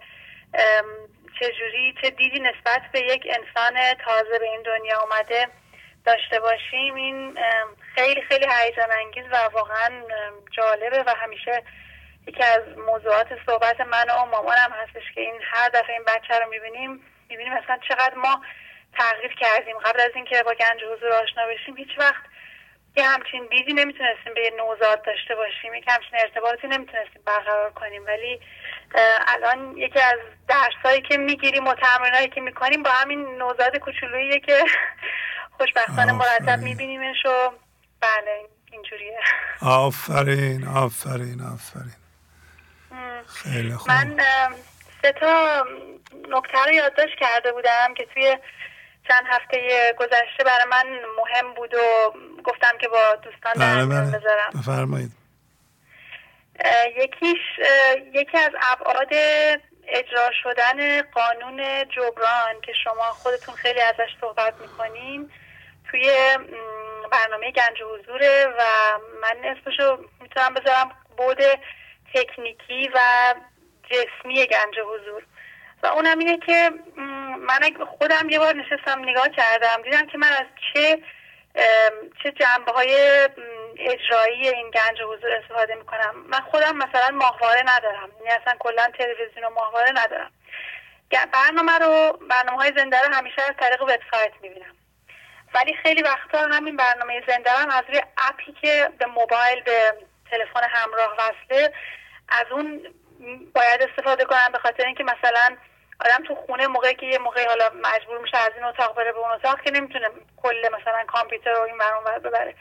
[1.40, 5.48] چجوری چه دیدی نسبت به یک انسان تازه به این دنیا اومده
[6.06, 7.39] داشته باشیم این
[7.94, 9.90] خیلی خیلی هیجان انگیز و واقعا
[10.50, 11.62] جالبه و همیشه
[12.26, 16.50] یکی از موضوعات صحبت من و مامانم هستش که این هر دفعه این بچه رو
[16.50, 18.42] می‌بینیم می‌بینیم مثلا چقدر ما
[18.98, 19.78] تغییر کردیم.
[19.78, 22.23] قبل از اینکه با گنج حضور آشنا بشیم هیچ وقت
[22.97, 28.07] یه همچین دیدی نمی‌تونستیم به یه نوزاد داشته باشیم یک همچین ارتباطی نمی‌تونستیم برقرار کنیم.
[28.07, 28.41] ولی
[29.26, 30.18] الان یکی از
[30.49, 34.65] درسایی که می‌گیریم و تمرینایی که می‌کنیم با همین نوزاد کوچولوییه که
[35.58, 37.50] خوشبختانه مرتب میبینیمش و
[38.00, 39.18] بله اینجوریه.
[39.62, 41.97] آفرین آفرین آفرین.
[43.26, 43.89] خیلی خوب.
[43.89, 44.16] من
[45.02, 45.65] سه تا
[46.28, 48.36] نکته رو یادداشت کرده بودم که توی
[49.09, 50.86] چند هفته گذشته برای من
[51.17, 52.12] مهم بود و
[52.44, 54.18] گفتم که با دوستان بله در بله.
[54.18, 54.51] بذارم.
[54.60, 55.10] بفرمایید.
[56.97, 57.39] یکیش
[58.12, 59.09] یکی از ابعاد
[59.89, 65.31] اجرا شدن قانون جبران که شما خودتون خیلی ازش صحبت می‌کنین
[65.91, 66.10] توی
[67.10, 68.62] برنامه گنج حضوره و
[69.23, 71.39] من اسمشو می‌تونم بذارم بود
[72.15, 73.01] تکنیکی و
[73.91, 75.23] جسمی گنج حضور.
[75.86, 76.70] و اونم اینه که
[77.39, 80.98] من خودم یه بار نشستم نگاه کردم دیدم که من از چه
[82.23, 83.28] چه جنبه های
[83.78, 86.15] اجرایی این گنج حضور استفاده می‌کنم.
[86.28, 88.10] من خودم مثلا ماهواره ندارم.
[88.20, 90.31] یعنی اصلا کلا تلویزیون و ماهواره ندارم.
[91.32, 94.76] برنامه رو برنامه های زنده رو همیشه از طریق وبسایت می‌بینم.
[95.55, 99.92] ولی خیلی وقتا همین برنامه زنده هم از روی اپی که به موبایل به
[100.31, 101.73] تلفن همراه وصله
[102.28, 102.94] از اون
[103.55, 105.56] باید استفاده کنم به خاطر اینکه مثلا
[106.00, 109.18] آدم تو خونه موقعی که یه موقعی حالا مجبور میشه از این اتاق بره به
[109.18, 110.08] اون اتاق که نمی‌تونه
[110.42, 112.55] کل مثلا کامپیوتر رو این برون ببره.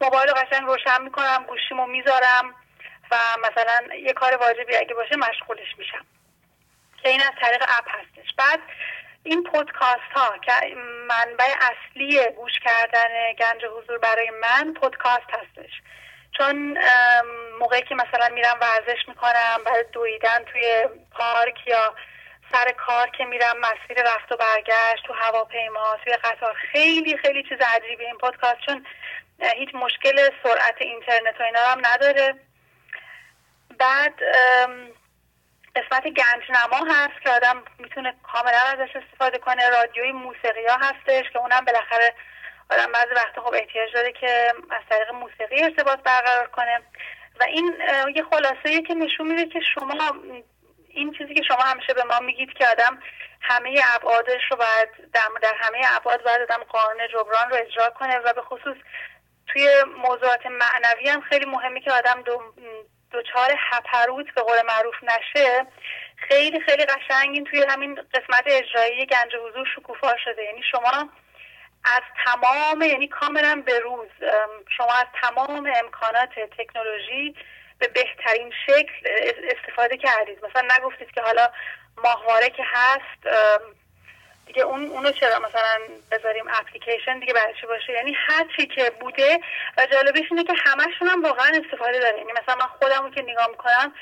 [0.00, 2.54] موبایل رو قشنگ روشن می‌کنم گوشیمو می‌ذارم
[3.10, 6.06] و مثلا یه کار واجبی اگه باشه مشغولش میشم.
[7.02, 8.34] که این از طریق اپ هستش.
[8.38, 8.60] بعد
[9.22, 10.52] این پودکاست ها که
[11.08, 15.70] منبع اصلی گوش کردن گنج حضور برای من پودکاست هستش.
[16.38, 16.78] چون
[17.60, 21.94] موقعی که مثلا میرم ورزش می‌کنم برای دویدن توی پارک یا
[22.52, 26.54] سر کار که میرم مسیر رفت و برگشت تو هواپیما توی قطار.
[26.72, 28.86] خیلی خیلی چیز عجیبی این پادکست چون
[29.56, 32.34] هیچ مشکل سرعت اینترنت و اینا هم نداره.
[33.78, 34.14] بعد
[35.76, 39.68] قسمت گنج نما هست که آدم می‌تونه کاملا ازش استفاده کنه.
[39.70, 42.14] رادیوی موسیقی ها هستش که اونم بالاخره
[42.70, 46.82] آدم بعضی وقتا خب احتیاج داره که از طریق موسیقی ارتباط برقرار کنه.
[47.40, 47.74] و این
[48.14, 50.12] یه خلاصه که نشون میده که شما
[50.94, 52.98] این چیزی که شما همیشه به ما میگید که آدم
[53.40, 58.18] همه ابعادش رو باید در, در همه ابعاد باید آدم قانون جبران رو اجرا کنه
[58.18, 58.76] و به خصوص
[59.46, 62.42] توی موضوعات معنوی هم خیلی مهمه که آدم دو
[63.10, 65.66] دوچار هپروت به قول معروف نشه.
[66.16, 70.42] خیلی خیلی قشنگ توی همین قسمت اجرایی گنج حضور شکوفا شده.
[70.42, 71.08] یعنی شما
[71.84, 74.08] از تمام یعنی کاملا به روز
[74.76, 77.34] شما از تمام امکانات تکنولوژی
[77.82, 79.08] به بهترین شکل
[79.56, 80.44] استفاده کردید.
[80.44, 81.48] مثلا نگفتید که حالا
[82.04, 83.36] ماهواره که هست
[84.46, 85.78] دیگه اون اونو چرا مثلا
[86.10, 89.40] بذاریم اپلیکیشن دیگه برای باشه؟ یعنی هر چی که بوده
[89.92, 93.92] جالبش اینه که همشون هم واقعا استفاده داره یعنی مثلا من خودمو که نگاه می‌کنم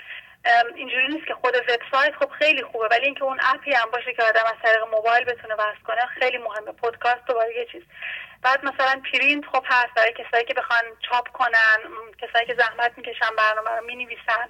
[0.76, 4.22] اینجوری نیست که خود وبسایت خب خیلی خوبه ولی اینکه اون اپی هم باشه که
[4.22, 6.72] آدم از طریق موبایل بتونه وصل کنه خیلی مهمه.
[6.72, 7.82] پادکست دوباره یه چیز.
[8.42, 11.78] بعد مثلا پرینت خب هست برای کسایی که بخوان چاپ کنن
[12.18, 14.48] کسایی که زحمت می‌کشن برنامه رو می‌نویسن.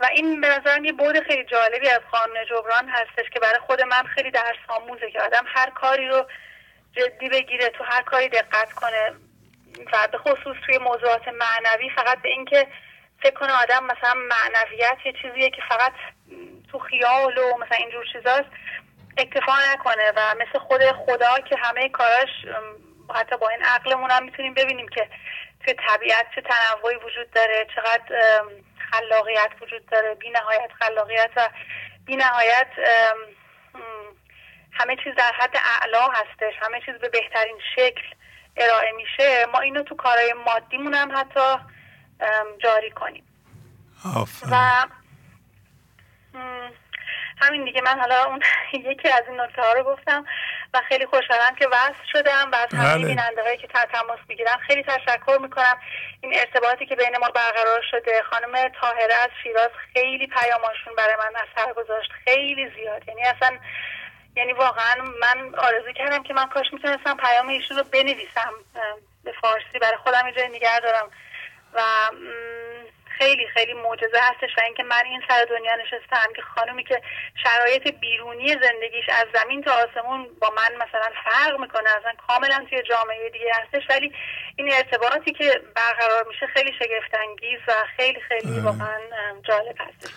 [0.00, 3.82] و این به نظرم یه بود خیلی جالبی از قانون جبران هستش که برای خود
[3.82, 6.26] من خیلی درس آموزه که آدم هر کاری رو
[6.92, 9.12] جدی بگیره تو هر کاری دقت کنه.
[9.92, 12.66] و به خصوص توی موضوعات معنوی فقط به اینکه
[13.22, 15.92] فکر کنه آدم مثلا معنویت یه چیزیه که فقط
[16.72, 18.50] تو خیال و مثلا اینجور چیزاست
[19.16, 22.28] اکتفا نکنه و مثل خود خدا که همه کاراش
[23.14, 25.08] حتی با این عقلمون هم می‌تونیم ببینیم که
[25.64, 28.42] توی طبیعت چه تنوعی وجود داره چقدر
[28.90, 31.48] خلاقیت وجود داره بی نهایت خلاقیت و
[32.06, 32.68] بی نهایت
[34.72, 38.02] همه چیز در حد اعلا هستش همه چیز به بهترین شکل
[38.56, 39.46] ارائه میشه.
[39.52, 41.56] ما اینو تو کارهای مادیمون هم حتی
[42.58, 43.24] جاری کنیم.
[44.50, 44.86] و
[47.40, 48.42] همین دیگه من حالا اون
[48.90, 50.24] یکی از این نکته ها رو گفتم
[50.74, 53.08] و خیلی خوشحالم که وصل شدم و از همه بله.
[53.08, 55.78] بیننده هایی که تماس می‌گیرم خیلی تشکر می‌کنم.
[56.20, 61.32] این ارتباطی که بین ما برقرار شده خانم تاهره از شیراز خیلی پیاماشون برای من
[61.40, 63.08] اثر گذاشت خیلی زیاد.
[63.08, 63.58] یعنی اصلا
[64.36, 68.52] یعنی واقعا من آرزو کردم که من کاش می‌تونستم پیام ایشون رو بنویسم
[69.24, 69.78] به فارسی.
[69.80, 71.10] برای خودم جای نگه دارم
[71.74, 71.80] و
[73.18, 77.02] خیلی خیلی معجزه هستش و اینکه من این سر دنیا نشستم که خانومی که
[77.42, 82.82] شرایط بیرونی زندگیش از زمین تا آسمون با من مثلا فرق می‌کنه اصلا کاملا توی
[82.82, 83.90] جامعه دیگه هستش.
[83.90, 84.12] ولی
[84.56, 88.98] این ارتباطی که برقرار میشه خیلی شگفت انگیز و خیلی خیلی واقعا
[89.48, 90.10] جالب هستش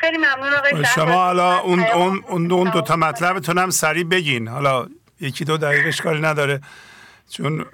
[0.00, 4.48] خیلی ممنون آقای شما حالا اون اون اون دو, دو تا مطلبتون هم سریع بگین.
[4.48, 4.86] حالا
[5.20, 6.60] یکی دو دقیقه کاری نداره
[7.36, 7.66] چون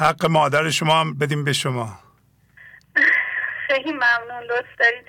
[0.00, 1.98] حق مادر شما هم بدیم به شما.
[3.70, 5.06] خیلی ممنون لطف دارید.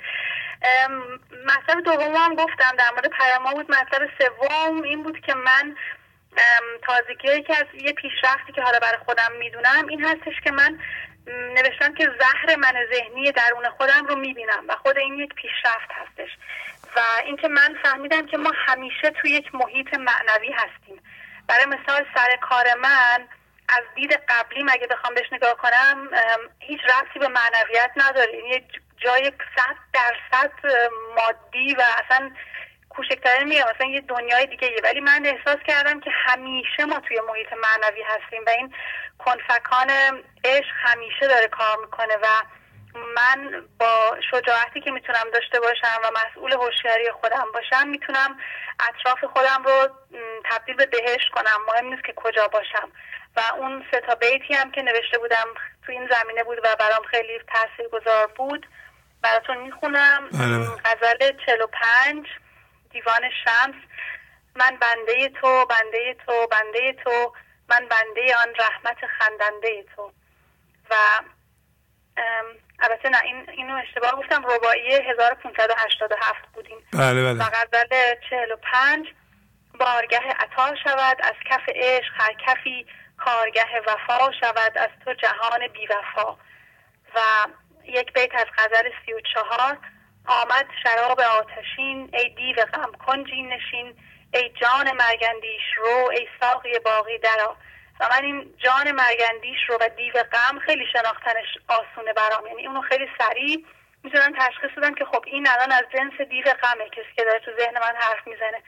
[1.46, 5.76] مطلب دوم هم گفتم در مورد پیام بود مطلب سوم این بود که من
[6.82, 10.80] تازگی که از یه پیشرفتی که حالا برای خودم می‌دونم این هستش که من
[11.28, 16.30] نوشتم که زهر من ذهنی درون خودم رو می‌بینم و خود این یک پیشرفت هستش.
[16.96, 21.02] و اینکه من فهمیدم که ما همیشه توی یک محیط معنوی هستیم.
[21.48, 23.28] برای مثال سر کار من
[23.70, 26.10] از دید قبلی مگه بخوام بهش نگاه کنم
[26.60, 28.36] هیچ ربطی به معنویت نداره.
[28.36, 28.64] یعنی یه
[28.98, 30.52] جای صد درصد
[31.16, 32.32] مادی و اصلا
[32.90, 37.48] کوچکترین میگم مثلا یه دنیای دیگه ولی من احساس کردم که همیشه ما توی محیط
[37.54, 38.74] معنوی هستیم و این
[39.18, 39.90] کنفکان
[40.44, 42.28] عشق همیشه داره کار می‌کنه و
[42.96, 48.40] من با شجاعتی که می‌تونم داشته باشم و مسئول هوشیاری خودم باشم می‌تونم
[48.90, 49.90] اطراف خودم رو
[50.46, 51.66] تبدیل به بهشت کنم.
[51.68, 52.92] مهم نیست که کجا باشم.
[53.36, 55.48] و اون سه تا بیتی هم که نوشته بودم
[55.86, 58.68] تو این زمینه بود و برام خیلی تاثیرگذار بود.
[59.22, 60.30] براتون می‌خونم.
[60.32, 60.66] بله.
[60.86, 62.28] غزل 45
[62.90, 63.76] دیوان شمس.
[64.56, 67.34] من بنده تو بنده تو بنده تو.
[67.70, 70.12] من بنده آن رحمت خندنده تو.
[70.90, 70.96] و
[72.82, 76.78] البته نه این اینو اشتباه گفتم رباعی 1587 بودیم.
[76.94, 77.46] بله بله.
[77.46, 79.08] و غزل 45
[79.80, 82.86] بارگه عطا شود از کف عشق هر کفی
[83.18, 86.38] کارگه وفا شود از تو جهان بیوفا.
[87.16, 87.20] و
[87.86, 89.78] یک بیت از غزل سی و چهار
[90.26, 93.96] آمد شراب آتشین ای دیو غم کنجی نشین
[94.34, 97.56] ای جان مرگندیش رو ای ساقی باقی درا
[98.00, 102.48] و من این جان مرگندیش رو و دیو غم خیلی شناختنش آسونه برام.
[102.48, 103.66] یعنی اونو خیلی سریع
[104.04, 107.52] می‌تونم تشخیص بدم که خب این الان از جنس دیو غمه کسی که داره تو
[107.60, 108.62] ذهن من حرف می‌زنه.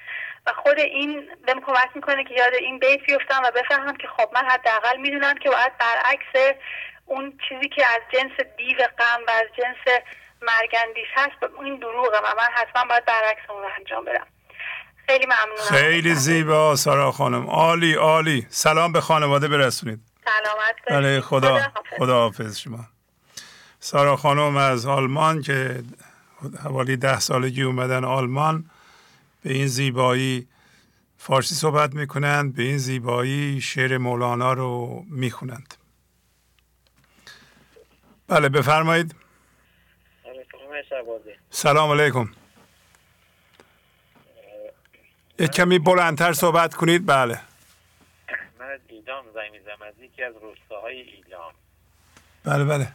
[0.46, 4.30] و خود این بهم کمک می‌کنه که یاد این بیت بیفتم و بفهمم که خب
[4.34, 6.58] من حداقل می‌دونم که باید برعکس
[7.06, 10.02] اون چیزی که از جنس دیو غم و از جنس
[10.42, 14.28] مرگندیش هست این دروغه و من حتما باید برعکس اون رو انجام بدم.
[15.06, 15.64] خیلی ممنونم.
[15.70, 17.48] خیلی زیبا سارا خانم.
[17.48, 18.48] عالی عالی.
[18.50, 20.00] سلام به خانواده برسونید.
[20.26, 21.60] سلامت بله خدا
[21.98, 22.58] خدا حافظ.
[22.58, 22.86] شما.
[23.80, 25.84] سارا خانم از آلمان که
[26.64, 28.70] حوالی ده سالگی اومدن آلمان
[29.42, 30.48] به این زیبایی
[31.18, 35.76] فارسی صحبت می‌کنند به این زیبایی شعر مولانا رو می‌خونند.
[38.28, 39.16] بله بفرمایید.
[41.50, 42.22] سلام علیکم.
[42.22, 42.43] یک
[45.40, 47.40] کمی بلندتر صحبت کنید بله.
[48.60, 51.54] من از ایلام زنگ از یکی از روستاهای ایلام.
[52.46, 52.88] بله بله.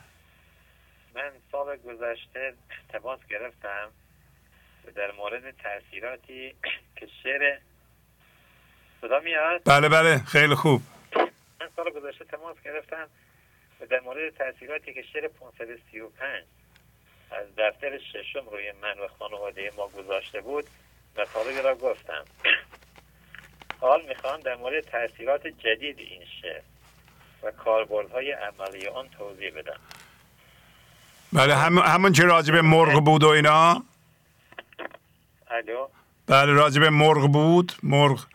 [1.15, 2.55] من سال گذشته
[2.89, 3.91] تماس گرفتم
[4.95, 6.55] در مورد تاثیراتی
[6.97, 7.59] که شعر
[9.01, 9.63] صدا میاد.
[9.65, 10.83] بله بله خیلی خوب.
[11.61, 13.09] من سال گذشته تماس گرفتم
[13.91, 16.45] در مورد تاثیراتی که شعر 535
[17.31, 20.65] از دفتر ششم روی من و خانواده ما گذاشته بود
[21.19, 22.25] مطالبی را گفتم.
[23.81, 26.63] حال می‌خوام در مورد تاثیرات جدید این شعر
[27.43, 29.81] و کاربردهای عملی آن توضیح بدم.
[31.33, 33.83] بله هم همون که راجب مرغ بود و اینا؟
[35.51, 35.89] الو؟
[36.27, 37.73] بله راجب مرغ بود.
[37.83, 38.27] مرغ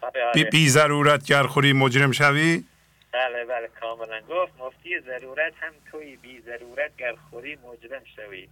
[0.00, 0.50] آره، بی, آره.
[0.50, 2.64] بی ضرورت گر خوری مجرم شوی؟
[3.12, 4.20] بله بله کاملا.
[4.20, 8.48] گفت مفتی ضرورت هم توی بی ضرورت گر خوری مجرم شوی.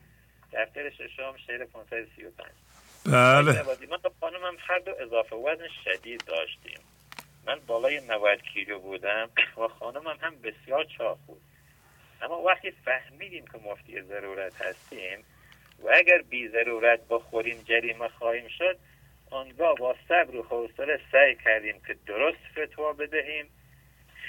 [0.52, 2.59] دفتر ششم شعر 535
[3.06, 3.62] بله.
[3.90, 6.78] من با خانمم هر دو اضافه وزن شدید داشتیم.
[7.46, 11.40] من بالای 90 کیلو بودم و خانمم هم بسیار چاق بود.
[12.22, 15.24] اما وقتی فهمیدیم که مفتی ضرورت هستیم
[15.82, 18.78] و اگر بی ضرورت بخوریم جریمه خواهیم شد
[19.30, 23.46] آنگاه با صبر و حوصله سعی کردیم که درست فتوا بدهیم.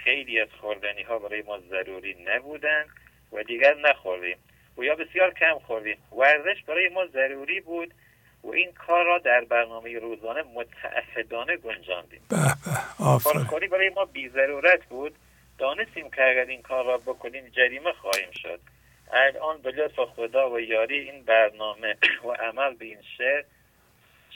[0.04, 2.86] خیلی از خوردنی ها برای ما ضروری نبودن
[3.32, 4.38] و دیگر نخوردیم.
[4.78, 5.98] و یا بسیار کم خوردیم.
[6.12, 7.94] ورزش برای ما ضروری بود
[8.44, 12.22] و این کار را در برنامه روزانه متعهدانه گنجاندیم.
[13.24, 15.16] کارکاری برای ما بی ضرورت بود.
[15.58, 18.60] دانستیم که اگر این کار را بکنیم جریمه خواهیم شد.
[19.14, 23.44] الان به لطف خدا و یاری این برنامه و عمل به این شعر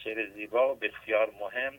[0.04, 1.74] شعر زیبا و بسیار مهم.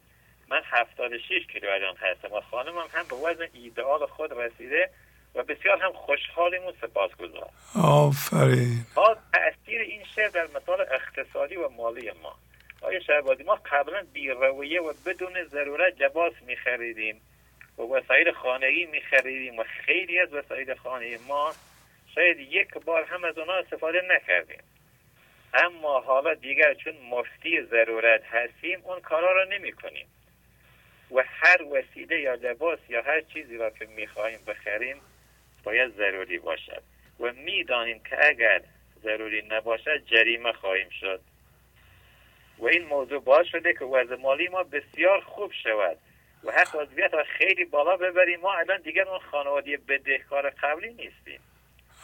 [0.48, 4.90] من 76 کیلو الان هستم و خانمم هم به وزن ایدئال خود رسیده.
[5.36, 7.48] و بسیار هم خوشحالیم و سپاسگزار
[7.82, 8.86] آفرین.
[8.94, 12.36] با تاثیر این شعر در مثال اقتصادی و مالی ما.
[12.80, 17.20] آیا شهبازی ما قبلا بی رویه و بدون ضرورت لباس می خریدیم
[17.78, 21.52] و وسایل خانگی می خریدیم و خیلی از وسایل خانگی ما
[22.14, 24.62] شاید یک بار هم از اونا استفاده نکردیم.
[25.54, 30.06] اما حالا دیگر چون مفتی ضرورت هستیم اون کارا را نمی کنیم
[31.10, 34.96] و هر وسیله یا لباس یا هر چیزی را که می‌خواهیم بخریم
[35.66, 36.82] باید ضروری باشد.
[37.20, 38.62] و می‌دانیم که اگر
[39.02, 41.20] ضروری نباشد جریمه خواهیم شد.
[42.58, 45.96] و این موضوع باعث شده که وضع مالی ما بسیار خوب شود
[46.44, 48.40] و حق عضویت را خیلی بالا ببریم.
[48.40, 51.40] ما الان دیگر اون خانوادی بدهکار قبلی نیستیم.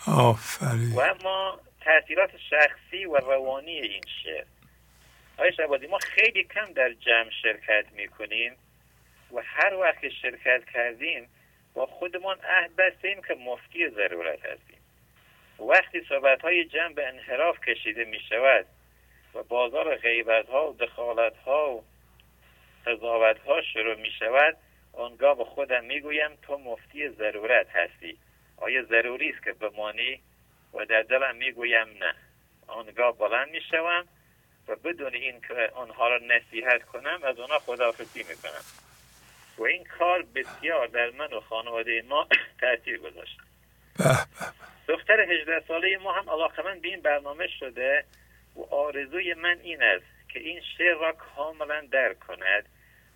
[0.07, 0.93] آفرین.
[0.97, 4.45] و اما تاثیرات شخصی و روانی این شعر.
[5.37, 8.53] آیا شبادی ما خیلی کم در جمع شرکت می‌کنیم
[9.33, 11.29] و هر وقت شرکت کردیم
[11.75, 14.79] با خودمان عهد بستیم که مفتی ضرورت هستیم.
[15.59, 18.67] وقتی صحبت های جمع به انحراف کشیده می شود
[19.35, 21.85] و بازار غیبت ها و دخالت ها و
[22.87, 24.57] قضاوت ها شروع می شود
[24.93, 28.19] آنگاه به خودم می گویم تو مفتی ضرورت هستی.
[28.57, 30.21] آیا ضروری است که بمانی؟
[30.75, 32.15] و در دلم می گویم نه.
[32.67, 34.09] آنگاه بلند می شوم
[34.69, 38.82] و بدون این که آنها را نصیحت کنم از آنها خداحافظی می کنم
[39.59, 42.29] و این کار بسیار در من و خانواده ما
[42.61, 43.39] تاثیر گذاشت.
[44.89, 48.05] دختر 18 ساله ما هم علاقه من به این برنامه شده
[48.57, 52.65] و آرزوی من این است که این شعر را کاملا درک کند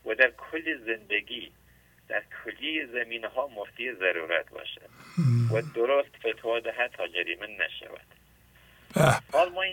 [0.06, 1.52] و در کل زندگی
[2.08, 4.90] در کلی زمین ها مفتی ضرورت باشد
[5.52, 8.06] و درست فتوا دهد تا جریمه نشود.
[9.32, 9.64] حال ما,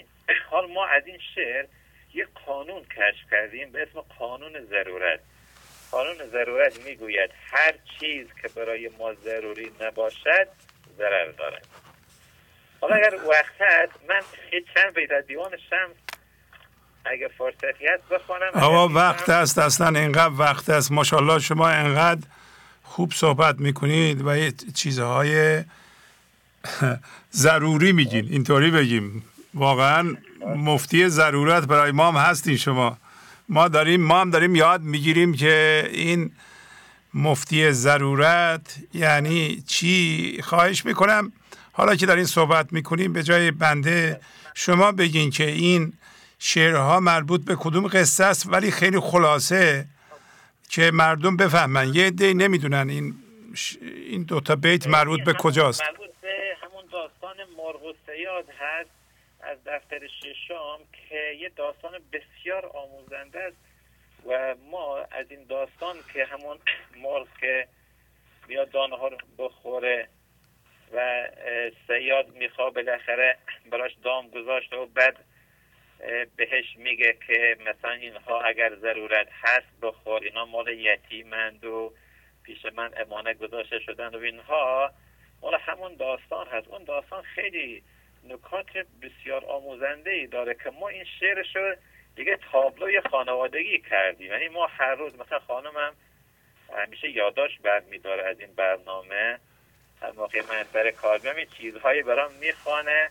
[0.50, 1.66] حال ما از این شعر
[2.14, 5.19] یک قانون کشف کردیم به اسم قانون ضرورت.
[5.93, 10.47] قانون ضرورت می‌گوید هر چیز که برای ما ضروری نباشد
[10.97, 11.67] ضرر دارد.
[12.81, 14.22] حالا اگر وقت هست من
[14.75, 15.95] چند بیت از دیوان شمس
[17.05, 20.91] اگر فرصتی هست بخوانم آقا وقت است اصلا اینقدر وقت است.
[20.91, 22.22] ماشاءالله شما اینقدر
[22.83, 25.63] خوب صحبت می‌کنید و یه چیزهای
[27.33, 28.27] ضروری میگین.
[28.30, 29.25] اینطوری بگیم.
[29.53, 32.97] واقعا مفتی ضرورت برای ما هم هستین شما.
[33.49, 36.31] ما داریم ما هم داریم یاد می‌گیریم که این
[37.13, 41.31] مفتی ضرورت یعنی چی؟ خواهش می‌کنم.
[41.72, 44.19] حالا که دارین صحبت می‌کنیم به جای بنده
[44.53, 45.93] شما بگین که این
[46.39, 49.85] شعرها مربوط به کدوم قصه است ولی خیلی خلاصه
[50.69, 51.93] که مردم بفهمن.
[51.93, 53.15] یه دی نمی‌دونن این
[53.53, 53.77] ش...
[54.09, 55.81] این دوتا بیت مربوط به کجاست.
[55.81, 56.30] مربوط به
[56.61, 58.89] همون داستان مرغ و سیاد هست.
[59.53, 63.57] از دفتر ششم که یه داستان بسیار آموزنده است
[64.25, 66.57] و ما از این داستان که همون
[66.95, 67.67] مرغ که
[68.48, 70.07] بیاد دانه ها رو بخوره
[70.93, 71.27] و
[71.88, 73.38] سیاد می‌خواد بالاخره
[73.72, 75.17] براش دام گذاشته و بعد
[76.35, 81.93] بهش میگه که مثلا اینها اگر ضرورت هست بخور اینا مال یتیمند و
[82.43, 84.91] پیش من امانه گذاشته شدن و اینها
[85.41, 86.67] مال همون داستان هست.
[86.67, 87.83] اون داستان خیلی
[88.30, 88.66] نکات
[89.02, 91.76] بسیار آموزنده ای داره که ما این شعرش رو
[92.16, 94.32] دیگه تابلوی خانوادگی کردیم.
[94.32, 95.93] یعنی ما هر روز مثلا خانمم
[96.77, 99.40] همیشه یادداشت برمیداره از این برنامه.
[100.02, 101.19] هر موقع من سر کار
[101.58, 103.10] چیزهایی برام می‌خوانه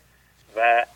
[0.56, 0.86] و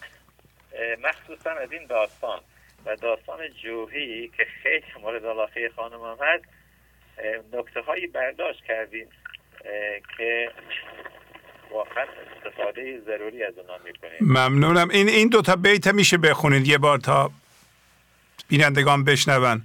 [1.01, 2.41] مخصوصا از این داستان.
[2.85, 6.45] و داستان جوهی که خیلی مورد علاقه خانمم هست
[7.53, 9.09] نکته هایی برداشت کردیم
[10.17, 10.51] که
[11.71, 14.19] واقعا استفاده ضروری از اونا می‌کنیم.
[14.21, 14.89] ممنونم.
[14.89, 16.67] این این دو تا بیت میشه بخونید.
[16.67, 17.31] یه بار تا
[18.49, 19.65] بینندگان بشنون.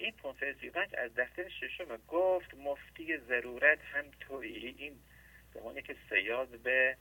[0.00, 4.74] این 535 از دفتر ششم گفت مفتی ضرورت هم تویی.
[4.78, 4.92] این
[5.54, 6.96] زمانی که سیاد به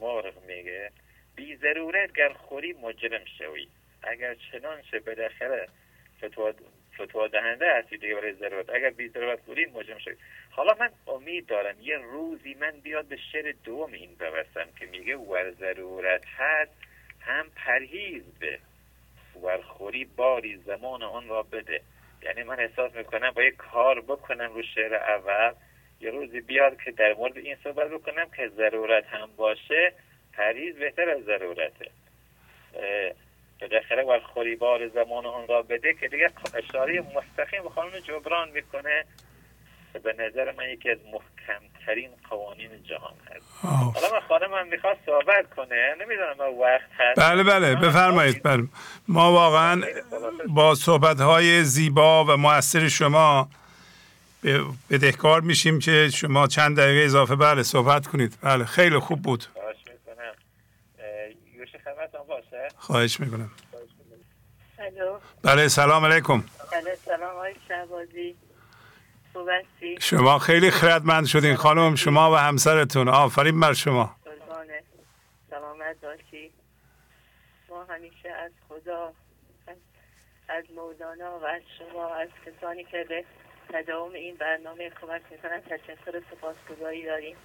[0.00, 0.90] مرغ میگه.
[1.36, 3.68] بی ضرورت گر خوری مجرم شوی.
[4.02, 5.68] اگر چنانچه بالاخره
[6.18, 6.52] فتوا
[7.00, 10.16] فتوا دهنده هستی دیگه برای ضرورت اگر بی ضرورت بودی مجرم شد
[10.50, 15.16] حالا من امید دارم یه روزی من بیاد به شعر دوم این ببستم که میگه
[15.16, 16.72] ور ضرورت هست
[17.20, 18.58] هم پرهیز به.
[19.42, 21.80] ورخوری باری زمان آن را بده.
[22.22, 25.52] یعنی من احساس می‌کنم باید کار بکنم رو شعر اول
[26.00, 29.92] یه روزی بیاد که در مورد این صحبت بکنم که ضرورت هم باشه
[30.32, 31.90] پریز بهتر از ضرورته.
[33.60, 38.48] بالاخره ور خوری بار زمان آن را بده که دیگه اشاره مستقیم به خانم جبران
[38.50, 39.04] می‌کنه
[40.02, 43.46] به نظر من یکی از محکمترین قوانین جهان هست.
[43.62, 45.94] حالا من خانم من می‌خواست صحبت کنه.
[46.00, 47.20] نمی‌دونم وقت هست.
[47.20, 48.42] بله بله بفرمایید.
[48.42, 48.64] بله.
[49.08, 49.82] ما واقعا
[50.48, 53.48] با صحبت های زیبا و موثر شما
[54.90, 58.38] بدهکار میشیم که شما چند دقیقه اضافه بله صحبت کنید.
[58.42, 59.44] بله خیلی خوب بود.
[62.76, 63.50] خواهش می‌کنم.
[65.42, 66.44] بله سلام علیکم.
[66.72, 68.36] بله سلام آقای شهبازی.
[70.00, 73.08] شما خیلی خردمند شدین خانم شما و همسرتون.
[73.08, 74.16] آفرین بر شما.
[75.50, 76.52] سلامت باشی.
[77.68, 79.12] ما همیشه از خدا
[80.48, 83.24] از مولانا و از شما از کسانی که به
[83.72, 87.36] تداوم این برنامه کمک می‌کنن تشکر سپاسگزاری داریم.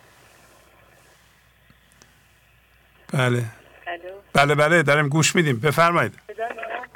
[3.13, 3.43] بله.
[4.33, 5.59] بله بله داریم گوش میدیم.
[5.59, 6.19] بفرمایید.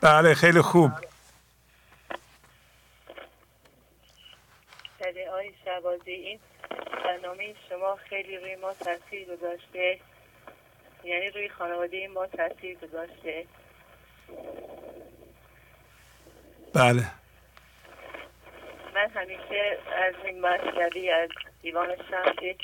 [0.01, 0.91] بله خیلی خوب.
[4.99, 6.39] بله آی شبازی این
[7.03, 9.99] برنامه شما خیلی روی ما تاثیر گذاشته.
[11.03, 13.45] یعنی روی خانواده ما تاثیر گذاشته.
[16.73, 17.03] بله.
[18.95, 21.29] من همیشه از این مشکلی از
[21.61, 22.55] دیوان شمس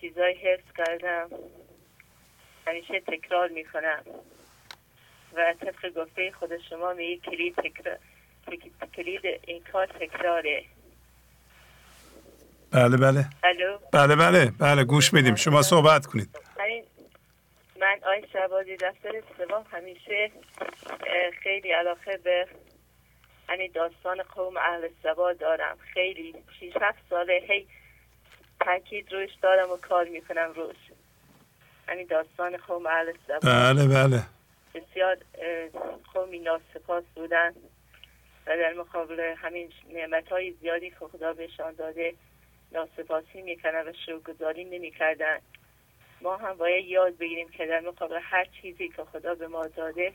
[0.00, 1.28] چیزای حفظ کردم.
[2.66, 4.02] همیشه تکرار می‌کنم.
[5.34, 7.98] و طبق گفته خود شما میگه کلید تکرار
[8.96, 10.64] کلید این کار تکراره.
[12.72, 13.24] بله بله.
[13.44, 15.34] الو؟ بله بله بله گوش میدیم.
[15.34, 16.38] شما صحبت کنید.
[17.80, 20.30] من آی شبازی دفتر سوم همیشه
[21.42, 22.48] خیلی علاقه به
[23.48, 25.78] همین داستان قوم اهل سبا دارم.
[25.94, 27.66] خیلی شیش هفت ساله هی
[28.60, 30.76] تاکید روش دارم و کار می‌کنم روش.
[31.90, 34.22] همین داستان قوم اهل سبا بله بله.
[34.74, 35.16] بسیار
[36.14, 37.50] قومی ناسپاس بودن
[38.46, 42.14] و در مقابل همین نعمت های زیادی که خدا بهشان داده
[42.72, 45.38] ناسپاسی می‌کنن و شکرگزاری نمی‌کردن.
[46.20, 50.12] ما هم باید یاد بگیریم که در مقابل هر چیزی که خدا به ما داده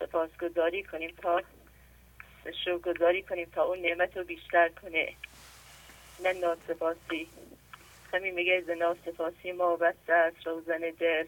[0.00, 1.42] سپاسگزاری کنیم تا
[2.64, 5.12] شکرگزاری کنیم تا اون نعمت رو بیشتر کنه.
[6.24, 7.28] نه ناسپاسی.
[8.12, 11.26] همین میگه از ناسپاسی ما بسته از روزن در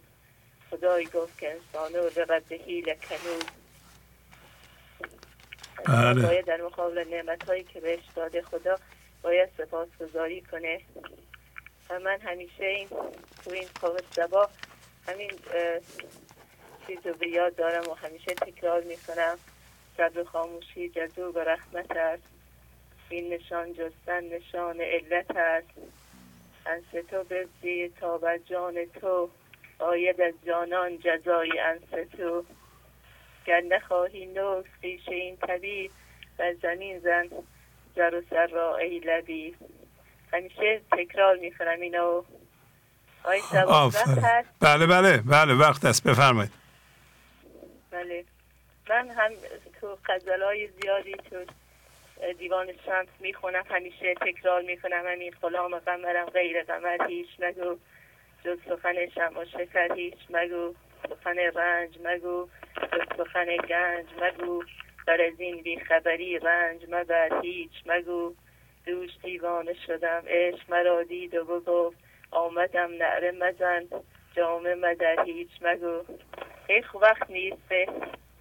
[0.70, 3.44] خدای گفت که انسانو رقد هیل کنوز
[5.84, 6.26] بله.
[6.26, 8.78] باید در مقابل نعمت هایی که بهش داده خدا
[9.22, 10.80] باید سپاس گذاری کنه.
[11.90, 12.88] و من همیشه این
[13.44, 13.68] تو این
[14.16, 14.48] سبا
[15.08, 15.30] همین
[16.86, 19.38] چیز رو به یاد دارم و همیشه تکرار می‌کنم.
[19.96, 22.22] صبر خاموشی جزو و رحمت است.
[23.08, 25.68] این نشان جستن نشان علت است.
[26.66, 29.30] انس تو بزی تا بر جان تو
[29.78, 32.44] آید از جانان جزای انس تو.
[33.46, 35.90] گر نخواهی نوز خیش این طبیب
[36.36, 37.28] بر زمین زن
[37.96, 39.54] جر و سر را ای لبی.
[40.32, 42.22] همیشه تکرار می‌کنم اینو.
[43.24, 43.40] آی
[44.60, 46.08] بله بله بله وقت است.
[46.08, 46.52] بفرمایید.
[47.90, 48.24] بله.
[48.88, 49.30] من هم
[49.80, 49.98] تو
[50.44, 51.36] های زیادی تو
[52.32, 57.76] دیوان شمس می‌خونم همیشه تکرار می‌کنم همین غلام قمرم غیر قمر هیچ مگو.
[58.44, 60.74] جز سخن شما شکر هیچ مگو.
[61.08, 62.48] سخن رنج مگو.
[62.92, 64.64] جز سخن گنج مگو.
[65.06, 68.34] بر از این بیخبری رنج مبر هیچ مگو.
[68.86, 71.96] دوش دیوانه شدم عشق مرا دید و بگفت
[72.30, 73.86] آمدم نعره مزن.
[74.36, 76.04] جامعه مدر هیچ مگو.
[76.68, 77.72] هیچ وقت نیست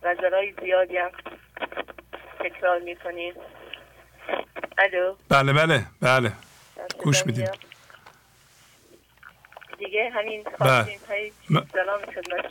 [0.03, 1.11] غزلای زیادی هم
[2.39, 3.33] تکرار می‌کنیم.
[4.77, 5.15] الو.
[5.29, 6.31] بله بله بله.
[7.03, 7.47] گوش میدیم.
[9.77, 10.99] دیگه همین بله.
[11.47, 12.01] سلام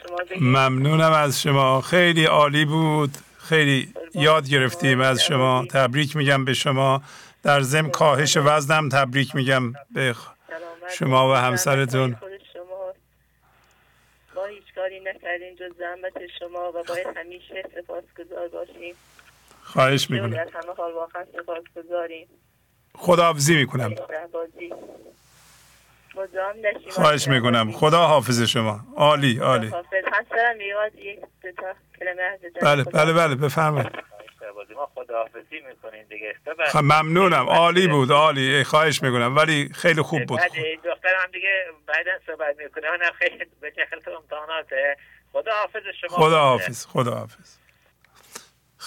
[0.06, 1.80] شما ممنونم از شما.
[1.80, 3.18] خیلی عالی بود.
[3.38, 5.66] خیلی یاد گرفتیم از شما.
[5.70, 7.02] تبریک میگم به شما.
[7.42, 10.14] در زم کاهش وزنم تبریک میگم به
[10.98, 12.16] شما و همسرتون.
[14.34, 17.64] ما هیچ کاری نکردیم جز زحمت شما و باید همیشه
[18.18, 18.94] گذار باشیم.
[19.72, 20.30] خواهش می‌کنم.
[20.30, 21.24] در همه حال واقعا
[21.76, 22.28] گذاریم.
[22.94, 23.94] خداحافظی می‌کنم.
[26.90, 27.72] خواهش می‌کنم.
[27.72, 28.80] خدا حافظ شما.
[28.96, 29.70] عالی عالی.
[32.62, 32.90] بله خدا.
[32.90, 33.92] بله بله بفرمایید.
[36.68, 37.48] خب، ممنونم.
[37.48, 38.64] عالی بود عالی.
[38.64, 39.36] خواهش می‌کنم.
[39.36, 40.40] ولی خیلی خوب بود.
[40.84, 42.90] دخترم دیگه بعدا صحبت می‌کنه.
[42.90, 43.72] منم خیلی به
[44.16, 44.96] امتحاناته.
[45.32, 46.16] خدا حافظ شما.
[46.16, 47.61] خدا حافظ خدا حافظ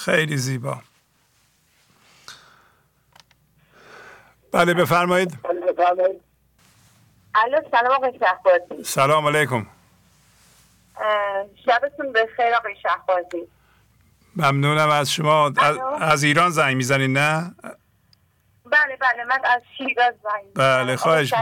[0.06, 0.82] خیلی زیبا.
[4.52, 5.38] بله بفرمایید.
[7.36, 8.84] الو سلام آقای شهبازی.
[8.84, 9.68] سلام علیکم.
[11.66, 13.48] شبتون بخیر آقای شهبازی.
[14.36, 15.52] ممنونم از شما.
[15.58, 17.56] از, از ایران زنگ می‌زنید نه؟
[18.66, 20.96] بله بله من از شیراز زنگ بله،.
[20.96, 21.34] خواهش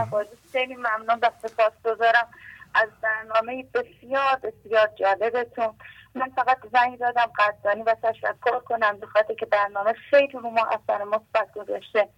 [0.52, 2.28] خیلی ممنون و سپاس گذارم
[2.74, 5.74] از برنامه بسیار بسیار جالبتون.
[6.14, 10.66] من فقط زنگ دادم قدردانی و تشکر کنم به خاطر که برنامه خیلی رو ما
[10.66, 12.08] اثر مثبت گذاشته.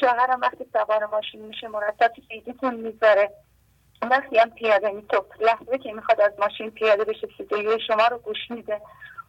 [0.00, 3.30] شوهرم وقتی سوار ماشین میشه مرتب فیدیتون می‌ذاره.
[4.02, 5.24] وقتی هم پیاده میتوب.
[5.40, 8.80] لحظه که می‌خواد از ماشین پیاده بشه صدای شما رو گوش میده.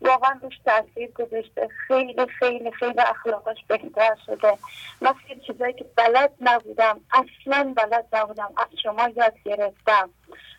[0.01, 1.67] واقعا روش تاثیر گذاشته.
[1.87, 4.57] خیلی خیلی خیلی اخلاقش بهتر شده.
[5.01, 10.09] من خیلی چیزایی که بلد نبودم اصلا بلد نبودم از شما یاد گرفتم.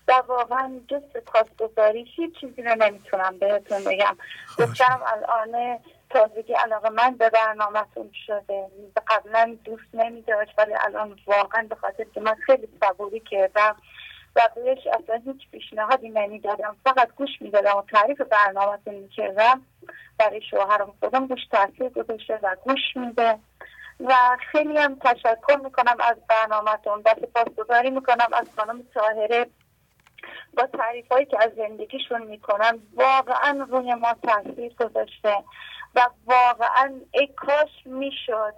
[0.08, 4.16] و واقعا جز سپاسگزاری هیچ چیزی رو نمی‌تونم بهتون بگم.
[4.58, 5.78] دخترم الان
[6.10, 8.66] تازگی علاقه من به برنامهتون شده.
[9.06, 13.76] قبلا دوست نمیداشت ولی الان واقعا به خاطر که من خیلی صبوری کردم.
[14.54, 19.62] بهش اصلا هیچ پیشنهادی نمی‌دادم فقط گوش می‌دادم و تعریف برنامهتون می‌کردم.
[20.18, 23.38] برای شوهرم خودم روش تاثیر گذاشته و گوش میده.
[24.00, 24.14] و
[24.52, 27.02] خیلی هم تشکر می‌کنم از برنامهتون.
[27.04, 29.46] و سپاسگزاری می‌کنم از خانم طاهره
[30.56, 32.78] با تعریف هایی که از زندگیشون می‌کنن.
[32.94, 35.36] واقعا روی ما تاثیر گذاشته
[35.94, 38.54] و واقعا ای کاش می‌شد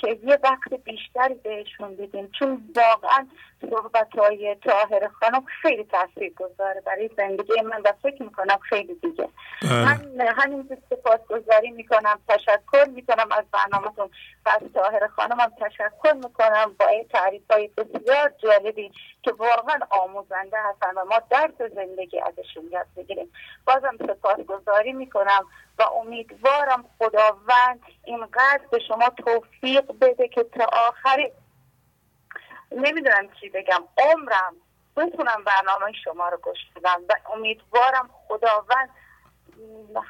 [0.00, 2.30] که یه وقت بیشتری بهشون بدیم.
[2.38, 3.26] چون واقعا
[3.70, 9.28] صحبت های طاهر خانم خیلی تاثیر گذاره برای زندگی من و فکر می‌کنم خیلی دیگه.
[9.62, 14.10] من همین سپاس گذاری می‌کنم تشکر می‌کنم از برنامهتون.
[14.46, 19.78] و از طاهر خانم هم تشکر می‌کنم با این تعریف های بسیار جالبی که واقعا
[19.90, 23.32] آموزنده هستن و ما درس زندگی ازشون یاد بگیریم
[23.66, 25.44] بازم سپاس گذاری می‌کنم
[25.78, 31.32] و امیدوارم خداوند اینقدر به شما توفیق بده که تا آخری
[32.72, 33.82] نمی‌دونم چی بگم.
[33.98, 34.54] عمرم
[34.96, 38.88] بتونم برنامه شما رو گوش بدم و امیدوارم خداوند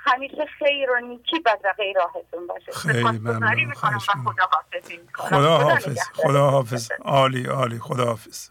[0.05, 2.73] همیشه خیر و نیکی بدرقه راهتون باشه.
[2.73, 3.75] خیلی ممنون.
[3.75, 5.99] خدا می‌کنم خدا حافظ.
[6.15, 7.79] خدا حافظ عالی عالی.
[7.79, 8.49] خدا حافظ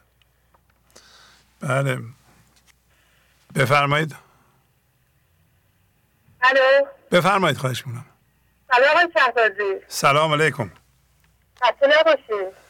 [1.62, 2.00] بله.
[3.56, 4.16] بفرمایید.
[6.42, 6.88] الو.
[7.12, 7.58] بفرمایید.
[7.58, 8.06] خواهش می‌کنم.
[8.72, 9.86] سلام آقای شهبازی.
[9.88, 10.72] سلام علیکم.
[11.64, 12.63] خسته نباشید.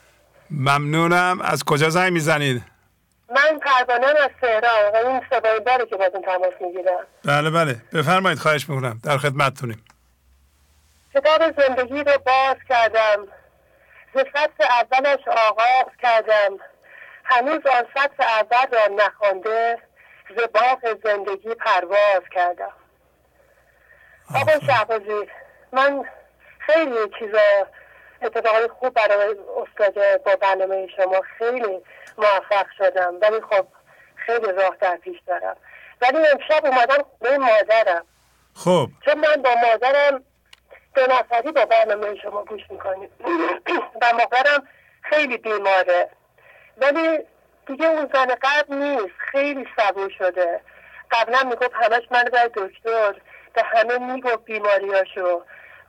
[0.53, 1.41] ممنونم.
[1.41, 2.64] از کجا زنگ می‌زنید؟
[3.30, 4.91] من پروانه از تهران.
[4.93, 7.07] و این صدای داره که باتون تماس می‌گیرم.
[7.25, 7.75] بله بله.
[7.93, 8.99] بفرمایید خواهش می‌کنم.
[9.03, 9.85] در خدمتتونیم
[11.14, 13.27] کتاب زندگی رو باز کردم.
[14.15, 16.57] ز فصل اولش آغاز کردم.
[17.23, 19.77] هنوز آن فصل اول را نخوانده
[20.38, 22.73] ز باغ زندگی پرواز کردم.
[24.35, 25.30] آقای شهبازی
[25.72, 26.03] من
[26.59, 27.67] خیلی چیزا
[28.26, 31.82] اتفاقای خوب برای استاد با برنامه شما خیلی
[32.18, 33.14] موفق شدم.
[33.22, 33.68] ولی خب
[34.16, 35.58] خیلی راه در پیش دارم.
[36.02, 38.06] ولی امشب اومدم خونه مادرم.
[38.56, 38.88] خب.
[39.06, 40.24] چون من با مادرم
[40.95, 43.10] دو نفری با برنامه شما گوش می‌کنیم.
[44.02, 44.68] و مادرم
[45.02, 46.10] خیلی بیماره.
[46.77, 47.19] ولی
[47.68, 49.14] دیگه اون زن قبل نیست.
[49.32, 50.61] خیلی صبور شده.
[51.11, 53.14] قبلا می‌گفت همش من باید دکتر.
[53.53, 55.43] به همه می‌گفت بیماریاشو.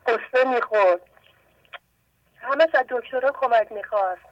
[0.07, 1.01] قصه می‌خورد.
[2.45, 4.23] همش از دکترها کمک می‌خواست.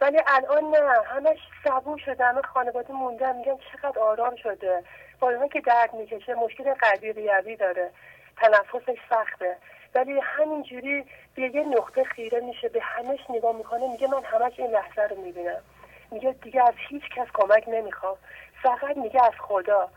[0.00, 4.84] ولی الان نه همش صبور شده همه خانواده موندن میگن چقدر آرام شده.
[5.20, 7.90] با که درد می‌کشه مشکل قلبی ریوی داره.
[8.36, 9.56] تنفسش سخته.
[9.94, 11.04] ولی همینجوری
[11.34, 15.16] به یه نقطه خیره میشه به همش نگاه می‌کنه میگه من همش این لحظه رو
[15.16, 15.62] می‌بینم.
[16.10, 18.16] میگه دیگه از هیچ کس کمک نمی‌خوام.
[18.62, 19.88] فقط میگه از خدا.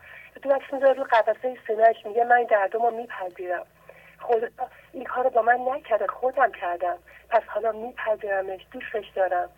[0.44, 3.66] دست می‌ذاره رو قفسه سینهش میگه من دردم رو میپذیرم.
[4.20, 4.48] خدا
[4.92, 6.98] این کار با من نکرده خودم کردم.
[7.30, 9.50] پس حالا میپذیرمش دوستش دارم.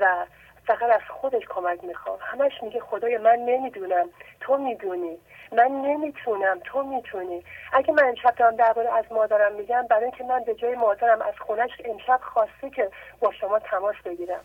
[0.00, 0.26] و
[0.66, 2.18] فقط از خودش کمک می‌خوام.
[2.22, 4.10] همش میگه خدای من نمی‌دونم.
[4.40, 5.18] تو می‌دونی.
[5.52, 6.60] من نمی‌تونم.
[6.64, 7.44] تو می‌تونی.
[7.72, 11.34] اگه من امشب دارم درباره از مادرم میگم برای اینکه من به جای مادرم از
[11.38, 12.90] خونش امشب خواسته که
[13.20, 14.40] با شما تماس بگیرم.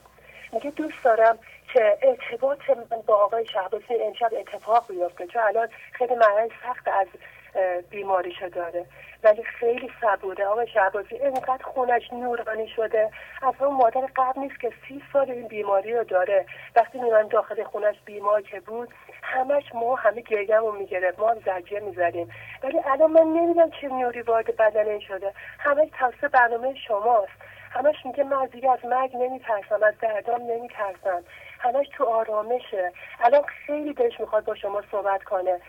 [0.54, 1.40] میگه دوست دارم
[1.74, 5.28] که ارتباط من با آقای شهبازی امشب اتفاق بیفته.
[5.28, 7.08] چون الان خیلی مرحله سخت از
[7.56, 8.86] اه، بیماریشو داره.
[9.24, 10.46] ولی خیلی صبوره.
[10.46, 13.12] آقای شعبازی اینقدر خونش نورانی شده.
[13.60, 16.46] اون مادر قبل نیست که سی سال این بیماری رو داره.
[16.76, 18.90] وقتی میمن داخل خونش بیمار که بود
[19.24, 21.20] همش ما همه رو می‌گرفت.
[21.20, 22.32] ما زجه می‌زدیم.
[22.64, 25.34] ولی الان من نمی‌دونم چه نوری وارد بدن این شده.
[25.60, 27.32] همش توسط برنامه شماست.
[27.72, 31.24] همش میگه من دیگه از مرگ نمیترسم از دردام نمیترسم.
[31.60, 32.92] همش تو آرامشه.
[33.20, 35.60] الان خیلی دلش می‌خواد با شما صحبت کنه.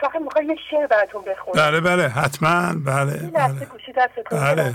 [0.00, 2.72] فقط می‌خواد یه شعر براتون بخونه بله بله حتما.
[2.86, 3.64] بله بله.
[3.64, 4.74] گوشی دستتون بله.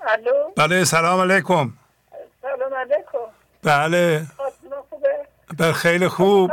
[0.00, 1.72] الو؟ بله سلام علیکم.
[2.42, 3.18] سلام علیکم.
[3.62, 4.22] بله.
[5.58, 6.52] بله خیلی خوب.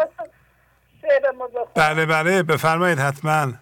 [1.76, 3.54] بله بله بفرمایید حتما.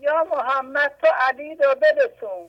[0.00, 2.48] یا محمد تو علی رو برسون.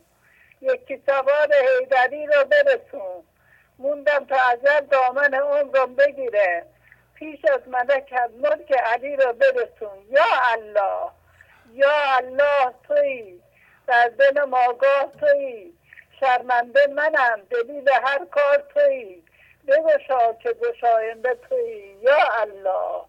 [0.61, 1.49] یکی سوار
[1.79, 3.23] حیدری رو برسون.
[3.79, 6.65] موندم تا ازل دامن عمرم بگیره.
[7.19, 10.05] پیش از ملک از ملک علی رو برسون.
[10.09, 11.11] یا الله
[11.73, 13.41] یا الله تویی
[13.87, 15.73] در دل ماگاه تویی
[16.19, 19.23] شرمنده منم دلیل هر کار تویی
[19.67, 23.01] بگشا که گشاینده تویی یا الله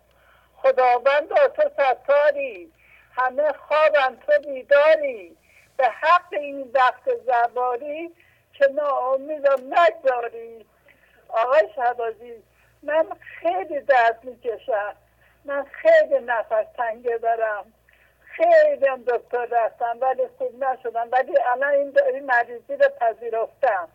[0.57, 2.73] خداوند تو ستاری.
[3.17, 5.37] همه خوابم تو بیداری.
[5.77, 8.11] به حق این وقت زباری
[8.53, 10.67] که ناامیدم نگذاری.
[11.29, 12.43] آقای شهبازی
[12.83, 13.05] من
[13.41, 14.95] خیلی درد می‌کشم.
[15.45, 17.65] من خیلی نفس تنگه دارم.
[18.21, 21.09] خیلی هم دکتر رفتم ولی خوب نشدم.
[21.13, 23.89] ولی الان این, این مریضی رو پذیرفتم.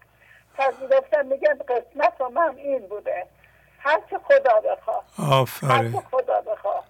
[0.57, 3.27] پذیرفتم میگن قسمت و من این بوده.
[3.79, 6.01] هرچه خدا بخواه آفرین.
[6.11, 6.85] خدا بخواه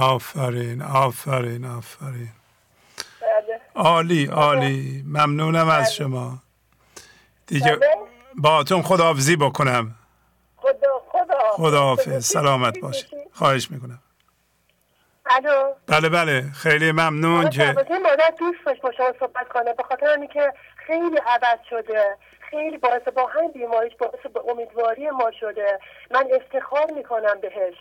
[0.00, 2.28] آفرین آفرین آفرین.
[3.20, 3.60] بله.
[3.74, 5.04] عالی عالی.
[5.06, 6.38] ممنونم از شما.
[7.46, 7.78] دیگه
[8.34, 9.82] باهاتون خداحافظی بکنم.
[9.82, 9.99] خدا خدا
[11.50, 12.26] خداحافظ.
[12.26, 13.98] سلامت باشید خواهش می‌کنم.
[15.26, 16.42] الو؟ بله بله.
[16.54, 20.52] خیلی ممنون که مادر دوست داشت با شما صحبت کنه به خاطر اینکه
[20.86, 22.16] خیلی عوض شده.
[22.50, 25.78] خیلی باعث با همین بیماریش باعث به امیدواری ما شده.
[26.10, 27.74] من افتخار می‌کنم بهش.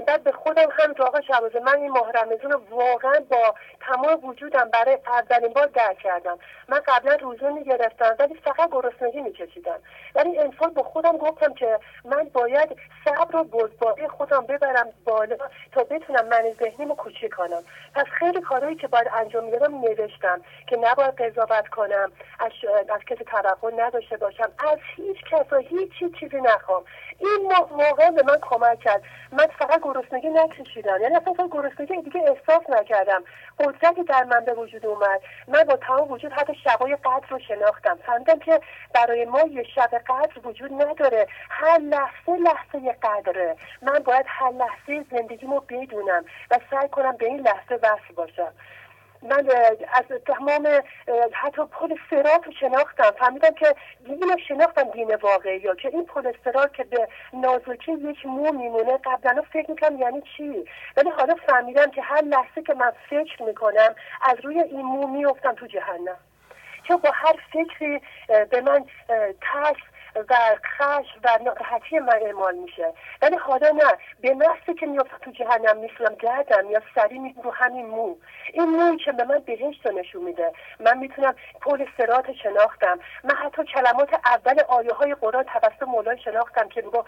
[0.00, 4.24] بعد به خودم هم تو آقا شبازه من این ماه رمزون رو واقعا با تمام
[4.24, 6.38] وجودم برای اولین بار درک کردم.
[6.68, 9.78] من قبلا روزه می‌گرفتم ولی فقط گرسنگی میکشیدم.
[10.14, 15.36] ولی انسان با خودم گفتم که من باید صبر و بزباری خودم ببرم بالا
[15.72, 17.62] تا بتونم من ذهنیمو کوچیک کنم.
[17.94, 22.52] پس خیلی کارهایی که باید انجام می‌دادم نوشتم که نباید قضاوت کنم از,
[22.94, 26.84] از کسی توقع نداشته باشم از هیچ کس و هیچ چیزی نخوام.
[27.18, 29.02] این واقعا به من کمک کرد.
[29.32, 31.02] من فقط گرسنگی نکشیدم.
[31.02, 33.24] یعنی اصلا گرسنگی دیگه احساس نکردم.
[33.58, 35.20] قدرتی در من به وجود اومد.
[35.48, 37.98] من با تمام وجود حتی شبای قدر رو شناختم.
[38.06, 38.60] فهمیدم که
[38.94, 41.26] برای ما یه شب قدر وجود نداره.
[41.50, 43.56] هر لحظه لحظه قدره.
[43.82, 48.52] من باید هر لحظه زندگیمو بدونم و سعی کنم به این لحظه وصل باشم.
[49.22, 49.48] من
[49.94, 50.68] از تمام
[51.32, 51.62] حتی
[52.10, 53.10] سرات رو شناختم.
[53.10, 53.74] فهمیدم که
[54.04, 56.32] دین شناختم دین واقعی یا که این پل
[56.76, 60.64] که به نازکی یک مو میمونه قبلا فکر می‌کنم یعنی چی؟
[60.96, 65.52] ولی حالا فهمیدم که هر لحظه که من فکر می‌کنم از روی این مو میفتم
[65.52, 66.16] تو جهنم.
[66.84, 68.00] که با هر فکری
[68.50, 68.84] به من
[69.40, 69.76] ترس
[70.28, 70.34] و
[70.78, 72.92] خش و ناراحتی من اعمال میشه.
[73.22, 77.86] ولی حالا نه به محضی که میافتم تو جهنم میفلم گردم یا سری رو همین
[77.86, 78.16] مو.
[78.52, 80.52] این موی که به من بهشت نشون میده.
[80.80, 82.98] من می‌تونم پول سرات شناختم.
[83.24, 87.04] من حتی کلمات اول آیه های قرآن توسط مولای شناختم که میگو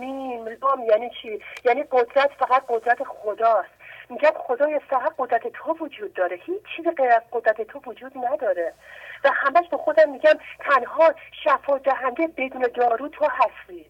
[0.00, 3.70] میم لام یعنی چی؟ یعنی قدرت فقط قدرت خداست.
[4.14, 6.36] میگم خدای فقط قدرت تو وجود داره.
[6.36, 8.74] هیچ چیز غیر از قدرت تو وجود نداره.
[9.24, 13.86] و همش به خودم میگم تنها شفا دهنده بدون دارو تو هستی.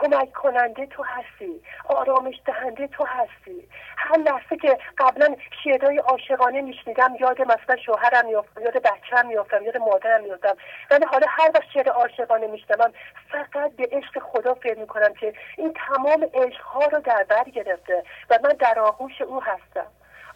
[0.00, 3.68] کمک کننده تو هستی آرامش دهنده تو هستی.
[3.96, 9.76] هر لحظه که قبلا شعرهای عاشقانه میشنیدم یاد مثلا شوهرم میافتم یاد بچه‌م میافتم یاد
[9.76, 10.56] مادرم میافتم
[10.90, 12.92] ولی حالا هر وقت شعر عاشقانه میشنوم
[13.30, 18.38] فقط به عشق خدا فکر می‌کنم که این تمام عشقها رو در بر گرفته و
[18.44, 19.86] من در آغوش او هستم.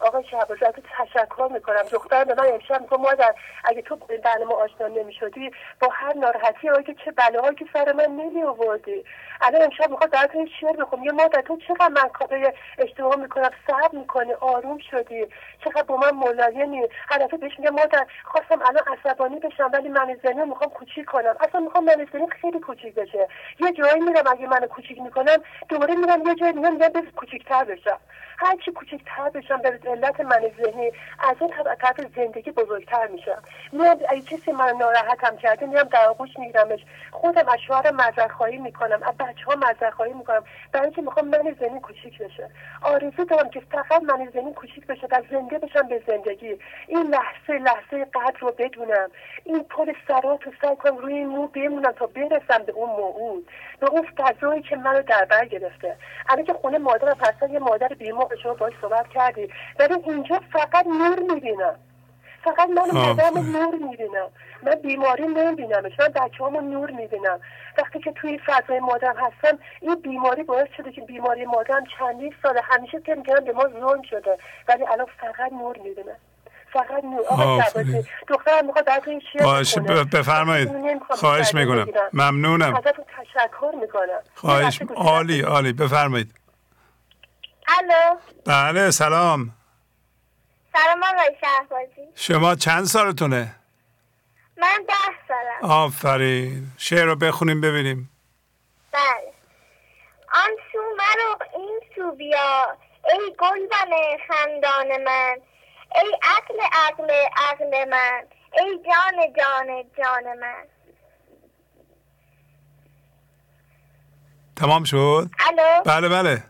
[0.01, 1.81] آقای شهبازی از تشکر می‌کنم.
[1.91, 6.69] دختر به من امشب میگم مادر اگه تو بله ما آشنا نمی‌شدی با هر ناراحتی
[6.69, 9.05] آقای که چه بلاهایی که سر من نمی آوردی
[9.41, 13.49] الان امشب می‌خواد برات این شعر بخونم یه مادر تو چقدر من کارای اشتباه می‌کنم
[13.67, 15.27] صبر می‌کنی آروم شدی.
[15.63, 16.87] چقدر با من ملایمی.
[17.09, 21.35] هر دفعه بهش میگم مادر خواستم الان عصبانی بشم ولی من زنی می‌خوام کوچیک کنم.
[21.39, 23.27] اصلا می‌خوام من زنی خیلی کوچیک بشه.
[23.59, 25.37] یه جایی میرم اگه منو کوچیک می‌کنم
[25.69, 27.99] دوباره میرم یه جایی میگم میگم کوچیکتر بشم.
[28.37, 33.41] هر چی کوچیکتر بشم به علت من ذهنی از اون طرف زندگی بزرگتر میشم.
[33.71, 36.85] میام اگه کسی من ناراحتم کرده میام در آغوش میگیرمش.
[37.11, 40.43] خودم از شوهر خواهی می‌کنم از بچه ها خواهی می‌کنم.
[40.71, 42.49] برای اینکه می‌خوام من ذهنی کوچیک بشه.
[42.81, 46.59] آرزو دارم که فقط من ذهنی کوچیک بشه و زنده بشم به زندگی.
[46.87, 49.09] این لحظه لحظه قدر رو بدونم.
[49.43, 53.47] این پل سرات رو سعی کنم روی این مو بمونم تا برسم به اون موعود.
[53.79, 55.97] به اون فضایی که منو در بر گرفته.
[56.29, 59.49] الان که خونه مادرم هستن یه مادر بیمار شما باش صحبت کردی.
[59.81, 61.75] ولی اینجا فقط نور می‌بینم.
[62.43, 64.27] فقط من مادرم نور می‌بینم.
[64.63, 65.91] من بیماری نمیبینمش.
[65.99, 67.39] من بچه نور می‌بینم.
[67.77, 72.61] وقتی که توی فضای مادرم هستم این بیماری باعث شده که بیماری مادرم چندین ساله
[72.63, 74.37] همیشه که میگن به ما ظلم شده.
[74.67, 76.15] ولی الان فقط نور می‌بینم.
[76.73, 77.25] فقط نور.
[77.29, 77.59] آقا
[78.27, 80.69] دخترم می‌خواد براتون این باشه بفرمایید.
[81.09, 81.87] خواهش می‌کنم.
[82.13, 82.75] ممنونم.
[82.75, 84.21] ازتون تشکر می‌کنم.
[84.35, 85.73] خواهش عالی عالی.
[85.73, 86.33] بفرمایید.
[87.79, 88.17] الو.
[88.45, 89.49] بله سلام.
[90.73, 93.55] سلام آقای شهبازی شما چند سالتونه؟
[94.57, 94.93] من ده
[95.27, 95.71] سالم.
[95.71, 96.67] آفرین.
[96.77, 98.09] شعر رو بخونیم ببینیم.
[98.91, 99.33] بله.
[100.33, 102.77] آن سو مرو این سو بیا
[103.09, 103.91] ای گلبن
[104.27, 105.35] خندان من
[105.95, 108.21] ای عقل عقل عقل من
[108.59, 110.63] ای جان جان جان من.
[114.55, 116.43] تمام شد؟ الو؟ بله بله.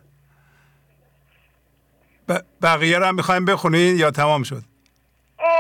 [2.62, 4.64] بقیه رو هم می‌خوایم بخونین یا تمام شد؟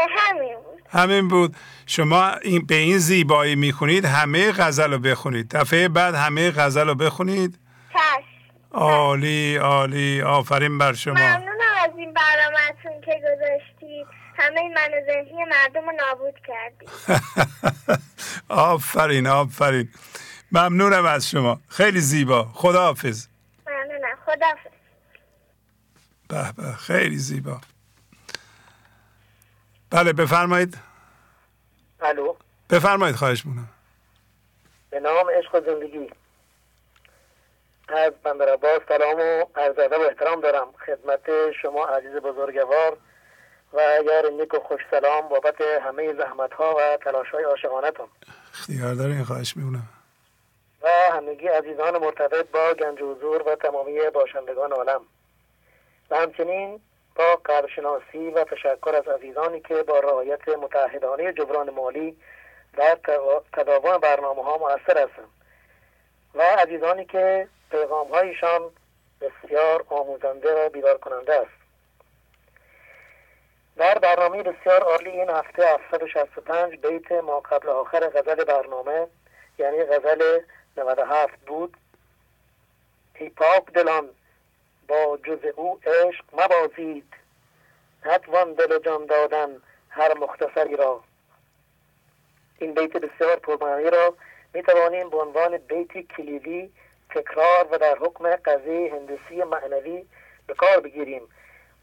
[0.09, 0.81] همین بود.
[0.89, 1.55] همین بود.
[1.85, 5.49] شما این به این زیبایی می‌خونید همه غزل رو بخونید.
[5.55, 7.57] دفعه بعد همه غزل رو بخونید.
[8.71, 10.21] عالی عالی.
[10.21, 11.13] آفرین بر شما.
[11.13, 14.07] ممنونم از این برنامهتون که گذاشتید.
[14.37, 16.89] همه من ذهنی مردم رو نابود کردید.
[18.49, 19.89] آفرین آفرین.
[20.51, 21.59] ممنونم از شما.
[21.67, 22.43] خیلی زیبا.
[22.53, 23.27] خداحافظ.
[23.67, 24.17] ممنونم.
[24.25, 24.80] خداحافظ.
[26.31, 27.61] به به خیلی زیبا.
[29.89, 30.77] بله بفرمایید.
[32.01, 32.35] الو.
[32.69, 33.69] بفرمایید خواهش مونم
[34.89, 36.09] به نام عشق و زندگی.
[37.87, 40.67] از بندر عباس سلام و عرض و احترام دارم.
[40.85, 42.97] خدمت شما عزیز بزرگوار
[43.73, 48.07] و یار نیک و خوش سلام بابت همه زحمت ها و تلاش های عاشقانتون.
[48.53, 49.89] اختیار دارین خواهش میمونم
[50.81, 55.01] و همگی عزیزان مرتبط با گنج حضور و تمامی باشندگان عالم.
[56.11, 56.81] و همچنین
[57.15, 62.17] با قدرشناسی و تشکر از عزیزانی که با رعایت متحدانه جبران مالی
[62.73, 62.97] در
[63.53, 65.29] تداوم برنامه ها مؤثر هستند.
[66.35, 68.61] و عزیزانی که پیغام هایشان
[69.21, 71.61] بسیار آموزنده و بیدار کننده است.
[73.77, 79.07] در برنامه بسیار عالی این هفته 765 بیت ما قبل آخر غزل برنامه
[79.57, 80.39] یعنی غزل
[80.77, 81.77] 97 بود.
[83.15, 84.09] ای پاک دلان
[84.91, 87.13] با جز او عشق مبازید.
[88.05, 91.03] نتوان دل جان دادن هر مختصری را.
[92.59, 94.13] این بیت بسیار پرمعنی را
[94.53, 96.73] می توانیم به عنوان بیتی کلیدی
[97.09, 100.05] تکرار و در حکم قضیه هندسی معنوی
[100.47, 101.21] به کار بگیریم.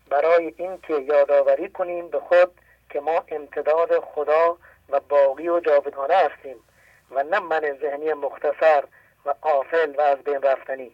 [0.08, 2.50] برای اینکه یادآوری کنیم به خود
[2.90, 4.56] که ما امتداد خدا
[4.88, 6.56] و باقی و جاودانه هستیم
[7.10, 8.84] و نه من ذهنی مختصر
[9.24, 10.92] و قافل و از بین رفتنی.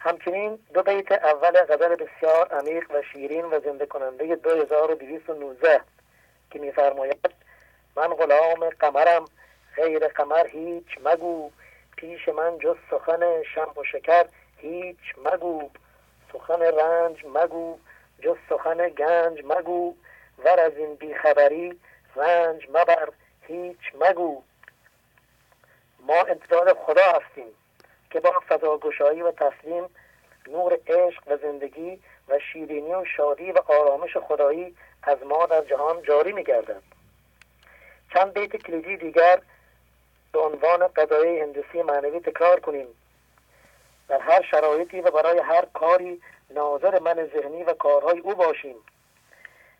[0.00, 5.80] همچنین دو بیت اول غزل بسیار عمیق و شیرین و زنده کننده 2219
[6.50, 7.30] که میفرماید
[7.96, 9.24] من غلام قمرم
[9.76, 11.50] غیر قمر هیچ مگو
[11.96, 15.70] پیش من جز سخن شم و شکر هیچ مگو
[16.32, 17.78] سخن رنج مگو
[18.22, 19.94] جز سخن گنج مگو
[20.44, 21.80] ور از این بیخبری
[22.16, 23.08] رنج مبر
[23.42, 24.42] هیچ مگو.
[26.00, 27.57] ما امتداد خدا هستیم.
[28.10, 29.84] که با فضاگشایی و تسلیم
[30.46, 36.02] نور عشق و زندگی و شیرینی و شادی و آرامش خدایی از ما در جهان
[36.02, 36.44] جاری می
[38.14, 39.40] چند بیت کلیدی دیگر
[40.32, 42.86] به عنوان قضایه هندسی معنوی تکرار کنیم.
[44.08, 48.76] در هر شرایطی و برای هر کاری ناظر من ذهنی و کارهای او باشیم.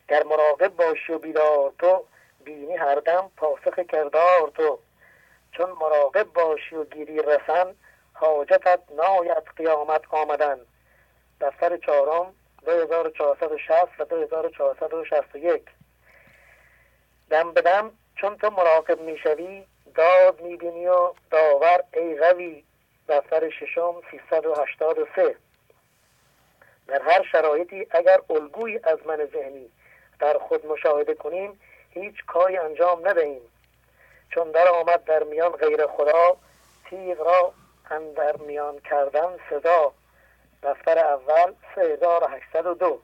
[0.08, 2.05] گر مراقب باشی و بیدار تو
[2.44, 4.78] بینی هر دم پاسخ کردار تو.
[5.52, 7.74] چون مراقب باشی و گیری رسن
[8.20, 10.60] حاجتت ناید قیامت آمدن.
[11.40, 12.34] دفتر چهارم
[12.66, 15.62] 2460 و 2461
[17.30, 19.64] دم به دم چون تو مراقب می‌شوی
[19.94, 22.64] داد می‌بینی و داور ای غوی
[23.08, 25.36] دفتر ششم 383
[26.86, 29.70] در هر شرایطی اگر الگوی از من ذهنی
[30.20, 33.42] در خود مشاهده کنیم هیچ کاری انجام ندهیم.
[34.34, 36.36] چون در آمد در میان غیر خدا
[36.90, 37.52] تیغ را
[37.91, 39.92] اندر میان کردن صدا.
[40.62, 43.00] دفتر اول 3802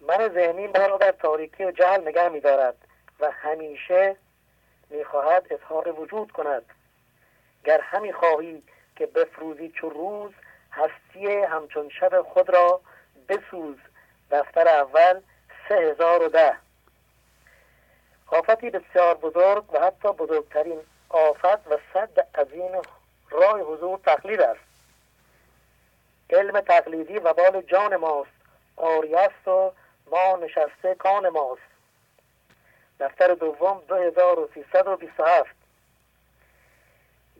[0.00, 2.76] من ذهنی ما را در تاریکی و جهل نگه می دارد
[3.20, 4.16] و همیشه
[4.90, 6.64] می خواهد اظهار وجود کند.
[7.64, 8.62] گر همی خواهی
[8.96, 10.32] که بفروزی چو روز
[10.72, 12.80] هستی همچون شب خود را
[13.28, 13.76] بسوز.
[14.30, 15.20] دفتر اول
[15.68, 16.56] سه هزار و ده.
[18.26, 22.82] آفتی بسیار بزرگ و حتی بزرگترین آفت و صد این
[23.30, 24.60] راه حضور تقلید است.
[26.30, 28.30] علم تقلیدی و بال جان ماست.
[28.76, 29.72] آری است و
[30.10, 31.62] ما نشسته کان ماست.
[33.00, 35.56] دفتر دوم 2327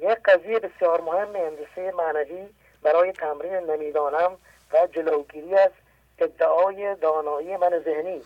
[0.01, 2.49] یک قضیه بسیار مهم هندسه معنوی
[2.83, 4.39] برای تمرین نمی‌دانم
[4.73, 5.71] و جلوگیری از
[6.19, 8.23] ادعای دانایی من ذهنی.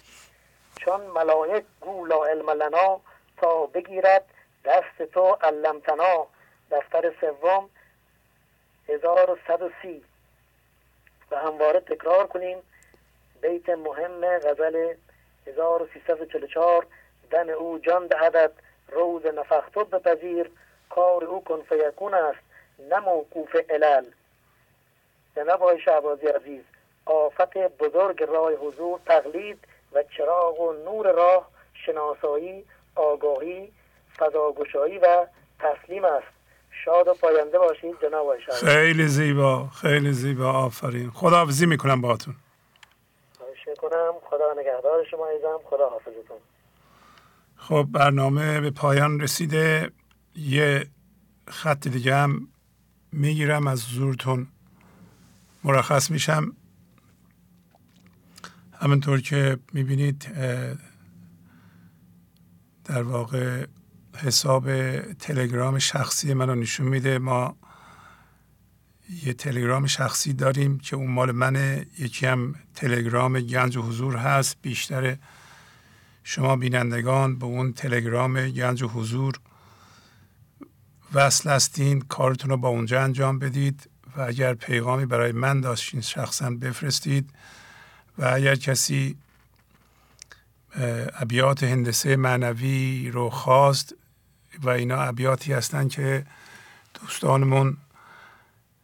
[0.76, 3.00] چون ملائک گو لا علم لنا
[3.36, 4.24] تا بگیرد
[4.65, 6.26] دست تو علمتنا.
[6.73, 7.70] دفتر سوم
[8.89, 10.05] 1130
[11.31, 12.59] و همواره تکرار کنیم
[13.42, 14.94] بیت مهم غزل
[15.47, 16.86] 1344
[17.31, 18.52] دم او جان دهدد
[18.89, 20.51] روز نفختو بپذیر
[20.91, 22.39] کار او کن فیکون است
[22.78, 24.05] نه موقوف علل.
[25.36, 26.62] جناب آقای شعبازی عزیز
[27.07, 29.59] آفت بزرگ راه حضور تقلید
[29.92, 32.65] و چراغ و نور راه شناسایی
[32.97, 33.73] آگاهی
[34.18, 35.26] فضاگشایی و
[35.60, 36.42] تسلیم است.
[36.85, 41.11] شاد و پاینده باشید جناب آقای خیلی زیبا خیلی زیبا آفرین.
[41.11, 42.35] خداحافظی می‌کنم باهاتون.
[43.83, 44.12] می‌کنم.
[44.31, 46.36] خدا نگهدار شما ایزم خدا حافظتون.
[47.57, 49.91] خب برنامه به پایان رسیده.
[50.36, 50.86] یه
[51.49, 52.49] خط دیگه هم
[53.12, 54.47] می‌گیرم از زورتون
[55.65, 56.57] مرخص میشم.
[58.73, 60.28] همینطور که می‌بینید
[62.85, 63.67] در واقع
[64.16, 64.66] حساب
[65.12, 67.18] تلگرام شخصی منو نشون میده.
[67.18, 67.57] ما
[69.24, 71.86] یه تلگرام شخصی داریم که اون مال منه.
[71.99, 74.57] یکی هم تلگرام گنج و حضور هست.
[74.62, 75.16] بیشتر
[76.24, 79.41] شما بینندگان به اون تلگرام گنج و حضور
[81.15, 82.00] وصل هستین.
[82.00, 87.31] کارتون رو با اونجا انجام بدید و اگر پیغامی برای من داشتین شخصا بفرستید.
[88.18, 89.16] و اگر کسی
[91.15, 93.94] ابیات هندسه معنوی رو خواست
[94.63, 96.27] و اینا ابیاتی هستند که
[97.01, 97.77] دوستانمون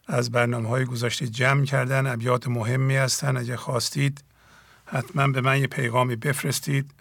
[0.07, 3.37] از برنامه های گذاشته جمع کردن ابیات مهمی هستن.
[3.37, 4.23] اگه خواستید
[4.85, 6.91] حتما به من یه پیغامی بفرستید.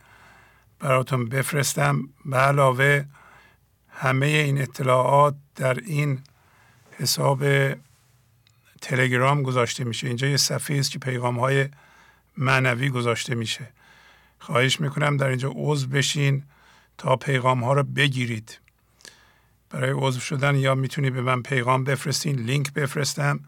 [0.78, 2.08] براتون بفرستم.
[2.24, 3.04] به علاوه
[3.88, 6.20] همه این اطلاعات در این
[6.90, 7.44] حساب
[8.80, 10.06] تلگرام گذاشته میشه.
[10.06, 11.68] اینجا یه صفحه است که پیغام های
[12.36, 13.68] معنوی گذاشته میشه.
[14.38, 16.42] خواهش می‌کنم در اینجا عضو بشین.
[16.98, 18.58] تا پیغام ها رو بگیرید.
[19.70, 23.40] برای عضو شدن یا می‌تونید به من پیغام بفرستین لینک بفرستم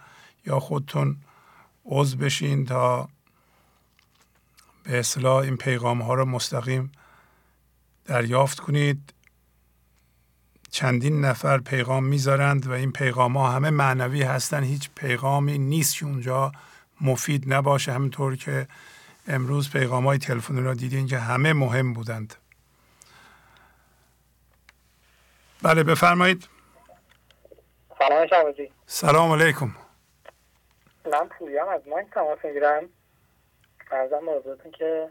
[0.47, 1.17] یا خودتون
[1.85, 3.09] عضو بشین تا
[4.83, 6.93] به اصطلاح این پیغام ها رو مستقیم
[8.05, 9.13] دریافت کنید.
[10.71, 14.63] چندین نفر پیغام می‌ذارند و این پیغام ها همه معنوی هستن.
[14.63, 16.53] هیچ پیغامی نیست که اونجا
[17.01, 17.93] مفید نباشه.
[17.93, 18.69] همینطور که
[19.29, 22.35] امروز پیغام های تلفن را دیدین که همه مهم بودند.
[25.63, 26.49] بله بفرمایید.
[27.99, 29.71] سلام شعبازی سلام علیکم.
[31.13, 32.89] من پویام از من تماس می‌گیرم.
[33.91, 35.09] ارزم موضوعتون که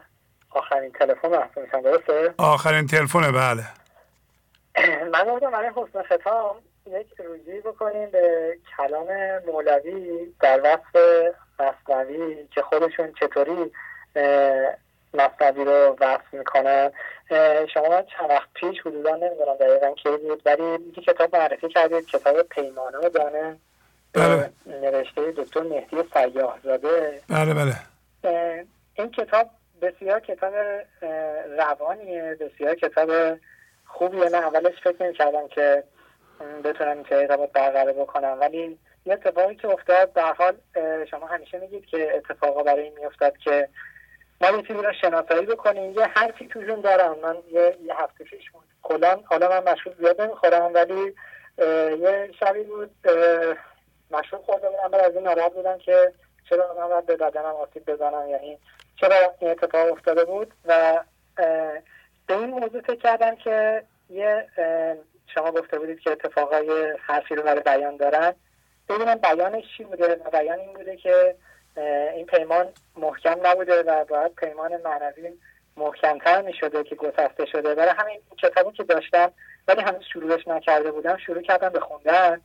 [0.50, 3.64] آخرین تلفن محسوب میشم درسته؟ آخرین تلفن بله.
[5.12, 6.56] من گفتم برای حسن ختام
[6.86, 9.06] یک روجی بکنیم به کلام
[9.46, 10.96] مولوی در وصف
[11.60, 13.72] مصنوی که خودشون چطوری
[15.14, 16.90] مصنوی رو وصف می‌کنن.
[17.74, 20.62] شما چند وقت پیش حدودا نمی‌دونم دقیقا کی بود ولی
[20.96, 23.56] یه کتاب معرفی کردید کتاب پیمانه و دانه.
[24.12, 24.50] بله.
[24.66, 27.54] نوشته دکتر مهدی سیاه زاده بله.
[27.54, 27.74] بله
[28.94, 29.50] این کتاب
[29.82, 30.54] بسیار کتاب
[31.58, 33.10] روانیه بسیار کتاب
[33.86, 34.28] خوبیه.
[34.28, 35.84] نه اولش فکر نمی‌کردم که
[36.64, 40.54] بتونم این ارتباط برقرار بکنم ولی یه اتفاقی که افتاد در حال
[41.10, 43.68] شما همیشه میگید که اتفاقا برای این میافتاد که
[44.40, 45.94] ما چیزی رو شناسایی بکنیم.
[45.94, 47.18] یه حرفی توشون دارم.
[47.22, 48.64] من یه, یه هفته پیش بود.
[48.82, 51.14] کلا حالا من مشروب زیاد نمی‌خورم ولی
[52.02, 52.90] یه شبی بود
[54.10, 55.04] مشروب خورده بودم.
[55.04, 56.12] از این ناراحت بودم که
[56.50, 58.58] چرا من باید به بدنم آسیب بزنم؟ یعنی
[58.96, 61.04] چرا این اتفاق افتاده بود؟ و
[62.26, 64.48] به این موضوع فکر کردم که یه
[65.34, 68.34] شما گفته بودید که اتفاقای حرفی رو برای بیان دارن.
[68.88, 71.34] ببینم بیانش چی بوده؟ و بیان این بوده که
[72.14, 75.32] این پیمان محکم نبوده و باید پیمان معنوی
[75.76, 77.74] محکمتر می شده که گسسته شده.
[77.74, 79.32] برای همین کتابی که داشتم
[79.68, 82.40] ولی هنوز شروعش نکرده بودم شروع کردم به خوندن.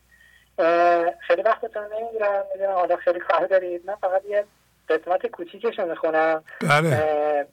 [1.19, 3.85] خیلی وقتتون نمی‌گیرم می‌دونم حالا خیلی کار دارید.
[3.85, 4.45] من فقط یه
[4.89, 7.47] قسمت کوچیکش رو می‌خونم بله.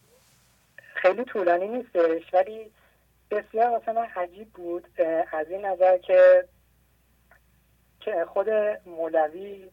[0.94, 2.70] خیلی طولانی نیستش ولی
[3.30, 5.00] بسیار واسه من عجیب بود.
[5.32, 6.44] از این نظر که
[8.00, 8.50] که خود
[8.86, 9.68] مولوی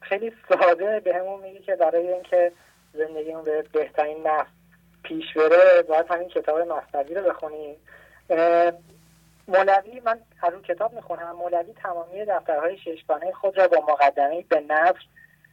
[0.00, 2.52] خیلی ساده به همون میگه که برای اینکه
[2.92, 4.50] زندگیمون به بهترین نفس
[5.02, 7.76] پیش بره باید همین کتاب مصنوی رو بخونیم
[9.48, 11.36] مولوی من از اون کتاب می‌خونم.
[11.36, 15.02] مولوی تمامی دفترهای ششگانه خود را با مقدمه به نفس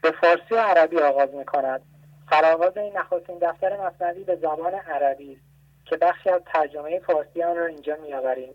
[0.02, 1.82] به فارسی و عربی آغاز می‌کند.
[2.30, 5.42] فراغاز این نخستین دفتر مصنوی به زبان عربی است
[5.86, 8.54] که بخشی از ترجمه فارسی آن را اینجا میآوریم.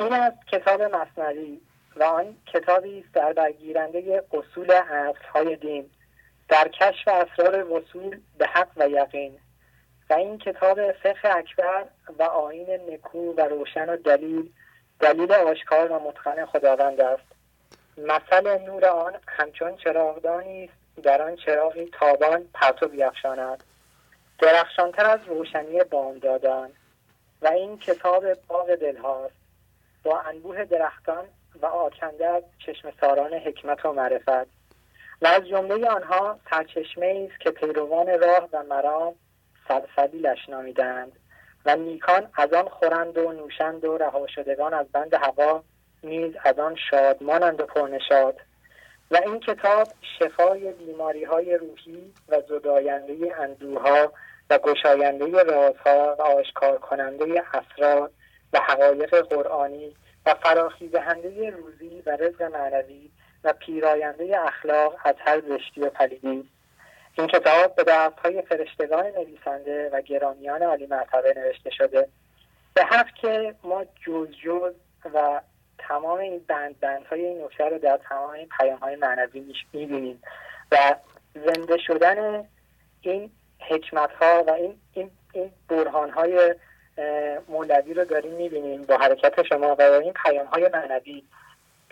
[0.00, 1.60] این است کتاب مصنوی.
[1.96, 5.90] و آن کتابی است در برگیرنده اصول اصلهای دین.
[6.48, 9.38] در کشف اسرار وصول به حق و یقین.
[10.10, 11.84] و این کتاب فقه اکبر
[12.18, 14.52] و آین نکو و روشن و دلیل
[15.00, 17.24] دلیل آشکار و متقن خداوند است.
[17.98, 23.64] مثل نور آن همچون چراغدانی است در آن چراغی تابان پرتو بیافشاند
[24.38, 26.70] درخشانتر از روشنی بامدادان.
[27.42, 29.34] و این کتاب باغ دلهاست
[30.02, 31.24] با انبوه درختان
[31.62, 34.46] و آکنده از چشم ساران حکمت و معرفت.
[35.22, 39.14] و از جمله آنها سرچشمه است که پیروان راه و مرام
[39.68, 41.12] سلسبیلش نامیدند
[41.66, 45.62] و نیکان از آن خورند و نوشند و رها شدگان از بند هوا
[46.04, 48.40] نیز از آن شادمانند و پرنشاد
[49.10, 54.12] و این کتاب شفای بیماری های روحی و زداینده اندوها
[54.50, 58.10] و گشاینده رازها و آشکار کننده اسرار
[58.52, 63.10] و حقایق قرآنی و فراخیزهنده روزی و رزق معنوی
[63.44, 66.48] و پیراینده اخلاق از هر زشتی و پلیدی
[67.18, 72.08] این کتاب به دست های فرشتگان نویسنده و گرامیان عالی مرتبه نوشته شده.
[72.74, 74.72] به حق که ما جز جز
[75.14, 75.40] و
[75.78, 80.22] تمام این بند بند های این نکته رو در تمام این پیام های معنوی می‌بینیم.
[80.72, 80.94] و
[81.34, 82.48] زنده شدن
[83.00, 86.54] این حکمت ها و این, این, این برهان های
[87.48, 91.22] مولوی رو داریم می‌بینیم با حرکت شما و این پیام های معنوی.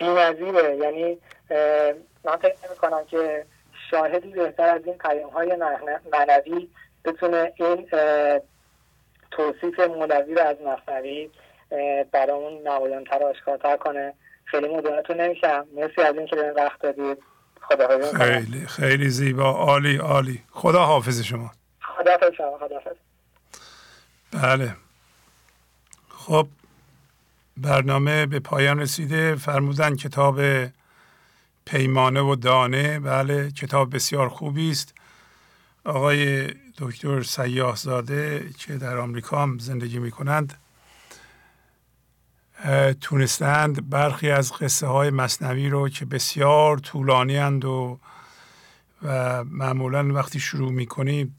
[0.01, 1.17] نظیره یعنی
[2.23, 3.45] من فکر نمی کنم که
[3.91, 5.55] شاهدی بهتر از این پیام های
[6.11, 6.67] معنوی
[7.05, 7.89] بتونه این
[9.31, 11.29] توصیف مولوی رو از مصنوی
[12.11, 14.13] برامون نمایانتر آشکارتر کنه.
[14.45, 15.67] خیلی مدونتون نمیشم.
[15.75, 17.17] مرسی از اینکه به وقت دادید.
[17.61, 19.51] خدا خیلی خیلی زیبا.
[19.51, 20.43] عالی عالی.
[20.51, 21.51] خدا حافظ شما.
[21.81, 22.97] خدا حافظ شما خدا حافظ
[24.43, 24.75] بله.
[26.25, 26.47] خب
[27.57, 29.35] برنامه به پایان رسیده.
[29.35, 30.41] فرمودن کتاب
[31.65, 32.99] پیمانه و دانه.
[32.99, 34.93] بله کتاب بسیار خوبی است.
[35.83, 40.53] آقای دکتر سیاه زاده که در آمریکا هم زندگی می کنند
[43.01, 47.99] تونستند برخی از قصه های مصنوی رو که بسیار طولانی اند و
[49.03, 51.31] و معمولا وقتی شروع می‌کنی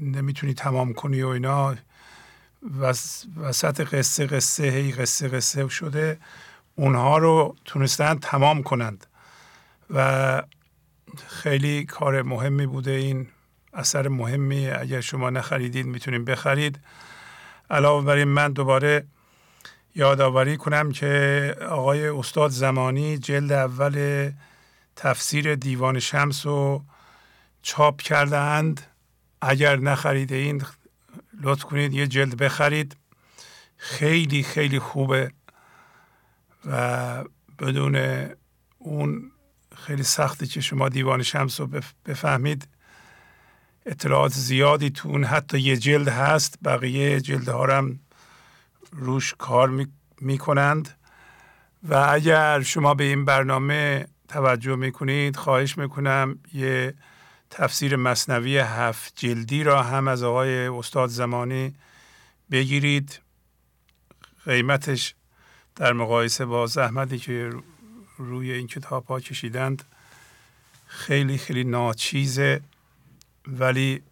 [0.00, 1.76] نمی‌تونی تمام کنی و اینا.
[3.36, 6.18] وسط قصه قصه هی قصه قصه شده
[6.74, 9.06] اونها رو تونستن تمام کنند.
[9.90, 10.42] و
[11.28, 13.26] خیلی کار مهمی بوده این
[13.72, 14.68] اثر مهمی.
[14.68, 16.78] اگر شما نخریدید می‌تونید بخرید.
[17.70, 19.06] علاوه بر این من دوباره
[19.94, 24.30] یادآوری کنم که آقای استاد زمانی جلد اول
[24.96, 26.84] تفسیر دیوان شمس رو
[27.62, 28.86] چاپ کرده اند
[29.40, 30.62] اگر نخریده این
[31.40, 32.96] لطف کنید یه جلد بخرید.
[33.76, 35.32] خیلی خیلی خوبه
[36.66, 37.24] و
[37.58, 38.26] بدون
[38.78, 39.32] اون
[39.76, 41.68] خیلی سخته که شما دیوان شمس رو
[42.06, 42.68] بفهمید.
[43.86, 46.58] اطلاعات زیادی تو اون حتی یه جلد هست.
[46.64, 48.00] بقیه جلدها هم
[48.92, 49.86] روش کار
[50.20, 50.98] می‌کنند.
[51.82, 56.94] و اگر شما به این برنامه توجه می‌کنید خواهش می‌کنم یه
[57.50, 61.74] تفسیر مصنوی هفت جلدی را هم از آقای استاد زمانی
[62.50, 63.20] بگیرید.
[64.44, 65.14] قیمتش
[65.76, 67.50] در مقایسه با زحمتی که
[68.18, 69.84] روی این کتاب ها کشیدند
[70.86, 72.60] خیلی خیلی ناچیزه
[73.46, 74.02] ولی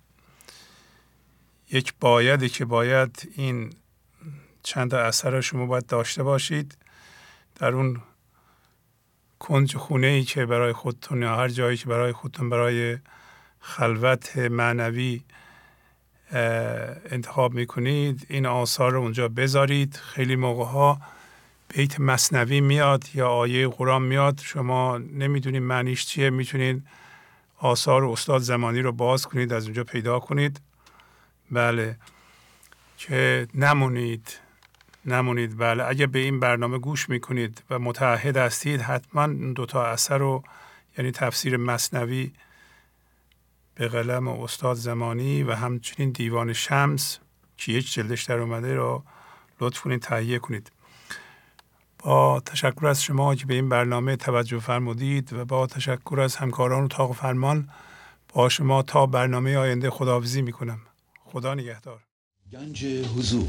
[1.71, 3.73] یک بایدی که باید این
[4.63, 6.77] چند اثر شما باید داشته باشید.
[7.55, 8.03] در اون
[9.39, 12.99] کنج خونه ای که برای خودتون یا هر جایی که برای خودتون برای
[13.61, 15.23] خلوت معنوی
[17.11, 18.27] انتخاب می‌کنید.
[18.29, 19.97] این آثار رو اونجا بذارید.
[19.97, 21.01] خیلی موقع ها
[21.69, 24.41] بیت مصنوی میاد یا آیه قرآن میاد.
[24.45, 26.31] شما نمی‌دونید معنیش چیه.
[26.31, 26.83] می‌تونید
[27.59, 30.61] آثار استاد زمانی رو باز کنید از اونجا پیدا کنید.
[31.51, 31.97] بله.
[32.99, 34.39] که نمونید.
[35.05, 35.59] نمونید.
[35.59, 35.85] بله.
[35.85, 40.43] اگه به این برنامه گوش می‌کنید و متعهد هستید حتما دوتا اثر رو
[40.99, 42.33] یعنی تفسیر مصنوی
[43.79, 47.19] به قلم استاد زمانی و همچنین دیوان شمس
[47.57, 49.05] که یک جلدش در اومده رو
[49.61, 50.73] لطف کنید تهیه کنید.
[51.99, 56.85] با تشکر از شما که به این برنامه توجه فرمودید و با تشکر از همکاران
[56.85, 57.69] و تاق فرمان
[58.35, 60.79] با شما تا برنامه آینده خداحافظی می‌کنم.
[61.25, 62.01] خدا نگهدار.
[62.53, 63.49] گنج حضور